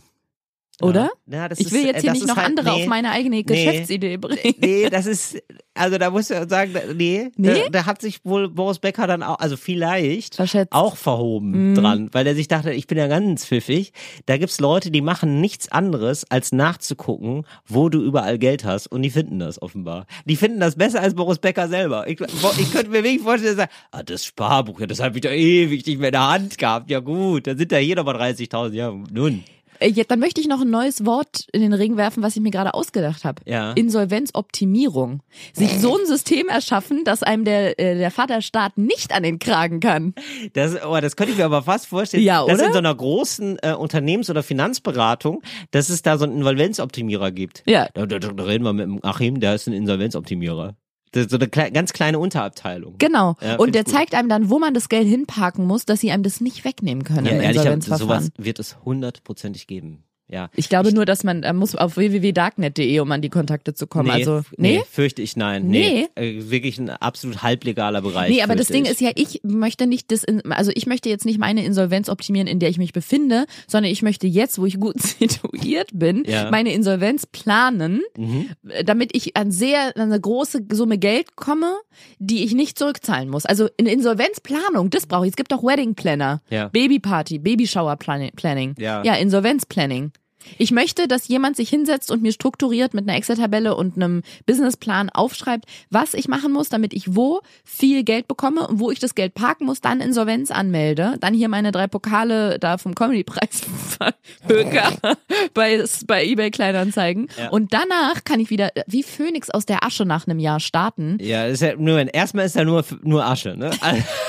Oder? 0.84 1.12
Ja, 1.28 1.48
das 1.50 1.60
ich 1.60 1.72
will 1.72 1.86
jetzt 1.86 1.98
äh, 1.98 2.02
hier 2.02 2.10
das 2.12 2.20
nicht 2.20 2.28
noch 2.28 2.38
halt- 2.38 2.48
andere 2.48 2.76
nee. 2.76 2.82
auf 2.84 2.88
meine 2.88 3.12
eigene 3.12 3.44
Geschäftsidee 3.44 4.18
bringen. 4.18 4.56
Nee, 4.60 4.90
das 4.90 5.06
ist, 5.06 5.42
also 5.74 5.98
da 5.98 6.10
muss 6.10 6.30
ich 6.30 6.38
sagen, 6.50 6.74
nee, 6.96 7.30
Nee? 7.38 7.64
Da, 7.66 7.70
da 7.70 7.86
hat 7.86 8.02
sich 8.02 8.24
wohl 8.26 8.50
Boris 8.50 8.80
Becker 8.80 9.08
dann 9.08 9.24
auch, 9.24 9.40
also 9.40 9.58
vielleicht 9.58 10.36
Verschätzt. 10.36 10.72
auch 10.74 10.96
verhoben 10.98 11.76
dran, 11.76 12.10
weil 12.12 12.28
er 12.28 12.36
sich 12.36 12.48
dachte, 12.48 12.72
ich 12.74 12.88
bin 12.88 12.98
ja 12.98 13.08
ganz 13.08 13.46
pfiffig. 13.46 13.94
Da 14.26 14.38
gibt's 14.38 14.60
Leute, 14.60 14.92
die 14.92 15.02
machen 15.02 15.40
nichts 15.42 15.72
anderes, 15.72 16.30
als 16.30 16.52
nachzugucken, 16.52 17.46
wo 17.68 17.90
du 17.90 18.02
überall 18.02 18.38
Geld 18.38 18.66
hast 18.66 18.88
und 18.88 19.02
die 19.02 19.10
finden 19.10 19.40
das 19.40 19.62
offenbar. 19.62 20.06
Die 20.26 20.36
finden 20.36 20.60
das 20.60 20.76
besser 20.76 21.02
als 21.02 21.14
Boris 21.16 21.40
Becker 21.40 21.68
selber. 21.68 22.08
Ich, 22.08 22.20
ich 22.20 22.72
könnte 22.72 22.90
mir 22.90 23.04
wirklich 23.04 23.22
vorstellen, 23.22 23.56
dass 23.58 23.66
er 23.66 23.70
sagt, 23.70 23.74
ah, 23.92 24.04
das 24.04 24.26
Sparbuch, 24.26 24.80
ja, 24.80 24.88
das 24.88 25.00
habe 25.00 25.18
ich 25.18 25.22
doch 25.22 25.32
ewig 25.32 25.86
nicht 25.86 26.00
mehr 26.00 26.10
in 26.10 26.14
der 26.14 26.28
Hand 26.30 26.58
gehabt. 26.58 26.90
Ja 26.90 27.00
gut, 27.00 27.48
dann 27.48 27.58
sind 27.58 27.72
da 27.72 27.78
hier 27.78 27.96
nochmal 27.96 28.16
30.000, 28.16 28.74
ja 28.74 28.92
nun. 29.12 29.44
Äh, 29.82 29.90
Jetzt, 29.90 30.12
dann 30.12 30.20
möchte 30.20 30.40
ich 30.40 30.48
noch 30.48 30.62
ein 30.62 30.70
neues 30.70 31.06
Wort 31.06 31.48
in 31.52 31.62
den 31.62 31.74
Ring 31.74 31.98
werfen, 31.98 32.24
was 32.24 32.36
ich 32.36 32.42
mir 32.42 32.52
gerade 32.52 32.74
ausgedacht 32.74 33.26
habe. 33.26 33.42
Ja. 33.46 33.74
Insolvenzoptimierung. 33.74 35.22
Sich 35.54 35.80
so 35.80 35.98
ein 35.98 36.06
System 36.06 36.48
erschaffen, 36.48 37.04
dass 37.04 37.24
einem 37.24 37.46
der, 37.46 37.80
äh, 37.80 37.98
der 37.98 38.12
Vaterstaat 38.12 38.78
nicht 38.78 39.14
an 39.14 39.24
den 39.24 39.40
Kragen 39.40 39.80
kann. 39.80 40.14
Das, 40.54 40.78
oh, 40.86 40.98
das 41.02 41.16
könnte 41.16 41.34
ich 41.34 41.38
mir 41.38 41.46
aber 41.46 41.64
fast 41.64 41.88
vorstellen, 41.88 42.24
Ja, 42.24 42.46
dass 42.46 42.60
oder? 42.60 42.68
in 42.68 42.74
so 42.74 42.78
einer 42.78 42.96
großen 42.96 43.58
äh, 43.62 43.74
Unternehmens- 43.74 44.30
oder 44.30 44.44
Finanzberatung, 44.44 45.42
dass 45.72 45.90
es 45.90 46.02
da 46.02 46.18
so 46.18 46.26
einen 46.26 46.38
Insolvenzoptimierer 46.38 47.32
gibt. 47.32 47.64
Ja. 47.66 47.88
Da, 47.94 48.06
da, 48.06 48.20
da 48.20 48.44
reden 48.44 48.64
wir 48.64 48.74
mit 48.74 48.86
dem 48.86 49.00
Achim, 49.04 49.40
der 49.40 49.56
ist 49.56 49.68
ein 49.68 49.74
Insolvenzoptimierer. 49.74 50.76
So 51.14 51.36
eine 51.36 51.48
klei 51.50 51.70
ganz 51.72 51.92
kleine 51.92 52.20
Unterabteilung. 52.20 52.96
Genau. 52.98 53.36
Ja, 53.42 53.58
und 53.58 53.76
der 53.76 53.86
zeigt 53.86 54.16
einem 54.16 54.30
dann, 54.30 54.50
wo 54.50 54.60
man 54.60 54.74
das 54.74 54.88
Geld 54.88 55.08
hinparken 55.08 55.66
muss, 55.66 55.86
dass 55.86 56.00
sie 56.00 56.12
einem 56.12 56.24
das 56.24 56.40
nicht 56.40 56.64
wegnehmen 56.64 57.04
können 57.04 57.26
Ja, 57.26 57.34
im 57.34 57.42
ehrlich, 57.42 57.86
sowas 57.86 58.32
wird 58.38 58.60
es 58.60 58.78
hundertprozentig 58.86 59.68
geben. 59.68 60.04
Ja. 60.32 60.50
Ich 60.56 60.70
glaube 60.70 60.94
nur, 60.94 61.06
dass 61.06 61.24
man, 61.24 61.42
man 61.42 61.58
muss 61.58 61.76
auf 61.76 61.98
www.darknet.de, 61.98 63.00
um 63.02 63.12
an 63.12 63.22
die 63.22 63.30
Kontakte 63.30 63.74
zu 63.74 63.86
kommen. 63.86 64.08
Nee, 64.08 64.14
also, 64.14 64.42
nee? 64.58 64.82
fürchte 64.90 65.22
ich 65.22 65.36
nein. 65.36 65.68
Nee. 65.68 66.08
Äh, 66.16 66.50
wirklich 66.50 66.80
ein 66.80 66.90
absolut 66.90 67.44
halblegaler 67.44 68.02
Bereich. 68.02 68.32
Nee, 68.32 68.42
aber 68.42 68.56
das 68.56 68.68
Ding 68.68 68.86
ich. 68.86 68.92
ist 68.92 69.02
ja, 69.02 69.12
ich 69.16 69.42
möchte 69.44 69.88
nicht 69.88 70.10
das, 70.12 70.24
in, 70.24 70.42
also 70.52 70.72
ich 70.74 70.86
möchte 70.88 71.10
jetzt 71.10 71.26
nicht 71.26 71.38
meine 71.38 71.66
Insolvenz 71.66 72.08
optimieren, 72.10 72.48
in 72.48 72.60
der 72.60 72.70
ich 72.70 72.78
mich 72.78 72.94
befinde, 72.94 73.46
sondern 73.68 73.92
ich 73.92 74.02
möchte 74.02 74.26
jetzt, 74.26 74.58
wo 74.58 74.66
ich 74.66 74.80
gut 74.80 75.02
situiert 75.02 75.90
bin, 75.94 76.24
Ja. 76.26 76.50
meine 76.50 76.74
Insolvenz 76.74 77.26
planen, 77.26 78.02
Mhm. 78.18 78.50
äh, 78.70 78.84
damit 78.86 79.16
ich 79.16 79.36
an 79.36 79.52
sehr, 79.52 79.88
an 79.98 80.04
eine 80.04 80.20
große 80.20 80.66
Summe 80.72 80.98
Geld 80.98 81.36
komme, 81.36 81.74
die 82.20 82.44
ich 82.46 82.54
nicht 82.54 82.80
zurückzahlen 82.80 83.30
muss. 83.30 83.46
Also 83.46 83.68
eine 83.80 83.92
Insolvenzplanung, 83.92 84.90
das 84.90 85.08
brauche 85.08 85.26
ich. 85.26 85.32
Es 85.32 85.36
gibt 85.36 85.54
auch 85.54 85.64
Wedding 85.64 85.96
Planner, 85.96 86.42
Ja. 86.50 86.70
Babyparty, 86.70 87.40
Babyshower. 87.40 87.98
Planning. 87.98 88.76
Ja. 88.80 89.04
ja, 89.04 89.16
Insolvenzplanning. 89.16 90.12
Ich 90.58 90.72
möchte, 90.72 91.08
dass 91.08 91.28
jemand 91.28 91.56
sich 91.56 91.70
hinsetzt 91.70 92.12
und 92.12 92.22
mir 92.22 92.32
strukturiert 92.32 92.94
mit 92.94 93.08
einer 93.08 93.18
Excel-Tabelle 93.18 93.76
und 93.76 93.96
einem 93.96 94.22
Businessplan 94.46 95.10
aufschreibt, 95.10 95.66
was 95.90 96.14
ich 96.14 96.28
machen 96.28 96.52
muss, 96.52 96.70
damit 96.70 96.94
ich 96.94 97.16
wo 97.16 97.42
viel 97.64 98.04
Geld 98.04 98.28
bekomme 98.28 98.68
und 98.68 98.80
wo 98.80 98.92
ich 98.92 99.00
das 99.00 99.16
Geld 99.16 99.34
parken 99.34 99.66
muss, 99.66 99.82
dann 99.82 100.00
Insolvenz 100.02 100.52
anmelde, 100.52 101.16
dann 101.20 101.34
hier 101.34 101.50
meine 101.50 101.72
drei 101.72 101.88
Pokale 101.88 102.60
da 102.60 102.78
vom 102.78 102.96
Comedy-Preis 102.96 103.62
bei, 105.54 105.84
bei 106.08 106.26
eBay 106.26 106.52
Kleinanzeigen 106.52 107.28
Ja. 107.38 107.50
und 107.50 107.74
danach 107.74 108.24
kann 108.24 108.40
ich 108.40 108.50
wieder 108.50 108.70
wie 108.88 109.04
Phönix 109.04 109.50
aus 109.50 109.66
der 109.66 109.84
Asche 109.86 110.06
nach 110.06 110.28
einem 110.28 110.40
Jahr 110.40 110.60
starten. 110.60 111.18
Ja, 111.22 111.44
das 111.44 111.54
ist 111.54 111.62
ja 111.62 111.76
nur, 111.76 112.14
erstmal 112.14 112.46
ist 112.46 112.56
da 112.56 112.64
nur, 112.64 112.84
nur 113.04 113.26
Asche, 113.26 113.56
ne? 113.58 113.72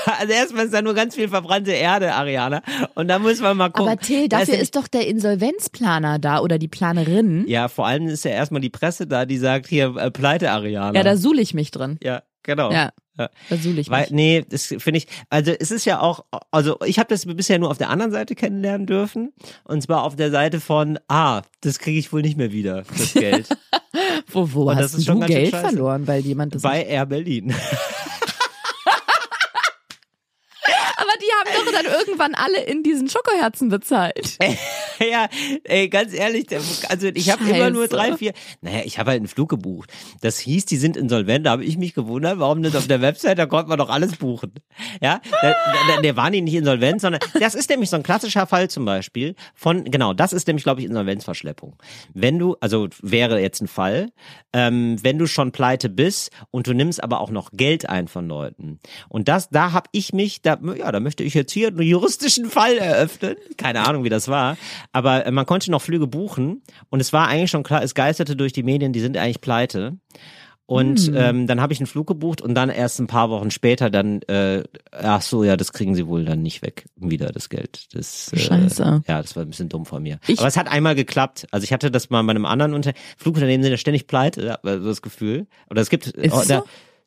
Also 0.05 0.33
erstmal 0.33 0.65
ist 0.65 0.73
da 0.73 0.81
nur 0.81 0.93
ganz 0.93 1.15
viel 1.15 1.27
verbrannte 1.27 1.71
Erde, 1.71 2.13
Ariana. 2.13 2.61
Und 2.95 3.07
da 3.07 3.19
muss 3.19 3.39
man 3.39 3.57
mal 3.57 3.69
gucken. 3.69 3.91
Aber 3.91 3.99
Till, 3.99 4.27
Da 4.27 4.39
dafür 4.39 4.55
ja 4.55 4.61
ist 4.61 4.75
doch 4.75 4.87
der 4.87 5.07
Insolvenzplaner 6.03 6.19
da 6.19 6.39
oder 6.41 6.57
die 6.59 6.67
Planerin. 6.67 7.45
Ja, 7.47 7.67
vor 7.67 7.87
allem 7.87 8.07
ist 8.07 8.25
ja 8.25 8.31
erstmal 8.31 8.61
die 8.61 8.69
Presse 8.69 9.07
da, 9.07 9.25
die 9.25 9.37
sagt 9.37 9.67
hier 9.67 9.95
äh, 9.97 10.11
Pleite 10.11 10.51
Ariana. 10.51 10.97
Ja, 10.97 11.03
da 11.03 11.17
suhle 11.17 11.41
ich 11.41 11.53
mich 11.53 11.71
drin. 11.71 11.97
ja 12.03 12.21
genau. 12.43 12.71
Ja, 12.71 12.89
Ja. 13.17 13.29
da 13.49 13.57
suhle 13.57 13.79
ich 13.81 13.89
Weil, 13.89 14.01
mich. 14.03 14.11
nee, 14.11 14.45
das 14.49 14.65
finde 14.65 14.97
ich, 14.97 15.07
also 15.29 15.51
es 15.57 15.71
ist 15.71 15.85
ja 15.85 16.01
auch, 16.01 16.25
also 16.51 16.77
ich 16.85 16.99
habe 16.99 17.07
das 17.09 17.25
bisher 17.25 17.57
nur 17.59 17.69
auf 17.71 17.77
der 17.77 17.89
anderen 17.89 18.11
Seite 18.11 18.35
kennenlernen 18.35 18.85
dürfen. 18.85 19.31
Und 19.63 19.81
zwar 19.81 20.03
auf 20.03 20.15
der 20.17 20.29
Seite 20.31 20.59
von, 20.59 20.99
ah, 21.07 21.41
das 21.61 21.79
kriege 21.79 21.97
ich 21.99 22.11
wohl 22.11 22.21
nicht 22.21 22.37
mehr 22.37 22.51
wieder, 22.51 22.83
das 22.97 23.13
Geld. 23.13 23.47
Wo, 24.31 24.51
wo 24.53 24.69
Und 24.71 24.77
hast 24.77 25.07
du 25.07 25.19
Geld 25.19 25.51
scheiße. 25.51 25.67
verloren, 25.69 26.07
weil 26.07 26.21
jemand 26.21 26.55
das 26.55 26.63
bei 26.63 26.83
Air 26.83 27.05
Berlin. 27.05 27.53
Aber 31.03 31.11
die 31.19 31.51
haben 31.51 31.65
doch 31.65 31.71
dann 31.71 31.85
irgendwann 31.85 32.35
alle 32.35 32.63
in 32.63 32.81
diesen 32.81 33.09
Schokoherzen 33.09 33.67
bezahlt. 33.67 34.37
ja, 34.99 35.27
ey, 35.65 35.89
ganz 35.89 36.13
ehrlich, 36.13 36.47
also 36.89 37.07
ich 37.13 37.29
habe 37.29 37.43
immer 37.49 37.69
nur 37.71 37.87
drei, 37.87 38.15
vier. 38.15 38.33
Naja, 38.61 38.81
ich 38.85 38.99
habe 38.99 39.11
halt 39.11 39.19
einen 39.19 39.27
Flug 39.27 39.49
gebucht. 39.49 39.91
Das 40.21 40.39
hieß, 40.39 40.65
die 40.65 40.77
sind 40.77 40.95
insolvent. 40.95 41.45
Da 41.45 41.51
habe 41.51 41.65
ich 41.65 41.77
mich 41.77 41.93
gewundert, 41.93 42.39
warum 42.39 42.63
das 42.63 42.75
auf 42.75 42.87
der 42.87 43.01
Website, 43.01 43.37
da 43.37 43.45
konnte 43.45 43.67
man 43.67 43.77
doch 43.77 43.89
alles 43.89 44.15
buchen. 44.15 44.53
Ja, 45.01 45.19
da, 45.41 45.55
da, 45.87 46.01
der 46.01 46.29
die 46.31 46.41
nicht 46.41 46.55
insolvent, 46.55 47.01
sondern 47.01 47.19
das 47.39 47.53
ist 47.53 47.69
nämlich 47.69 47.89
so 47.89 47.97
ein 47.97 48.03
klassischer 48.03 48.47
Fall 48.47 48.69
zum 48.69 48.85
Beispiel 48.85 49.35
von, 49.53 49.83
genau, 49.83 50.13
das 50.13 50.31
ist 50.31 50.47
nämlich, 50.47 50.63
glaube 50.63 50.79
ich, 50.81 50.87
Insolvenzverschleppung. 50.87 51.75
Wenn 52.13 52.39
du, 52.39 52.55
also 52.61 52.87
wäre 53.01 53.41
jetzt 53.41 53.61
ein 53.61 53.67
Fall, 53.67 54.11
ähm, 54.53 54.97
wenn 55.01 55.17
du 55.17 55.27
schon 55.27 55.51
pleite 55.51 55.89
bist 55.89 56.31
und 56.51 56.67
du 56.67 56.73
nimmst 56.73 57.03
aber 57.03 57.19
auch 57.19 57.29
noch 57.29 57.51
Geld 57.51 57.89
ein 57.89 58.07
von 58.07 58.27
Leuten. 58.27 58.79
Und 59.09 59.27
das, 59.27 59.49
da 59.49 59.73
habe 59.73 59.89
ich 59.91 60.13
mich, 60.13 60.41
da, 60.41 60.57
ja, 60.77 60.91
da 60.93 60.99
möchte 61.01 61.23
ich 61.23 61.33
jetzt 61.33 61.51
hier 61.51 61.67
einen 61.67 61.81
juristischen 61.81 62.45
Fall 62.45 62.77
eröffnen. 62.77 63.35
Keine 63.57 63.85
Ahnung, 63.85 64.03
wie 64.05 64.09
das 64.09 64.27
war. 64.29 64.55
Aber 64.93 65.25
äh, 65.25 65.31
man 65.31 65.45
konnte 65.45 65.69
noch 65.71 65.81
Flüge 65.81 66.07
buchen 66.07 66.61
und 66.89 66.99
es 67.01 67.11
war 67.11 67.27
eigentlich 67.27 67.51
schon 67.51 67.63
klar, 67.63 67.83
es 67.83 67.93
geisterte 67.95 68.35
durch 68.35 68.53
die 68.53 68.63
Medien, 68.63 68.93
die 68.93 69.01
sind 69.01 69.17
eigentlich 69.17 69.41
pleite. 69.41 69.97
Und 70.65 71.11
ähm, 71.13 71.45
dann 71.45 71.59
habe 71.59 71.73
ich 71.73 71.79
einen 71.79 71.87
Flug 71.87 72.07
gebucht 72.07 72.39
und 72.41 72.55
dann 72.55 72.69
erst 72.69 72.97
ein 72.99 73.07
paar 73.07 73.29
Wochen 73.29 73.51
später 73.51 73.89
dann, 73.89 74.21
äh, 74.23 74.63
ach 74.91 75.21
so, 75.21 75.43
ja, 75.43 75.57
das 75.57 75.73
kriegen 75.73 75.93
sie 75.93 76.07
wohl 76.07 76.23
dann 76.23 76.41
nicht 76.41 76.61
weg, 76.61 76.85
wieder 76.95 77.27
das 77.33 77.49
Geld. 77.49 77.87
Das, 77.93 78.31
äh, 78.31 78.37
Scheiße. 78.37 79.03
Ja, 79.05 79.21
das 79.21 79.35
war 79.35 79.43
ein 79.43 79.49
bisschen 79.49 79.67
dumm 79.67 79.85
von 79.85 80.01
mir. 80.01 80.19
Ich- 80.25 80.39
Aber 80.39 80.47
es 80.47 80.55
hat 80.55 80.69
einmal 80.71 80.95
geklappt. 80.95 81.47
Also 81.51 81.65
ich 81.65 81.73
hatte 81.73 81.91
das 81.91 82.09
mal 82.09 82.23
bei 82.23 82.31
einem 82.31 82.45
anderen 82.45 82.73
Unter 82.73 82.93
Flugunternehmen 83.17 83.61
sind 83.61 83.71
ja 83.71 83.77
ständig 83.77 84.07
pleite, 84.07 84.45
ja, 84.45 84.55
also 84.63 84.87
das 84.87 85.01
Gefühl. 85.01 85.47
Oder 85.69 85.81
es 85.81 85.89
gibt, 85.89 86.07
Ist 86.07 86.33
oh, 86.33 86.41
so? 86.41 86.63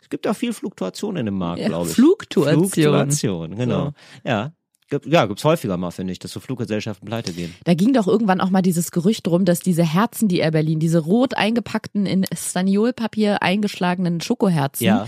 Es 0.07 0.11
gibt 0.11 0.29
auch 0.29 0.37
viel 0.37 0.53
Fluktuation 0.53 1.17
in 1.17 1.27
dem 1.27 1.37
Markt, 1.37 1.61
Ja, 1.61 1.67
glaube 1.67 1.89
ich. 1.89 1.95
Fluktuation. 1.97 2.69
Fluktuation, 2.69 3.57
genau. 3.57 3.87
So. 3.87 3.93
Ja. 4.31 4.53
Gibt- 4.89 5.07
Ja, 5.07 5.27
gibt's 5.27 5.43
häufiger 5.43 5.77
mal, 5.77 5.91
finde 5.91 6.13
ich, 6.13 6.21
dass 6.21 6.31
so 6.31 6.39
Fluggesellschaften 6.39 7.07
pleite 7.07 7.33
gehen. 7.33 7.53
Da 7.65 7.75
ging 7.75 7.93
doch 7.93 8.07
irgendwann 8.07 8.41
auch 8.41 8.51
mal 8.51 8.63
dieses 8.63 8.93
Gerücht 8.93 9.27
drum, 9.27 9.45
dass 9.45 9.59
diese 9.59 9.83
Herzen, 9.83 10.29
die 10.29 10.39
Air 10.39 10.53
Berlin, 10.53 10.79
diese 10.79 11.01
rot 11.01 11.37
eingepackten, 11.37 12.07
in 12.07 12.25
Staniolpapier 12.33 13.43
eingeschlagenen 13.43 14.21
Schokoherzen, 14.21 14.85
Ja. 14.85 15.07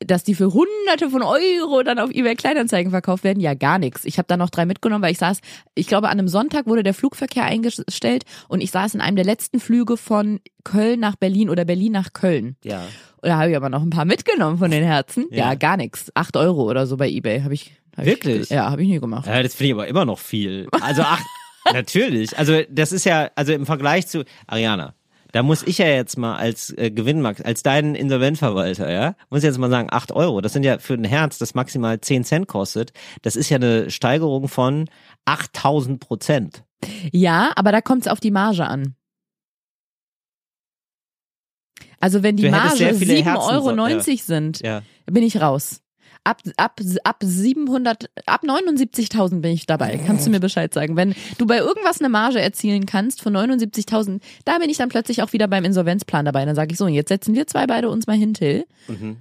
Dass 0.00 0.24
die 0.24 0.34
für 0.34 0.52
hunderte 0.52 1.08
von 1.10 1.22
Euro 1.22 1.82
dann 1.82 1.98
auf 1.98 2.10
eBay 2.10 2.34
Kleinanzeigen 2.34 2.90
verkauft 2.90 3.24
werden, 3.24 3.40
ja 3.40 3.54
gar 3.54 3.78
nichts. 3.78 4.04
Ich 4.04 4.18
habe 4.18 4.26
da 4.28 4.36
noch 4.36 4.50
drei 4.50 4.66
mitgenommen, 4.66 5.02
weil 5.02 5.12
ich 5.12 5.18
saß, 5.18 5.38
ich 5.74 5.86
glaube 5.86 6.08
an 6.08 6.18
einem 6.18 6.28
Sonntag 6.28 6.66
wurde 6.66 6.82
der 6.82 6.94
Flugverkehr 6.94 7.44
eingestellt 7.44 8.24
und 8.48 8.60
ich 8.60 8.70
saß 8.70 8.94
in 8.94 9.00
einem 9.00 9.16
der 9.16 9.24
letzten 9.24 9.60
Flüge 9.60 9.96
von 9.96 10.40
Köln 10.64 11.00
nach 11.00 11.16
Berlin 11.16 11.48
oder 11.48 11.64
Berlin 11.64 11.92
nach 11.92 12.12
Köln. 12.12 12.56
Ja. 12.64 12.80
Und 13.22 13.28
da 13.28 13.38
habe 13.38 13.50
ich 13.50 13.56
aber 13.56 13.68
noch 13.70 13.82
ein 13.82 13.90
paar 13.90 14.04
mitgenommen 14.04 14.58
von 14.58 14.70
den 14.70 14.84
Herzen. 14.84 15.26
Ja, 15.30 15.50
Ja. 15.50 15.54
gar 15.54 15.76
nichts. 15.76 16.10
Acht 16.14 16.36
Euro 16.36 16.68
oder 16.68 16.86
so 16.86 16.96
bei 16.96 17.08
eBay 17.08 17.40
habe 17.42 17.54
ich. 17.54 17.72
Hab 17.96 18.04
Wirklich? 18.04 18.42
Ich, 18.42 18.50
ja, 18.50 18.70
habe 18.70 18.82
ich 18.82 18.88
nie 18.88 18.98
gemacht. 19.00 19.26
Ja, 19.26 19.42
das 19.42 19.54
finde 19.54 19.68
ich 19.68 19.72
aber 19.74 19.86
immer 19.86 20.04
noch 20.04 20.18
viel. 20.18 20.66
Also 20.82 21.02
ach, 21.04 21.22
natürlich. 21.72 22.36
Also 22.36 22.62
das 22.68 22.92
ist 22.92 23.04
ja, 23.04 23.30
also 23.36 23.52
im 23.52 23.64
Vergleich 23.66 24.06
zu 24.08 24.24
Ariana, 24.48 24.94
da 25.34 25.42
muss 25.42 25.64
ich 25.64 25.78
ja 25.78 25.86
jetzt 25.86 26.16
mal 26.16 26.36
als 26.36 26.70
äh, 26.78 26.92
Gewinnmax, 26.92 27.40
als 27.40 27.64
dein 27.64 27.96
Insolventverwalter, 27.96 28.88
ja, 28.92 29.16
muss 29.30 29.40
ich 29.40 29.44
jetzt 29.44 29.58
mal 29.58 29.68
sagen, 29.68 29.88
acht 29.90 30.12
Euro. 30.12 30.40
Das 30.40 30.52
sind 30.52 30.62
ja 30.62 30.78
für 30.78 30.94
ein 30.94 31.02
Herz, 31.02 31.38
das 31.38 31.54
maximal 31.54 32.00
10 32.00 32.22
Cent 32.22 32.46
kostet. 32.46 32.92
Das 33.22 33.34
ist 33.34 33.50
ja 33.50 33.56
eine 33.56 33.90
Steigerung 33.90 34.46
von 34.46 34.88
8000 35.24 35.98
Prozent. 35.98 36.62
Ja, 37.10 37.50
aber 37.56 37.72
da 37.72 37.80
kommt 37.80 38.02
es 38.02 38.08
auf 38.08 38.20
die 38.20 38.30
Marge 38.30 38.64
an. 38.64 38.94
Also 41.98 42.22
wenn 42.22 42.36
die 42.36 42.48
Marge 42.48 42.94
viele 42.94 43.14
7,90 43.14 43.24
Herzen- 43.24 43.54
Euro 43.54 43.88
ja. 43.88 44.00
sind, 44.00 44.60
Ja. 44.60 44.82
bin 45.06 45.24
ich 45.24 45.40
raus. 45.40 45.80
Ab, 46.24 46.40
ab, 46.56 46.80
ab 47.04 47.16
700, 47.22 48.10
ab 48.26 48.42
79.000 48.44 49.40
bin 49.40 49.52
ich 49.52 49.66
dabei. 49.66 50.00
Kannst 50.06 50.26
du 50.26 50.30
mir 50.30 50.40
Bescheid 50.40 50.72
sagen? 50.72 50.96
Wenn 50.96 51.14
du 51.36 51.46
bei 51.46 51.58
irgendwas 51.58 52.00
eine 52.00 52.08
Marge 52.08 52.40
erzielen 52.40 52.86
kannst 52.86 53.20
von 53.20 53.36
79.000, 53.36 54.20
da 54.44 54.58
bin 54.58 54.70
ich 54.70 54.78
dann 54.78 54.88
plötzlich 54.88 55.22
auch 55.22 55.34
wieder 55.34 55.48
beim 55.48 55.64
Insolvenzplan 55.64 56.24
dabei. 56.24 56.44
Dann 56.46 56.54
sage 56.54 56.72
ich 56.72 56.78
so, 56.78 56.88
jetzt 56.88 57.08
setzen 57.08 57.34
wir 57.34 57.46
zwei 57.46 57.66
beide 57.66 57.90
uns 57.90 58.06
mal 58.06 58.16
hin, 58.16 58.32
Till. 58.32 58.64
Mhm. 58.88 59.18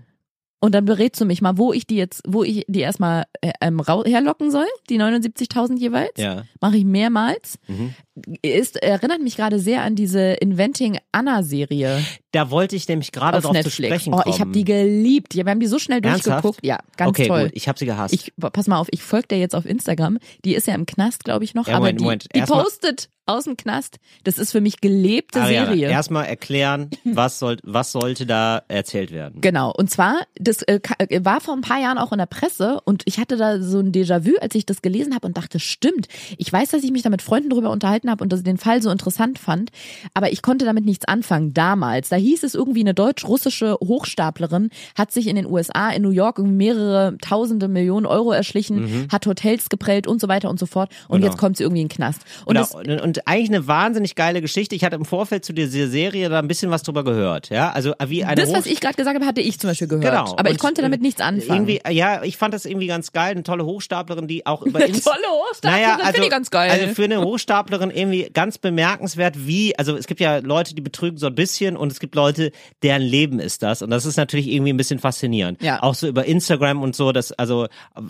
Und 0.63 0.73
dann 0.73 0.85
berätst 0.85 1.19
du 1.19 1.25
mich 1.25 1.41
mal, 1.41 1.57
wo 1.57 1.73
ich 1.73 1.87
die 1.87 1.97
jetzt, 1.97 2.21
wo 2.25 2.41
ich 2.41 2.63
die 2.69 2.79
erstmal 2.79 3.25
äh, 3.41 3.51
ähm, 3.59 3.81
herlocken 3.85 4.49
soll, 4.49 4.65
die 4.89 4.97
79.000 4.97 5.77
jeweils. 5.77 6.13
Ja. 6.15 6.43
Mache 6.61 6.77
ich 6.77 6.85
mehrmals. 6.85 7.59
Mhm. 7.67 7.93
Ist, 8.41 8.77
erinnert 8.77 9.19
mich 9.21 9.35
gerade 9.35 9.59
sehr 9.59 9.81
an 9.81 9.95
diese 9.95 10.21
Inventing 10.21 10.99
Anna 11.11 11.43
Serie 11.43 11.99
Da 12.31 12.49
wollte 12.49 12.77
ich 12.77 12.87
nämlich 12.87 13.11
gerade 13.11 13.39
auf 13.39 13.43
drauf 13.43 13.51
zu 13.51 13.57
Netflix. 13.57 13.87
sprechen 13.89 14.13
Oh, 14.13 14.17
kommen. 14.21 14.33
ich 14.33 14.39
habe 14.39 14.51
die 14.51 14.63
geliebt. 14.63 15.33
Ja, 15.33 15.43
wir 15.43 15.51
haben 15.51 15.59
die 15.59 15.67
so 15.67 15.79
schnell 15.79 15.99
Ernsthaft? 16.01 16.45
durchgeguckt. 16.45 16.65
Ja, 16.65 16.79
ganz 16.95 17.09
okay, 17.09 17.27
toll. 17.27 17.43
gut, 17.43 17.51
ich 17.55 17.67
habe 17.67 17.77
sie 17.77 17.85
gehasst. 17.85 18.13
Ich 18.13 18.31
pass 18.39 18.67
mal 18.67 18.77
auf, 18.77 18.87
ich 18.91 19.03
folge 19.03 19.27
der 19.29 19.39
jetzt 19.39 19.55
auf 19.55 19.65
Instagram. 19.65 20.17
Die 20.45 20.55
ist 20.55 20.67
ja 20.67 20.75
im 20.75 20.85
Knast, 20.85 21.25
glaube 21.25 21.43
ich 21.43 21.55
noch, 21.55 21.67
Ja, 21.67 21.73
aber 21.75 21.87
Moment, 21.91 21.99
die, 21.99 22.03
Moment. 22.05 22.27
die 22.35 22.41
postet 22.41 23.09
aus 23.25 23.45
dem 23.45 23.57
Knast. 23.57 23.97
Das 24.23 24.37
ist 24.37 24.51
für 24.51 24.61
mich 24.61 24.81
gelebte 24.81 25.41
Ariana, 25.41 25.67
Serie. 25.67 25.89
erstmal 25.89 26.25
erklären, 26.25 26.89
was, 27.03 27.39
soll, 27.39 27.57
was 27.63 27.91
sollte 27.91 28.25
da 28.25 28.63
erzählt 28.67 29.11
werden. 29.11 29.41
Genau. 29.41 29.71
Und 29.71 29.89
zwar, 29.89 30.21
das 30.35 30.61
äh, 30.63 30.79
äh, 30.97 31.23
war 31.23 31.39
vor 31.41 31.53
ein 31.55 31.61
paar 31.61 31.79
Jahren 31.79 31.97
auch 31.97 32.11
in 32.11 32.17
der 32.17 32.25
Presse 32.25 32.79
und 32.85 33.03
ich 33.05 33.19
hatte 33.19 33.37
da 33.37 33.61
so 33.61 33.79
ein 33.79 33.91
Déjà-vu, 33.91 34.37
als 34.41 34.55
ich 34.55 34.65
das 34.65 34.81
gelesen 34.81 35.15
habe 35.15 35.25
und 35.27 35.37
dachte, 35.37 35.59
stimmt. 35.59 36.07
Ich 36.37 36.51
weiß, 36.51 36.71
dass 36.71 36.83
ich 36.83 36.91
mich 36.91 37.01
da 37.03 37.09
mit 37.09 37.21
Freunden 37.21 37.49
drüber 37.49 37.69
unterhalten 37.69 38.09
habe 38.09 38.23
und 38.23 38.31
dass 38.33 38.39
ich 38.41 38.45
den 38.45 38.57
Fall 38.57 38.81
so 38.81 38.89
interessant 38.89 39.39
fand, 39.39 39.71
aber 40.13 40.31
ich 40.31 40.41
konnte 40.41 40.65
damit 40.65 40.85
nichts 40.85 41.05
anfangen 41.05 41.53
damals. 41.53 42.09
Da 42.09 42.15
hieß 42.17 42.43
es 42.43 42.55
irgendwie, 42.55 42.81
eine 42.81 42.93
deutsch-russische 42.93 43.77
Hochstaplerin 43.81 44.69
hat 44.97 45.11
sich 45.11 45.27
in 45.27 45.35
den 45.35 45.45
USA, 45.45 45.89
in 45.89 46.01
New 46.01 46.09
York 46.09 46.37
irgendwie 46.39 46.55
mehrere 46.57 47.17
tausende 47.21 47.67
Millionen 47.67 48.05
Euro 48.05 48.31
erschlichen, 48.31 49.07
hat 49.11 49.25
Hotels 49.25 49.69
geprellt 49.69 50.07
und 50.07 50.19
so 50.19 50.27
weiter 50.27 50.49
und 50.49 50.59
so 50.59 50.65
fort. 50.65 50.91
Und 51.07 51.17
Mhm. 51.17 51.21
Genau. 51.23 51.31
jetzt 51.31 51.39
kommt 51.39 51.57
sie 51.57 51.63
irgendwie 51.63 51.81
in 51.81 51.87
den 51.87 51.95
Knast. 51.95 52.21
Und 52.45 52.55
Genau. 52.55 52.67
das, 52.83 53.01
Und, 53.03 53.12
und 53.13 53.27
eigentlich 53.27 53.49
eine 53.49 53.67
wahnsinnig 53.67 54.15
geile 54.15 54.41
Geschichte. 54.41 54.75
Ich 54.75 54.83
hatte 54.83 54.95
im 54.95 55.05
Vorfeld 55.05 55.45
zu 55.45 55.53
dieser 55.53 55.87
Serie 55.87 56.29
da 56.29 56.39
ein 56.39 56.47
bisschen 56.47 56.71
was 56.71 56.81
drüber 56.83 57.03
gehört. 57.03 57.49
Ja, 57.49 57.71
also 57.71 57.93
wie 58.07 58.23
eine 58.23 58.35
das, 58.35 58.51
was 58.51 58.65
Hoch- 58.65 58.71
ich 58.71 58.79
gerade 58.81 58.95
gesagt 58.95 59.15
habe, 59.15 59.25
hatte 59.25 59.41
ich 59.41 59.59
zum 59.59 59.69
Beispiel 59.69 59.87
gehört. 59.87 60.03
Genau. 60.05 60.35
Aber 60.37 60.49
ich 60.49 60.57
konnte 60.57 60.81
damit 60.81 60.99
äh, 61.01 61.03
nichts 61.03 61.21
anfangen. 61.21 61.67
Irgendwie, 61.67 61.81
ja, 61.95 62.23
ich 62.23 62.37
fand 62.37 62.53
das 62.53 62.65
irgendwie 62.65 62.87
ganz 62.87 63.11
geil. 63.11 63.31
Eine 63.31 63.43
tolle 63.43 63.65
Hochstaplerin, 63.65 64.27
die 64.27 64.45
auch 64.45 64.63
über 64.63 64.79
Inst- 64.79 65.03
Tolle 65.03 65.17
Hochstaplerin, 65.29 65.97
das 65.99 66.09
finde 66.11 66.23
ich 66.23 66.29
ganz 66.31 66.49
geil. 66.49 66.71
Also 66.71 66.87
für 66.95 67.03
eine 67.03 67.21
Hochstaplerin 67.21 67.91
irgendwie 67.91 68.29
ganz 68.33 68.57
bemerkenswert, 68.57 69.45
wie, 69.45 69.77
also 69.77 69.95
es 69.95 70.07
gibt 70.07 70.19
ja 70.19 70.37
Leute, 70.37 70.73
die 70.73 70.81
betrügen 70.81 71.17
so 71.17 71.27
ein 71.27 71.35
bisschen 71.35 71.77
und 71.77 71.91
es 71.91 71.99
gibt 71.99 72.15
Leute, 72.15 72.51
deren 72.81 73.01
Leben 73.01 73.39
ist 73.39 73.61
das. 73.63 73.81
Und 73.81 73.89
das 73.91 74.05
ist 74.05 74.17
natürlich 74.17 74.47
irgendwie 74.47 74.73
ein 74.73 74.77
bisschen 74.77 74.99
faszinierend. 74.99 75.61
Ja. 75.61 75.83
Auch 75.83 75.93
so 75.95 76.07
über 76.07 76.25
Instagram 76.25 76.81
und 76.81 76.95
so, 76.95 77.11
dass, 77.11 77.31
also, 77.33 77.67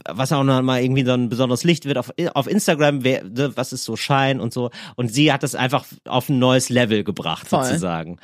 was 0.09 0.31
auch 0.31 0.43
noch 0.43 0.61
mal 0.61 0.81
irgendwie 0.81 1.03
so 1.05 1.11
ein 1.11 1.29
besonderes 1.29 1.63
Licht 1.63 1.85
wird 1.85 1.97
auf, 1.97 2.13
auf 2.33 2.47
Instagram, 2.47 3.03
wer, 3.03 3.23
was 3.55 3.73
ist 3.73 3.83
so 3.83 3.95
Schein 3.95 4.39
und 4.39 4.53
so. 4.53 4.69
Und 4.95 5.09
sie 5.09 5.31
hat 5.31 5.43
das 5.43 5.55
einfach 5.55 5.85
auf 6.05 6.29
ein 6.29 6.39
neues 6.39 6.69
Level 6.69 7.03
gebracht, 7.03 7.47
Voll. 7.47 7.63
sozusagen. 7.63 8.19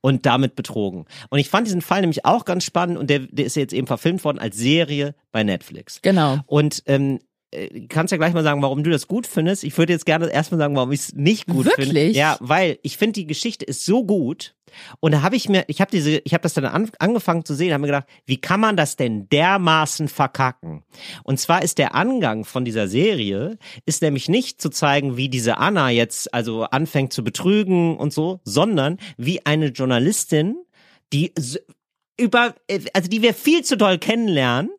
Und 0.00 0.26
damit 0.26 0.56
betrogen. 0.56 1.06
Und 1.28 1.38
ich 1.38 1.48
fand 1.48 1.66
diesen 1.66 1.82
Fall 1.82 2.00
nämlich 2.00 2.24
auch 2.24 2.44
ganz 2.44 2.64
spannend 2.64 2.98
und 2.98 3.10
der, 3.10 3.20
der 3.20 3.46
ist 3.46 3.56
jetzt 3.56 3.72
eben 3.72 3.86
verfilmt 3.86 4.24
worden 4.24 4.38
als 4.38 4.56
Serie 4.56 5.14
bei 5.32 5.42
Netflix. 5.42 6.00
Genau. 6.02 6.38
Und 6.46 6.82
ähm, 6.86 7.16
äh, 7.16 7.29
kannst 7.88 8.12
ja 8.12 8.18
gleich 8.18 8.32
mal 8.32 8.44
sagen, 8.44 8.62
warum 8.62 8.84
du 8.84 8.90
das 8.90 9.08
gut 9.08 9.26
findest. 9.26 9.64
Ich 9.64 9.76
würde 9.76 9.92
jetzt 9.92 10.06
gerne 10.06 10.30
erstmal 10.30 10.58
sagen, 10.58 10.76
warum 10.76 10.92
ich 10.92 11.00
es 11.00 11.14
nicht 11.14 11.46
gut 11.46 11.66
finde. 11.74 11.94
Wirklich? 11.94 12.16
Ja, 12.16 12.36
weil 12.40 12.78
ich 12.82 12.96
finde 12.96 13.14
die 13.14 13.26
Geschichte 13.26 13.64
ist 13.64 13.84
so 13.84 14.04
gut. 14.04 14.54
Und 15.00 15.12
da 15.12 15.22
habe 15.22 15.34
ich 15.34 15.48
mir, 15.48 15.64
ich 15.66 15.80
habe 15.80 15.90
diese, 15.90 16.18
ich 16.24 16.32
habe 16.32 16.42
das 16.42 16.54
dann 16.54 16.64
an, 16.64 16.90
angefangen 17.00 17.44
zu 17.44 17.54
sehen, 17.54 17.72
habe 17.72 17.80
mir 17.80 17.88
gedacht, 17.88 18.06
wie 18.24 18.36
kann 18.36 18.60
man 18.60 18.76
das 18.76 18.94
denn 18.94 19.28
dermaßen 19.28 20.06
verkacken? 20.06 20.84
Und 21.24 21.40
zwar 21.40 21.62
ist 21.62 21.78
der 21.78 21.96
Angang 21.96 22.44
von 22.44 22.64
dieser 22.64 22.86
Serie 22.86 23.58
ist 23.84 24.00
nämlich 24.00 24.28
nicht 24.28 24.60
zu 24.62 24.70
zeigen, 24.70 25.16
wie 25.16 25.28
diese 25.28 25.58
Anna 25.58 25.90
jetzt 25.90 26.32
also 26.32 26.62
anfängt 26.62 27.12
zu 27.12 27.24
betrügen 27.24 27.96
und 27.96 28.12
so, 28.12 28.38
sondern 28.44 28.98
wie 29.16 29.44
eine 29.44 29.66
Journalistin, 29.66 30.54
die 31.12 31.32
über, 32.16 32.54
äh, 32.68 32.80
also 32.92 33.08
die 33.08 33.22
wir 33.22 33.34
viel 33.34 33.64
zu 33.64 33.76
doll 33.76 33.98
kennenlernen, 33.98 34.70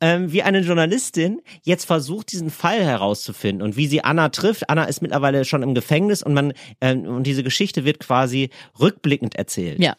ähm, 0.00 0.32
wie 0.32 0.42
eine 0.42 0.60
Journalistin 0.60 1.40
jetzt 1.62 1.84
versucht, 1.84 2.32
diesen 2.32 2.50
Fall 2.50 2.82
herauszufinden 2.84 3.62
und 3.62 3.76
wie 3.76 3.86
sie 3.86 4.04
Anna 4.04 4.28
trifft. 4.30 4.68
Anna 4.70 4.84
ist 4.84 5.02
mittlerweile 5.02 5.44
schon 5.44 5.62
im 5.62 5.74
Gefängnis 5.74 6.22
und 6.22 6.34
man 6.34 6.52
ähm, 6.80 7.06
und 7.06 7.24
diese 7.24 7.42
Geschichte 7.42 7.84
wird 7.84 8.00
quasi 8.00 8.50
rückblickend 8.80 9.34
erzählt. 9.36 9.78
Ja. 9.80 9.96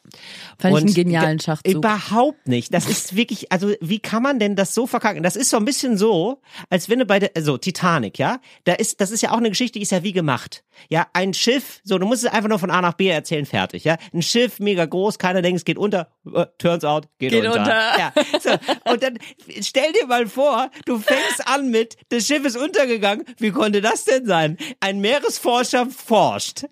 Fand 0.57 0.75
ich 0.75 0.81
Und 0.81 0.87
einen 0.87 0.93
genialen 0.93 1.37
ge- 1.37 1.45
Schachzug. 1.45 1.73
Überhaupt 1.73 2.47
nicht. 2.47 2.73
Das 2.73 2.89
ist 2.89 3.15
wirklich, 3.15 3.51
also 3.51 3.71
wie 3.81 3.99
kann 3.99 4.23
man 4.23 4.39
denn 4.39 4.55
das 4.55 4.73
so 4.73 4.87
verkacken? 4.87 5.23
Das 5.23 5.35
ist 5.35 5.49
so 5.49 5.57
ein 5.57 5.65
bisschen 5.65 5.97
so, 5.97 6.41
als 6.69 6.89
wenn 6.89 6.99
du 6.99 7.05
bei 7.05 7.19
der, 7.19 7.31
also 7.35 7.57
Titanic, 7.57 8.19
ja, 8.19 8.39
da 8.65 8.73
ist, 8.73 8.99
das 9.01 9.11
ist 9.11 9.21
ja 9.21 9.31
auch 9.31 9.37
eine 9.37 9.49
Geschichte, 9.49 9.79
die 9.79 9.83
ist 9.83 9.91
ja 9.91 10.03
wie 10.03 10.11
gemacht. 10.13 10.63
Ja, 10.89 11.07
ein 11.13 11.33
Schiff, 11.33 11.81
so, 11.83 11.97
du 11.99 12.05
musst 12.07 12.23
es 12.23 12.31
einfach 12.31 12.49
nur 12.49 12.59
von 12.59 12.71
A 12.71 12.81
nach 12.81 12.93
B 12.93 13.07
erzählen, 13.07 13.45
fertig, 13.45 13.83
ja. 13.83 13.97
Ein 14.13 14.21
Schiff, 14.23 14.59
mega 14.59 14.85
groß, 14.85 15.19
keiner 15.19 15.41
denkt, 15.41 15.57
es 15.59 15.65
geht 15.65 15.77
unter, 15.77 16.09
äh, 16.33 16.45
turns 16.57 16.83
out, 16.83 17.07
geht, 17.19 17.31
Geht 17.31 17.45
unter. 17.45 17.59
unter. 17.59 17.99
Ja, 17.99 18.13
so. 18.41 18.91
Und 18.91 19.03
dann 19.03 19.17
stell 19.61 19.91
dir 19.93 20.07
mal 20.07 20.27
vor, 20.27 20.69
du 20.85 20.97
fängst 20.99 21.47
an 21.47 21.69
mit, 21.69 21.95
das 22.09 22.25
Schiff 22.27 22.45
ist 22.45 22.57
untergegangen, 22.57 23.25
wie 23.39 23.51
konnte 23.51 23.81
das 23.81 24.05
denn 24.05 24.25
sein? 24.25 24.57
Ein 24.79 24.99
Meeresforscher 25.01 25.87
forscht. 25.87 26.63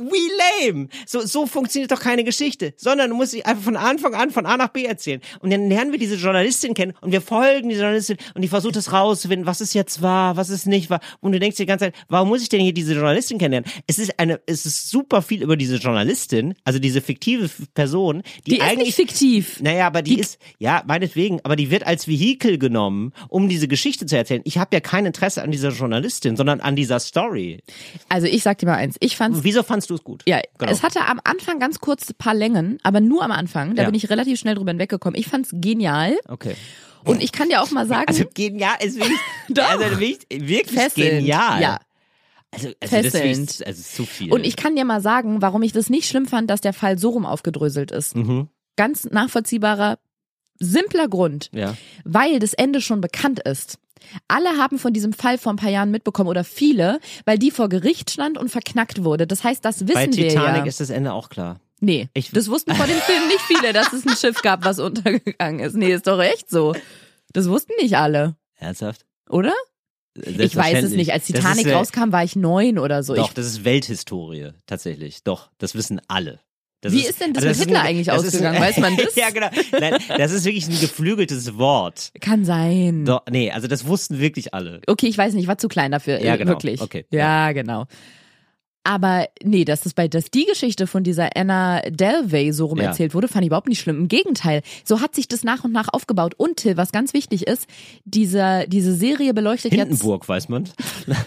Wie 0.00 0.66
lame. 0.70 0.88
So, 1.06 1.20
so 1.26 1.46
funktioniert 1.46 1.90
doch 1.92 2.00
keine 2.00 2.24
Geschichte, 2.24 2.74
sondern 2.76 3.10
du 3.10 3.16
musst 3.16 3.32
sie 3.32 3.44
einfach 3.44 3.64
von 3.64 3.76
Anfang 3.76 4.14
an 4.14 4.30
von 4.30 4.46
A 4.46 4.56
nach 4.56 4.68
B 4.68 4.84
erzählen. 4.84 5.20
Und 5.40 5.50
dann 5.52 5.68
lernen 5.68 5.92
wir 5.92 5.98
diese 5.98 6.16
Journalistin 6.16 6.74
kennen 6.74 6.94
und 7.00 7.12
wir 7.12 7.20
folgen 7.20 7.68
die 7.68 7.74
Journalistin 7.76 8.16
und 8.34 8.42
die 8.42 8.48
versucht 8.48 8.76
es 8.76 8.92
rauszufinden, 8.92 9.46
was 9.46 9.60
es 9.60 9.74
jetzt 9.74 10.02
war, 10.02 10.36
was 10.36 10.48
es 10.48 10.66
nicht 10.66 10.90
war. 10.90 11.00
Und 11.20 11.32
du 11.32 11.38
denkst 11.40 11.56
dir 11.56 11.62
die 11.64 11.68
ganze 11.68 11.86
Zeit, 11.86 11.94
warum 12.08 12.28
muss 12.28 12.42
ich 12.42 12.48
denn 12.48 12.60
hier 12.60 12.72
diese 12.74 12.94
Journalistin 12.94 13.38
kennenlernen? 13.38 13.70
Es 13.86 13.98
ist 13.98 14.18
eine, 14.18 14.40
es 14.46 14.66
ist 14.66 14.90
super 14.90 15.22
viel 15.22 15.42
über 15.42 15.56
diese 15.56 15.76
Journalistin, 15.76 16.54
also 16.64 16.78
diese 16.78 17.00
fiktive 17.00 17.48
Person, 17.74 18.22
die, 18.46 18.50
die 18.50 18.56
ist 18.58 18.62
eigentlich 18.62 18.86
nicht 18.86 18.96
fiktiv. 18.96 19.60
naja, 19.60 19.86
aber 19.86 20.02
die, 20.02 20.14
Die- 20.16 20.20
ist, 20.20 20.38
ja, 20.58 20.82
meinetwegen, 20.86 21.40
aber 21.44 21.56
die 21.56 21.70
wird 21.70 21.85
als 21.86 22.08
Vehikel 22.08 22.58
genommen, 22.58 23.12
um 23.28 23.48
diese 23.48 23.68
Geschichte 23.68 24.06
zu 24.06 24.16
erzählen. 24.16 24.42
Ich 24.44 24.58
habe 24.58 24.70
ja 24.74 24.80
kein 24.80 25.06
Interesse 25.06 25.42
an 25.42 25.50
dieser 25.50 25.70
Journalistin, 25.70 26.36
sondern 26.36 26.60
an 26.60 26.76
dieser 26.76 27.00
Story. 27.00 27.62
Also 28.08 28.26
ich 28.26 28.42
sag 28.42 28.58
dir 28.58 28.66
mal 28.66 28.74
eins, 28.76 28.96
ich 29.00 29.16
fand's 29.16 29.38
Wieso 29.42 29.62
fandst 29.62 29.90
du 29.90 29.94
es 29.94 30.04
gut? 30.04 30.22
Ja, 30.26 30.40
Genau. 30.58 30.70
es 30.72 30.82
hatte 30.82 31.00
am 31.06 31.20
Anfang 31.24 31.58
ganz 31.58 31.80
kurz 31.80 32.10
ein 32.10 32.14
paar 32.18 32.34
Längen, 32.34 32.78
aber 32.82 33.00
nur 33.00 33.22
am 33.22 33.30
Anfang. 33.32 33.74
Da 33.74 33.82
Ja. 33.82 33.88
bin 33.88 33.94
ich 33.94 34.10
relativ 34.10 34.38
schnell 34.38 34.54
drüber 34.56 34.70
hinweggekommen. 34.72 35.18
Ich 35.18 35.26
fand's 35.28 35.50
genial 35.52 36.16
Okay. 36.28 36.54
und 37.04 37.22
ich 37.22 37.32
kann 37.32 37.48
dir 37.48 37.62
auch 37.62 37.70
mal 37.70 37.86
sagen, 37.86 38.08
Also 38.08 38.24
genial, 38.34 38.74
ist 38.80 38.96
wirklich, 38.98 39.18
Doch. 39.48 39.68
also 39.70 39.84
wirklich, 40.00 40.18
wirklich 40.30 40.66
fesselnd. 40.78 41.10
genial. 41.20 41.62
Ja. 41.62 41.78
Also, 42.52 42.68
also 42.68 42.74
das 42.80 43.04
ist 43.06 43.16
Fesselnd. 43.16 43.66
also 43.66 43.82
zu 43.82 44.06
viel. 44.06 44.32
Und 44.32 44.46
ich 44.46 44.56
kann 44.56 44.76
dir 44.76 44.84
mal 44.84 45.00
sagen, 45.00 45.42
warum 45.42 45.62
ich 45.62 45.72
das 45.72 45.90
nicht 45.90 46.08
schlimm 46.08 46.26
fand, 46.26 46.48
dass 46.48 46.60
der 46.60 46.72
Fall 46.72 46.98
so 46.98 47.10
rum 47.10 47.26
aufgedröselt 47.26 47.90
ist. 47.90 48.16
Mhm. 48.16 48.48
Ganz 48.76 49.04
nachvollziehbarer, 49.04 49.98
simpler 50.58 51.08
Grund, 51.08 51.50
Ja. 51.52 51.76
weil 52.04 52.38
das 52.38 52.52
Ende 52.54 52.80
schon 52.80 53.00
bekannt 53.00 53.40
ist. 53.40 53.78
Alle 54.28 54.50
haben 54.58 54.78
von 54.78 54.92
diesem 54.92 55.12
Fall 55.12 55.36
vor 55.38 55.52
ein 55.52 55.56
paar 55.56 55.70
Jahren 55.70 55.90
mitbekommen 55.90 56.28
oder 56.28 56.44
viele, 56.44 57.00
weil 57.24 57.38
die 57.38 57.50
vor 57.50 57.68
Gericht 57.68 58.10
stand 58.10 58.38
und 58.38 58.50
verknackt 58.50 59.02
wurde. 59.04 59.26
Das 59.26 59.42
heißt, 59.42 59.64
das 59.64 59.80
wissen 59.88 59.94
Bei 59.94 60.06
wir 60.16 60.28
Titanic 60.28 60.62
ja. 60.62 60.66
ist 60.66 60.80
das 60.80 60.90
Ende 60.90 61.12
auch 61.12 61.28
klar. 61.28 61.60
Nee, 61.80 62.08
Ich- 62.14 62.30
das 62.30 62.48
wussten 62.48 62.74
vor 62.74 62.86
dem 62.86 62.96
Film 62.98 63.26
nicht 63.26 63.40
viele, 63.42 63.72
dass 63.72 63.92
es 63.92 64.06
ein 64.06 64.16
Schiff 64.16 64.40
gab, 64.42 64.64
was 64.64 64.78
untergegangen 64.78 65.60
ist. 65.60 65.74
Nee, 65.76 65.92
ist 65.92 66.06
doch 66.06 66.20
echt 66.20 66.48
so. 66.48 66.74
Das 67.32 67.48
wussten 67.48 67.72
nicht 67.80 67.96
alle, 67.96 68.36
Ernsthaft? 68.58 69.04
oder? 69.28 69.52
Ich 70.14 70.56
weiß 70.56 70.84
es 70.84 70.92
nicht. 70.92 71.12
Als 71.12 71.26
Titanic 71.26 71.66
ist, 71.66 71.74
rauskam, 71.74 72.10
war 72.12 72.24
ich 72.24 72.36
neun 72.36 72.78
oder 72.78 73.02
so. 73.02 73.14
Doch, 73.14 73.28
ich, 73.28 73.34
das 73.34 73.44
ist 73.44 73.64
Welthistorie, 73.64 74.52
tatsächlich. 74.66 75.22
Doch, 75.24 75.50
das 75.58 75.74
wissen 75.74 76.00
alle. 76.08 76.40
Das 76.86 76.92
Wie 76.94 77.06
ist 77.06 77.20
denn 77.20 77.32
das 77.32 77.44
mit 77.44 77.52
ist 77.52 77.58
Hitler 77.60 77.80
ein- 77.80 77.86
eigentlich 77.86 78.06
das 78.06 78.22
ist 78.22 78.28
ausgegangen? 78.34 78.60
Weiß 78.60 78.76
man 78.78 78.96
das? 79.04 79.14
ja, 79.14 79.30
genau. 79.30 79.48
Nein, 79.78 79.94
das 80.16 80.32
ist 80.32 80.44
wirklich 80.44 80.66
ein 80.68 80.80
geflügeltes 80.80 81.56
Wort. 81.58 82.10
kann 82.20 82.44
sein. 82.44 83.04
Doch, 83.04 83.22
nee, 83.30 83.50
also 83.50 83.68
das 83.68 83.86
wussten 83.86 84.18
wirklich 84.18 84.54
alle. 84.54 84.80
Okay, 84.86 85.06
ich 85.06 85.18
weiß 85.18 85.34
nicht, 85.34 85.46
war 85.48 85.58
zu 85.58 85.68
klein 85.68 85.90
dafür. 85.92 86.20
Ja, 86.22 86.34
äh, 86.34 86.38
genau. 86.38 86.50
Wirklich. 86.52 86.80
Okay, 86.80 87.04
Ja, 87.10 87.52
genau. 87.52 87.86
Aber 88.88 89.26
nee, 89.42 89.64
dass 89.64 89.80
das 89.80 89.94
bei, 89.94 90.06
dass 90.06 90.30
die 90.30 90.44
Geschichte 90.44 90.86
von 90.86 91.02
dieser 91.02 91.36
Anna 91.36 91.80
Delvey 91.90 92.52
so 92.52 92.66
rum 92.66 92.78
Ja. 92.78 92.84
erzählt 92.84 93.14
wurde, 93.14 93.26
fand 93.26 93.42
ich 93.42 93.48
überhaupt 93.48 93.68
nicht 93.68 93.80
schlimm. 93.80 93.98
Im 93.98 94.06
Gegenteil. 94.08 94.62
So 94.84 95.00
hat 95.00 95.12
sich 95.16 95.26
das 95.26 95.42
nach 95.42 95.64
und 95.64 95.72
nach 95.72 95.88
aufgebaut. 95.92 96.34
Und 96.36 96.58
Till, 96.58 96.76
was 96.76 96.92
ganz 96.92 97.12
wichtig 97.12 97.48
ist, 97.48 97.66
diese, 98.04 98.64
diese 98.68 98.94
Serie 98.94 99.34
beleuchtet 99.34 99.72
Hindenburg, 99.72 100.28
weiß 100.28 100.48
man. 100.48 100.66
jetzt, 100.66 100.76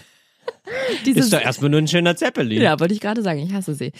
diese, 1.04 1.20
Ist 1.20 1.32
doch 1.34 1.40
erstmal 1.42 1.68
nur 1.68 1.80
ein 1.80 1.88
schöner 1.88 2.16
Zeppelin. 2.16 2.62
Ja, 2.62 2.80
wollte 2.80 2.94
ich 2.94 3.00
gerade 3.00 3.20
sagen, 3.22 3.40
ich 3.40 3.52
hasse 3.52 3.74
sie. 3.74 3.92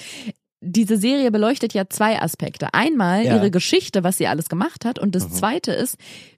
Diese 0.62 0.98
Serie 0.98 1.30
beleuchtet 1.30 1.72
ja 1.72 1.88
zwei 1.88 2.20
Aspekte. 2.20 2.74
Einmal 2.74 3.24
Ja. 3.24 3.32
Mhm. 3.32 3.38
ihre 3.38 3.50
Geschichte, 3.50 4.04
was 4.04 4.18
sie 4.18 4.26
alles 4.26 4.48
gemacht 4.48 4.84
hat, 4.84 4.98
und 4.98 5.14
das 5.14 5.30
zweite 5.30 5.72
ist 5.72 5.96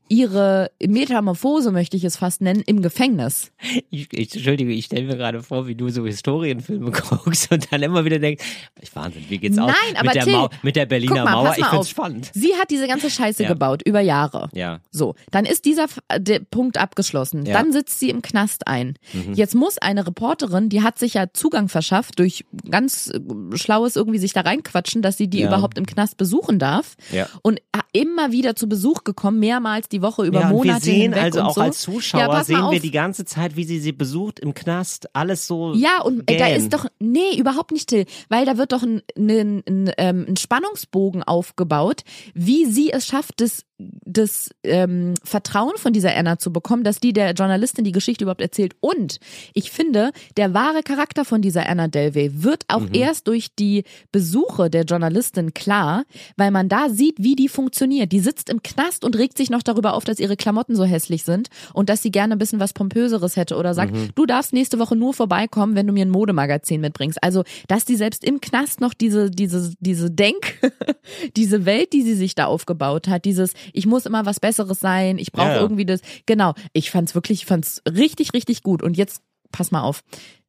ihre 0.08 0.70
Metamorphose, 0.84 1.70
möchte 1.72 1.96
ich 1.96 2.04
es 2.04 2.16
fast 2.16 2.40
nennen, 2.42 2.62
im 2.66 2.82
Gefängnis. 2.82 3.50
Ich, 3.90 4.08
ich, 4.12 4.34
Entschuldige, 4.34 4.72
ich 4.72 4.84
stelle 4.86 5.06
mir 5.06 5.16
gerade 5.16 5.42
vor, 5.42 5.66
wie 5.66 5.74
du 5.74 5.88
so 5.88 6.04
Historienfilme 6.06 6.90
guckst 7.08 7.50
und 7.50 7.72
dann 7.72 7.82
immer 7.82 8.04
wieder 8.04 8.18
denkst, 8.18 8.44
ich 8.80 8.94
Wahnsinn, 8.94 9.24
wie 9.28 9.38
geht's 9.38 9.56
aus? 9.58 9.68
Nein, 9.72 9.96
aber 9.96 10.06
mit 10.06 10.14
der, 10.14 10.24
Till, 10.24 10.48
mit 10.62 10.76
der 10.76 10.86
Berliner 10.86 11.24
mal, 11.24 11.32
Mauer, 11.32 11.50
ich 11.50 11.64
find's 11.64 11.72
auf. 11.72 11.88
spannend. 11.88 12.30
Sie 12.34 12.54
hat 12.60 12.70
diese 12.70 12.86
ganze 12.86 13.10
Scheiße 13.10 13.42
Ja. 13.44 13.48
gebaut 13.48 13.82
über 13.86 14.00
Jahre. 14.00 14.48
Ja. 14.52 14.80
So, 14.90 15.14
dann 15.30 15.44
ist 15.46 15.64
dieser 15.64 15.86
äh, 16.08 16.20
der 16.20 16.40
Punkt 16.40 16.76
abgeschlossen. 16.78 17.46
Ja. 17.46 17.52
Mhm. 17.60 17.64
Dann 17.64 17.72
sitzt 17.72 17.98
sie 17.98 18.10
im 18.10 18.20
Knast 18.22 18.66
ein. 18.66 18.94
Jetzt 19.34 19.54
muss 19.54 19.78
eine 19.78 20.06
Reporterin, 20.06 20.68
die 20.68 20.82
hat 20.82 20.98
sich 20.98 21.14
ja 21.14 21.26
Zugang 21.32 21.68
verschafft 21.68 22.18
durch 22.18 22.44
ganz 22.70 23.08
äh, 23.08 23.56
schlaues 23.56 23.96
irgendwie 23.96 24.18
sich 24.18 24.32
da 24.32 24.42
reinquatschen, 24.42 25.00
dass 25.02 25.16
sie 25.16 25.28
die 25.28 25.40
Ja. 25.40 25.48
überhaupt 25.48 25.78
im 25.78 25.86
Knast 25.86 26.16
besuchen 26.16 26.58
darf. 26.58 26.96
Ja. 27.12 27.28
Und 27.42 27.60
immer 27.92 28.32
wieder 28.32 28.56
zu 28.56 28.68
Besuch 28.68 29.04
gekommen, 29.04 29.38
mehrmals 29.38 29.88
die 29.92 30.02
Woche 30.02 30.24
über 30.24 30.40
ja, 30.40 30.48
Monate 30.48 30.68
wir 30.68 30.80
sehen 30.80 31.14
also 31.14 31.40
und 31.40 31.46
auch 31.46 31.54
so. 31.54 31.60
als 31.60 31.80
Zuschauer 31.80 32.20
ja, 32.20 32.44
sehen 32.44 32.56
wir 32.56 32.64
auf. 32.64 32.78
die 32.80 32.90
ganze 32.90 33.24
Zeit, 33.24 33.56
wie 33.56 33.64
sie 33.64 33.78
sie 33.78 33.92
besucht 33.92 34.40
im 34.40 34.54
Knast, 34.54 35.08
alles 35.14 35.46
so. 35.46 35.74
Ja, 35.74 36.00
und 36.02 36.30
äh, 36.30 36.36
da 36.36 36.46
gähn. 36.46 36.56
ist 36.56 36.72
doch, 36.72 36.86
nee, 36.98 37.36
überhaupt 37.36 37.72
nicht, 37.72 37.88
Till, 37.88 38.06
weil 38.28 38.46
da 38.46 38.56
wird 38.56 38.72
doch 38.72 38.82
ein, 38.82 39.02
ein, 39.16 39.62
ein, 39.68 39.90
ähm, 39.98 40.26
ein 40.28 40.36
Spannungsbogen 40.36 41.22
aufgebaut, 41.22 42.02
wie 42.34 42.66
sie 42.66 42.92
es 42.92 43.06
schafft, 43.06 43.40
das, 43.40 43.64
das 43.78 44.50
ähm, 44.62 45.14
Vertrauen 45.24 45.76
von 45.76 45.92
dieser 45.92 46.14
Anna 46.16 46.38
zu 46.38 46.52
bekommen, 46.52 46.84
dass 46.84 47.00
die 47.00 47.12
der 47.12 47.32
Journalistin 47.32 47.84
die 47.84 47.90
Geschichte 47.92 48.24
überhaupt 48.24 48.40
erzählt. 48.40 48.76
Und 48.80 49.18
ich 49.54 49.70
finde, 49.72 50.12
der 50.36 50.54
wahre 50.54 50.82
Charakter 50.82 51.24
von 51.24 51.42
dieser 51.42 51.68
Anna 51.68 51.88
Delvey 51.88 52.42
wird 52.44 52.64
auch 52.68 52.82
Mhm. 52.82 52.94
erst 52.94 53.26
durch 53.26 53.54
die 53.56 53.82
Besuche 54.12 54.70
der 54.70 54.84
Journalistin 54.84 55.52
klar, 55.52 56.04
weil 56.36 56.50
man 56.52 56.68
da 56.68 56.88
sieht, 56.90 57.16
wie 57.18 57.34
die 57.34 57.48
funktioniert. 57.48 58.12
Die 58.12 58.20
sitzt 58.20 58.48
im 58.50 58.62
Knast 58.62 59.04
und 59.04 59.16
regt 59.16 59.36
sich 59.36 59.50
noch 59.50 59.62
darüber 59.62 59.81
auf, 59.90 60.04
dass 60.04 60.18
ihre 60.18 60.36
Klamotten 60.36 60.76
so 60.76 60.84
hässlich 60.84 61.24
sind 61.24 61.48
und 61.74 61.88
dass 61.88 62.02
sie 62.02 62.10
gerne 62.10 62.34
ein 62.34 62.38
bisschen 62.38 62.60
was 62.60 62.72
Pompöseres 62.72 63.36
hätte 63.36 63.56
oder 63.56 63.74
sagt, 63.74 63.92
Mhm. 63.92 64.10
du 64.14 64.26
darfst 64.26 64.52
nächste 64.52 64.78
Woche 64.78 64.96
nur 64.96 65.14
vorbeikommen, 65.14 65.74
wenn 65.74 65.86
du 65.86 65.92
mir 65.92 66.04
ein 66.04 66.10
Modemagazin 66.10 66.80
mitbringst. 66.80 67.22
Also, 67.22 67.42
dass 67.68 67.84
die 67.84 67.96
selbst 67.96 68.24
im 68.24 68.40
Knast 68.40 68.80
noch 68.80 68.94
diese, 68.94 69.30
diese, 69.30 69.74
diese 69.80 70.10
Denk, 70.10 70.58
diese 71.36 71.66
Welt, 71.66 71.92
die 71.92 72.02
sie 72.02 72.14
sich 72.14 72.34
da 72.34 72.46
aufgebaut 72.46 73.08
hat, 73.08 73.24
dieses, 73.24 73.54
ich 73.72 73.86
muss 73.86 74.06
immer 74.06 74.24
was 74.26 74.40
Besseres 74.40 74.80
sein, 74.80 75.18
ich 75.18 75.32
brauche 75.32 75.48
ja. 75.48 75.60
irgendwie 75.60 75.84
das. 75.86 76.00
Genau, 76.26 76.54
ich 76.72 76.90
fand's 76.90 77.14
wirklich, 77.14 77.40
ich 77.40 77.46
fand's 77.46 77.82
richtig, 77.90 78.32
richtig 78.34 78.62
gut. 78.62 78.82
Und 78.82 78.96
jetzt, 78.96 79.22
pass 79.50 79.70
mal 79.70 79.82
auf, 79.82 80.02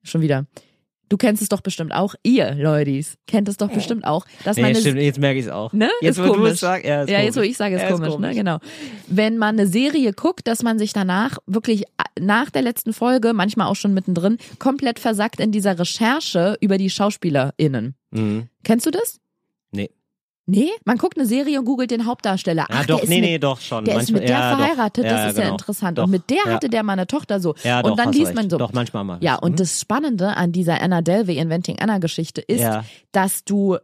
schon 0.04 0.22
wieder. 0.22 0.46
Du 1.10 1.18
kennst 1.18 1.42
es 1.44 1.50
doch 1.50 1.62
bestimmt 1.62 1.94
auch, 1.94 2.16
ihr 2.24 2.56
Leutis, 2.56 3.18
kennt 3.28 3.48
es 3.48 3.58
doch 3.58 3.70
bestimmt 3.70 4.04
auch, 4.06 4.26
dass 4.46 4.56
Nee, 4.58 4.64
man 4.64 4.76
stimmt, 4.76 5.00
jetzt 5.00 5.20
merke 5.20 5.40
ich 5.40 5.46
es 5.46 5.52
auch. 5.52 5.72
Ne? 5.74 5.90
Jetzt, 6.02 6.18
ist 6.18 6.24
wo 6.24 6.28
du 6.28 6.34
komisch. 6.36 6.54
es 6.54 6.60
sagst, 6.62 6.86
ja, 6.86 7.04
ist 7.04 7.10
ja, 7.10 7.18
komisch. 7.18 7.26
jetzt 7.26 7.38
wo 7.38 7.42
ich 7.42 7.58
sage, 7.58 7.76
ist 7.76 7.82
Ja, 7.84 7.92
komisch, 7.92 8.18
ne? 8.18 8.34
Genau. 8.34 8.58
Wenn 9.08 9.38
man 9.38 9.60
eine 9.60 9.68
Serie 9.68 10.14
guckt, 10.14 10.48
dass 10.48 10.64
man 10.64 10.80
sich 10.80 10.94
danach 10.94 11.38
wirklich 11.46 11.84
nach 12.20 12.50
der 12.50 12.62
letzten 12.64 12.94
Folge, 12.94 13.34
manchmal 13.34 13.68
auch 13.68 13.76
schon 13.76 13.94
mittendrin, 13.94 14.38
komplett 14.60 15.00
versackt 15.00 15.40
in 15.40 15.52
dieser 15.52 15.78
Recherche 15.78 16.58
über 16.62 16.78
die 16.78 16.90
SchauspielerInnen. 16.90 17.96
Mhm. 18.12 18.48
Kennst 18.64 18.86
du 18.86 18.92
das? 18.92 19.20
Nee. 20.46 20.70
Man 20.84 20.98
guckt 20.98 21.18
eine 21.18 21.26
Serie 21.26 21.58
und 21.60 21.66
googelt 21.66 21.90
den 21.92 22.06
Hauptdarsteller. 22.06 22.66
Ja, 22.70 22.76
Ach, 22.80 22.86
doch, 22.86 22.96
der 22.98 23.04
ist 23.04 23.10
nee, 23.10 23.22
mit, 23.22 23.30
nee, 23.30 23.40
doch 23.40 23.62
schon. 23.62 23.86
Der 23.86 23.94
ist 23.96 24.12
Manchmal, 24.12 24.20
mit 24.22 24.30
der 24.30 24.38
ja, 24.38 24.52
doch. 24.52 24.58
verheiratet, 24.60 25.06
das 25.06 25.30
ist 25.32 25.38
ja 25.38 25.44
genau. 25.44 25.54
interessant. 25.54 25.98
Doch, 25.98 26.04
Und 26.04 26.12
mit 26.12 26.30
der 26.30 26.38
ja. 26.46 26.52
hatte 26.54 26.70
der 26.70 26.84
mal 26.84 26.94
eine 26.94 27.08
Tochter 27.08 27.40
so. 27.40 27.56
Ja, 27.64 27.82
doch, 27.82 27.92
und 27.92 27.98
dann 27.98 28.08
hast 28.08 28.16
du 28.16 28.20
liest 28.20 28.30
recht. 28.30 28.36
man 28.36 28.50
so. 28.50 28.58
Doch, 28.58 28.74
manchmal 28.74 29.04
mal. 29.06 29.18
Ja, 29.22 29.36
und 29.36 29.54
Mhm. 29.54 29.56
das 29.56 29.80
Spannende 29.80 30.36
an 30.36 30.52
dieser 30.52 30.82
Anna 30.82 31.02
Delvey 31.02 31.38
Inventing 31.38 31.80
Anna 31.80 32.00
Geschichte 32.00 32.42
ist, 32.42 32.60
Ja. 32.62 32.84
dass 33.14 33.46
du 33.46 33.78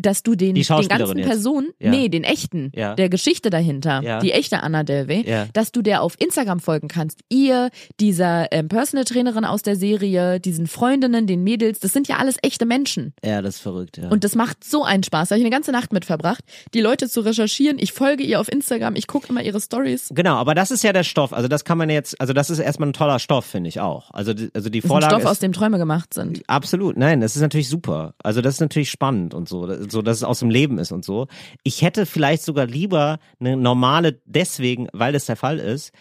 dass 0.00 0.22
du 0.22 0.34
den, 0.34 0.54
den 0.54 0.64
ganzen 0.64 1.18
jetzt. 1.18 1.26
Personen, 1.28 1.68
Ja. 1.78 1.90
nee, 1.90 2.08
den 2.08 2.24
echten, 2.24 2.72
Ja. 2.74 2.94
der 2.94 3.08
Geschichte 3.08 3.50
dahinter, 3.50 4.00
Ja. 4.02 4.20
die 4.20 4.32
echte 4.32 4.62
Anna 4.62 4.82
Delvey, 4.82 5.24
dass 5.52 5.72
du 5.72 5.82
der 5.82 6.02
auf 6.02 6.14
Instagram 6.18 6.60
folgen 6.60 6.88
kannst. 6.88 7.20
Ihr, 7.28 7.70
dieser 7.98 8.50
ähm, 8.52 8.68
Personal 8.68 9.04
Trainerin 9.04 9.44
aus 9.44 9.62
der 9.62 9.76
Serie, 9.76 10.40
diesen 10.40 10.66
Freundinnen, 10.66 11.26
den 11.26 11.42
Mädels, 11.44 11.80
das 11.80 11.92
sind 11.92 12.08
ja 12.08 12.16
alles 12.16 12.36
echte 12.42 12.66
Menschen. 12.66 13.12
Ja, 13.24 13.42
das 13.42 13.56
ist 13.56 13.60
verrückt, 13.60 13.98
ja. 13.98 14.08
Und 14.08 14.24
das 14.24 14.34
macht 14.34 14.64
so 14.64 14.84
einen 14.84 15.02
Spaß. 15.02 15.28
Da 15.28 15.34
habe 15.34 15.40
ich 15.40 15.44
eine 15.46 15.54
ganze 15.54 15.72
Nacht 15.72 15.92
mit 15.92 16.04
verbracht, 16.04 16.44
die 16.74 16.80
Leute 16.80 17.08
zu 17.08 17.20
recherchieren. 17.20 17.78
Ich 17.78 17.92
folge 17.92 18.22
ihr 18.22 18.40
auf 18.40 18.50
Instagram, 18.50 18.96
ich 18.96 19.06
gucke 19.06 19.28
immer 19.28 19.42
ihre 19.42 19.60
Stories. 19.60 20.08
Genau, 20.14 20.36
aber 20.36 20.54
das 20.54 20.70
ist 20.70 20.82
ja 20.84 20.92
der 20.92 21.04
Stoff. 21.04 21.32
Also 21.32 21.48
das 21.48 21.64
kann 21.64 21.78
man 21.78 21.90
jetzt, 21.90 22.20
also 22.20 22.32
das 22.32 22.50
ist 22.50 22.58
erstmal 22.58 22.88
ein 22.88 22.92
toller 22.92 23.18
Stoff, 23.18 23.44
finde 23.44 23.68
ich 23.68 23.80
auch. 23.80 24.10
Also 24.12 24.34
die, 24.34 24.50
also 24.54 24.68
die 24.70 24.80
Das 24.80 24.84
ist 24.84 24.84
ein 24.84 24.88
Vorlage 24.88 25.10
Stoff, 25.14 25.22
ist, 25.24 25.28
aus 25.30 25.38
dem 25.40 25.52
Träume 25.52 25.78
gemacht 25.78 26.14
sind. 26.14 26.42
Absolut, 26.46 26.96
nein, 26.96 27.20
das 27.20 27.36
ist 27.36 27.42
natürlich 27.42 27.68
super. 27.68 28.14
Also 28.22 28.40
das 28.40 28.54
ist 28.54 28.60
natürlich 28.60 28.90
spannend 28.90 29.34
und 29.34 29.48
so, 29.48 29.66
so 29.92 30.02
dass 30.02 30.18
es 30.18 30.24
aus 30.24 30.40
dem 30.40 30.50
Leben 30.50 30.78
ist 30.78 30.92
und 30.92 31.04
so. 31.04 31.26
Ich 31.62 31.82
hätte 31.82 32.06
vielleicht 32.06 32.42
sogar 32.42 32.66
lieber 32.66 33.18
eine 33.38 33.56
normale, 33.56 34.20
deswegen, 34.24 34.88
weil 34.92 35.12
das 35.12 35.26
der 35.26 35.36
Fall 35.36 35.58
ist. 35.58 35.92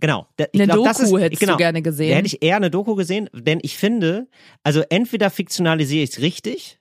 Genau. 0.00 0.26
Ich 0.36 0.46
Eine 0.54 0.72
glaub, 0.72 0.84
das 0.84 0.98
Doku 0.98 1.16
ist, 1.16 1.22
hättest 1.24 1.40
genau, 1.40 1.54
du 1.54 1.58
gerne 1.58 1.82
gesehen. 1.82 2.10
Da 2.10 2.16
hätte 2.16 2.26
ich 2.26 2.42
eher 2.42 2.56
eine 2.56 2.70
Doku 2.70 2.94
gesehen, 2.94 3.28
denn 3.32 3.58
ich 3.62 3.76
finde, 3.76 4.28
also 4.62 4.82
entweder 4.88 5.30
fiktionalisiere 5.30 6.04
ich 6.04 6.10
es 6.10 6.20
richtig, 6.20 6.78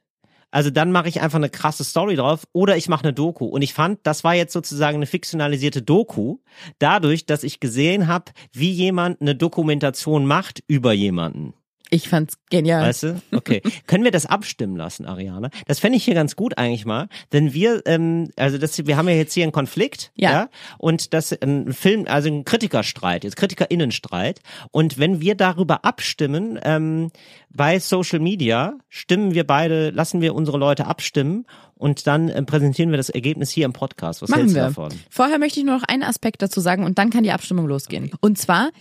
also 0.51 0.69
dann 0.69 0.91
mache 0.91 1.09
ich 1.09 1.21
einfach 1.21 1.37
eine 1.37 1.49
krasse 1.49 1.83
Story 1.83 2.15
drauf 2.15 2.47
oder 2.53 2.77
ich 2.77 2.87
mache 2.87 3.03
eine 3.03 3.13
Doku. 3.13 3.45
Und 3.45 3.61
ich 3.61 3.73
fand, 3.73 3.99
das 4.03 4.23
war 4.23 4.33
jetzt 4.33 4.53
sozusagen 4.53 4.95
eine 4.95 5.05
fiktionalisierte 5.05 5.81
Doku, 5.81 6.37
dadurch, 6.79 7.25
dass 7.25 7.43
ich 7.43 7.59
gesehen 7.59 8.07
habe, 8.07 8.31
wie 8.53 8.71
jemand 8.71 9.21
eine 9.21 9.35
Dokumentation 9.35 10.25
macht 10.25 10.63
über 10.67 10.93
jemanden. 10.93 11.53
Ich 11.89 12.09
fand's 12.09 12.37
genial. 12.49 12.83
Weißt 12.83 13.03
du? 13.03 13.21
Okay. 13.33 13.61
Können 13.87 14.03
wir 14.03 14.11
das 14.11 14.25
abstimmen 14.25 14.75
lassen, 14.75 15.05
Ariane? 15.05 15.49
Das 15.67 15.79
fände 15.79 15.97
ich 15.97 16.03
hier 16.03 16.15
ganz 16.15 16.35
gut 16.35 16.57
eigentlich 16.57 16.85
mal, 16.85 17.07
denn 17.31 17.53
wir, 17.53 17.81
ähm, 17.85 18.29
also 18.35 18.57
das, 18.57 18.85
wir 18.85 18.97
haben 18.97 19.07
ja 19.07 19.15
jetzt 19.15 19.33
hier 19.33 19.43
einen 19.43 19.51
Konflikt, 19.53 20.11
Ja. 20.15 20.49
und 20.77 21.13
das 21.13 21.31
ein 21.33 21.71
Film, 21.73 22.05
also 22.07 22.27
ein 22.29 22.43
Kritikerstreit, 22.45 23.23
jetzt 23.23 23.37
KritikerInnenstreit. 23.37 24.41
Und 24.71 24.97
wenn 24.97 25.21
wir 25.21 25.35
darüber 25.35 25.85
abstimmen, 25.85 26.59
ähm, 26.63 27.09
bei 27.49 27.79
Social 27.79 28.19
Media, 28.19 28.73
stimmen 28.89 29.33
wir 29.33 29.45
beide, 29.45 29.89
lassen 29.91 30.19
wir 30.21 30.35
unsere 30.35 30.57
Leute 30.57 30.85
abstimmen 30.87 31.45
und 31.75 32.05
dann 32.07 32.29
ähm, 32.29 32.45
präsentieren 32.45 32.89
wir 32.91 32.97
das 32.97 33.09
Ergebnis 33.09 33.49
hier 33.49 33.65
im 33.65 33.73
Podcast. 33.73 34.21
Was 34.21 34.29
Machen 34.29 34.41
hältst 34.41 34.55
wir. 34.55 34.63
du 34.63 34.67
davon? 34.67 34.91
Vorher 35.09 35.39
möchte 35.39 35.59
ich 35.59 35.65
nur 35.65 35.75
noch 35.75 35.83
einen 35.83 36.03
Aspekt 36.03 36.41
dazu 36.41 36.59
sagen 36.59 36.83
und 36.83 36.97
dann 36.97 37.09
kann 37.09 37.23
die 37.23 37.31
Abstimmung 37.31 37.67
losgehen. 37.67 38.11
Und 38.19 38.37
zwar, 38.37 38.71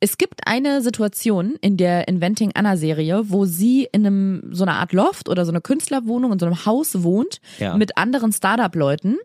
es 0.00 0.18
gibt 0.18 0.46
eine 0.46 0.82
Situation 0.82 1.54
in 1.60 1.76
der 1.76 2.06
Inventing 2.08 2.52
Anna 2.54 2.76
Serie, 2.76 3.30
wo 3.30 3.44
sie 3.46 3.88
in 3.92 4.06
einem 4.06 4.42
so 4.52 4.64
einer 4.64 4.74
Art 4.74 4.92
Loft 4.92 5.28
oder 5.28 5.44
so 5.44 5.52
eine 5.52 5.60
Künstlerwohnung 5.60 6.32
in 6.32 6.38
so 6.38 6.46
einem 6.46 6.66
Haus 6.66 7.02
wohnt 7.02 7.40
Ja. 7.58 7.76
mit 7.76 7.96
anderen 7.96 8.32
Startup-Leuten. 8.32 9.16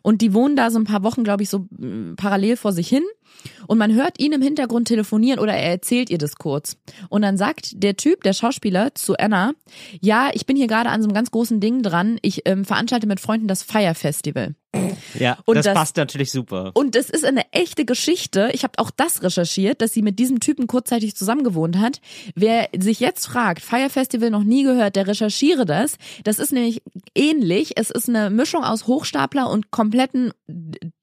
Und 0.00 0.22
die 0.22 0.32
wohnen 0.32 0.56
da 0.56 0.70
so 0.70 0.78
ein 0.78 0.84
paar 0.84 1.02
Wochen, 1.02 1.22
glaube 1.22 1.42
ich, 1.42 1.50
so 1.50 1.66
mm, 1.70 2.14
parallel 2.16 2.56
vor 2.56 2.72
sich 2.72 2.88
hin. 2.88 3.02
Und 3.66 3.78
man 3.78 3.94
hört 3.94 4.20
ihn 4.20 4.32
im 4.32 4.42
Hintergrund 4.42 4.88
telefonieren 4.88 5.38
oder 5.40 5.52
er 5.54 5.70
erzählt 5.70 6.10
ihr 6.10 6.18
das 6.18 6.36
kurz. 6.36 6.76
Und 7.08 7.22
dann 7.22 7.36
sagt 7.36 7.82
der 7.82 7.96
Typ, 7.96 8.22
der 8.22 8.32
Schauspieler, 8.32 8.94
zu 8.94 9.16
Anna, 9.16 9.52
ja, 10.00 10.30
ich 10.32 10.46
bin 10.46 10.56
hier 10.56 10.66
gerade 10.66 10.90
an 10.90 11.02
so 11.02 11.08
einem 11.08 11.14
ganz 11.14 11.30
großen 11.30 11.60
Ding 11.60 11.82
dran. 11.82 12.18
Ich 12.22 12.42
ähm, 12.46 12.64
veranstalte 12.64 13.06
mit 13.06 13.20
Freunden 13.20 13.48
das 13.48 13.62
Fire 13.62 13.94
Festival. 13.94 14.54
Ja, 15.18 15.38
Und 15.46 15.56
das, 15.56 15.64
das- 15.64 15.74
passt 15.74 15.96
natürlich 15.96 16.30
super. 16.30 16.70
Und 16.74 16.96
es 16.96 17.08
ist 17.08 17.24
eine 17.24 17.50
echte 17.52 17.84
Geschichte. 17.86 18.50
Ich 18.52 18.62
habe 18.62 18.74
auch 18.78 18.90
das 18.90 19.22
recherchiert, 19.22 19.80
dass 19.80 19.92
sie 19.94 20.02
mit 20.02 20.18
diesem 20.18 20.38
Typen 20.40 20.66
kurzzeitig 20.66 21.16
zusammengewohnt 21.16 21.78
hat. 21.78 22.00
Wer 22.34 22.68
sich 22.78 23.00
jetzt 23.00 23.26
fragt, 23.26 23.62
Fire 23.62 23.88
Festival 23.88 24.30
noch 24.30 24.44
nie 24.44 24.64
gehört, 24.64 24.96
der 24.96 25.06
recherchiere 25.06 25.64
das. 25.64 25.96
Das 26.24 26.38
ist 26.38 26.52
nämlich 26.52 26.82
ähnlich. 27.14 27.72
Es 27.76 27.90
ist 27.90 28.08
eine 28.08 28.28
Mischung 28.28 28.64
aus 28.64 28.86
Hochstapler 28.86 29.48
und 29.48 29.70
kompletten 29.70 30.32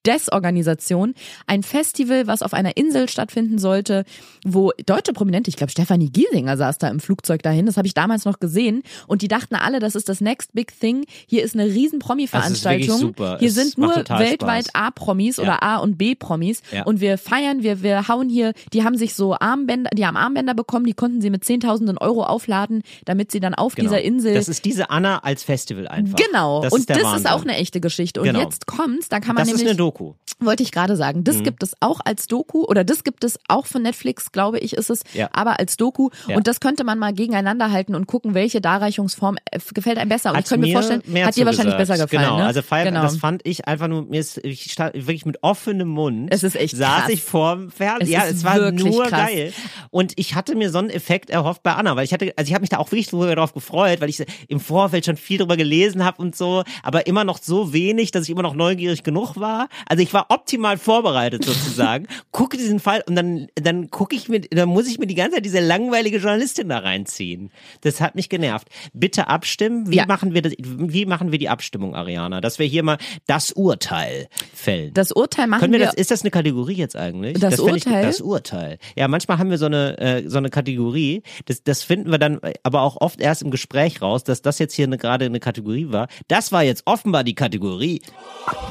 Desorganisation. 0.06 1.14
Ein 1.48 1.64
Festival, 1.64 2.28
was 2.28 2.42
auf 2.42 2.54
einer 2.54 2.78
Insel 2.78 3.10
stattfinden 3.10 3.58
sollte, 3.58 4.04
wo 4.46 4.72
deutsche 4.86 5.14
Prominente, 5.14 5.50
ich 5.50 5.56
glaube 5.56 5.72
Stefanie 5.72 6.10
Giesinger 6.10 6.58
saß 6.58 6.78
da 6.78 6.90
im 6.90 7.00
Flugzeug 7.00 7.42
dahin, 7.44 7.66
das 7.66 7.78
habe 7.78 7.88
ich 7.88 7.94
damals 7.94 8.26
noch 8.26 8.40
gesehen. 8.40 8.84
Und 9.08 9.22
die 9.22 9.28
dachten 9.28 9.56
alle, 9.56 9.80
das 9.80 9.96
ist 9.96 10.10
das 10.10 10.22
Next 10.22 10.54
Big 10.54 10.78
Thing. 10.80 11.06
Hier 11.28 11.44
ist 11.44 11.56
eine 11.56 11.66
riesen 11.66 12.00
Promi-Veranstaltung. 12.00 13.14
Hier 13.40 13.48
Es 13.50 13.56
sind 13.56 13.78
nur 13.78 13.96
weltweit. 13.96 14.68
A-Promis 14.74 15.38
Ja. 15.38 15.44
oder 15.44 15.64
A- 15.64 15.78
und 15.78 15.98
B-Promis. 15.98 16.62
Ja. 16.72 16.84
Und 16.84 17.00
wir 17.02 17.18
feiern, 17.18 17.64
wir, 17.64 17.82
wir 17.84 18.08
hauen 18.08 18.30
hier, 18.30 18.54
die 18.74 18.84
haben 18.84 18.98
sich 18.98 19.14
so 19.16 19.36
Armbänder, 19.40 19.90
die 19.94 20.06
haben 20.06 20.18
Armbänder 20.18 20.54
bekommen, 20.54 20.86
die 20.86 20.94
konnten 20.94 21.22
sie 21.22 21.30
mit 21.30 21.46
Zehntausenden 21.46 21.98
Euro 21.98 22.24
aufladen, 22.24 22.82
damit 23.06 23.32
sie 23.32 23.40
dann 23.40 23.54
auf 23.54 23.76
Genau. 23.76 23.90
dieser 23.90 24.02
Insel. 24.02 24.34
Das 24.34 24.48
ist 24.50 24.66
diese 24.66 24.90
Anna 24.90 25.20
als 25.20 25.44
Festival 25.44 25.88
einfach. 25.88 26.18
Genau, 26.18 26.62
Das 26.62 26.74
und 26.74 26.80
ist 26.82 26.90
das 26.90 27.04
Wahnsinn. 27.04 27.26
ist 27.26 27.32
auch 27.32 27.42
eine 27.44 27.56
echte 27.58 27.80
Geschichte. 27.82 28.22
Und 28.22 28.28
Genau. 28.28 28.42
jetzt 28.42 28.68
kommt's, 28.68 29.10
da 29.10 29.20
kann 29.20 29.36
man 29.36 29.46
Das 29.46 29.48
nämlich, 29.48 29.64
Doku. 29.94 30.14
wollte 30.40 30.64
ich 30.64 30.72
gerade 30.72 30.96
sagen, 30.98 31.24
das 31.24 31.38
Mhm. 31.38 31.44
gibt 31.44 31.64
es 31.64 31.74
auch 31.80 32.00
als 32.04 32.28
Doku 32.28 32.64
oder 32.66 32.84
das 32.84 33.04
gibt 33.04 33.24
es 33.24 33.40
auch 33.48 33.66
von 33.66 33.82
Netflix, 33.84 34.32
glaube 34.32 34.60
ich, 34.60 34.74
ist 34.74 34.90
es, 34.90 35.02
Ja. 35.14 35.30
aber 35.32 35.60
als 35.60 35.78
Doku. 35.78 36.10
Ja. 36.28 36.36
Und 36.36 36.48
das 36.48 36.60
könnte 36.60 36.84
man 36.84 37.00
mal 37.00 37.14
gegeneinander 37.14 37.72
halten 37.72 37.96
und 37.96 38.08
gucken, 38.08 38.34
welche 38.34 38.60
Darreichungsform 38.60 39.38
äh, 39.52 39.60
gefällt 39.74 39.98
einem 39.98 40.10
besser. 40.10 40.32
Und 40.32 40.38
Hat 40.38 40.44
ich 40.46 40.50
könnte 40.50 40.68
mir 40.68 40.74
vorstellen, 40.74 41.02
hat 41.26 41.36
dir 41.36 41.46
wahrscheinlich 41.46 41.78
besser 41.78 41.94
gefallen. 41.98 42.24
Genau, 42.24 42.38
ne? 42.38 42.46
also 42.46 42.62
Fire, 42.62 42.84
genau. 42.84 43.04
das 43.04 43.18
fand 43.18 43.42
ich 43.46 43.68
einfach 43.68 43.88
nur, 43.88 44.04
mir 44.04 44.20
ist, 44.20 44.38
ich 44.44 44.72
stand 44.72 44.96
wirklich 44.96 45.26
mit 45.26 45.38
offenem 45.44 45.88
Mund. 45.88 46.28
Es 46.34 46.44
ist 46.44 46.56
echt 46.56 46.76
Saß 46.76 47.02
krass. 47.04 47.10
ich 47.12 47.24
vorm 47.24 47.72
Fernseher. 47.72 48.24
Es 48.26 48.26
Ja, 48.26 48.26
es 48.30 48.44
war 48.44 48.72
nur 48.72 49.04
krass. 49.06 49.12
geil. 49.30 49.54
Und 49.92 50.14
ich 50.18 50.36
hatte 50.36 50.56
mir 50.56 50.72
so 50.72 50.80
einen 50.80 50.90
Effekt 50.90 51.30
erhofft 51.30 51.64
bei 51.64 51.74
Anna, 51.74 51.96
weil 51.96 52.04
ich 52.06 52.12
hatte, 52.14 52.34
also 52.36 52.50
ich 52.50 52.54
habe 52.54 52.62
mich 52.64 52.70
da 52.70 52.78
auch 52.80 52.92
wirklich 52.92 53.08
drüber 53.08 53.34
drauf 53.36 53.54
gefreut, 53.54 54.02
weil 54.02 54.10
ich 54.10 54.24
im 54.50 54.60
Vorfeld 54.60 55.06
schon 55.06 55.16
viel 55.18 55.38
drüber 55.38 55.56
gelesen 55.58 56.04
habe 56.04 56.22
und 56.22 56.36
so, 56.36 56.64
aber 56.82 57.08
immer 57.08 57.24
noch 57.24 57.40
so 57.42 57.72
wenig, 57.74 58.12
dass 58.12 58.24
ich 58.24 58.30
immer 58.30 58.42
noch 58.42 58.56
neugierig 58.56 59.04
genug 59.04 59.40
war. 59.40 59.68
Also 59.88 60.04
ich 60.04 60.14
war 60.14 60.28
optimal 60.30 60.78
vorbereitet 60.78 61.46
sozusagen. 61.46 62.08
gucke 62.32 62.58
diesen 62.58 62.80
Fall 62.80 63.04
und 63.08 63.16
dann, 63.16 63.48
dann 63.56 63.90
gucke 63.90 64.16
ich 64.16 64.30
mir, 64.30 64.42
dann 64.42 64.70
muss 64.70 64.88
ich 64.88 65.00
mir 65.00 65.08
die 65.08 65.16
ganze 65.16 65.36
Zeit 65.36 65.46
diese 65.46 65.60
langweilige 65.60 66.18
Journalistin 66.18 66.70
da 66.70 66.80
reinziehen. 66.80 67.52
Das 67.82 68.02
hat 68.02 68.16
mich 68.16 68.30
genervt. 68.30 68.68
Bitte 68.94 69.28
abstimmen. 69.28 69.90
Wie 69.92 69.98
Ja. 69.98 70.06
machen 70.06 70.34
wir 70.34 70.42
das, 70.42 70.54
wie 70.60 71.06
machen 71.06 71.32
wir 71.32 71.40
die 71.40 71.50
Abstimmung, 71.50 71.96
Ariana? 71.96 72.42
Dass 72.42 72.60
wir 72.60 72.66
hier 72.66 72.84
mal 72.84 72.98
das 73.28 73.52
Urteil 73.52 74.28
fällen. 74.54 74.94
Das 74.94 75.12
Urteil 75.12 75.48
machen 75.48 75.62
Können 75.62 75.74
wir 75.74 75.80
wir 75.80 75.86
das, 75.88 75.96
ist 75.96 76.12
das 76.12 76.22
eine 76.22 76.32
Kategorie 76.32 76.76
jetzt 76.76 76.96
eigentlich? 76.96 77.40
Das 77.40 77.56
fänd 77.56 77.72
Urteil? 77.72 78.02
Ich, 78.02 78.08
das 78.08 78.22
Urteil. 78.22 78.78
Ja, 78.96 79.08
manchmal 79.08 79.38
haben 79.38 79.50
wir 79.50 79.58
so 79.58 79.66
eine, 79.66 79.98
äh, 80.00 80.30
so 80.30 80.38
eine 80.38 80.50
Kategorie. 80.50 81.24
Das, 81.46 81.64
das 81.64 81.84
finden 81.84 82.12
wir 82.12 82.18
dann 82.18 82.40
aber 82.64 82.82
auch 82.82 82.98
oft 83.02 83.20
erst 83.22 83.42
im 83.42 83.52
Gespräch 83.52 84.02
raus, 84.02 84.24
dass 84.24 84.42
das 84.42 84.60
jetzt 84.60 84.74
hier 84.74 84.86
eine, 84.86 84.98
gerade 84.98 85.26
eine 85.26 85.40
Kategorie 85.40 85.92
war. 85.92 86.08
Das 86.28 86.52
war 86.52 86.64
jetzt 86.64 86.84
offenbar 86.86 87.24
die 87.24 87.36
Kategorie. 87.36 88.02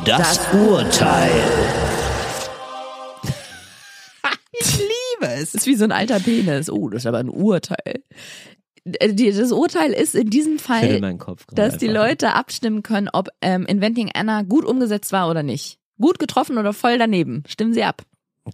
Das, 0.04 0.40
Urteil. 0.52 1.01
Teil. 1.02 1.32
ich 4.52 4.78
liebe 4.78 5.32
es. 5.32 5.50
Das 5.50 5.62
ist 5.62 5.66
wie 5.66 5.74
so 5.74 5.82
ein 5.82 5.90
alter 5.90 6.20
Penis. 6.20 6.70
Oh, 6.70 6.88
das 6.90 7.02
ist 7.02 7.06
aber 7.06 7.18
ein 7.18 7.28
Urteil. 7.28 8.04
Äh, 8.84 9.12
das 9.12 9.50
Urteil 9.50 9.92
ist 9.92 10.14
in 10.14 10.30
diesem 10.30 10.60
Fall, 10.60 11.02
in 11.02 11.18
dass 11.54 11.78
die 11.78 11.88
Leute 11.88 12.34
abstimmen 12.34 12.84
können, 12.84 13.08
ob 13.12 13.30
ähm, 13.40 13.66
Inventing 13.66 14.12
Anna 14.14 14.42
gut 14.42 14.64
umgesetzt 14.64 15.10
war 15.10 15.28
oder 15.28 15.42
nicht. 15.42 15.80
Gut 16.00 16.20
getroffen 16.20 16.56
oder 16.56 16.72
voll 16.72 16.98
daneben. 16.98 17.42
Stimmen 17.48 17.74
sie 17.74 17.82
ab. 17.82 18.02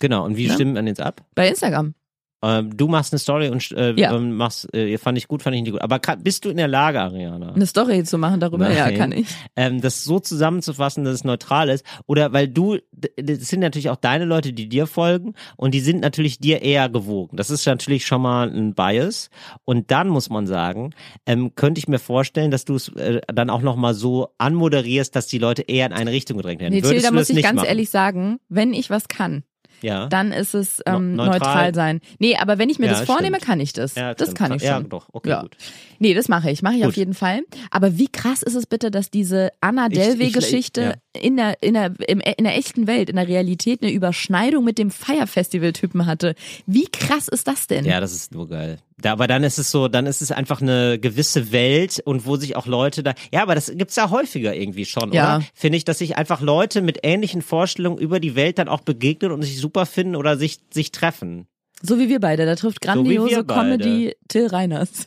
Genau, 0.00 0.24
und 0.24 0.38
wie 0.38 0.46
ja? 0.46 0.54
stimmt 0.54 0.72
man 0.72 0.86
jetzt 0.86 1.02
ab? 1.02 1.20
Bei 1.34 1.48
Instagram. 1.48 1.92
Ähm, 2.40 2.76
du 2.76 2.86
machst 2.86 3.12
eine 3.12 3.18
Story 3.18 3.48
und 3.48 3.72
äh, 3.72 3.92
Ja. 3.94 4.14
ähm, 4.14 4.36
machst, 4.36 4.72
äh, 4.72 4.96
fand 4.98 5.18
ich 5.18 5.26
gut, 5.26 5.42
fand 5.42 5.56
ich 5.56 5.62
nicht 5.62 5.72
gut. 5.72 5.82
Aber 5.82 5.98
kann, 5.98 6.22
bist 6.22 6.44
du 6.44 6.50
in 6.50 6.56
der 6.56 6.68
Lage, 6.68 7.00
Ariana, 7.00 7.52
Eine 7.52 7.66
Story 7.66 8.04
zu 8.04 8.16
machen 8.16 8.38
darüber, 8.38 8.70
ja, 8.72 8.86
Nein. 8.86 8.96
kann 8.96 9.12
ich. 9.12 9.26
ähm, 9.56 9.80
das 9.80 10.04
so 10.04 10.20
zusammenzufassen, 10.20 11.02
dass 11.04 11.14
es 11.14 11.24
neutral 11.24 11.68
ist? 11.68 11.84
Oder 12.06 12.32
weil 12.32 12.46
du, 12.48 12.78
das 12.92 13.38
sind 13.48 13.60
natürlich 13.60 13.90
auch 13.90 13.96
deine 13.96 14.24
Leute, 14.24 14.52
die 14.52 14.68
dir 14.68 14.86
folgen 14.86 15.34
und 15.56 15.74
die 15.74 15.80
sind 15.80 16.00
natürlich 16.00 16.38
dir 16.38 16.62
eher 16.62 16.88
gewogen. 16.88 17.36
Das 17.36 17.50
ist 17.50 17.66
natürlich 17.66 18.06
schon 18.06 18.22
mal 18.22 18.48
ein 18.48 18.74
Bias. 18.74 19.30
Und 19.64 19.90
dann 19.90 20.08
muss 20.08 20.30
man 20.30 20.46
sagen, 20.46 20.90
ähm, 21.26 21.54
könnte 21.56 21.80
ich 21.80 21.88
mir 21.88 21.98
vorstellen, 21.98 22.50
dass 22.52 22.64
du 22.64 22.76
es 22.76 22.88
äh, 22.90 23.20
dann 23.34 23.50
auch 23.50 23.62
nochmal 23.62 23.94
so 23.94 24.28
anmoderierst, 24.38 25.16
dass 25.16 25.26
die 25.26 25.38
Leute 25.38 25.62
eher 25.62 25.86
in 25.86 25.92
eine 25.92 26.12
Richtung 26.12 26.36
gedrängt 26.36 26.60
werden. 26.60 26.72
Nee, 26.74 26.82
Till, 26.82 26.90
Würdest 26.90 27.06
da 27.06 27.10
du 27.10 27.16
muss 27.16 27.30
ich 27.30 27.42
ganz 27.42 27.56
machen? 27.56 27.66
ehrlich 27.68 27.90
sagen, 27.90 28.38
wenn 28.48 28.72
ich 28.74 28.90
was 28.90 29.08
kann, 29.08 29.42
ja. 29.80 30.06
dann 30.06 30.32
ist 30.32 30.54
es 30.54 30.82
ähm, 30.86 31.14
No- 31.16 31.24
neutral. 31.26 31.38
neutral. 31.38 31.74
sein. 31.74 32.00
Nee, 32.18 32.36
aber 32.36 32.58
wenn 32.58 32.68
ich 32.70 32.78
mir 32.78 32.86
Ja, 32.86 32.92
das 32.92 33.02
vornehme, 33.04 33.36
stimmt. 33.36 33.46
kann 33.46 33.60
ich 33.60 33.72
das. 33.72 33.94
ja, 33.94 34.14
das 34.14 34.28
stimmt. 34.28 34.38
kann 34.38 34.52
ich 34.54 34.62
schon. 34.62 34.68
Ja, 34.70 34.80
doch, 34.80 35.08
okay, 35.12 35.30
Ja. 35.30 35.42
gut. 35.42 35.56
Nee, 35.98 36.14
das 36.14 36.28
mache 36.28 36.50
ich. 36.50 36.62
Mache 36.62 36.74
ich 36.74 36.80
Gut. 36.82 36.88
auf 36.90 36.96
jeden 36.96 37.14
Fall. 37.14 37.40
Aber 37.70 37.98
wie 37.98 38.08
krass 38.08 38.42
ist 38.42 38.54
es 38.54 38.66
bitte, 38.66 38.90
dass 38.90 39.10
diese 39.10 39.50
Anna 39.60 39.86
Ich- 39.90 39.98
ich- 39.98 40.04
Delvey-Geschichte 40.04 40.94
in, 41.12 41.36
der, 41.36 41.62
in, 41.62 41.74
der, 41.74 41.92
im, 42.06 42.20
in 42.20 42.44
der 42.44 42.56
echten 42.56 42.86
Welt, 42.86 43.10
in 43.10 43.16
der 43.16 43.26
Realität 43.28 43.82
eine 43.82 43.90
Überschneidung 43.92 44.64
mit 44.64 44.78
dem 44.78 44.90
Fire-Festival-Typen 44.90 46.06
hatte. 46.06 46.34
Wie 46.66 46.86
krass 46.86 47.28
ist 47.28 47.48
das 47.48 47.66
denn? 47.66 47.84
Ja, 47.84 48.00
das 48.00 48.12
ist 48.12 48.32
nur 48.32 48.48
geil. 48.48 48.78
Da, 49.00 49.12
aber 49.12 49.26
dann 49.28 49.44
ist 49.44 49.58
es 49.58 49.70
so, 49.70 49.86
dann 49.88 50.06
ist 50.06 50.22
es 50.22 50.32
einfach 50.32 50.60
eine 50.60 50.98
gewisse 50.98 51.52
Welt 51.52 52.00
und 52.04 52.26
wo 52.26 52.36
sich 52.36 52.56
auch 52.56 52.66
Leute 52.66 53.02
da, 53.04 53.14
ja, 53.32 53.42
aber 53.42 53.54
das 53.54 53.72
gibt's 53.74 53.94
ja 53.94 54.10
häufiger 54.10 54.54
irgendwie 54.56 54.84
schon, 54.86 55.12
Ja. 55.12 55.36
oder? 55.36 55.46
Finde 55.54 55.78
ich, 55.78 55.84
dass 55.84 55.98
sich 55.98 56.16
einfach 56.16 56.40
Leute 56.40 56.82
mit 56.82 56.98
ähnlichen 57.04 57.42
Vorstellungen 57.42 57.98
über 57.98 58.18
die 58.18 58.34
Welt 58.34 58.58
dann 58.58 58.68
auch 58.68 58.80
begegnen 58.80 59.30
und 59.30 59.42
sich 59.42 59.60
super 59.60 59.86
finden 59.86 60.16
oder 60.16 60.36
sich, 60.36 60.58
sich 60.70 60.90
treffen. 60.90 61.46
So 61.80 62.00
wie 62.00 62.08
wir 62.08 62.18
beide. 62.18 62.44
Da 62.44 62.56
trifft 62.56 62.80
grandiose 62.80 63.44
beide. 63.44 63.60
Comedy 63.60 64.16
Till 64.26 64.48
Reiners. 64.48 65.06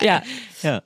ja. 0.00 0.22
Ja. 0.62 0.82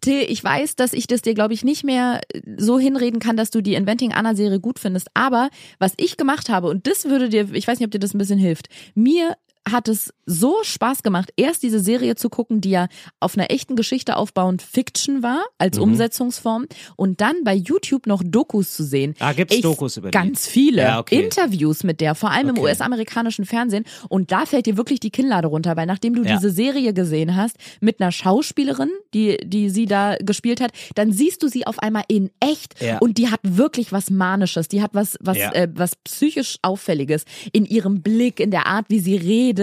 Till, 0.00 0.20
ich 0.28 0.44
weiß, 0.44 0.76
dass 0.76 0.92
ich 0.92 1.06
das 1.06 1.22
dir, 1.22 1.34
glaube 1.34 1.54
ich, 1.54 1.64
nicht 1.64 1.82
mehr 1.82 2.20
so 2.58 2.78
hinreden 2.78 3.20
kann, 3.20 3.36
dass 3.36 3.50
du 3.50 3.62
die 3.62 3.74
Inventing 3.74 4.12
Anna 4.12 4.34
Serie 4.34 4.60
gut 4.60 4.78
findest. 4.78 5.08
Aber 5.14 5.48
was 5.78 5.94
ich 5.96 6.16
gemacht 6.16 6.48
habe, 6.50 6.68
und 6.68 6.86
das 6.86 7.06
würde 7.06 7.28
dir, 7.28 7.52
ich 7.54 7.66
weiß 7.66 7.78
nicht, 7.78 7.86
ob 7.86 7.90
dir 7.90 7.98
das 7.98 8.14
ein 8.14 8.18
bisschen 8.18 8.38
hilft, 8.38 8.68
mir 8.94 9.36
hat 9.70 9.88
es 9.88 10.12
so 10.26 10.56
Spaß 10.62 11.02
gemacht, 11.02 11.30
erst 11.36 11.62
diese 11.62 11.80
Serie 11.80 12.16
zu 12.16 12.28
gucken, 12.28 12.60
die 12.60 12.70
ja 12.70 12.88
auf 13.20 13.36
einer 13.36 13.50
echten 13.50 13.76
Geschichte 13.76 14.16
aufbauend 14.16 14.62
Fiction 14.62 15.22
war, 15.22 15.42
als 15.58 15.76
Mhm. 15.76 15.84
Umsetzungsform, 15.84 16.66
und 16.96 17.20
dann 17.20 17.44
bei 17.44 17.54
YouTube 17.54 18.06
noch 18.06 18.22
Dokus 18.24 18.74
zu 18.74 18.84
sehen. 18.84 19.14
Ah, 19.20 19.32
gibt's 19.32 19.54
Ich- 19.56 19.62
Dokus 19.62 19.96
über 19.96 20.10
die? 20.10 20.16
Ganz 20.18 20.46
viele 20.46 20.82
Ja, 20.82 20.98
okay. 20.98 21.22
Interviews 21.22 21.82
mit 21.82 22.00
der, 22.00 22.14
vor 22.14 22.30
allem 22.30 22.50
im 22.50 22.58
Okay. 22.58 22.64
US-amerikanischen 22.64 23.44
Fernsehen. 23.46 23.84
Und 24.08 24.32
da 24.32 24.44
fällt 24.46 24.66
dir 24.66 24.76
wirklich 24.76 25.00
die 25.00 25.10
Kinnlade 25.10 25.48
runter, 25.48 25.76
weil 25.76 25.86
nachdem 25.86 26.14
du 26.14 26.22
Ja. 26.22 26.36
diese 26.36 26.50
Serie 26.50 26.92
gesehen 26.92 27.36
hast 27.36 27.56
mit 27.80 28.00
einer 28.00 28.12
Schauspielerin, 28.12 28.90
die, 29.14 29.38
die 29.44 29.70
sie 29.70 29.86
da 29.86 30.16
gespielt 30.16 30.60
hat, 30.60 30.72
dann 30.94 31.12
siehst 31.12 31.42
du 31.42 31.48
sie 31.48 31.66
auf 31.66 31.78
einmal 31.78 32.04
in 32.08 32.30
echt 32.40 32.80
Ja. 32.82 32.98
und 32.98 33.16
die 33.18 33.28
hat 33.30 33.40
wirklich 33.42 33.92
was 33.92 34.10
Manisches, 34.10 34.68
die 34.68 34.82
hat 34.82 34.90
was, 34.94 35.16
was, 35.20 35.36
äh, 35.38 35.68
was 35.74 35.96
psychisch 35.96 36.58
Auffälliges 36.62 37.24
in 37.52 37.64
ihrem 37.64 38.02
Blick, 38.02 38.40
in 38.40 38.50
der 38.50 38.66
Art, 38.66 38.86
wie 38.88 39.00
sie 39.00 39.16
redet, 39.16 39.53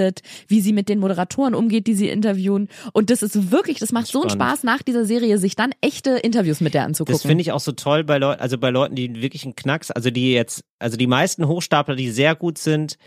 wie 0.47 0.61
sie 0.61 0.73
mit 0.73 0.89
den 0.89 0.99
Moderatoren 0.99 1.55
umgeht, 1.55 1.87
die 1.87 1.93
sie 1.93 2.09
interviewen. 2.09 2.69
Und 2.93 3.09
das 3.09 3.23
ist 3.23 3.51
wirklich, 3.51 3.79
das 3.79 3.91
macht 3.91 4.07
so 4.07 4.21
einen 4.21 4.29
Spannend. 4.29 4.57
Spaß 4.57 4.63
nach 4.63 4.81
dieser 4.81 5.05
Serie, 5.05 5.37
sich 5.37 5.55
dann 5.55 5.71
echte 5.81 6.11
Interviews 6.11 6.61
mit 6.61 6.73
der 6.73 6.85
anzugucken. 6.85 7.13
Das 7.13 7.21
finde 7.23 7.41
ich 7.41 7.51
auch 7.51 7.59
so 7.59 7.71
toll 7.71 8.03
bei 8.03 8.17
Leuten, 8.17 8.41
also 8.41 8.57
bei 8.57 8.69
Leuten, 8.69 8.95
die 8.95 9.21
wirklich 9.21 9.43
einen 9.43 9.55
Knacks, 9.55 9.91
also 9.91 10.09
die 10.09 10.33
jetzt, 10.33 10.63
also 10.79 10.97
die 10.97 11.07
meisten 11.07 11.47
Hochstapler, 11.47 11.95
die 11.95 12.09
sehr 12.09 12.35
gut 12.35 12.57
sind, 12.57 12.97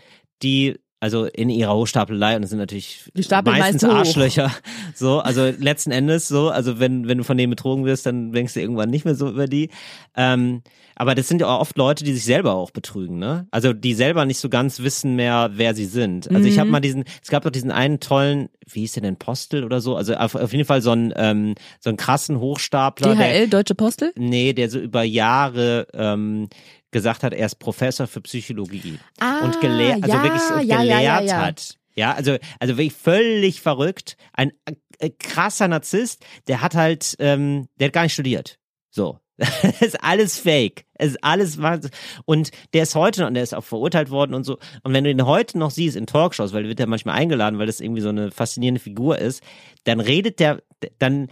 die 0.41 0.75
also 0.99 1.25
in 1.25 1.49
ihrer 1.49 1.75
Hochstapelei 1.75 2.35
und 2.35 2.41
das 2.41 2.49
sind 2.49 2.59
natürlich 2.59 3.11
meistens. 3.43 3.83
Arschlöcher. 3.83 4.51
So, 4.95 5.19
also 5.19 5.51
letzten 5.59 5.91
Endes 5.91 6.29
so, 6.29 6.49
also 6.49 6.79
wenn 6.79 7.07
wenn 7.07 7.17
du 7.17 7.25
von 7.25 7.37
denen 7.37 7.49
betrogen 7.49 7.83
wirst, 7.83 8.05
dann 8.05 8.31
denkst 8.31 8.53
du 8.53 8.61
irgendwann 8.61 8.89
nicht 8.89 9.03
mehr 9.03 9.13
so 9.13 9.29
über 9.29 9.45
die. 9.45 9.69
Ähm, 10.15 10.61
aber 10.95 11.15
das 11.15 11.27
sind 11.27 11.41
ja 11.41 11.47
auch 11.47 11.59
oft 11.61 11.77
Leute, 11.77 12.03
die 12.03 12.13
sich 12.13 12.25
selber 12.25 12.53
auch 12.55 12.71
betrügen, 12.71 13.19
ne? 13.19 13.47
Also 13.51 13.73
die 13.73 13.93
selber 13.93 14.25
nicht 14.25 14.39
so 14.39 14.49
ganz 14.49 14.79
wissen 14.79 15.15
mehr, 15.15 15.51
wer 15.53 15.73
sie 15.75 15.85
sind. 15.85 16.27
Also 16.29 16.41
Mhm. 16.41 16.45
ich 16.47 16.59
habe 16.59 16.69
mal 16.69 16.79
diesen, 16.79 17.03
es 17.21 17.29
gab 17.29 17.43
doch 17.43 17.51
diesen 17.51 17.71
einen 17.71 17.99
tollen, 17.99 18.49
wie 18.65 18.81
hieß 18.81 18.93
der 18.93 19.03
denn, 19.03 19.17
Postel 19.17 19.63
oder 19.63 19.81
so? 19.81 19.95
Also 19.95 20.15
auf, 20.15 20.35
auf 20.35 20.51
jeden 20.53 20.65
Fall 20.65 20.81
so 20.81 20.91
einen 20.91 21.13
ähm, 21.15 21.55
so 21.79 21.89
einen 21.89 21.97
krassen 21.97 22.39
Hochstapler, 22.39 23.15
der 23.15 23.27
DHL, 23.33 23.47
Deutsche 23.49 23.75
Postel? 23.75 24.11
Nee, 24.17 24.53
der 24.53 24.69
so 24.69 24.79
über 24.79 25.03
Jahre 25.03 25.87
ähm, 25.93 26.49
gesagt 26.91 27.23
hat, 27.23 27.33
er 27.33 27.45
ist 27.45 27.55
Professor 27.59 28.07
für 28.07 28.21
Psychologie 28.21 28.97
Ah, 29.19 29.39
und 29.43 29.59
gelehrt, 29.61 30.03
also 30.03 30.15
ja, 30.15 30.23
wirklich 30.23 30.41
so 30.41 30.59
ja, 30.59 30.77
gelehrt 30.81 31.25
ja. 31.27 31.37
hat. 31.45 31.75
Ja, 31.97 32.13
also 32.13 32.37
also 32.59 32.77
wirklich 32.77 32.93
völlig 32.93 33.61
verrückt, 33.61 34.17
ein 34.33 34.51
äh, 34.99 35.09
krasser 35.09 35.67
Narzisst, 35.67 36.25
der 36.47 36.61
hat 36.61 36.75
halt, 36.75 37.15
ähm, 37.19 37.67
der 37.79 37.87
hat 37.87 37.93
gar 37.93 38.03
nicht 38.03 38.13
studiert. 38.13 38.59
So. 38.91 39.19
Das 39.37 39.81
ist 39.81 40.01
alles 40.03 40.39
fake. 40.39 40.84
Es 40.95 41.11
ist 41.11 41.23
alles 41.23 41.61
Wahnsinn. 41.61 41.91
Und 42.25 42.51
der 42.73 42.83
ist 42.83 42.95
heute 42.95 43.21
noch, 43.21 43.27
und 43.27 43.33
der 43.33 43.43
ist 43.43 43.53
auch 43.53 43.63
verurteilt 43.63 44.09
worden 44.09 44.33
und 44.33 44.43
so. 44.43 44.57
Und 44.83 44.93
wenn 44.93 45.03
du 45.03 45.11
ihn 45.11 45.25
heute 45.25 45.57
noch 45.57 45.71
siehst 45.71 45.95
in 45.95 46.07
Talkshows, 46.07 46.53
weil 46.53 46.63
der 46.63 46.69
wird 46.69 46.79
ja 46.79 46.87
manchmal 46.87 47.15
eingeladen, 47.15 47.59
weil 47.59 47.67
das 47.67 47.79
irgendwie 47.79 48.01
so 48.01 48.09
eine 48.09 48.31
faszinierende 48.31 48.81
Figur 48.81 49.17
ist, 49.17 49.43
dann 49.83 49.99
redet 49.99 50.39
der, 50.39 50.61
dann 50.99 51.27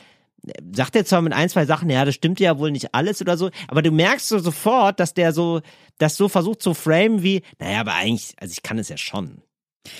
sagt 0.73 0.95
er 0.95 1.05
zwar 1.05 1.21
mit 1.21 1.33
ein, 1.33 1.49
zwei 1.49 1.65
Sachen, 1.65 1.89
ja, 1.89 2.03
das 2.05 2.15
stimmt 2.15 2.39
ja 2.39 2.57
wohl 2.59 2.71
nicht 2.71 2.93
alles 2.93 3.21
oder 3.21 3.37
so, 3.37 3.49
aber 3.67 3.81
du 3.81 3.91
merkst 3.91 4.27
so 4.27 4.39
sofort, 4.39 4.99
dass 4.99 5.13
der 5.13 5.31
so, 5.31 5.61
das 5.97 6.17
so 6.17 6.27
versucht 6.27 6.61
zu 6.61 6.73
framen 6.73 7.23
wie, 7.23 7.43
naja, 7.59 7.79
aber 7.79 7.93
eigentlich, 7.93 8.33
also 8.39 8.51
ich 8.51 8.63
kann 8.63 8.77
es 8.77 8.89
ja 8.89 8.97
schon. 8.97 9.41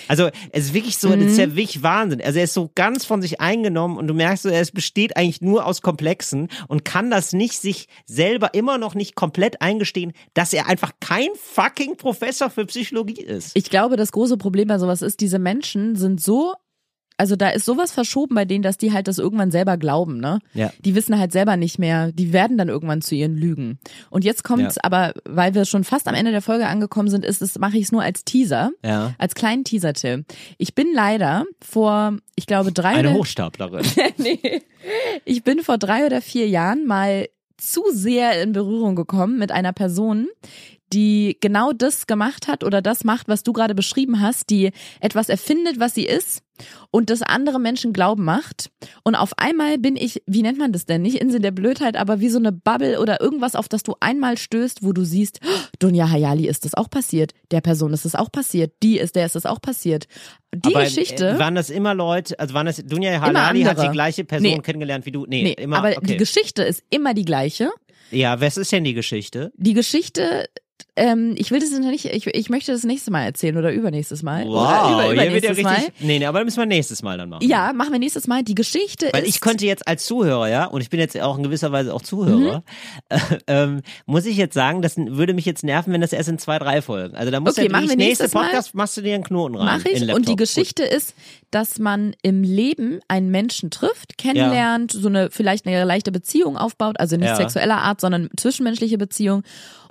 Also 0.08 0.30
es 0.50 0.66
ist 0.66 0.74
wirklich 0.74 0.96
so, 0.98 1.10
das 1.10 1.32
ist 1.32 1.38
ja 1.38 1.54
wirklich 1.54 1.82
Wahnsinn. 1.82 2.22
Also 2.22 2.38
er 2.38 2.44
ist 2.44 2.54
so 2.54 2.70
ganz 2.74 3.04
von 3.04 3.20
sich 3.20 3.40
eingenommen 3.40 3.98
und 3.98 4.06
du 4.06 4.14
merkst 4.14 4.44
so, 4.44 4.48
es 4.48 4.72
besteht 4.72 5.16
eigentlich 5.16 5.42
nur 5.42 5.66
aus 5.66 5.82
Komplexen 5.82 6.48
und 6.68 6.84
kann 6.84 7.10
das 7.10 7.32
nicht 7.32 7.60
sich 7.60 7.88
selber 8.06 8.54
immer 8.54 8.78
noch 8.78 8.94
nicht 8.94 9.14
komplett 9.14 9.60
eingestehen, 9.60 10.12
dass 10.32 10.52
er 10.52 10.68
einfach 10.68 10.92
kein 11.00 11.28
fucking 11.34 11.96
Professor 11.96 12.48
für 12.48 12.64
Psychologie 12.66 13.20
ist. 13.20 13.52
Ich 13.54 13.68
glaube, 13.68 13.96
das 13.96 14.12
große 14.12 14.38
Problem 14.38 14.68
bei 14.68 14.78
sowas 14.78 15.02
ist, 15.02 15.20
diese 15.20 15.38
Menschen 15.38 15.96
sind 15.96 16.20
so, 16.20 16.54
also 17.16 17.36
da 17.36 17.50
ist 17.50 17.64
sowas 17.64 17.92
verschoben 17.92 18.34
bei 18.34 18.44
denen, 18.44 18.62
dass 18.62 18.76
die 18.76 18.92
halt 18.92 19.06
das 19.08 19.18
irgendwann 19.18 19.50
selber 19.50 19.76
glauben, 19.76 20.18
ne? 20.18 20.40
Ja. 20.52 20.72
Die 20.84 20.94
wissen 20.94 21.18
halt 21.18 21.30
selber 21.32 21.56
nicht 21.56 21.78
mehr, 21.78 22.10
die 22.12 22.32
werden 22.32 22.58
dann 22.58 22.68
irgendwann 22.68 23.02
zu 23.02 23.14
ihren 23.14 23.36
Lügen. 23.36 23.78
Und 24.10 24.24
jetzt 24.24 24.42
kommt's 24.42 24.76
Ja. 24.76 24.80
aber, 24.84 25.14
weil 25.24 25.54
wir 25.54 25.64
schon 25.64 25.84
fast 25.84 26.08
am 26.08 26.14
Ende 26.14 26.32
der 26.32 26.42
Folge 26.42 26.66
angekommen 26.66 27.08
sind, 27.08 27.24
ist 27.24 27.40
es, 27.42 27.58
mache 27.58 27.76
ich 27.78 27.84
es 27.84 27.92
nur 27.92 28.02
als 28.02 28.24
Teaser. 28.24 28.72
Ja. 28.84 29.14
Als 29.18 29.34
kleinen 29.34 29.64
Teaser-Tipp. 29.64 30.24
Ich 30.58 30.74
bin 30.74 30.88
leider 30.92 31.44
vor, 31.62 32.16
ich 32.34 32.46
glaube, 32.46 32.72
drei 32.72 32.94
Eine 32.94 33.10
oder 33.10 33.18
Hochstaplerin. 33.18 33.86
nee. 34.18 34.62
Ich 35.24 35.44
bin 35.44 35.60
vor 35.60 35.78
drei 35.78 36.06
oder 36.06 36.20
vier 36.20 36.48
Jahren 36.48 36.84
mal 36.86 37.28
zu 37.56 37.82
sehr 37.92 38.42
in 38.42 38.52
Berührung 38.52 38.96
gekommen 38.96 39.38
mit 39.38 39.52
einer 39.52 39.72
Person, 39.72 40.26
die 40.94 41.38
genau 41.40 41.72
das 41.72 42.06
gemacht 42.06 42.46
hat 42.46 42.62
oder 42.62 42.80
das 42.80 43.02
macht, 43.02 43.26
was 43.26 43.42
du 43.42 43.52
gerade 43.52 43.74
beschrieben 43.74 44.20
hast, 44.20 44.48
die 44.50 44.70
etwas 45.00 45.28
erfindet, 45.28 45.80
was 45.80 45.94
sie 45.94 46.04
ist 46.06 46.42
und 46.92 47.10
das 47.10 47.22
andere 47.22 47.58
Menschen 47.58 47.92
glauben 47.92 48.22
macht. 48.22 48.70
Und 49.02 49.16
auf 49.16 49.32
einmal 49.38 49.76
bin 49.78 49.96
ich, 49.96 50.22
wie 50.26 50.42
nennt 50.42 50.56
man 50.58 50.70
das 50.70 50.86
denn? 50.86 51.02
Nicht 51.02 51.16
Insel 51.16 51.40
der 51.40 51.50
Blödheit, 51.50 51.96
aber 51.96 52.20
wie 52.20 52.28
so 52.28 52.38
eine 52.38 52.52
Bubble 52.52 53.00
oder 53.00 53.20
irgendwas, 53.20 53.56
auf 53.56 53.68
das 53.68 53.82
du 53.82 53.96
einmal 53.98 54.38
stößt, 54.38 54.84
wo 54.84 54.92
du 54.92 55.04
siehst, 55.04 55.40
oh, 55.44 55.48
Dunja 55.80 56.08
Hayali 56.08 56.46
ist 56.46 56.64
das 56.64 56.74
auch 56.74 56.88
passiert, 56.88 57.32
der 57.50 57.60
Person 57.60 57.92
ist 57.92 58.04
es 58.04 58.14
auch 58.14 58.30
passiert, 58.30 58.72
die 58.84 58.98
ist, 58.98 59.16
der 59.16 59.26
ist 59.26 59.34
es 59.34 59.46
auch 59.46 59.60
passiert. 59.60 60.06
Die 60.54 60.76
aber, 60.76 60.84
Geschichte. 60.84 61.30
Äh, 61.30 61.38
waren 61.40 61.56
das 61.56 61.70
immer 61.70 61.94
Leute, 61.94 62.38
also 62.38 62.54
waren 62.54 62.66
das, 62.66 62.76
Dunja 62.76 63.20
Halali 63.20 63.62
hat 63.62 63.82
die 63.82 63.88
gleiche 63.88 64.24
Person 64.24 64.52
Nee. 64.52 64.58
kennengelernt 64.60 65.06
wie 65.06 65.12
du? 65.12 65.26
Nee, 65.26 65.42
nee, 65.42 65.52
immer, 65.54 65.78
aber 65.78 65.88
okay. 65.96 66.06
die 66.06 66.16
Geschichte 66.18 66.62
ist 66.62 66.84
immer 66.90 67.14
die 67.14 67.24
gleiche. 67.24 67.70
Ja, 68.12 68.40
was 68.40 68.56
ist 68.56 68.70
denn 68.70 68.84
die 68.84 68.94
Geschichte? 68.94 69.52
Die 69.56 69.74
Geschichte, 69.74 70.46
ähm, 70.96 71.34
ich 71.36 71.50
will 71.50 71.58
das 71.60 71.70
nicht, 71.70 72.04
ich, 72.04 72.26
ich 72.26 72.50
möchte 72.50 72.70
das 72.72 72.84
nächste 72.84 73.10
Mal 73.10 73.24
erzählen 73.24 73.56
oder 73.56 73.72
übernächstes 73.72 74.22
Mal. 74.22 74.46
oder 74.46 75.10
über, 75.12 75.22
hier 75.22 75.32
wird 75.32 75.44
ja 75.44 75.50
übernächstes 75.52 75.62
Mal. 75.64 75.74
richtig, 75.74 75.92
nee, 76.00 76.18
nee, 76.18 76.26
aber 76.26 76.38
das 76.40 76.44
müssen 76.46 76.58
wir 76.60 76.66
nächstes 76.66 77.02
Mal 77.02 77.18
dann 77.18 77.28
machen. 77.28 77.46
Ja, 77.48 77.72
machen 77.72 77.92
wir 77.92 77.98
nächstes 77.98 78.26
Mal. 78.26 78.42
Die 78.44 78.54
Geschichte 78.54 79.08
Weil 79.12 79.22
ist. 79.24 79.28
ich 79.28 79.40
könnte 79.40 79.66
jetzt 79.66 79.86
als 79.88 80.04
Zuhörer, 80.06 80.48
ja, 80.48 80.66
und 80.66 80.80
ich 80.80 80.90
bin 80.90 81.00
jetzt 81.00 81.18
auch 81.20 81.36
in 81.36 81.42
gewisser 81.42 81.72
Weise 81.72 81.92
auch 81.94 82.02
Zuhörer, 82.02 82.62
äh, 83.08 83.18
ähm, 83.46 83.82
muss 84.06 84.24
ich 84.26 84.36
jetzt 84.36 84.54
sagen, 84.54 84.82
das 84.82 84.96
würde 84.96 85.34
mich 85.34 85.44
jetzt 85.46 85.64
nerven, 85.64 85.92
wenn 85.92 86.00
das 86.00 86.12
erst 86.12 86.28
in 86.28 86.38
zwei, 86.38 86.58
drei 86.58 86.80
Folgen. 86.82 87.16
Also 87.16 87.30
da 87.32 87.40
muss 87.40 87.52
Okay, 87.58 87.66
ja 87.66 87.72
machen 87.72 87.88
wir 87.88 87.96
nächste 87.96 88.24
nächstes 88.24 88.34
Mal. 88.34 88.44
Podcast, 88.46 88.74
machst 88.74 88.96
du 88.96 89.02
dir 89.02 89.14
einen 89.14 89.24
Knoten 89.24 89.56
rein. 89.56 89.66
Mache 89.78 89.88
in 89.88 90.08
ich. 90.08 90.14
Und 90.14 90.28
die. 90.28 90.36
Geschichte 90.36 90.82
ist, 90.84 91.14
dass 91.50 91.78
man 91.78 92.14
im 92.22 92.42
Leben 92.42 93.00
einen 93.08 93.30
Menschen 93.30 93.70
trifft, 93.70 94.18
kennenlernt, 94.18 94.92
so 94.92 95.08
eine 95.08 95.30
vielleicht 95.30 95.66
eine 95.66 95.84
leichte 95.84 96.10
Beziehung 96.12 96.56
aufbaut, 96.56 96.98
also 97.00 97.16
nicht 97.16 97.28
Ja. 97.28 97.36
sexueller 97.36 97.78
Art, 97.78 98.00
sondern 98.00 98.28
zwischenmenschliche 98.36 98.98
Beziehung. 98.98 99.42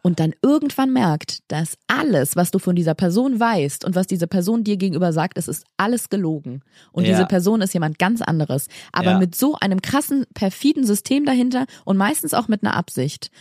Und 0.04 0.20
dann 0.20 0.34
irgendwann 0.43 0.91
merkt, 0.93 1.39
dass 1.47 1.78
alles, 1.88 2.36
was 2.36 2.51
du 2.51 2.60
von 2.60 2.76
dieser 2.76 2.93
Person 2.93 3.39
weißt 3.39 3.86
und 3.86 3.95
was 3.95 4.06
diese 4.06 4.28
Person 4.28 4.64
dir 4.64 4.78
gegenüber 4.78 5.14
sagt, 5.14 5.38
es 5.38 5.47
ist 5.47 5.66
alles 5.78 6.10
gelogen. 6.10 6.62
Und 6.91 7.06
Ja. 7.06 7.12
diese 7.14 7.26
Person 7.26 7.62
ist 7.62 7.74
jemand 7.74 7.97
ganz 7.97 8.22
anderes. 8.22 8.68
Aber 8.91 9.12
Ja. 9.12 9.18
mit 9.18 9.34
so 9.34 9.56
einem 9.60 9.82
krassen, 9.82 10.26
perfiden 10.34 10.86
System 10.86 11.26
dahinter 11.26 11.66
und 11.86 11.97
meistens 11.97 12.34
auch 12.34 12.49
mit 12.49 12.64
einer 12.64 12.76
Absicht. 12.76 13.32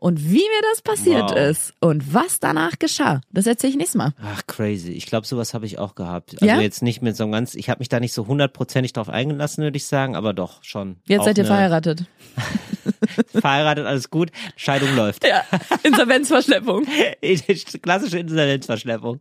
Und 0.00 0.24
wie 0.30 0.38
mir 0.38 0.62
das 0.72 0.80
passiert 0.82 1.30
Wow. 1.30 1.36
ist 1.36 1.74
und 1.80 2.14
was 2.14 2.40
danach 2.40 2.78
geschah, 2.78 3.20
das 3.30 3.46
erzähle 3.46 3.72
ich 3.72 3.76
nächstes 3.76 3.96
Mal. 3.98 4.14
Ach, 4.22 4.42
crazy. 4.46 4.92
Ich 4.92 5.04
glaube, 5.06 5.26
sowas 5.26 5.52
habe 5.52 5.66
ich 5.66 5.78
auch 5.78 5.94
gehabt. 5.94 6.32
Also 6.40 6.46
Ja? 6.46 6.58
jetzt 6.58 6.82
nicht 6.82 7.02
mit 7.02 7.16
so 7.16 7.24
einem 7.24 7.32
ganz, 7.32 7.54
ich 7.54 7.68
habe 7.68 7.80
mich 7.80 7.90
da 7.90 8.00
nicht 8.00 8.14
so 8.14 8.26
hundertprozentig 8.26 8.94
drauf 8.94 9.10
eingelassen, 9.10 9.62
würde 9.62 9.76
ich 9.76 9.84
sagen, 9.84 10.16
aber 10.16 10.32
doch 10.32 10.64
schon. 10.64 10.96
Jetzt 11.06 11.24
seid 11.26 11.36
ihr 11.36 11.44
verheiratet. 11.44 12.04
Verheiratet, 13.32 13.86
alles 13.86 14.08
gut. 14.10 14.30
Scheidung 14.56 14.94
läuft. 14.96 15.26
Ja, 15.26 15.44
Insolvenzverschleppung. 15.82 16.86
Klassische 17.82 18.18
Insolvenzverschleppung. 18.18 19.20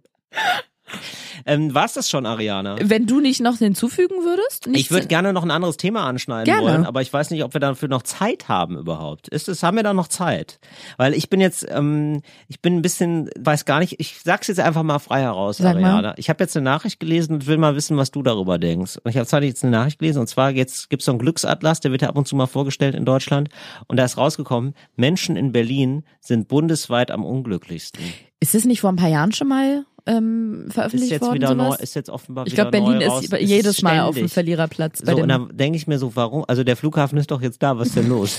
Ähm, 1.46 1.74
war's 1.74 1.94
das 1.94 2.10
schon, 2.10 2.26
Ariana? 2.26 2.78
Wenn 2.82 3.06
du 3.06 3.20
nicht 3.20 3.42
noch 3.42 3.58
hinzufügen 3.58 4.16
würdest? 4.24 4.68
Ich 4.68 4.92
würde 4.92 5.08
gerne 5.08 5.34
noch 5.34 5.44
ein 5.44 5.52
anderes 5.52 5.78
Thema 5.78 6.06
anschneiden 6.06 6.46
Gerne. 6.46 6.68
wollen, 6.68 6.86
aber 6.86 7.02
ich 7.02 7.12
weiß 7.12 7.32
nicht, 7.32 7.44
ob 7.44 7.54
wir 7.54 7.62
dafür 7.62 7.90
noch 7.90 8.04
Zeit 8.04 8.48
haben 8.48 8.78
überhaupt. 8.78 9.28
Ist 9.28 9.50
es, 9.50 9.64
haben 9.64 9.78
wir 9.78 9.84
da 9.84 9.94
noch 9.94 10.08
Zeit? 10.08 10.60
Weil 10.98 11.14
ich 11.14 11.30
bin 11.30 11.42
jetzt, 11.42 11.66
ähm, 11.70 12.22
ich 12.48 12.62
bin 12.62 12.78
ein 12.78 12.82
bisschen, 12.82 13.30
weiß 13.40 13.66
gar 13.66 13.80
nicht, 13.80 14.00
ich 14.00 14.20
sag's 14.24 14.48
jetzt 14.48 14.60
einfach 14.60 14.84
mal 14.84 15.00
frei 15.00 15.22
heraus, 15.22 15.58
Sag 15.58 15.76
mal. 15.76 15.84
Ariana. 15.84 16.14
Ich 16.18 16.30
habe 16.30 16.44
jetzt 16.44 16.56
eine 16.56 16.64
Nachricht 16.64 17.00
gelesen 17.00 17.34
und 17.34 17.48
will 17.48 17.58
mal 17.58 17.76
wissen, 17.76 17.98
was 17.98 18.12
du 18.12 18.22
darüber 18.24 18.58
denkst. 18.58 18.98
Und 19.04 19.10
ich 19.10 19.18
habe 19.18 19.28
zwar 19.28 19.44
jetzt 19.44 19.64
eine 19.64 19.72
Nachricht 19.72 20.00
gelesen 20.00 20.20
und 20.20 20.28
zwar 20.28 20.52
jetzt 20.52 20.90
gibt's 20.90 21.06
so 21.06 21.12
einen 21.12 21.20
Glücksatlas, 21.20 21.80
der 21.80 21.92
wird 21.92 22.02
ja 22.02 22.10
ab 22.10 22.18
und 22.18 22.28
zu 22.28 22.36
mal 22.36 22.48
vorgestellt 22.48 22.96
in 22.96 23.06
Deutschland 23.06 23.50
und 23.88 23.98
da 23.98 24.06
ist 24.06 24.18
rausgekommen, 24.18 24.74
Menschen 24.96 25.36
in 25.36 25.52
Berlin 25.52 26.04
sind 26.20 26.48
bundesweit 26.48 27.12
am 27.12 27.24
unglücklichsten. 27.24 28.04
Ist 28.40 28.56
das 28.56 28.66
nicht 28.66 28.82
vor 28.82 28.92
ein 28.92 28.96
paar 28.96 29.10
Jahren 29.10 29.32
schon 29.32 29.48
mal 29.48 29.86
ähm, 30.10 30.66
Ist 30.68 30.74
veröffentlicht 30.74 31.12
jetzt 31.12 31.22
worden? 31.22 31.36
wieder 31.36 31.55
neu, 31.55 31.66
sowas? 31.66 31.82
ist 31.82 31.95
jetzt 31.95 32.10
offenbar 32.10 32.47
ich 32.47 32.55
glaube, 32.55 32.72
Berlin 32.72 32.97
neu 32.97 33.20
ist 33.20 33.32
raus. 33.32 33.39
jedes 33.39 33.82
Mal 33.82 34.01
auf 34.01 34.16
dem. 34.16 34.30
Verliererplatz. 34.30 34.99
So, 35.05 35.16
und 35.16 35.30
dann 35.30 35.55
denke 35.55 35.78
ich 35.78 35.88
mir 35.88 35.99
so, 35.99 36.16
warum? 36.16 36.45
Also 36.47 36.64
der 36.64 36.76
Flughafen 36.76 37.18
ist 37.18 37.32
doch 37.32 37.41
jetzt 37.41 37.62
da, 37.62 37.78
was 37.78 37.89
ist 37.89 37.97
denn 37.97 38.10
los? 38.10 38.38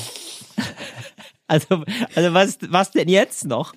also, 1.47 1.85
also 2.15 2.35
was, 2.35 2.59
was 2.69 2.91
denn 2.91 3.09
jetzt 3.09 3.47
noch? 3.47 3.73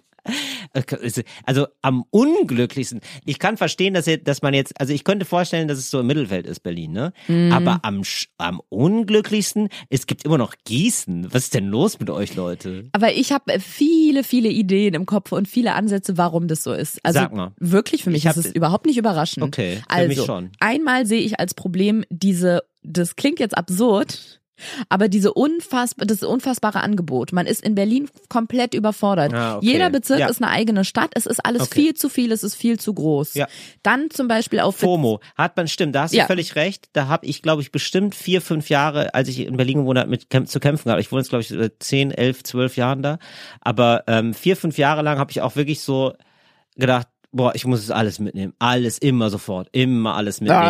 Also 1.46 1.68
am 1.82 2.04
unglücklichsten. 2.10 3.00
Ich 3.26 3.40
kann 3.40 3.58
verstehen, 3.58 3.94
dass, 3.94 4.08
ihr, 4.08 4.18
dass 4.18 4.42
man 4.42 4.54
jetzt, 4.54 4.80
also 4.80 4.92
ich 4.94 5.04
könnte 5.04 5.26
vorstellen, 5.26 5.68
dass 5.68 5.78
es 5.78 5.90
so 5.90 6.00
im 6.00 6.08
Mittelfeld 6.08 6.48
ist, 6.48 6.62
Berlin, 6.62 6.92
ne? 6.92 7.14
Mhm. 7.28 7.52
Aber 7.52 7.80
am, 7.84 8.02
am 8.38 8.62
unglücklichsten, 8.70 9.70
es 9.90 10.08
gibt 10.08 10.26
immer 10.26 10.38
noch 10.38 10.56
Gießen. 10.66 11.34
Was 11.34 11.44
ist 11.46 11.54
denn 11.54 11.68
los 11.68 12.00
mit 12.00 12.10
euch, 12.10 12.36
Leute? 12.36 12.90
aber 12.92 13.14
ich 13.14 13.32
habe 13.32 13.60
viele, 13.60 14.24
viele 14.24 14.50
Ideen 14.50 14.94
im 14.94 15.06
Kopf 15.06 15.32
und 15.32 15.48
viele 15.48 15.74
Ansätze, 15.74 16.18
warum 16.18 16.48
das 16.48 16.64
so 16.64 16.74
ist. 16.74 17.00
Also 17.04 17.20
Sag 17.20 17.34
mal. 17.34 17.52
wirklich 17.60 18.04
für 18.04 18.10
mich 18.10 18.24
Ich 18.24 18.28
hab- 18.28 18.38
ist 18.38 18.46
es 18.48 18.52
überhaupt 18.56 18.86
nicht 18.86 18.98
überraschend. 18.98 19.44
Okay, 19.44 19.78
für 19.78 19.90
also, 19.90 20.08
mich 20.08 20.26
schon. 20.26 20.52
Einmal 20.60 21.06
sehe 21.06 21.22
ich 21.22 21.40
als 21.40 21.54
Problem 21.54 22.04
diese, 22.10 22.64
das 22.84 23.16
klingt 23.16 23.40
jetzt 23.40 23.58
absurd, 23.58 24.42
aber 24.90 25.08
diese 25.10 25.34
unfassbar, 25.34 26.06
das 26.06 26.24
unfassbare 26.24 26.82
Angebot. 26.82 27.34
Man 27.34 27.46
ist 27.48 27.64
in 27.64 27.76
Berlin 27.76 28.10
komplett 28.30 28.74
überfordert. 28.74 29.34
Ah, 29.34 29.58
okay. 29.58 29.66
Jeder 29.66 29.90
Bezirk 29.90 30.20
Ja. 30.20 30.28
ist 30.30 30.42
eine 30.42 30.52
eigene 30.52 30.86
Stadt. 30.86 31.12
Es 31.16 31.26
ist 31.26 31.44
alles 31.46 31.64
Okay. 31.64 31.74
viel 31.82 31.94
zu 31.96 32.10
viel. 32.10 32.32
Es 32.32 32.44
ist 32.44 32.56
viel 32.56 32.80
zu 32.80 32.94
groß. 32.94 33.34
Ja. 33.34 33.48
Dann 33.82 34.10
zum 34.10 34.28
Beispiel 34.28 34.60
für 34.60 34.72
FOMO. 34.72 35.20
Hat 35.36 35.58
man, 35.58 35.68
stimmt, 35.68 35.96
da 35.96 36.04
hast 36.04 36.14
du 36.14 36.18
Ja. 36.18 36.26
völlig 36.28 36.56
recht. 36.56 36.90
Da 36.94 37.08
habe 37.08 37.26
ich, 37.26 37.42
glaube 37.42 37.62
ich, 37.62 37.72
bestimmt 37.72 38.16
vier, 38.16 38.42
fünf 38.42 38.70
Jahre, 38.70 39.14
als 39.14 39.28
ich 39.30 39.40
in 39.40 39.58
Berlin 39.58 39.80
gewohnt 39.80 40.00
habe, 40.00 40.10
mit 40.10 40.28
zu 40.50 40.60
kämpfen 40.60 40.86
gehabt. 40.90 41.02
Ich 41.02 41.12
wohne 41.12 41.22
jetzt, 41.22 41.30
glaube 41.30 41.42
ich, 41.44 41.72
zehn, 41.80 42.12
elf, 42.12 42.44
zwölf 42.44 42.78
Jahren 42.78 43.02
da. 43.02 43.20
Aber 43.62 44.04
ähm, 44.08 44.34
vier, 44.34 44.56
fünf 44.56 44.78
Jahre 44.78 45.02
lang 45.02 45.18
habe 45.18 45.32
ich 45.32 45.42
auch 45.42 45.56
wirklich 45.56 45.82
so 45.82 46.14
gedacht, 46.76 47.08
boah, 47.34 47.54
ich 47.56 47.66
muss 47.66 47.80
es 47.80 47.92
alles 47.92 48.20
mitnehmen. 48.20 48.54
Alles, 48.60 48.98
immer 49.00 49.30
sofort. 49.30 49.68
Immer 49.72 50.16
alles 50.16 50.40
mitnehmen. 50.40 50.62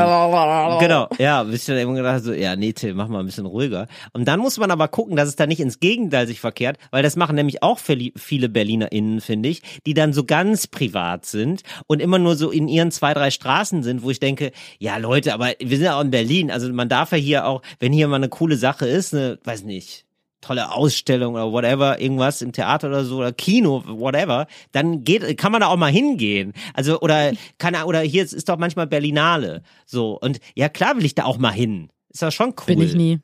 Genau, 0.79 1.07
ja, 1.19 1.43
bis 1.43 1.61
ich 1.61 1.65
dann 1.65 1.77
immer 1.77 1.93
gedacht 1.93 2.23
so, 2.23 2.33
ja, 2.33 2.55
nee, 2.55 2.73
Till, 2.73 2.93
mach 2.93 3.07
mal 3.07 3.19
ein 3.19 3.25
bisschen 3.25 3.45
ruhiger. 3.45 3.87
Und 4.13 4.25
dann 4.27 4.39
muss 4.39 4.57
man 4.57 4.71
aber 4.71 4.87
gucken, 4.87 5.15
dass 5.15 5.29
es 5.29 5.35
da 5.35 5.45
nicht 5.45 5.59
ins 5.59 5.79
Gegenteil 5.79 6.25
sich 6.25 6.39
verkehrt, 6.39 6.77
weil 6.91 7.03
das 7.03 7.15
machen 7.15 7.35
nämlich 7.35 7.61
auch 7.61 7.77
viele 7.79 8.49
BerlinerInnen, 8.49 9.21
finde 9.21 9.49
ich, 9.49 9.61
die 9.85 9.93
dann 9.93 10.13
so 10.13 10.23
ganz 10.23 10.67
privat 10.67 11.25
sind 11.25 11.61
und 11.87 12.01
immer 12.01 12.17
nur 12.17 12.35
so 12.35 12.49
in 12.49 12.67
ihren 12.67 12.91
zwei, 12.91 13.13
drei 13.13 13.29
Straßen 13.29 13.83
sind, 13.83 14.01
wo 14.03 14.09
ich 14.09 14.19
denke, 14.19 14.51
ja, 14.79 14.97
Leute, 14.97 15.33
aber 15.33 15.51
wir 15.59 15.77
sind 15.77 15.85
ja 15.85 15.97
auch 15.97 16.03
in 16.03 16.11
Berlin, 16.11 16.49
also 16.49 16.71
man 16.71 16.89
darf 16.89 17.11
ja 17.11 17.17
hier 17.17 17.45
auch, 17.45 17.61
wenn 17.79 17.91
hier 17.91 18.07
mal 18.07 18.15
eine 18.15 18.29
coole 18.29 18.55
Sache 18.55 18.87
ist, 18.87 19.13
eine, 19.13 19.37
weiß 19.43 19.63
nicht, 19.63 20.05
tolle 20.43 20.71
Ausstellung 20.71 21.33
oder 21.33 21.51
whatever, 21.51 21.99
irgendwas 21.99 22.41
im 22.41 22.51
Theater 22.51 22.87
oder 22.89 23.05
so 23.05 23.17
oder 23.17 23.31
Kino, 23.31 23.83
whatever, 23.87 24.47
dann 24.71 25.03
geht, 25.03 25.37
kann 25.37 25.51
man 25.51 25.61
da 25.61 25.67
auch 25.67 25.77
mal 25.77 25.91
hingehen. 25.91 26.53
Also 26.73 26.99
oder 26.99 27.31
kann 27.57 27.75
oder 27.83 28.01
hier 28.01 28.23
ist, 28.23 28.33
ist 28.33 28.49
doch 28.49 28.57
manchmal 28.57 28.87
Berlinale, 28.87 29.63
so 29.85 30.19
und 30.19 30.39
ja 30.55 30.69
klar 30.69 30.97
will 30.97 31.05
ich 31.05 31.15
da 31.15 31.25
auch 31.25 31.37
mal 31.37 31.51
hin. 31.51 31.89
Ist 32.09 32.21
ja 32.21 32.31
schon 32.31 32.49
cool. 32.49 32.65
bin 32.65 32.81
ich 32.81 32.93
nie. 32.93 33.19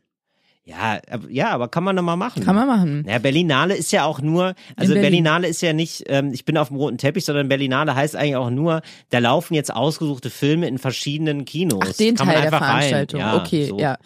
Ja, 0.70 1.00
aber- 1.10 1.30
ja, 1.32 1.50
aber 1.50 1.68
kann 1.68 1.84
man 1.84 1.96
doch 1.96 2.04
mal 2.04 2.16
machen. 2.16 2.44
Kann 2.44 2.56
man 2.56 2.68
machen. 2.68 3.06
Ja, 3.08 3.18
Berlinale 3.18 3.76
ist 3.76 3.92
ja 3.92 4.06
auch 4.06 4.22
nur, 4.22 4.54
also 4.76 4.94
Berlin. 4.94 5.02
Berlinale 5.02 5.48
ist 5.48 5.62
ja 5.62 5.74
nicht, 5.74 6.04
ähm, 6.08 6.32
ich 6.34 6.46
bin 6.46 6.58
auf 6.58 6.68
dem 6.68 6.78
roten 6.78 6.98
Teppich, 6.98 7.26
sondern 7.26 7.50
Berlinale 7.50 7.96
heißt 7.96 8.16
eigentlich 8.16 8.36
auch 8.36 8.50
nur, 8.52 8.82
da 9.10 9.20
laufen 9.20 9.56
jetzt 9.56 9.74
ausgesuchte 9.74 10.30
Filme 10.30 10.68
in 10.68 10.78
verschiedenen 10.78 11.46
Kinos. 11.46 11.80
Ach, 11.84 11.94
den 11.94 12.16
Kann 12.16 12.28
man 12.28 12.36
Teil 12.36 12.50
der. 12.50 12.60
Veranstaltung. 12.60 13.20
Ja, 13.20 13.36
okay, 13.38 13.66
so. 13.66 13.80
ja. 13.80 13.98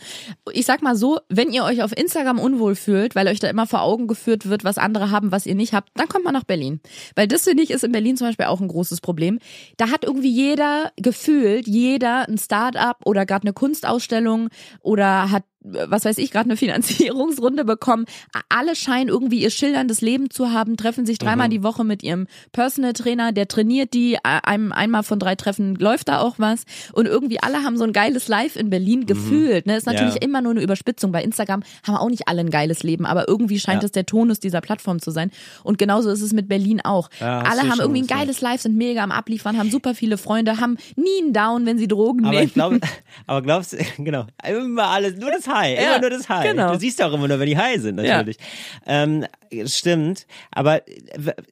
Ich 0.53 0.65
sag 0.65 0.81
mal 0.81 0.95
so, 0.95 1.19
wenn 1.29 1.51
ihr 1.51 1.63
euch 1.65 1.83
auf 1.83 1.95
Instagram 1.95 2.39
unwohl 2.39 2.75
fühlt, 2.75 3.15
weil 3.15 3.27
euch 3.27 3.39
da 3.39 3.49
immer 3.49 3.67
vor 3.67 3.81
Augen 3.81 4.07
geführt 4.07 4.47
wird, 4.49 4.63
was 4.63 4.77
andere 4.77 5.11
haben, 5.11 5.31
was 5.31 5.45
ihr 5.45 5.55
nicht 5.55 5.73
habt, 5.73 5.89
dann 5.95 6.07
kommt 6.07 6.23
mal 6.23 6.31
nach 6.31 6.43
Berlin. 6.45 6.79
Weil 7.15 7.27
das 7.27 7.43
finde 7.43 7.63
ich 7.63 7.71
ist 7.71 7.83
in 7.83 7.91
Berlin 7.91 8.15
zum 8.15 8.27
Beispiel 8.27 8.45
auch 8.45 8.61
ein 8.61 8.67
großes 8.69 9.01
Problem. 9.01 9.39
Da 9.77 9.89
hat 9.89 10.03
irgendwie 10.05 10.31
jeder 10.31 10.91
gefühlt, 10.97 11.67
jeder 11.67 12.27
ein 12.29 12.37
Start-up 12.37 12.97
oder 13.05 13.25
gerade 13.25 13.43
eine 13.43 13.53
Kunstausstellung 13.53 14.49
oder 14.81 15.29
hat 15.31 15.43
was 15.63 16.05
weiß 16.05 16.17
ich, 16.17 16.31
gerade 16.31 16.45
eine 16.45 16.57
Finanzierungsrunde 16.57 17.65
bekommen. 17.65 18.05
Alle 18.49 18.75
scheinen 18.75 19.09
irgendwie 19.09 19.41
ihr 19.41 19.49
schilderndes 19.49 20.01
Leben 20.01 20.29
zu 20.29 20.51
haben, 20.51 20.77
treffen 20.77 21.05
sich 21.05 21.17
dreimal 21.17 21.49
die 21.49 21.63
Woche 21.63 21.83
mit 21.83 22.03
ihrem 22.03 22.27
Personal 22.51 22.93
Trainer, 22.93 23.31
der 23.31 23.47
trainiert 23.47 23.93
die, 23.93 24.17
einem 24.23 24.71
einmal 24.71 25.03
von 25.03 25.19
drei 25.19 25.35
Treffen 25.35 25.75
läuft 25.75 26.07
da 26.09 26.19
auch 26.19 26.35
was 26.37 26.63
und 26.93 27.05
irgendwie 27.05 27.39
alle 27.41 27.63
haben 27.63 27.77
so 27.77 27.83
ein 27.83 27.93
geiles 27.93 28.27
Life 28.27 28.57
in 28.59 28.69
Berlin 28.69 29.05
gefühlt. 29.05 29.65
Ne, 29.65 29.77
ist 29.77 29.85
natürlich 29.85 30.15
Ja. 30.15 30.21
immer 30.21 30.41
nur 30.41 30.51
eine 30.51 30.61
Überspitzung. 30.61 31.11
Bei 31.11 31.23
Instagram 31.23 31.63
haben 31.85 31.95
auch 31.95 32.09
nicht 32.09 32.27
alle 32.27 32.41
ein 32.41 32.49
geiles 32.49 32.83
Leben, 32.83 33.05
aber 33.05 33.27
irgendwie 33.27 33.59
scheint 33.59 33.81
Ja. 33.81 33.85
es 33.85 33.91
der 33.91 34.05
Tonus 34.05 34.39
dieser 34.39 34.61
Plattform 34.61 34.99
zu 35.01 35.11
sein. 35.11 35.31
Und 35.63 35.77
genauso 35.77 36.09
ist 36.09 36.21
es 36.21 36.33
mit 36.33 36.47
Berlin 36.47 36.81
auch. 36.83 37.09
Ja, 37.19 37.39
alle 37.39 37.69
haben 37.69 37.79
irgendwie 37.79 38.01
ein 38.01 38.07
geiles 38.07 38.41
Life, 38.41 38.63
sind 38.63 38.75
mega 38.75 39.03
am 39.03 39.11
Abliefern, 39.11 39.57
haben 39.57 39.69
super 39.71 39.95
viele 39.95 40.17
Freunde, 40.17 40.59
haben 40.59 40.77
nie 40.95 41.21
einen 41.23 41.33
Down, 41.33 41.65
wenn 41.65 41.77
sie 41.77 41.87
Drogen 41.87 42.25
Aber 42.25 42.31
nehmen. 42.33 42.47
ich 42.47 42.53
glaube, 42.53 42.79
aber 43.27 43.41
glaubst 43.41 43.73
du, 43.73 43.77
genau, 44.03 44.25
immer 44.47 44.87
alles, 44.87 45.17
nur 45.17 45.31
das 45.31 45.47
High, 45.53 45.77
immer 45.79 45.91
Ja, 45.93 45.99
nur 45.99 46.09
das 46.09 46.27
High. 46.29 46.51
genau. 46.51 46.73
Du 46.73 46.79
siehst 46.79 46.99
ja 46.99 47.07
auch 47.07 47.13
immer 47.13 47.27
nur, 47.27 47.39
wenn 47.39 47.47
die 47.47 47.57
High 47.57 47.81
sind, 47.81 47.95
natürlich. 47.95 48.37
Ähm, 48.85 49.25
stimmt, 49.65 50.25
aber 50.51 50.81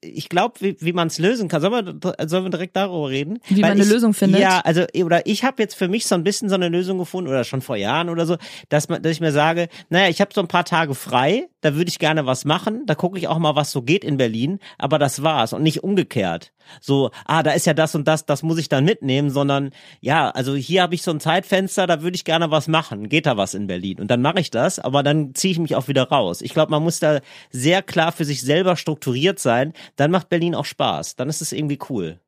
ich 0.01 0.29
glaube, 0.29 0.55
wie, 0.59 0.75
wie 0.79 0.93
man 0.93 1.07
es 1.07 1.19
lösen 1.19 1.47
kann. 1.47 1.61
Sollen 1.61 2.01
wir, 2.01 2.27
sollen 2.27 2.45
wir 2.45 2.49
direkt 2.49 2.75
darüber 2.75 3.09
reden? 3.09 3.39
Wie 3.47 3.61
man 3.61 3.71
eine 3.71 3.83
ich, 3.83 3.89
Lösung 3.89 4.13
findet? 4.13 4.41
Ja, 4.41 4.59
also, 4.59 4.85
oder 5.03 5.25
ich 5.25 5.43
habe 5.43 5.61
jetzt 5.61 5.75
für 5.75 5.87
mich 5.87 6.05
so 6.07 6.15
ein 6.15 6.23
bisschen 6.23 6.49
so 6.49 6.55
eine 6.55 6.69
Lösung 6.69 6.97
gefunden, 6.97 7.29
oder 7.29 7.43
schon 7.43 7.61
vor 7.61 7.75
Jahren 7.75 8.09
oder 8.09 8.25
so, 8.25 8.37
dass, 8.69 8.89
man, 8.89 9.01
dass 9.01 9.11
ich 9.11 9.21
mir 9.21 9.31
sage, 9.31 9.67
naja, 9.89 10.09
ich 10.09 10.21
habe 10.21 10.31
so 10.33 10.41
ein 10.41 10.47
paar 10.47 10.65
Tage 10.65 10.95
frei, 10.95 11.47
da 11.61 11.75
würde 11.75 11.89
ich 11.89 11.99
gerne 11.99 12.25
was 12.25 12.45
machen, 12.45 12.85
da 12.85 12.95
gucke 12.95 13.17
ich 13.17 13.27
auch 13.27 13.39
mal, 13.39 13.55
was 13.55 13.71
so 13.71 13.81
geht 13.81 14.03
in 14.03 14.17
Berlin, 14.17 14.59
aber 14.77 14.99
das 14.99 15.23
war's 15.23 15.53
und 15.53 15.63
nicht 15.63 15.83
umgekehrt. 15.83 16.51
So, 16.79 17.11
ah, 17.25 17.43
da 17.43 17.51
ist 17.51 17.65
ja 17.65 17.73
das 17.73 17.95
und 17.95 18.07
das, 18.07 18.25
das 18.25 18.43
muss 18.43 18.57
ich 18.57 18.69
dann 18.69 18.85
mitnehmen, 18.85 19.29
sondern 19.29 19.71
ja, 19.99 20.29
also 20.29 20.55
hier 20.55 20.83
habe 20.83 20.95
ich 20.95 21.01
so 21.01 21.11
ein 21.11 21.19
Zeitfenster, 21.19 21.87
da 21.87 22.01
würde 22.01 22.15
ich 22.15 22.25
gerne 22.25 22.51
was 22.51 22.67
machen. 22.67 23.09
Geht 23.09 23.25
da 23.25 23.37
was 23.37 23.53
in 23.53 23.67
Berlin? 23.67 23.99
Und 23.99 24.09
dann 24.09 24.21
mache 24.21 24.39
ich 24.39 24.51
das, 24.51 24.79
aber 24.79 25.03
dann 25.03 25.33
ziehe 25.35 25.51
ich 25.51 25.59
mich 25.59 25.75
auch 25.75 25.87
wieder 25.87 26.03
raus. 26.03 26.41
Ich 26.41 26.53
glaube, 26.53 26.71
man 26.71 26.83
muss 26.83 26.99
da 26.99 27.19
sehr 27.49 27.81
klar 27.81 28.11
für 28.11 28.25
sich 28.25 28.41
selber 28.41 28.75
strukturiert 28.75 29.39
sein. 29.39 29.73
Dann 29.95 30.11
macht 30.11 30.29
Berlin 30.29 30.55
auch 30.55 30.65
Spaß. 30.65 31.15
Dann 31.15 31.29
ist 31.29 31.41
es 31.41 31.51
irgendwie 31.51 31.79
cool. 31.89 32.19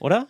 Oder? 0.00 0.28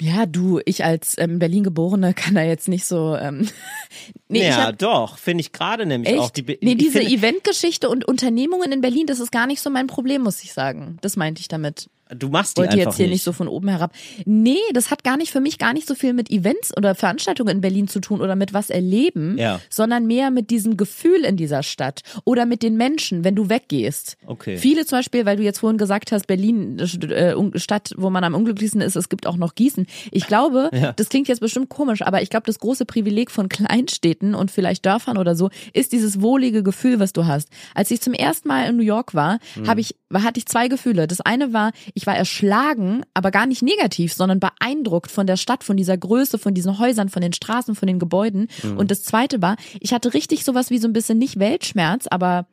Ja, 0.00 0.26
du, 0.26 0.60
ich 0.64 0.84
als 0.84 1.16
ähm, 1.18 1.38
Berlin 1.38 1.64
geborene 1.64 2.14
kann 2.14 2.34
da 2.34 2.42
jetzt 2.42 2.68
nicht 2.68 2.84
so. 2.84 3.16
Ähm, 3.16 3.48
nee, 4.28 4.46
ja, 4.46 4.66
hab, 4.66 4.78
doch, 4.78 5.18
finde 5.18 5.42
ich 5.42 5.52
gerade 5.52 5.86
nämlich 5.86 6.12
echt. 6.12 6.20
auch 6.20 6.30
die. 6.30 6.58
Nee, 6.60 6.74
diese 6.74 7.00
Eventgeschichte 7.00 7.88
und 7.88 8.04
Unternehmungen 8.04 8.72
in 8.72 8.80
Berlin, 8.80 9.06
das 9.06 9.20
ist 9.20 9.32
gar 9.32 9.46
nicht 9.46 9.60
so 9.60 9.70
mein 9.70 9.86
Problem, 9.86 10.22
muss 10.22 10.42
ich 10.42 10.52
sagen. 10.52 10.98
Das 11.00 11.16
meinte 11.16 11.40
ich 11.40 11.48
damit. 11.48 11.88
Du 12.16 12.28
machst 12.28 12.56
die 12.56 12.60
wollte 12.62 12.72
einfach 12.74 12.86
jetzt 12.86 12.96
hier 12.96 13.06
nicht. 13.06 13.14
nicht 13.14 13.22
so 13.24 13.32
von 13.32 13.48
oben 13.48 13.68
herab. 13.68 13.92
Nee, 14.24 14.56
das 14.72 14.90
hat 14.90 15.04
gar 15.04 15.16
nicht 15.16 15.30
für 15.30 15.40
mich 15.40 15.58
gar 15.58 15.72
nicht 15.72 15.86
so 15.86 15.94
viel 15.94 16.12
mit 16.12 16.30
Events 16.30 16.76
oder 16.76 16.94
Veranstaltungen 16.94 17.56
in 17.56 17.60
Berlin 17.60 17.88
zu 17.88 18.00
tun 18.00 18.20
oder 18.20 18.36
mit 18.36 18.52
was 18.54 18.70
erleben, 18.70 19.36
Ja. 19.38 19.60
sondern 19.70 20.06
mehr 20.06 20.30
mit 20.30 20.50
diesem 20.50 20.76
Gefühl 20.76 21.24
in 21.24 21.36
dieser 21.36 21.62
Stadt 21.62 22.00
oder 22.24 22.46
mit 22.46 22.62
den 22.62 22.76
Menschen, 22.76 23.24
wenn 23.24 23.34
du 23.34 23.48
weggehst. 23.48 24.16
Okay. 24.26 24.56
Viele 24.56 24.86
zum 24.86 24.98
Beispiel, 24.98 25.26
weil 25.26 25.36
du 25.36 25.42
jetzt 25.42 25.58
vorhin 25.60 25.78
gesagt 25.78 26.12
hast, 26.12 26.26
Berlin, 26.26 26.78
äh, 26.78 27.58
Stadt, 27.58 27.92
wo 27.96 28.10
man 28.10 28.24
am 28.24 28.34
unglücklichsten 28.34 28.80
ist, 28.80 28.96
es 28.96 29.08
gibt 29.08 29.26
auch 29.26 29.36
noch 29.36 29.54
Gießen. 29.54 29.86
Ich 30.10 30.26
glaube, 30.26 30.70
Ja. 30.78 30.92
das 30.92 31.08
klingt 31.08 31.28
jetzt 31.28 31.40
bestimmt 31.40 31.68
komisch, 31.68 32.02
aber 32.02 32.22
ich 32.22 32.30
glaube, 32.30 32.46
das 32.46 32.58
große 32.58 32.84
Privileg 32.84 33.30
von 33.30 33.48
Kleinstädten 33.48 34.34
und 34.34 34.50
vielleicht 34.50 34.86
Dörfern 34.86 35.18
oder 35.18 35.34
so 35.34 35.50
ist 35.72 35.92
dieses 35.92 36.20
wohlige 36.20 36.62
Gefühl, 36.62 36.98
was 37.00 37.12
du 37.12 37.26
hast. 37.26 37.48
Als 37.74 37.90
ich 37.90 38.00
zum 38.00 38.12
ersten 38.14 38.48
Mal 38.48 38.68
in 38.68 38.76
New 38.76 38.82
York 38.82 39.14
war, 39.14 39.38
Hm. 39.54 39.66
habe 39.68 39.80
ich, 39.80 39.94
hatte 40.12 40.38
ich 40.38 40.46
zwei 40.46 40.68
Gefühle. 40.68 41.06
Das 41.06 41.20
eine 41.20 41.52
war, 41.52 41.72
ich 41.98 42.06
war 42.06 42.16
erschlagen, 42.16 43.02
aber 43.12 43.30
gar 43.30 43.46
nicht 43.46 43.62
negativ, 43.62 44.14
sondern 44.14 44.40
beeindruckt 44.40 45.10
von 45.10 45.26
der 45.26 45.36
Stadt, 45.36 45.64
von 45.64 45.76
dieser 45.76 45.98
Größe, 45.98 46.38
von 46.38 46.54
diesen 46.54 46.78
Häusern, 46.78 47.08
von 47.10 47.20
den 47.20 47.32
Straßen, 47.34 47.74
von 47.74 47.86
den 47.86 47.98
Gebäuden. 47.98 48.48
Hm. 48.62 48.78
Und 48.78 48.90
das 48.90 49.02
zweite 49.02 49.42
war, 49.42 49.56
ich 49.80 49.92
hatte 49.92 50.14
richtig 50.14 50.44
sowas 50.44 50.70
wie 50.70 50.78
so 50.78 50.88
ein 50.88 50.92
bisschen 50.94 51.18
nicht 51.18 51.38
Weltschmerz, 51.38 52.06
aber 52.06 52.46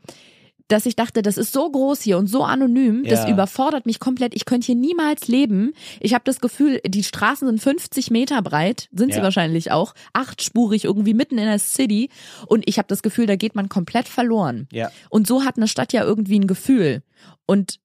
dass 0.67 0.87
ich 0.87 0.95
dachte, 0.95 1.21
das 1.21 1.37
ist 1.37 1.53
so 1.53 1.69
groß 1.69 2.01
hier 2.01 2.17
und 2.17 2.25
so 2.25 2.43
anonym, 2.43 3.03
das 3.03 3.25
Ja. 3.25 3.29
überfordert 3.29 3.85
mich 3.85 3.99
komplett. 3.99 4.33
Ich 4.35 4.45
könnte 4.45 4.65
hier 4.65 4.73
niemals 4.75 5.27
leben. 5.27 5.73
Ich 5.99 6.15
habe 6.15 6.23
das 6.25 6.41
Gefühl, 6.41 6.81
die 6.87 7.03
Straßen 7.03 7.47
sind 7.47 7.61
50 7.61 8.09
Meter 8.09 8.41
breit, 8.41 8.89
sind 8.91 9.11
sie 9.13 9.19
Ja. 9.19 9.23
wahrscheinlich 9.23 9.71
auch, 9.71 9.93
achtspurig 10.13 10.85
irgendwie 10.85 11.13
mitten 11.13 11.37
in 11.37 11.45
der 11.45 11.59
City 11.59 12.09
und 12.47 12.67
ich 12.67 12.79
habe 12.79 12.87
das 12.87 13.03
Gefühl, 13.03 13.27
da 13.27 13.35
geht 13.35 13.53
man 13.53 13.69
komplett 13.69 14.07
verloren. 14.07 14.67
Ja. 14.71 14.89
Und 15.11 15.27
so 15.27 15.43
hat 15.45 15.57
eine 15.57 15.67
Stadt 15.67 15.93
ja 15.93 16.03
irgendwie 16.03 16.39
ein 16.39 16.47
Gefühl 16.47 17.03
und 17.45 17.79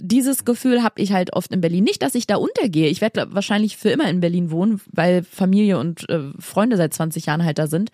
dieses 0.00 0.44
Gefühl 0.44 0.82
habe 0.82 1.00
ich 1.00 1.12
halt 1.12 1.34
oft 1.34 1.52
in 1.52 1.60
Berlin. 1.60 1.84
Nicht, 1.84 2.02
dass 2.02 2.14
ich 2.14 2.26
da 2.26 2.36
untergehe. 2.36 2.88
Ich 2.88 3.00
werde 3.00 3.26
wahrscheinlich 3.34 3.76
für 3.76 3.90
immer 3.90 4.08
in 4.08 4.20
Berlin 4.20 4.50
wohnen, 4.50 4.80
weil 4.90 5.22
Familie 5.22 5.78
und 5.78 6.08
äh, 6.08 6.30
Freunde 6.38 6.76
seit 6.76 6.94
20 6.94 7.26
Jahren 7.26 7.44
halt 7.44 7.58
da 7.58 7.66
sind. 7.66 7.90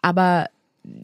Aber 0.00 0.48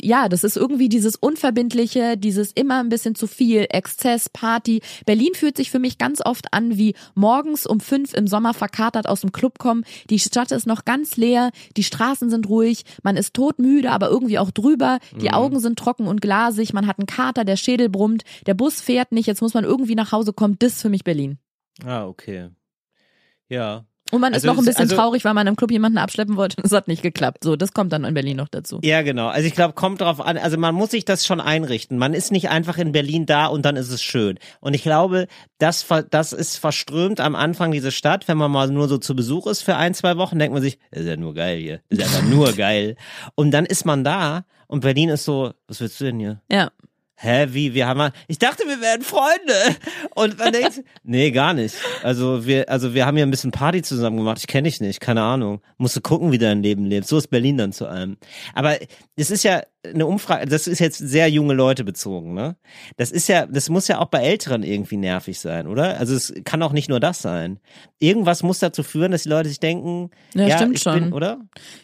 ja, 0.03 0.29
das 0.29 0.45
ist 0.45 0.57
irgendwie 0.57 0.89
dieses 0.89 1.17
Unverbindliche, 1.17 2.17
dieses 2.17 2.53
immer 2.53 2.81
ein 2.81 2.89
bisschen 2.89 3.15
zu 3.15 3.27
viel, 3.27 3.67
Exzess, 3.71 4.29
Party. 4.29 4.81
Berlin 5.07 5.35
fühlt 5.35 5.57
sich 5.57 5.71
für 5.71 5.79
mich 5.79 5.99
ganz 5.99 6.21
oft 6.25 6.53
an 6.53 6.77
wie 6.77 6.95
morgens 7.15 7.67
um 7.67 7.81
fünf 7.81 8.13
im 8.15 8.27
Sommer 8.27 8.55
verkatert 8.55 9.09
aus 9.09 9.21
dem 9.21 9.33
Club 9.33 9.59
kommen. 9.59 9.85
Die 10.11 10.19
Stadt 10.19 10.53
ist 10.53 10.67
noch 10.67 10.85
ganz 10.85 11.17
leer, 11.17 11.51
die 11.77 11.85
Straßen 11.85 12.31
sind 12.31 12.49
ruhig, 12.49 12.85
man 13.03 13.17
ist 13.17 13.35
todmüde, 13.35 13.91
aber 13.91 14.09
irgendwie 14.09 14.39
auch 14.39 14.51
drüber. 14.51 14.99
Die 15.21 15.31
Augen 15.31 15.61
sind 15.61 15.79
trocken 15.79 16.07
und 16.07 16.21
glasig, 16.21 16.73
man 16.73 16.87
hat 16.87 16.99
einen 16.99 17.07
Kater, 17.07 17.45
der 17.45 17.57
Schädel 17.57 17.89
brummt, 17.89 18.25
der 18.47 18.55
Bus 18.55 18.81
fährt 18.81 19.13
nicht, 19.13 19.27
jetzt 19.27 19.43
muss 19.43 19.55
man 19.55 19.65
irgendwie 19.65 19.95
nach 19.95 20.13
Hause 20.13 20.33
kommen. 20.33 20.57
Das 20.59 20.75
ist 20.75 20.83
für 20.83 20.89
mich 20.89 21.05
Berlin. 21.05 21.39
Ah, 21.85 22.07
okay. 22.07 22.51
Ja. 23.49 23.88
Und 24.11 24.21
man 24.21 24.33
Also 24.33 24.47
ist 24.47 24.53
noch 24.55 24.59
ein 24.59 24.65
bisschen 24.65 24.83
also- 24.83 24.97
traurig, 24.97 25.25
weil 25.25 25.35
man 25.35 25.47
im 25.47 25.57
Club 25.57 25.71
jemanden 25.71 25.99
abschleppen 25.99 26.37
wollte 26.37 26.57
und 26.59 26.65
es 26.65 26.73
hat 26.73 26.89
nicht 26.89 27.03
geklappt. 27.03 27.45
So, 27.45 27.57
das 27.57 27.73
kommt 27.73 27.93
dann 27.93 28.05
in 28.05 28.15
Berlin 28.15 28.37
noch 28.39 28.49
dazu. 28.49 28.81
Ja, 28.83 29.03
genau. 29.03 29.29
Also 29.29 29.47
ich 29.47 29.55
glaube, 29.55 29.75
kommt 29.75 30.01
drauf 30.01 30.21
an. 30.21 30.39
Also 30.39 30.57
man 30.57 30.75
muss 30.75 30.91
sich 30.93 31.05
das 31.05 31.27
schon 31.27 31.41
einrichten. 31.41 31.99
Man 31.99 32.15
ist 32.15 32.33
nicht 32.33 32.49
einfach 32.49 32.79
in 32.79 32.93
Berlin 32.93 33.27
da 33.27 33.47
und 33.47 33.65
dann 33.65 33.77
ist 33.77 33.91
es 33.91 34.03
schön. 34.03 34.39
Und 34.61 34.75
ich 34.75 34.83
glaube, 34.83 35.27
das, 35.59 35.87
das 36.11 36.33
ist 36.33 36.57
verströmt 36.57 37.21
am 37.21 37.35
Anfang 37.35 37.71
diese 37.71 37.91
Stadt. 37.93 38.29
Wenn 38.29 38.39
man 38.39 38.51
mal 38.51 38.69
nur 38.69 38.89
so 38.89 38.99
zu 38.99 39.15
Besuch 39.15 39.47
ist 39.47 39.63
für 39.63 39.77
ein, 39.77 39.95
zwei 39.95 40.17
Wochen, 40.17 40.39
denkt 40.39 40.55
man 40.55 40.63
sich, 40.63 40.79
ist 40.91 41.07
ja 41.07 41.17
nur 41.17 41.35
geil 41.35 41.59
hier. 41.59 41.81
Ist 41.89 42.03
einfach 42.03 42.23
nur 42.23 42.53
geil. 42.57 42.97
Und 43.35 43.51
dann 43.51 43.67
ist 43.67 43.85
man 43.85 44.05
da 44.05 44.45
und 44.69 44.81
Berlin 44.81 45.09
ist 45.11 45.25
so, 45.25 45.53
was 45.67 45.81
willst 45.81 46.01
du 46.01 46.05
denn 46.05 46.19
hier? 46.19 46.41
Ja. 46.51 46.71
Hä, 47.21 47.49
wie, 47.51 47.75
wir 47.75 47.89
haben 47.89 47.99
mal, 47.99 48.13
ich 48.29 48.39
dachte, 48.39 48.63
wir 48.69 48.81
wären 48.81 49.03
Freunde. 49.03 49.77
Und 50.15 50.39
man 50.39 50.53
denkt, 50.53 50.85
nee, 51.03 51.33
gar 51.33 51.53
nicht. 51.53 51.75
Also 52.05 52.47
wir, 52.47 52.69
also 52.69 52.95
wir 52.95 53.07
haben 53.07 53.17
ja 53.17 53.27
ein 53.27 53.31
bisschen 53.33 53.51
Party 53.51 53.83
zusammen 53.83 54.19
gemacht. 54.19 54.39
Ich 54.39 54.47
kenne 54.47 54.69
dich 54.69 54.81
nicht, 54.81 55.01
keine 55.01 55.23
Ahnung. 55.23 55.61
Musst 55.79 55.97
du 55.97 56.01
gucken, 56.01 56.31
wie 56.31 56.39
dein 56.39 56.63
Leben 56.63 56.85
lebt. 56.85 57.09
So 57.09 57.19
ist 57.19 57.27
Berlin 57.27 57.59
dann 57.59 57.73
zu 57.73 57.89
allem. 57.89 58.19
Aber 58.55 58.77
es 59.17 59.33
ist 59.33 59.43
ja 59.43 59.63
eine 59.85 60.07
Umfrage, 60.07 60.47
das 60.47 60.69
ist 60.69 60.79
jetzt 60.79 60.99
sehr 60.99 61.29
junge 61.29 61.55
Leute 61.55 61.83
bezogen, 61.83 62.35
ne? 62.35 62.57
Das 62.97 63.11
ist 63.11 63.29
ja, 63.29 63.47
das 63.47 63.69
muss 63.69 63.89
ja 63.89 63.99
auch 63.99 64.07
bei 64.09 64.23
Älteren 64.23 64.63
irgendwie 64.63 64.97
nervig 64.97 65.41
sein, 65.41 65.67
oder? 65.67 65.99
Also 65.99 66.15
es 66.15 66.33
kann 66.45 66.63
auch 66.63 66.73
nicht 66.73 66.89
nur 66.89 67.01
das 67.01 67.21
sein. 67.21 67.59
Irgendwas 67.99 68.45
muss 68.45 68.61
dazu 68.61 68.85
führen, 68.85 69.11
dass 69.11 69.25
die 69.25 69.29
Leute 69.29 69.49
sich 69.49 69.59
denken, 69.61 70.11
Ja, 70.35 70.47
ja, 70.47 70.57
stimmt 70.57 70.79
schon. 70.79 71.01
bin, 71.01 71.13
oder? 71.13 71.41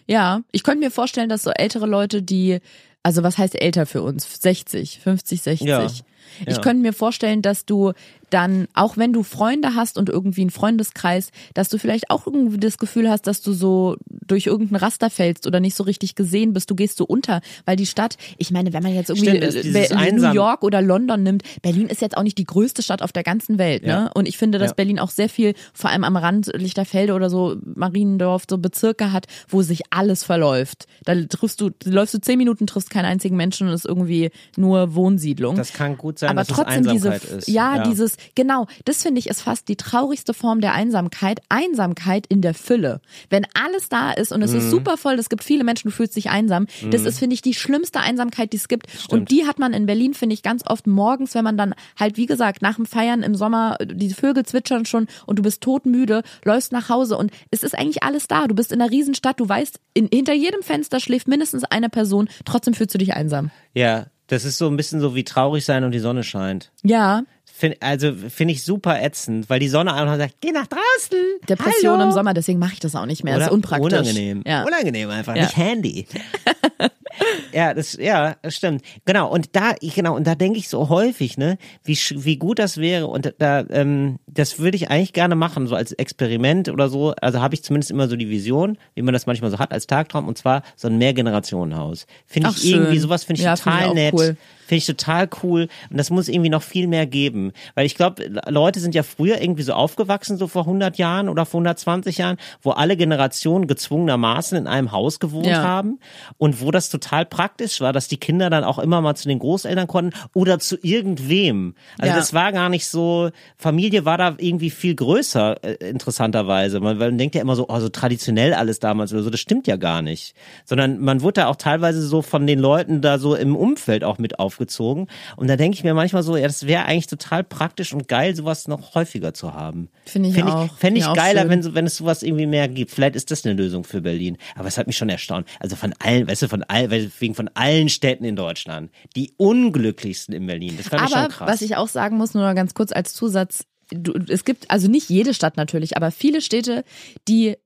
Ja, 0.06 0.42
ich 0.52 0.62
könnte 0.62 0.80
mir 0.84 0.90
vorstellen, 0.92 1.28
dass 1.28 1.42
so 1.42 1.50
ältere 1.50 1.86
Leute, 1.86 2.22
die, 2.22 2.60
also 3.04 3.22
was 3.22 3.38
heißt 3.38 3.60
älter 3.60 3.86
für 3.86 4.02
uns? 4.02 4.26
60, 4.42 4.98
50, 4.98 5.42
60. 5.42 5.68
Ja, 5.68 5.86
Ich 5.86 6.02
ja. 6.46 6.58
könnte 6.60 6.82
mir 6.82 6.92
vorstellen, 6.92 7.42
dass 7.42 7.64
du 7.64 7.92
dann, 8.34 8.66
auch 8.74 8.96
wenn 8.96 9.12
du 9.12 9.22
Freunde 9.22 9.76
hast 9.76 9.96
und 9.96 10.08
irgendwie 10.08 10.40
einen 10.40 10.50
Freundeskreis, 10.50 11.30
dass 11.54 11.68
du 11.68 11.78
vielleicht 11.78 12.10
auch 12.10 12.26
irgendwie 12.26 12.58
das 12.58 12.78
Gefühl 12.78 13.08
hast, 13.08 13.28
dass 13.28 13.42
du 13.42 13.52
so 13.52 13.96
durch 14.26 14.46
irgendein 14.46 14.76
Raster 14.76 15.08
fällst 15.08 15.46
oder 15.46 15.60
nicht 15.60 15.76
so 15.76 15.84
richtig 15.84 16.16
gesehen 16.16 16.52
bist. 16.52 16.68
Du 16.68 16.74
gehst 16.74 16.96
so 16.96 17.04
unter, 17.04 17.40
weil 17.64 17.76
die 17.76 17.86
Stadt, 17.86 18.16
ich 18.36 18.50
meine, 18.50 18.72
wenn 18.72 18.82
man 18.82 18.92
jetzt 18.92 19.08
irgendwie 19.10 19.50
Stimmt, 19.52 20.16
New 20.20 20.32
York 20.32 20.64
oder 20.64 20.82
London 20.82 21.22
nimmt, 21.22 21.44
Berlin 21.62 21.86
ist 21.86 22.00
jetzt 22.02 22.16
auch 22.16 22.24
nicht 22.24 22.36
die 22.36 22.44
größte 22.44 22.82
Stadt 22.82 23.02
auf 23.02 23.12
der 23.12 23.22
ganzen 23.22 23.58
Welt, 23.58 23.82
ne? 23.82 23.88
Ja. 23.88 24.10
Und 24.14 24.26
ich 24.26 24.36
finde, 24.36 24.58
dass 24.58 24.70
Ja. 24.70 24.74
Berlin 24.74 24.98
auch 24.98 25.10
sehr 25.10 25.28
viel, 25.28 25.54
vor 25.72 25.90
allem 25.90 26.02
am 26.02 26.16
Rand 26.16 26.50
Lichterfelde 26.54 27.14
oder 27.14 27.30
so, 27.30 27.56
Mariendorf, 27.64 28.44
so 28.50 28.58
Bezirke 28.58 29.12
hat, 29.12 29.26
wo 29.48 29.62
sich 29.62 29.82
alles 29.90 30.24
verläuft. 30.24 30.86
Da 31.04 31.14
triffst 31.14 31.60
du, 31.60 31.70
läufst 31.84 32.14
du 32.14 32.18
zehn 32.20 32.38
Minuten, 32.38 32.66
triffst 32.66 32.90
keinen 32.90 33.04
einzigen 33.04 33.36
Menschen 33.36 33.68
und 33.68 33.74
ist 33.74 33.84
irgendwie 33.86 34.30
nur 34.56 34.94
Wohnsiedlung. 34.96 35.54
Das 35.54 35.72
kann 35.72 35.96
gut 35.96 36.18
sein, 36.18 36.30
Aber 36.30 36.40
dass 36.40 36.48
trotzdem 36.48 36.84
es 36.86 36.92
diese, 36.92 37.12
Einsamkeit 37.12 37.38
ist. 37.38 37.48
ja, 37.48 37.84
dieses, 37.84 38.16
genau, 38.34 38.66
das 38.84 39.02
finde 39.02 39.18
ich 39.18 39.28
ist 39.28 39.42
fast 39.42 39.68
die 39.68 39.76
traurigste 39.76 40.34
Form 40.34 40.60
der 40.60 40.72
Einsamkeit. 40.74 41.40
Einsamkeit 41.48 42.26
in 42.26 42.40
der 42.40 42.54
Fülle. 42.54 43.00
Wenn 43.30 43.46
alles 43.54 43.88
da 43.88 44.12
ist 44.12 44.32
und 44.32 44.42
es 44.42 44.52
Mhm. 44.52 44.58
ist 44.58 44.70
super 44.70 44.96
voll, 44.96 45.14
es 45.14 45.28
gibt 45.28 45.44
viele 45.44 45.64
Menschen, 45.64 45.88
du 45.90 45.94
fühlst 45.94 46.16
dich 46.16 46.30
einsam. 46.30 46.66
Das 46.90 47.02
ist, 47.04 47.18
finde 47.18 47.34
ich, 47.34 47.42
die 47.42 47.54
schlimmste 47.54 48.00
Einsamkeit, 48.00 48.52
die 48.52 48.56
es 48.56 48.68
gibt. 48.68 48.86
Und 49.08 49.30
die 49.30 49.46
hat 49.46 49.58
man 49.58 49.72
in 49.72 49.86
Berlin, 49.86 50.14
finde 50.14 50.34
ich, 50.34 50.42
ganz 50.42 50.62
oft 50.66 50.86
morgens, 50.86 51.34
wenn 51.34 51.44
man 51.44 51.56
dann 51.56 51.74
halt, 51.98 52.16
wie 52.16 52.26
gesagt, 52.26 52.62
nach 52.62 52.76
dem 52.76 52.86
Feiern 52.86 53.22
im 53.22 53.34
Sommer, 53.34 53.76
die 53.84 54.10
Vögel 54.12 54.44
zwitschern 54.44 54.86
schon 54.86 55.06
und 55.26 55.38
du 55.38 55.42
bist 55.42 55.60
todmüde, 55.62 56.22
läufst 56.44 56.72
nach 56.72 56.88
Hause 56.88 57.16
und 57.16 57.30
es 57.50 57.62
ist 57.62 57.76
eigentlich 57.76 58.02
alles 58.02 58.28
da. 58.28 58.46
Du 58.46 58.54
bist 58.54 58.72
in 58.72 58.80
einer 58.80 58.90
Riesenstadt, 58.90 59.40
du 59.40 59.48
weißt, 59.48 59.78
in, 59.94 60.08
hinter 60.12 60.34
jedem 60.34 60.62
Fenster 60.62 61.00
schläft 61.00 61.28
mindestens 61.28 61.64
eine 61.64 61.88
Person, 61.88 62.28
trotzdem 62.44 62.74
fühlst 62.74 62.94
du 62.94 62.98
dich 62.98 63.14
einsam. 63.14 63.50
Ja, 63.74 64.06
das 64.26 64.44
ist 64.44 64.56
so 64.58 64.66
ein 64.68 64.76
bisschen 64.76 65.00
so 65.00 65.14
wie 65.14 65.24
traurig 65.24 65.64
sein 65.64 65.84
und 65.84 65.92
die 65.92 65.98
Sonne 65.98 66.24
scheint. 66.24 66.72
Ja, 66.82 67.22
Find, 67.56 67.76
also 67.80 68.12
finde 68.30 68.52
ich 68.52 68.64
super 68.64 69.00
ätzend, 69.00 69.48
weil 69.48 69.60
die 69.60 69.68
Sonne 69.68 69.94
einfach 69.94 70.16
sagt, 70.16 70.34
geh 70.40 70.50
nach 70.50 70.66
draußen. 70.66 71.18
Depression 71.48 71.92
Hallo. 71.98 72.02
im 72.06 72.10
Sommer, 72.10 72.34
deswegen 72.34 72.58
mache 72.58 72.72
ich 72.72 72.80
das 72.80 72.96
auch 72.96 73.06
nicht 73.06 73.22
mehr. 73.22 73.34
Oder 73.34 73.44
das 73.44 73.48
ist 73.50 73.54
unpraktisch. 73.54 73.92
Unangenehm. 73.92 74.42
Ja. 74.44 74.64
Unangenehm 74.64 75.08
einfach, 75.10 75.36
Ja. 75.36 75.42
nicht 75.44 75.56
handy. 75.56 76.06
ja, 77.52 77.72
das, 77.72 77.92
ja, 77.94 78.34
das 78.42 78.56
stimmt. 78.56 78.82
Genau. 79.04 79.30
Und 79.30 79.54
da, 79.54 79.74
ich, 79.80 79.94
genau, 79.94 80.16
und 80.16 80.26
da 80.26 80.34
denke 80.34 80.58
ich 80.58 80.68
so 80.68 80.88
häufig, 80.88 81.38
ne, 81.38 81.58
wie, 81.84 81.94
wie 81.96 82.36
gut 82.38 82.58
das 82.58 82.78
wäre. 82.78 83.06
Und 83.06 83.32
da, 83.38 83.64
ähm, 83.70 84.18
das 84.26 84.58
würde 84.58 84.76
ich 84.76 84.90
eigentlich 84.90 85.12
gerne 85.12 85.36
machen, 85.36 85.68
so 85.68 85.76
als 85.76 85.92
Experiment 85.92 86.68
oder 86.68 86.88
so. 86.88 87.14
Also 87.20 87.40
habe 87.40 87.54
ich 87.54 87.62
zumindest 87.62 87.92
immer 87.92 88.08
so 88.08 88.16
die 88.16 88.28
Vision, 88.30 88.78
wie 88.94 89.02
man 89.02 89.14
das 89.14 89.26
manchmal 89.26 89.52
so 89.52 89.60
hat 89.60 89.70
als 89.70 89.86
Tagtraum, 89.86 90.26
und 90.26 90.36
zwar 90.36 90.62
so 90.74 90.88
ein 90.88 90.98
Mehrgenerationenhaus. 90.98 92.06
Finde 92.26 92.50
ich 92.56 92.68
irgendwie, 92.68 92.94
schön. 92.94 93.00
sowas 93.02 93.22
finde 93.22 93.40
ich 93.40 93.44
Ja, 93.44 93.54
find 93.54 93.74
ich 93.76 93.80
total 93.82 93.94
nett. 93.94 94.14
cool. 94.14 94.36
Finde 94.66 94.76
ich 94.78 94.86
total 94.86 95.28
cool. 95.42 95.68
Und 95.90 95.96
das 95.98 96.10
muss 96.10 96.28
irgendwie 96.28 96.50
noch 96.50 96.62
viel 96.62 96.86
mehr 96.86 97.06
geben. 97.06 97.52
Weil 97.74 97.86
ich 97.86 97.94
glaube, 97.94 98.24
Leute 98.48 98.80
sind 98.80 98.94
ja 98.94 99.02
früher 99.02 99.40
irgendwie 99.40 99.62
so 99.62 99.72
aufgewachsen, 99.74 100.38
so 100.38 100.46
vor 100.48 100.62
100 100.62 100.96
Jahren 100.98 101.28
oder 101.28 101.44
vor 101.46 101.58
120 101.60 102.18
Jahren, 102.18 102.36
wo 102.62 102.70
alle 102.70 102.96
Generationen 102.96 103.66
gezwungenermaßen 103.66 104.56
in 104.58 104.66
einem 104.66 104.92
Haus 104.92 105.20
gewohnt 105.20 105.46
Ja. 105.46 105.62
haben. 105.62 105.98
Und 106.38 106.60
wo 106.60 106.70
das 106.70 106.88
total 106.90 107.26
praktisch 107.26 107.80
war, 107.80 107.92
dass 107.92 108.08
die 108.08 108.16
Kinder 108.16 108.50
dann 108.50 108.64
auch 108.64 108.78
immer 108.78 109.00
mal 109.00 109.14
zu 109.14 109.28
den 109.28 109.38
Großeltern 109.38 109.86
konnten 109.86 110.16
oder 110.34 110.58
zu 110.58 110.76
irgendwem. 110.82 111.74
Also 111.98 112.10
Ja. 112.12 112.16
das 112.16 112.32
war 112.34 112.52
gar 112.52 112.68
nicht 112.68 112.86
so, 112.88 113.30
Familie 113.56 114.04
war 114.04 114.18
da 114.18 114.34
irgendwie 114.38 114.70
viel 114.70 114.94
größer, 114.94 115.62
äh, 115.64 115.90
interessanterweise. 115.90 116.80
Man, 116.80 116.98
man 116.98 117.18
denkt 117.18 117.34
ja 117.34 117.40
immer 117.42 117.56
so, 117.56 117.66
oh, 117.68 117.78
so 117.80 117.88
traditionell 117.88 118.54
alles 118.54 118.78
damals 118.78 119.12
oder 119.12 119.22
so. 119.22 119.30
Das 119.30 119.40
stimmt 119.40 119.66
ja 119.66 119.76
gar 119.76 120.02
nicht. 120.02 120.34
Sondern 120.64 121.00
man 121.00 121.20
wurde 121.22 121.34
da 121.42 121.46
auch 121.48 121.56
teilweise 121.56 122.02
so 122.06 122.22
von 122.22 122.46
den 122.46 122.58
Leuten 122.58 123.00
da 123.00 123.18
so 123.18 123.34
im 123.34 123.56
Umfeld 123.56 124.04
auch 124.04 124.18
mit 124.18 124.38
aufgezogen. 124.54 125.08
Und 125.36 125.48
da 125.48 125.56
denke 125.56 125.76
ich 125.76 125.84
mir 125.84 125.94
manchmal 125.94 126.22
so, 126.22 126.36
ja, 126.36 126.46
das 126.46 126.66
wäre 126.66 126.84
eigentlich 126.84 127.08
total 127.08 127.44
praktisch 127.44 127.92
und 127.92 128.08
geil, 128.08 128.34
sowas 128.34 128.68
noch 128.68 128.94
häufiger 128.94 129.34
zu 129.34 129.52
haben. 129.52 129.88
Finde 130.06 130.28
ich 130.28 130.34
Fänd 130.34 130.48
auch. 130.48 130.66
Ich, 130.66 130.72
Fände 130.72 131.00
ich 131.00 131.06
auch 131.06 131.16
geiler, 131.16 131.48
wenn, 131.48 131.74
wenn 131.74 131.86
es 131.86 131.96
sowas 131.96 132.22
irgendwie 132.22 132.46
mehr 132.46 132.68
gibt. 132.68 132.90
Vielleicht 132.90 133.16
ist 133.16 133.30
das 133.30 133.44
eine 133.44 133.54
Lösung 133.54 133.84
für 133.84 134.00
Berlin. 134.00 134.38
Aber 134.54 134.68
es 134.68 134.78
hat 134.78 134.86
mich 134.86 134.96
schon 134.96 135.08
erstaunt. 135.08 135.48
Also 135.58 135.76
von 135.76 135.92
allen, 135.98 136.28
weißt 136.28 136.42
du, 136.42 136.48
von 136.48 136.62
allen, 136.64 136.90
wegen 137.18 137.34
von 137.34 137.50
allen 137.54 137.88
Städten 137.88 138.24
in 138.24 138.36
Deutschland. 138.36 138.90
Die 139.16 139.34
unglücklichsten 139.36 140.34
in 140.34 140.46
Berlin. 140.46 140.74
Das 140.76 140.88
fand 140.88 141.02
ich 141.02 141.10
schon 141.10 141.18
Aber 141.18 141.28
krass. 141.28 141.48
was 141.48 141.62
ich 141.62 141.76
auch 141.76 141.88
sagen 141.88 142.16
muss, 142.16 142.34
nur 142.34 142.54
ganz 142.54 142.74
kurz 142.74 142.92
als 142.92 143.12
Zusatz, 143.14 143.64
du, 143.90 144.12
es 144.28 144.44
gibt 144.44 144.70
also 144.70 144.88
nicht 144.88 145.08
jede 145.08 145.34
Stadt 145.34 145.56
natürlich, 145.56 145.96
aber 145.96 146.10
viele 146.10 146.40
Städte, 146.40 146.84
die 147.28 147.56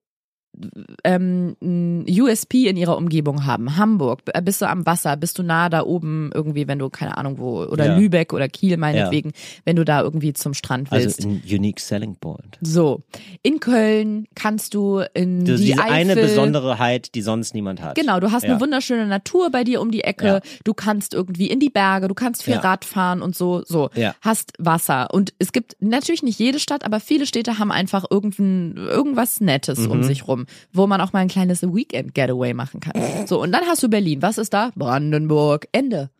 ähm, 1.05 1.57
ein 1.63 2.07
USP 2.09 2.69
in 2.69 2.77
ihrer 2.77 2.97
Umgebung 2.97 3.47
haben. 3.47 3.77
Hamburg, 3.77 4.25
b- 4.25 4.33
bist 4.43 4.61
du 4.63 4.69
am 4.69 4.87
Wasser, 4.87 5.17
bist 5.17 5.39
du 5.39 5.43
nah 5.43 5.69
da 5.69 5.83
oben 5.85 6.31
irgendwie, 6.35 6.67
wenn 6.69 6.79
du, 6.79 6.89
keine 6.91 7.17
Ahnung 7.17 7.39
wo, 7.39 7.63
oder 7.65 7.87
Ja. 7.87 7.97
Lübeck 7.97 8.33
oder 8.33 8.49
Kiel 8.49 8.77
meinetwegen, 8.77 9.33
wenn 9.65 9.77
du 9.77 9.85
da 9.85 10.01
irgendwie 10.03 10.33
zum 10.33 10.55
Strand 10.55 10.91
willst. 10.91 11.19
Also 11.19 11.29
ein 11.29 11.43
unique 11.49 11.81
selling 11.81 12.17
point. 12.17 12.59
so, 12.61 13.03
in 13.43 13.61
Köln 13.61 14.27
kannst 14.35 14.75
du 14.75 15.03
in 15.15 15.45
Du, 15.45 15.57
die 15.57 15.67
diese 15.67 15.83
Eifel, 15.83 15.93
eine 15.93 16.15
Besonderheit, 16.17 17.15
die 17.15 17.23
sonst 17.23 17.55
niemand 17.55 17.83
hat. 17.83 17.95
Genau, 17.95 18.21
du 18.21 18.33
hast 18.33 18.43
Ja. 18.45 18.51
eine 18.53 18.61
wunderschöne 18.61 19.07
Natur 19.07 19.51
bei 19.51 19.65
dir 19.65 19.81
um 19.81 19.91
die 19.91 20.03
Ecke. 20.05 20.27
Ja. 20.27 20.41
Du 20.65 20.75
kannst 20.75 21.15
irgendwie 21.15 21.47
in 21.49 21.61
die 21.61 21.71
Berge, 21.71 22.09
du 22.09 22.15
kannst 22.15 22.43
viel 22.43 22.55
Ja. 22.55 22.61
Rad 22.61 22.85
fahren 22.85 23.23
und 23.23 23.37
so, 23.37 23.63
so. 23.65 23.91
Ja. 23.95 24.15
Hast 24.21 24.53
Wasser. 24.59 25.09
Und 25.13 25.33
es 25.39 25.53
gibt 25.53 25.77
natürlich 25.81 26.23
nicht 26.23 26.39
jede 26.39 26.59
Stadt, 26.59 26.85
aber 26.85 27.01
viele 27.01 27.27
Städte 27.27 27.59
haben 27.59 27.71
einfach 27.73 28.05
irgendein, 28.11 28.77
irgendwas 28.77 29.41
Nettes 29.41 29.81
Mhm. 29.81 29.91
um 29.91 30.03
sich 30.03 30.27
rum, 30.27 30.47
wo 30.73 30.87
man 30.87 31.01
auch 31.01 31.13
mal 31.13 31.21
ein 31.21 31.29
kleines 31.29 31.63
Weekend-Getaway 31.63 32.55
machen 32.55 32.81
kann. 32.81 32.93
So, 33.27 33.41
und 33.41 33.53
dann 33.53 33.65
hast 33.67 33.83
du 33.83 33.89
Berlin. 33.89 34.23
Was 34.23 34.39
ist 34.39 34.53
da? 34.55 34.71
Brandenburg. 34.77 35.67
Ende. 35.73 36.11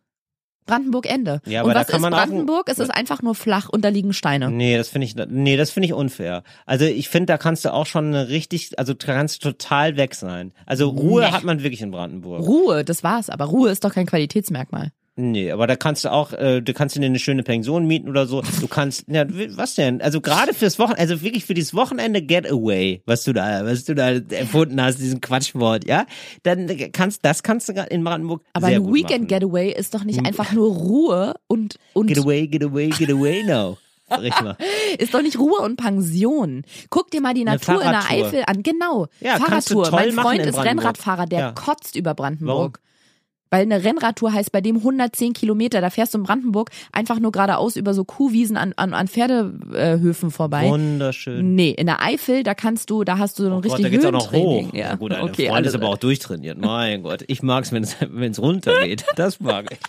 Brandenburg 0.65 1.09
Ende. 1.11 1.41
Ja, 1.47 1.61
aber 1.61 1.69
und 1.69 1.73
da 1.73 1.79
was 1.81 1.87
kann 1.87 1.95
ist 1.95 2.01
man 2.03 2.13
auch- 2.13 2.17
Brandenburg? 2.19 2.69
es 2.69 2.77
ist 2.77 2.91
einfach 2.91 3.23
nur 3.23 3.33
flach 3.33 3.69
und 3.69 3.83
da 3.83 3.89
liegen 3.89 4.13
Steine. 4.13 4.51
Nee, 4.51 4.77
das 4.77 4.89
finde 4.89 5.05
ich, 5.07 5.15
nee, 5.15 5.57
das 5.57 5.71
finde 5.71 5.87
ich 5.87 5.93
unfair. 5.93 6.43
Also 6.67 6.85
ich 6.85 7.09
finde, 7.09 7.25
da 7.25 7.37
kannst 7.39 7.65
du 7.65 7.73
auch 7.73 7.87
schon 7.87 8.13
richtig, 8.13 8.77
also 8.77 8.93
du 8.93 9.03
kannst 9.03 9.41
total 9.41 9.97
weg 9.97 10.13
sein. 10.13 10.51
Also 10.67 10.89
Ruhe 10.89 11.23
Nee. 11.23 11.31
hat 11.31 11.43
man 11.43 11.63
wirklich 11.63 11.81
in 11.81 11.89
Brandenburg. 11.89 12.45
Ruhe, 12.45 12.83
das 12.85 13.03
war's. 13.03 13.31
Aber 13.31 13.45
Ruhe 13.45 13.71
ist 13.71 13.83
doch 13.83 13.93
kein 13.95 14.05
Qualitätsmerkmal. 14.05 14.91
Nee, 15.21 15.51
aber 15.51 15.67
da 15.67 15.75
kannst 15.75 16.05
du 16.05 16.11
auch, 16.13 16.31
äh, 16.31 16.61
du 16.61 16.73
kannst 16.73 16.95
dir 16.95 17.03
eine 17.03 17.19
schöne 17.19 17.43
Pension 17.43 17.85
mieten 17.85 18.07
oder 18.07 18.25
so. 18.25 18.41
Du 18.61 18.69
kannst, 18.69 19.03
ja, 19.09 19.25
was 19.57 19.75
denn? 19.75 20.01
Also 20.01 20.21
gerade 20.21 20.53
fürs 20.53 20.79
Wochenende, 20.79 21.01
also 21.01 21.21
wirklich 21.21 21.43
für 21.43 21.53
dieses 21.53 21.73
Wochenende 21.73 22.21
Getaway, 22.21 23.01
was 23.05 23.25
du 23.25 23.33
da, 23.33 23.65
was 23.65 23.83
du 23.83 23.95
da 23.95 24.11
erfunden 24.11 24.81
hast, 24.81 24.99
diesen 24.99 25.19
Quatschwort, 25.19 25.85
ja, 25.85 26.05
dann 26.43 26.67
kannst, 26.93 27.25
das 27.25 27.43
kannst 27.43 27.67
du 27.67 27.73
in 27.73 28.01
Brandenburg 28.03 28.43
Aber 28.53 28.67
ein 28.67 28.93
Weekend 28.93 29.23
machen. 29.23 29.27
Getaway 29.27 29.73
ist 29.73 29.93
doch 29.93 30.05
nicht 30.05 30.25
einfach 30.25 30.53
nur 30.53 30.73
Ruhe 30.73 31.35
und, 31.47 31.75
und 31.93 32.07
Get 32.07 32.19
away, 32.19 32.47
get 32.47 32.63
away, 32.63 32.87
get 32.89 33.11
away 33.11 33.43
now. 33.43 33.77
Sag 34.09 34.23
ich 34.23 34.41
mal. 34.41 34.55
ist 34.97 35.13
doch 35.13 35.21
nicht 35.21 35.37
Ruhe 35.37 35.59
und 35.59 35.75
Pension. 35.75 36.63
Guck 36.89 37.11
dir 37.11 37.19
mal 37.19 37.33
die 37.33 37.41
Eine 37.41 37.51
Natur 37.51 37.83
in 37.83 37.89
der. 37.89 38.09
Eifel 38.09 38.43
an. 38.47 38.63
Genau. 38.63 39.07
Ja, 39.19 39.35
Fahrradtour. 39.37 39.91
mein 39.91 40.13
Freund 40.13 40.45
ist. 40.45 40.57
Rennradfahrer, 40.57 41.25
der 41.25 41.39
Ja. 41.39 41.51
kotzt 41.51 41.97
über 41.97 42.13
Brandenburg. 42.13 42.79
Warum? 42.81 42.89
Weil 43.51 43.63
eine 43.63 43.83
Rennradtour 43.83 44.31
heißt 44.33 44.51
bei 44.51 44.61
dem 44.61 44.77
110 44.77 45.33
Kilometer. 45.33 45.81
Da 45.81 45.89
fährst 45.89 46.13
du 46.13 46.19
in 46.19 46.23
Brandenburg 46.23 46.69
einfach 46.91 47.19
nur 47.19 47.31
geradeaus 47.31 47.75
über 47.75 47.93
so 47.93 48.03
Kuhwiesen 48.05 48.57
an, 48.57 48.73
an, 48.77 48.93
an 48.93 49.07
Pferdehöfen 49.07 50.31
vorbei. 50.31 50.69
Wunderschön. 50.69 51.55
Nee, 51.55 51.71
in 51.71 51.87
der 51.87 52.01
Eifel, 52.03 52.43
da 52.43 52.53
kannst 52.53 52.89
du, 52.89 53.03
da 53.03 53.17
hast 53.17 53.39
du 53.39 53.43
so 53.43 53.49
ein 53.49 53.53
Oh 53.53 53.61
Gott, 53.61 53.65
richtig 53.79 53.83
da 53.85 53.89
geht's 53.89 54.05
auch 54.05 54.11
noch 54.11 54.31
hoch. 54.31 54.73
Ja, 54.73 54.89
Na 54.89 54.95
gut, 54.95 55.11
okay, 55.13 55.47
Freund 55.47 55.65
ist 55.65 55.73
alles- 55.73 55.75
aber 55.75 55.87
auch 55.89 55.97
durchtrainiert. 55.97 56.57
Mein 56.59 57.03
Gott, 57.03 57.23
ich 57.27 57.41
mag's, 57.41 57.71
wenn 57.71 57.83
es 57.83 58.39
runtergeht. 58.41 59.05
Das 59.15 59.39
mag 59.39 59.71
ich. 59.71 59.79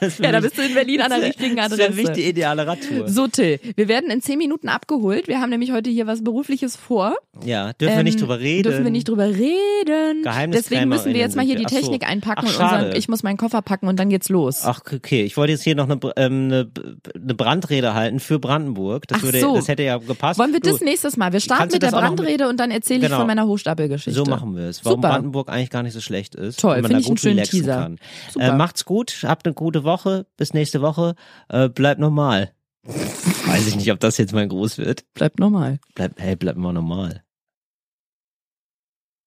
Das 0.00 0.18
Ja, 0.18 0.32
da 0.32 0.40
bist 0.40 0.58
du 0.58 0.62
in 0.62 0.74
Berlin 0.74 1.00
an 1.00 1.10
der 1.10 1.18
das 1.20 1.28
richtigen 1.28 1.56
Das 1.56 1.72
ist 1.72 1.80
Adresse. 1.80 2.12
die 2.12 2.22
ideale 2.28 2.66
Radtour. 2.66 3.08
So, 3.08 3.26
Till, 3.28 3.58
wir 3.76 3.88
werden 3.88 4.10
in 4.10 4.20
zehn 4.20 4.38
Minuten 4.38 4.68
abgeholt. 4.68 5.28
Wir 5.28 5.40
haben 5.40 5.50
nämlich 5.50 5.72
heute 5.72 5.90
hier 5.90 6.06
was 6.06 6.22
Berufliches 6.22 6.76
vor. 6.76 7.14
Ja, 7.44 7.72
dürfen 7.74 7.96
wir 7.96 8.02
nicht 8.04 8.14
Ähm, 8.16 8.20
drüber 8.20 8.38
reden. 8.40 8.62
Dürfen 8.64 8.84
wir 8.84 8.90
nicht 8.90 9.08
drüber 9.08 9.26
reden. 9.28 10.24
Deswegen 10.52 10.88
müssen 10.88 11.12
wir 11.12 11.20
jetzt 11.20 11.36
mal 11.36 11.44
hier 11.44 11.56
die 11.56 11.66
Ach 11.66 11.70
so. 11.70 11.76
Technik 11.76 12.06
einpacken 12.08 12.46
Ach, 12.48 12.58
und 12.58 12.64
unseren, 12.82 12.96
ich 12.96 13.08
muss 13.08 13.22
meinen 13.22 13.36
Koffer 13.36 13.62
packen 13.62 13.88
und 13.88 13.98
dann 13.98 14.08
geht's 14.08 14.28
los. 14.28 14.62
Ach, 14.64 14.80
okay. 14.92 15.24
Ich 15.24 15.36
wollte 15.36 15.52
jetzt 15.52 15.62
hier 15.64 15.74
noch 15.74 15.88
eine, 15.88 15.98
ähm, 16.16 16.44
eine, 16.44 16.70
eine 17.14 17.34
Brandrede 17.34 17.94
halten 17.94 18.20
für 18.20 18.38
Brandenburg. 18.38 19.06
Das, 19.08 19.18
Ach 19.18 19.22
würde, 19.24 19.40
so. 19.40 19.54
das 19.56 19.68
hätte 19.68 19.82
ja 19.82 19.98
gepasst. 19.98 20.38
Wollen 20.38 20.52
wir 20.52 20.60
das 20.60 20.78
Du, 20.78 20.84
nächstes 20.84 21.16
Mal? 21.16 21.32
Wir 21.32 21.40
starten 21.40 21.72
mit 21.72 21.82
der 21.82 21.90
das 21.90 21.92
noch 21.92 22.08
mit- 22.10 22.16
Brandrede 22.18 22.48
und 22.48 22.58
dann 22.60 22.70
erzähle 22.70 23.00
ich 23.00 23.04
Genau. 23.06 23.18
von 23.18 23.26
meiner 23.26 23.46
Hochstapelgeschichte. 23.46 24.12
So 24.18 24.24
machen 24.24 24.56
wir 24.56 24.64
es. 24.64 24.84
Warum 24.84 24.98
Super. 24.98 25.08
Brandenburg 25.10 25.48
eigentlich 25.48 25.70
gar 25.70 25.82
nicht 25.82 25.92
so 25.94 26.00
schlecht 26.00 26.34
ist. 26.34 26.60
Toll, 26.60 26.82
finde 26.82 26.98
ich 27.00 27.06
einen 27.06 27.16
schönen 27.18 27.44
Teaser. 27.44 27.90
Äh, 28.38 28.52
macht's 28.52 28.84
gut, 28.84 29.14
habt 29.24 29.46
eine 29.46 29.53
gute 29.54 29.84
Woche. 29.84 30.26
Bis 30.36 30.54
nächste 30.54 30.82
Woche. 30.82 31.14
Äh, 31.48 31.68
bleibt 31.68 32.00
normal. 32.00 32.52
Weiß 32.84 33.66
ich 33.66 33.76
nicht, 33.76 33.90
ob 33.92 34.00
das 34.00 34.18
jetzt 34.18 34.32
mein 34.32 34.48
Gruß 34.48 34.78
wird. 34.78 35.04
Bleibt 35.14 35.38
normal. 35.38 35.80
Bleibt, 35.94 36.20
hey, 36.20 36.36
bleibt 36.36 36.58
mal 36.58 36.72
normal. 36.72 37.23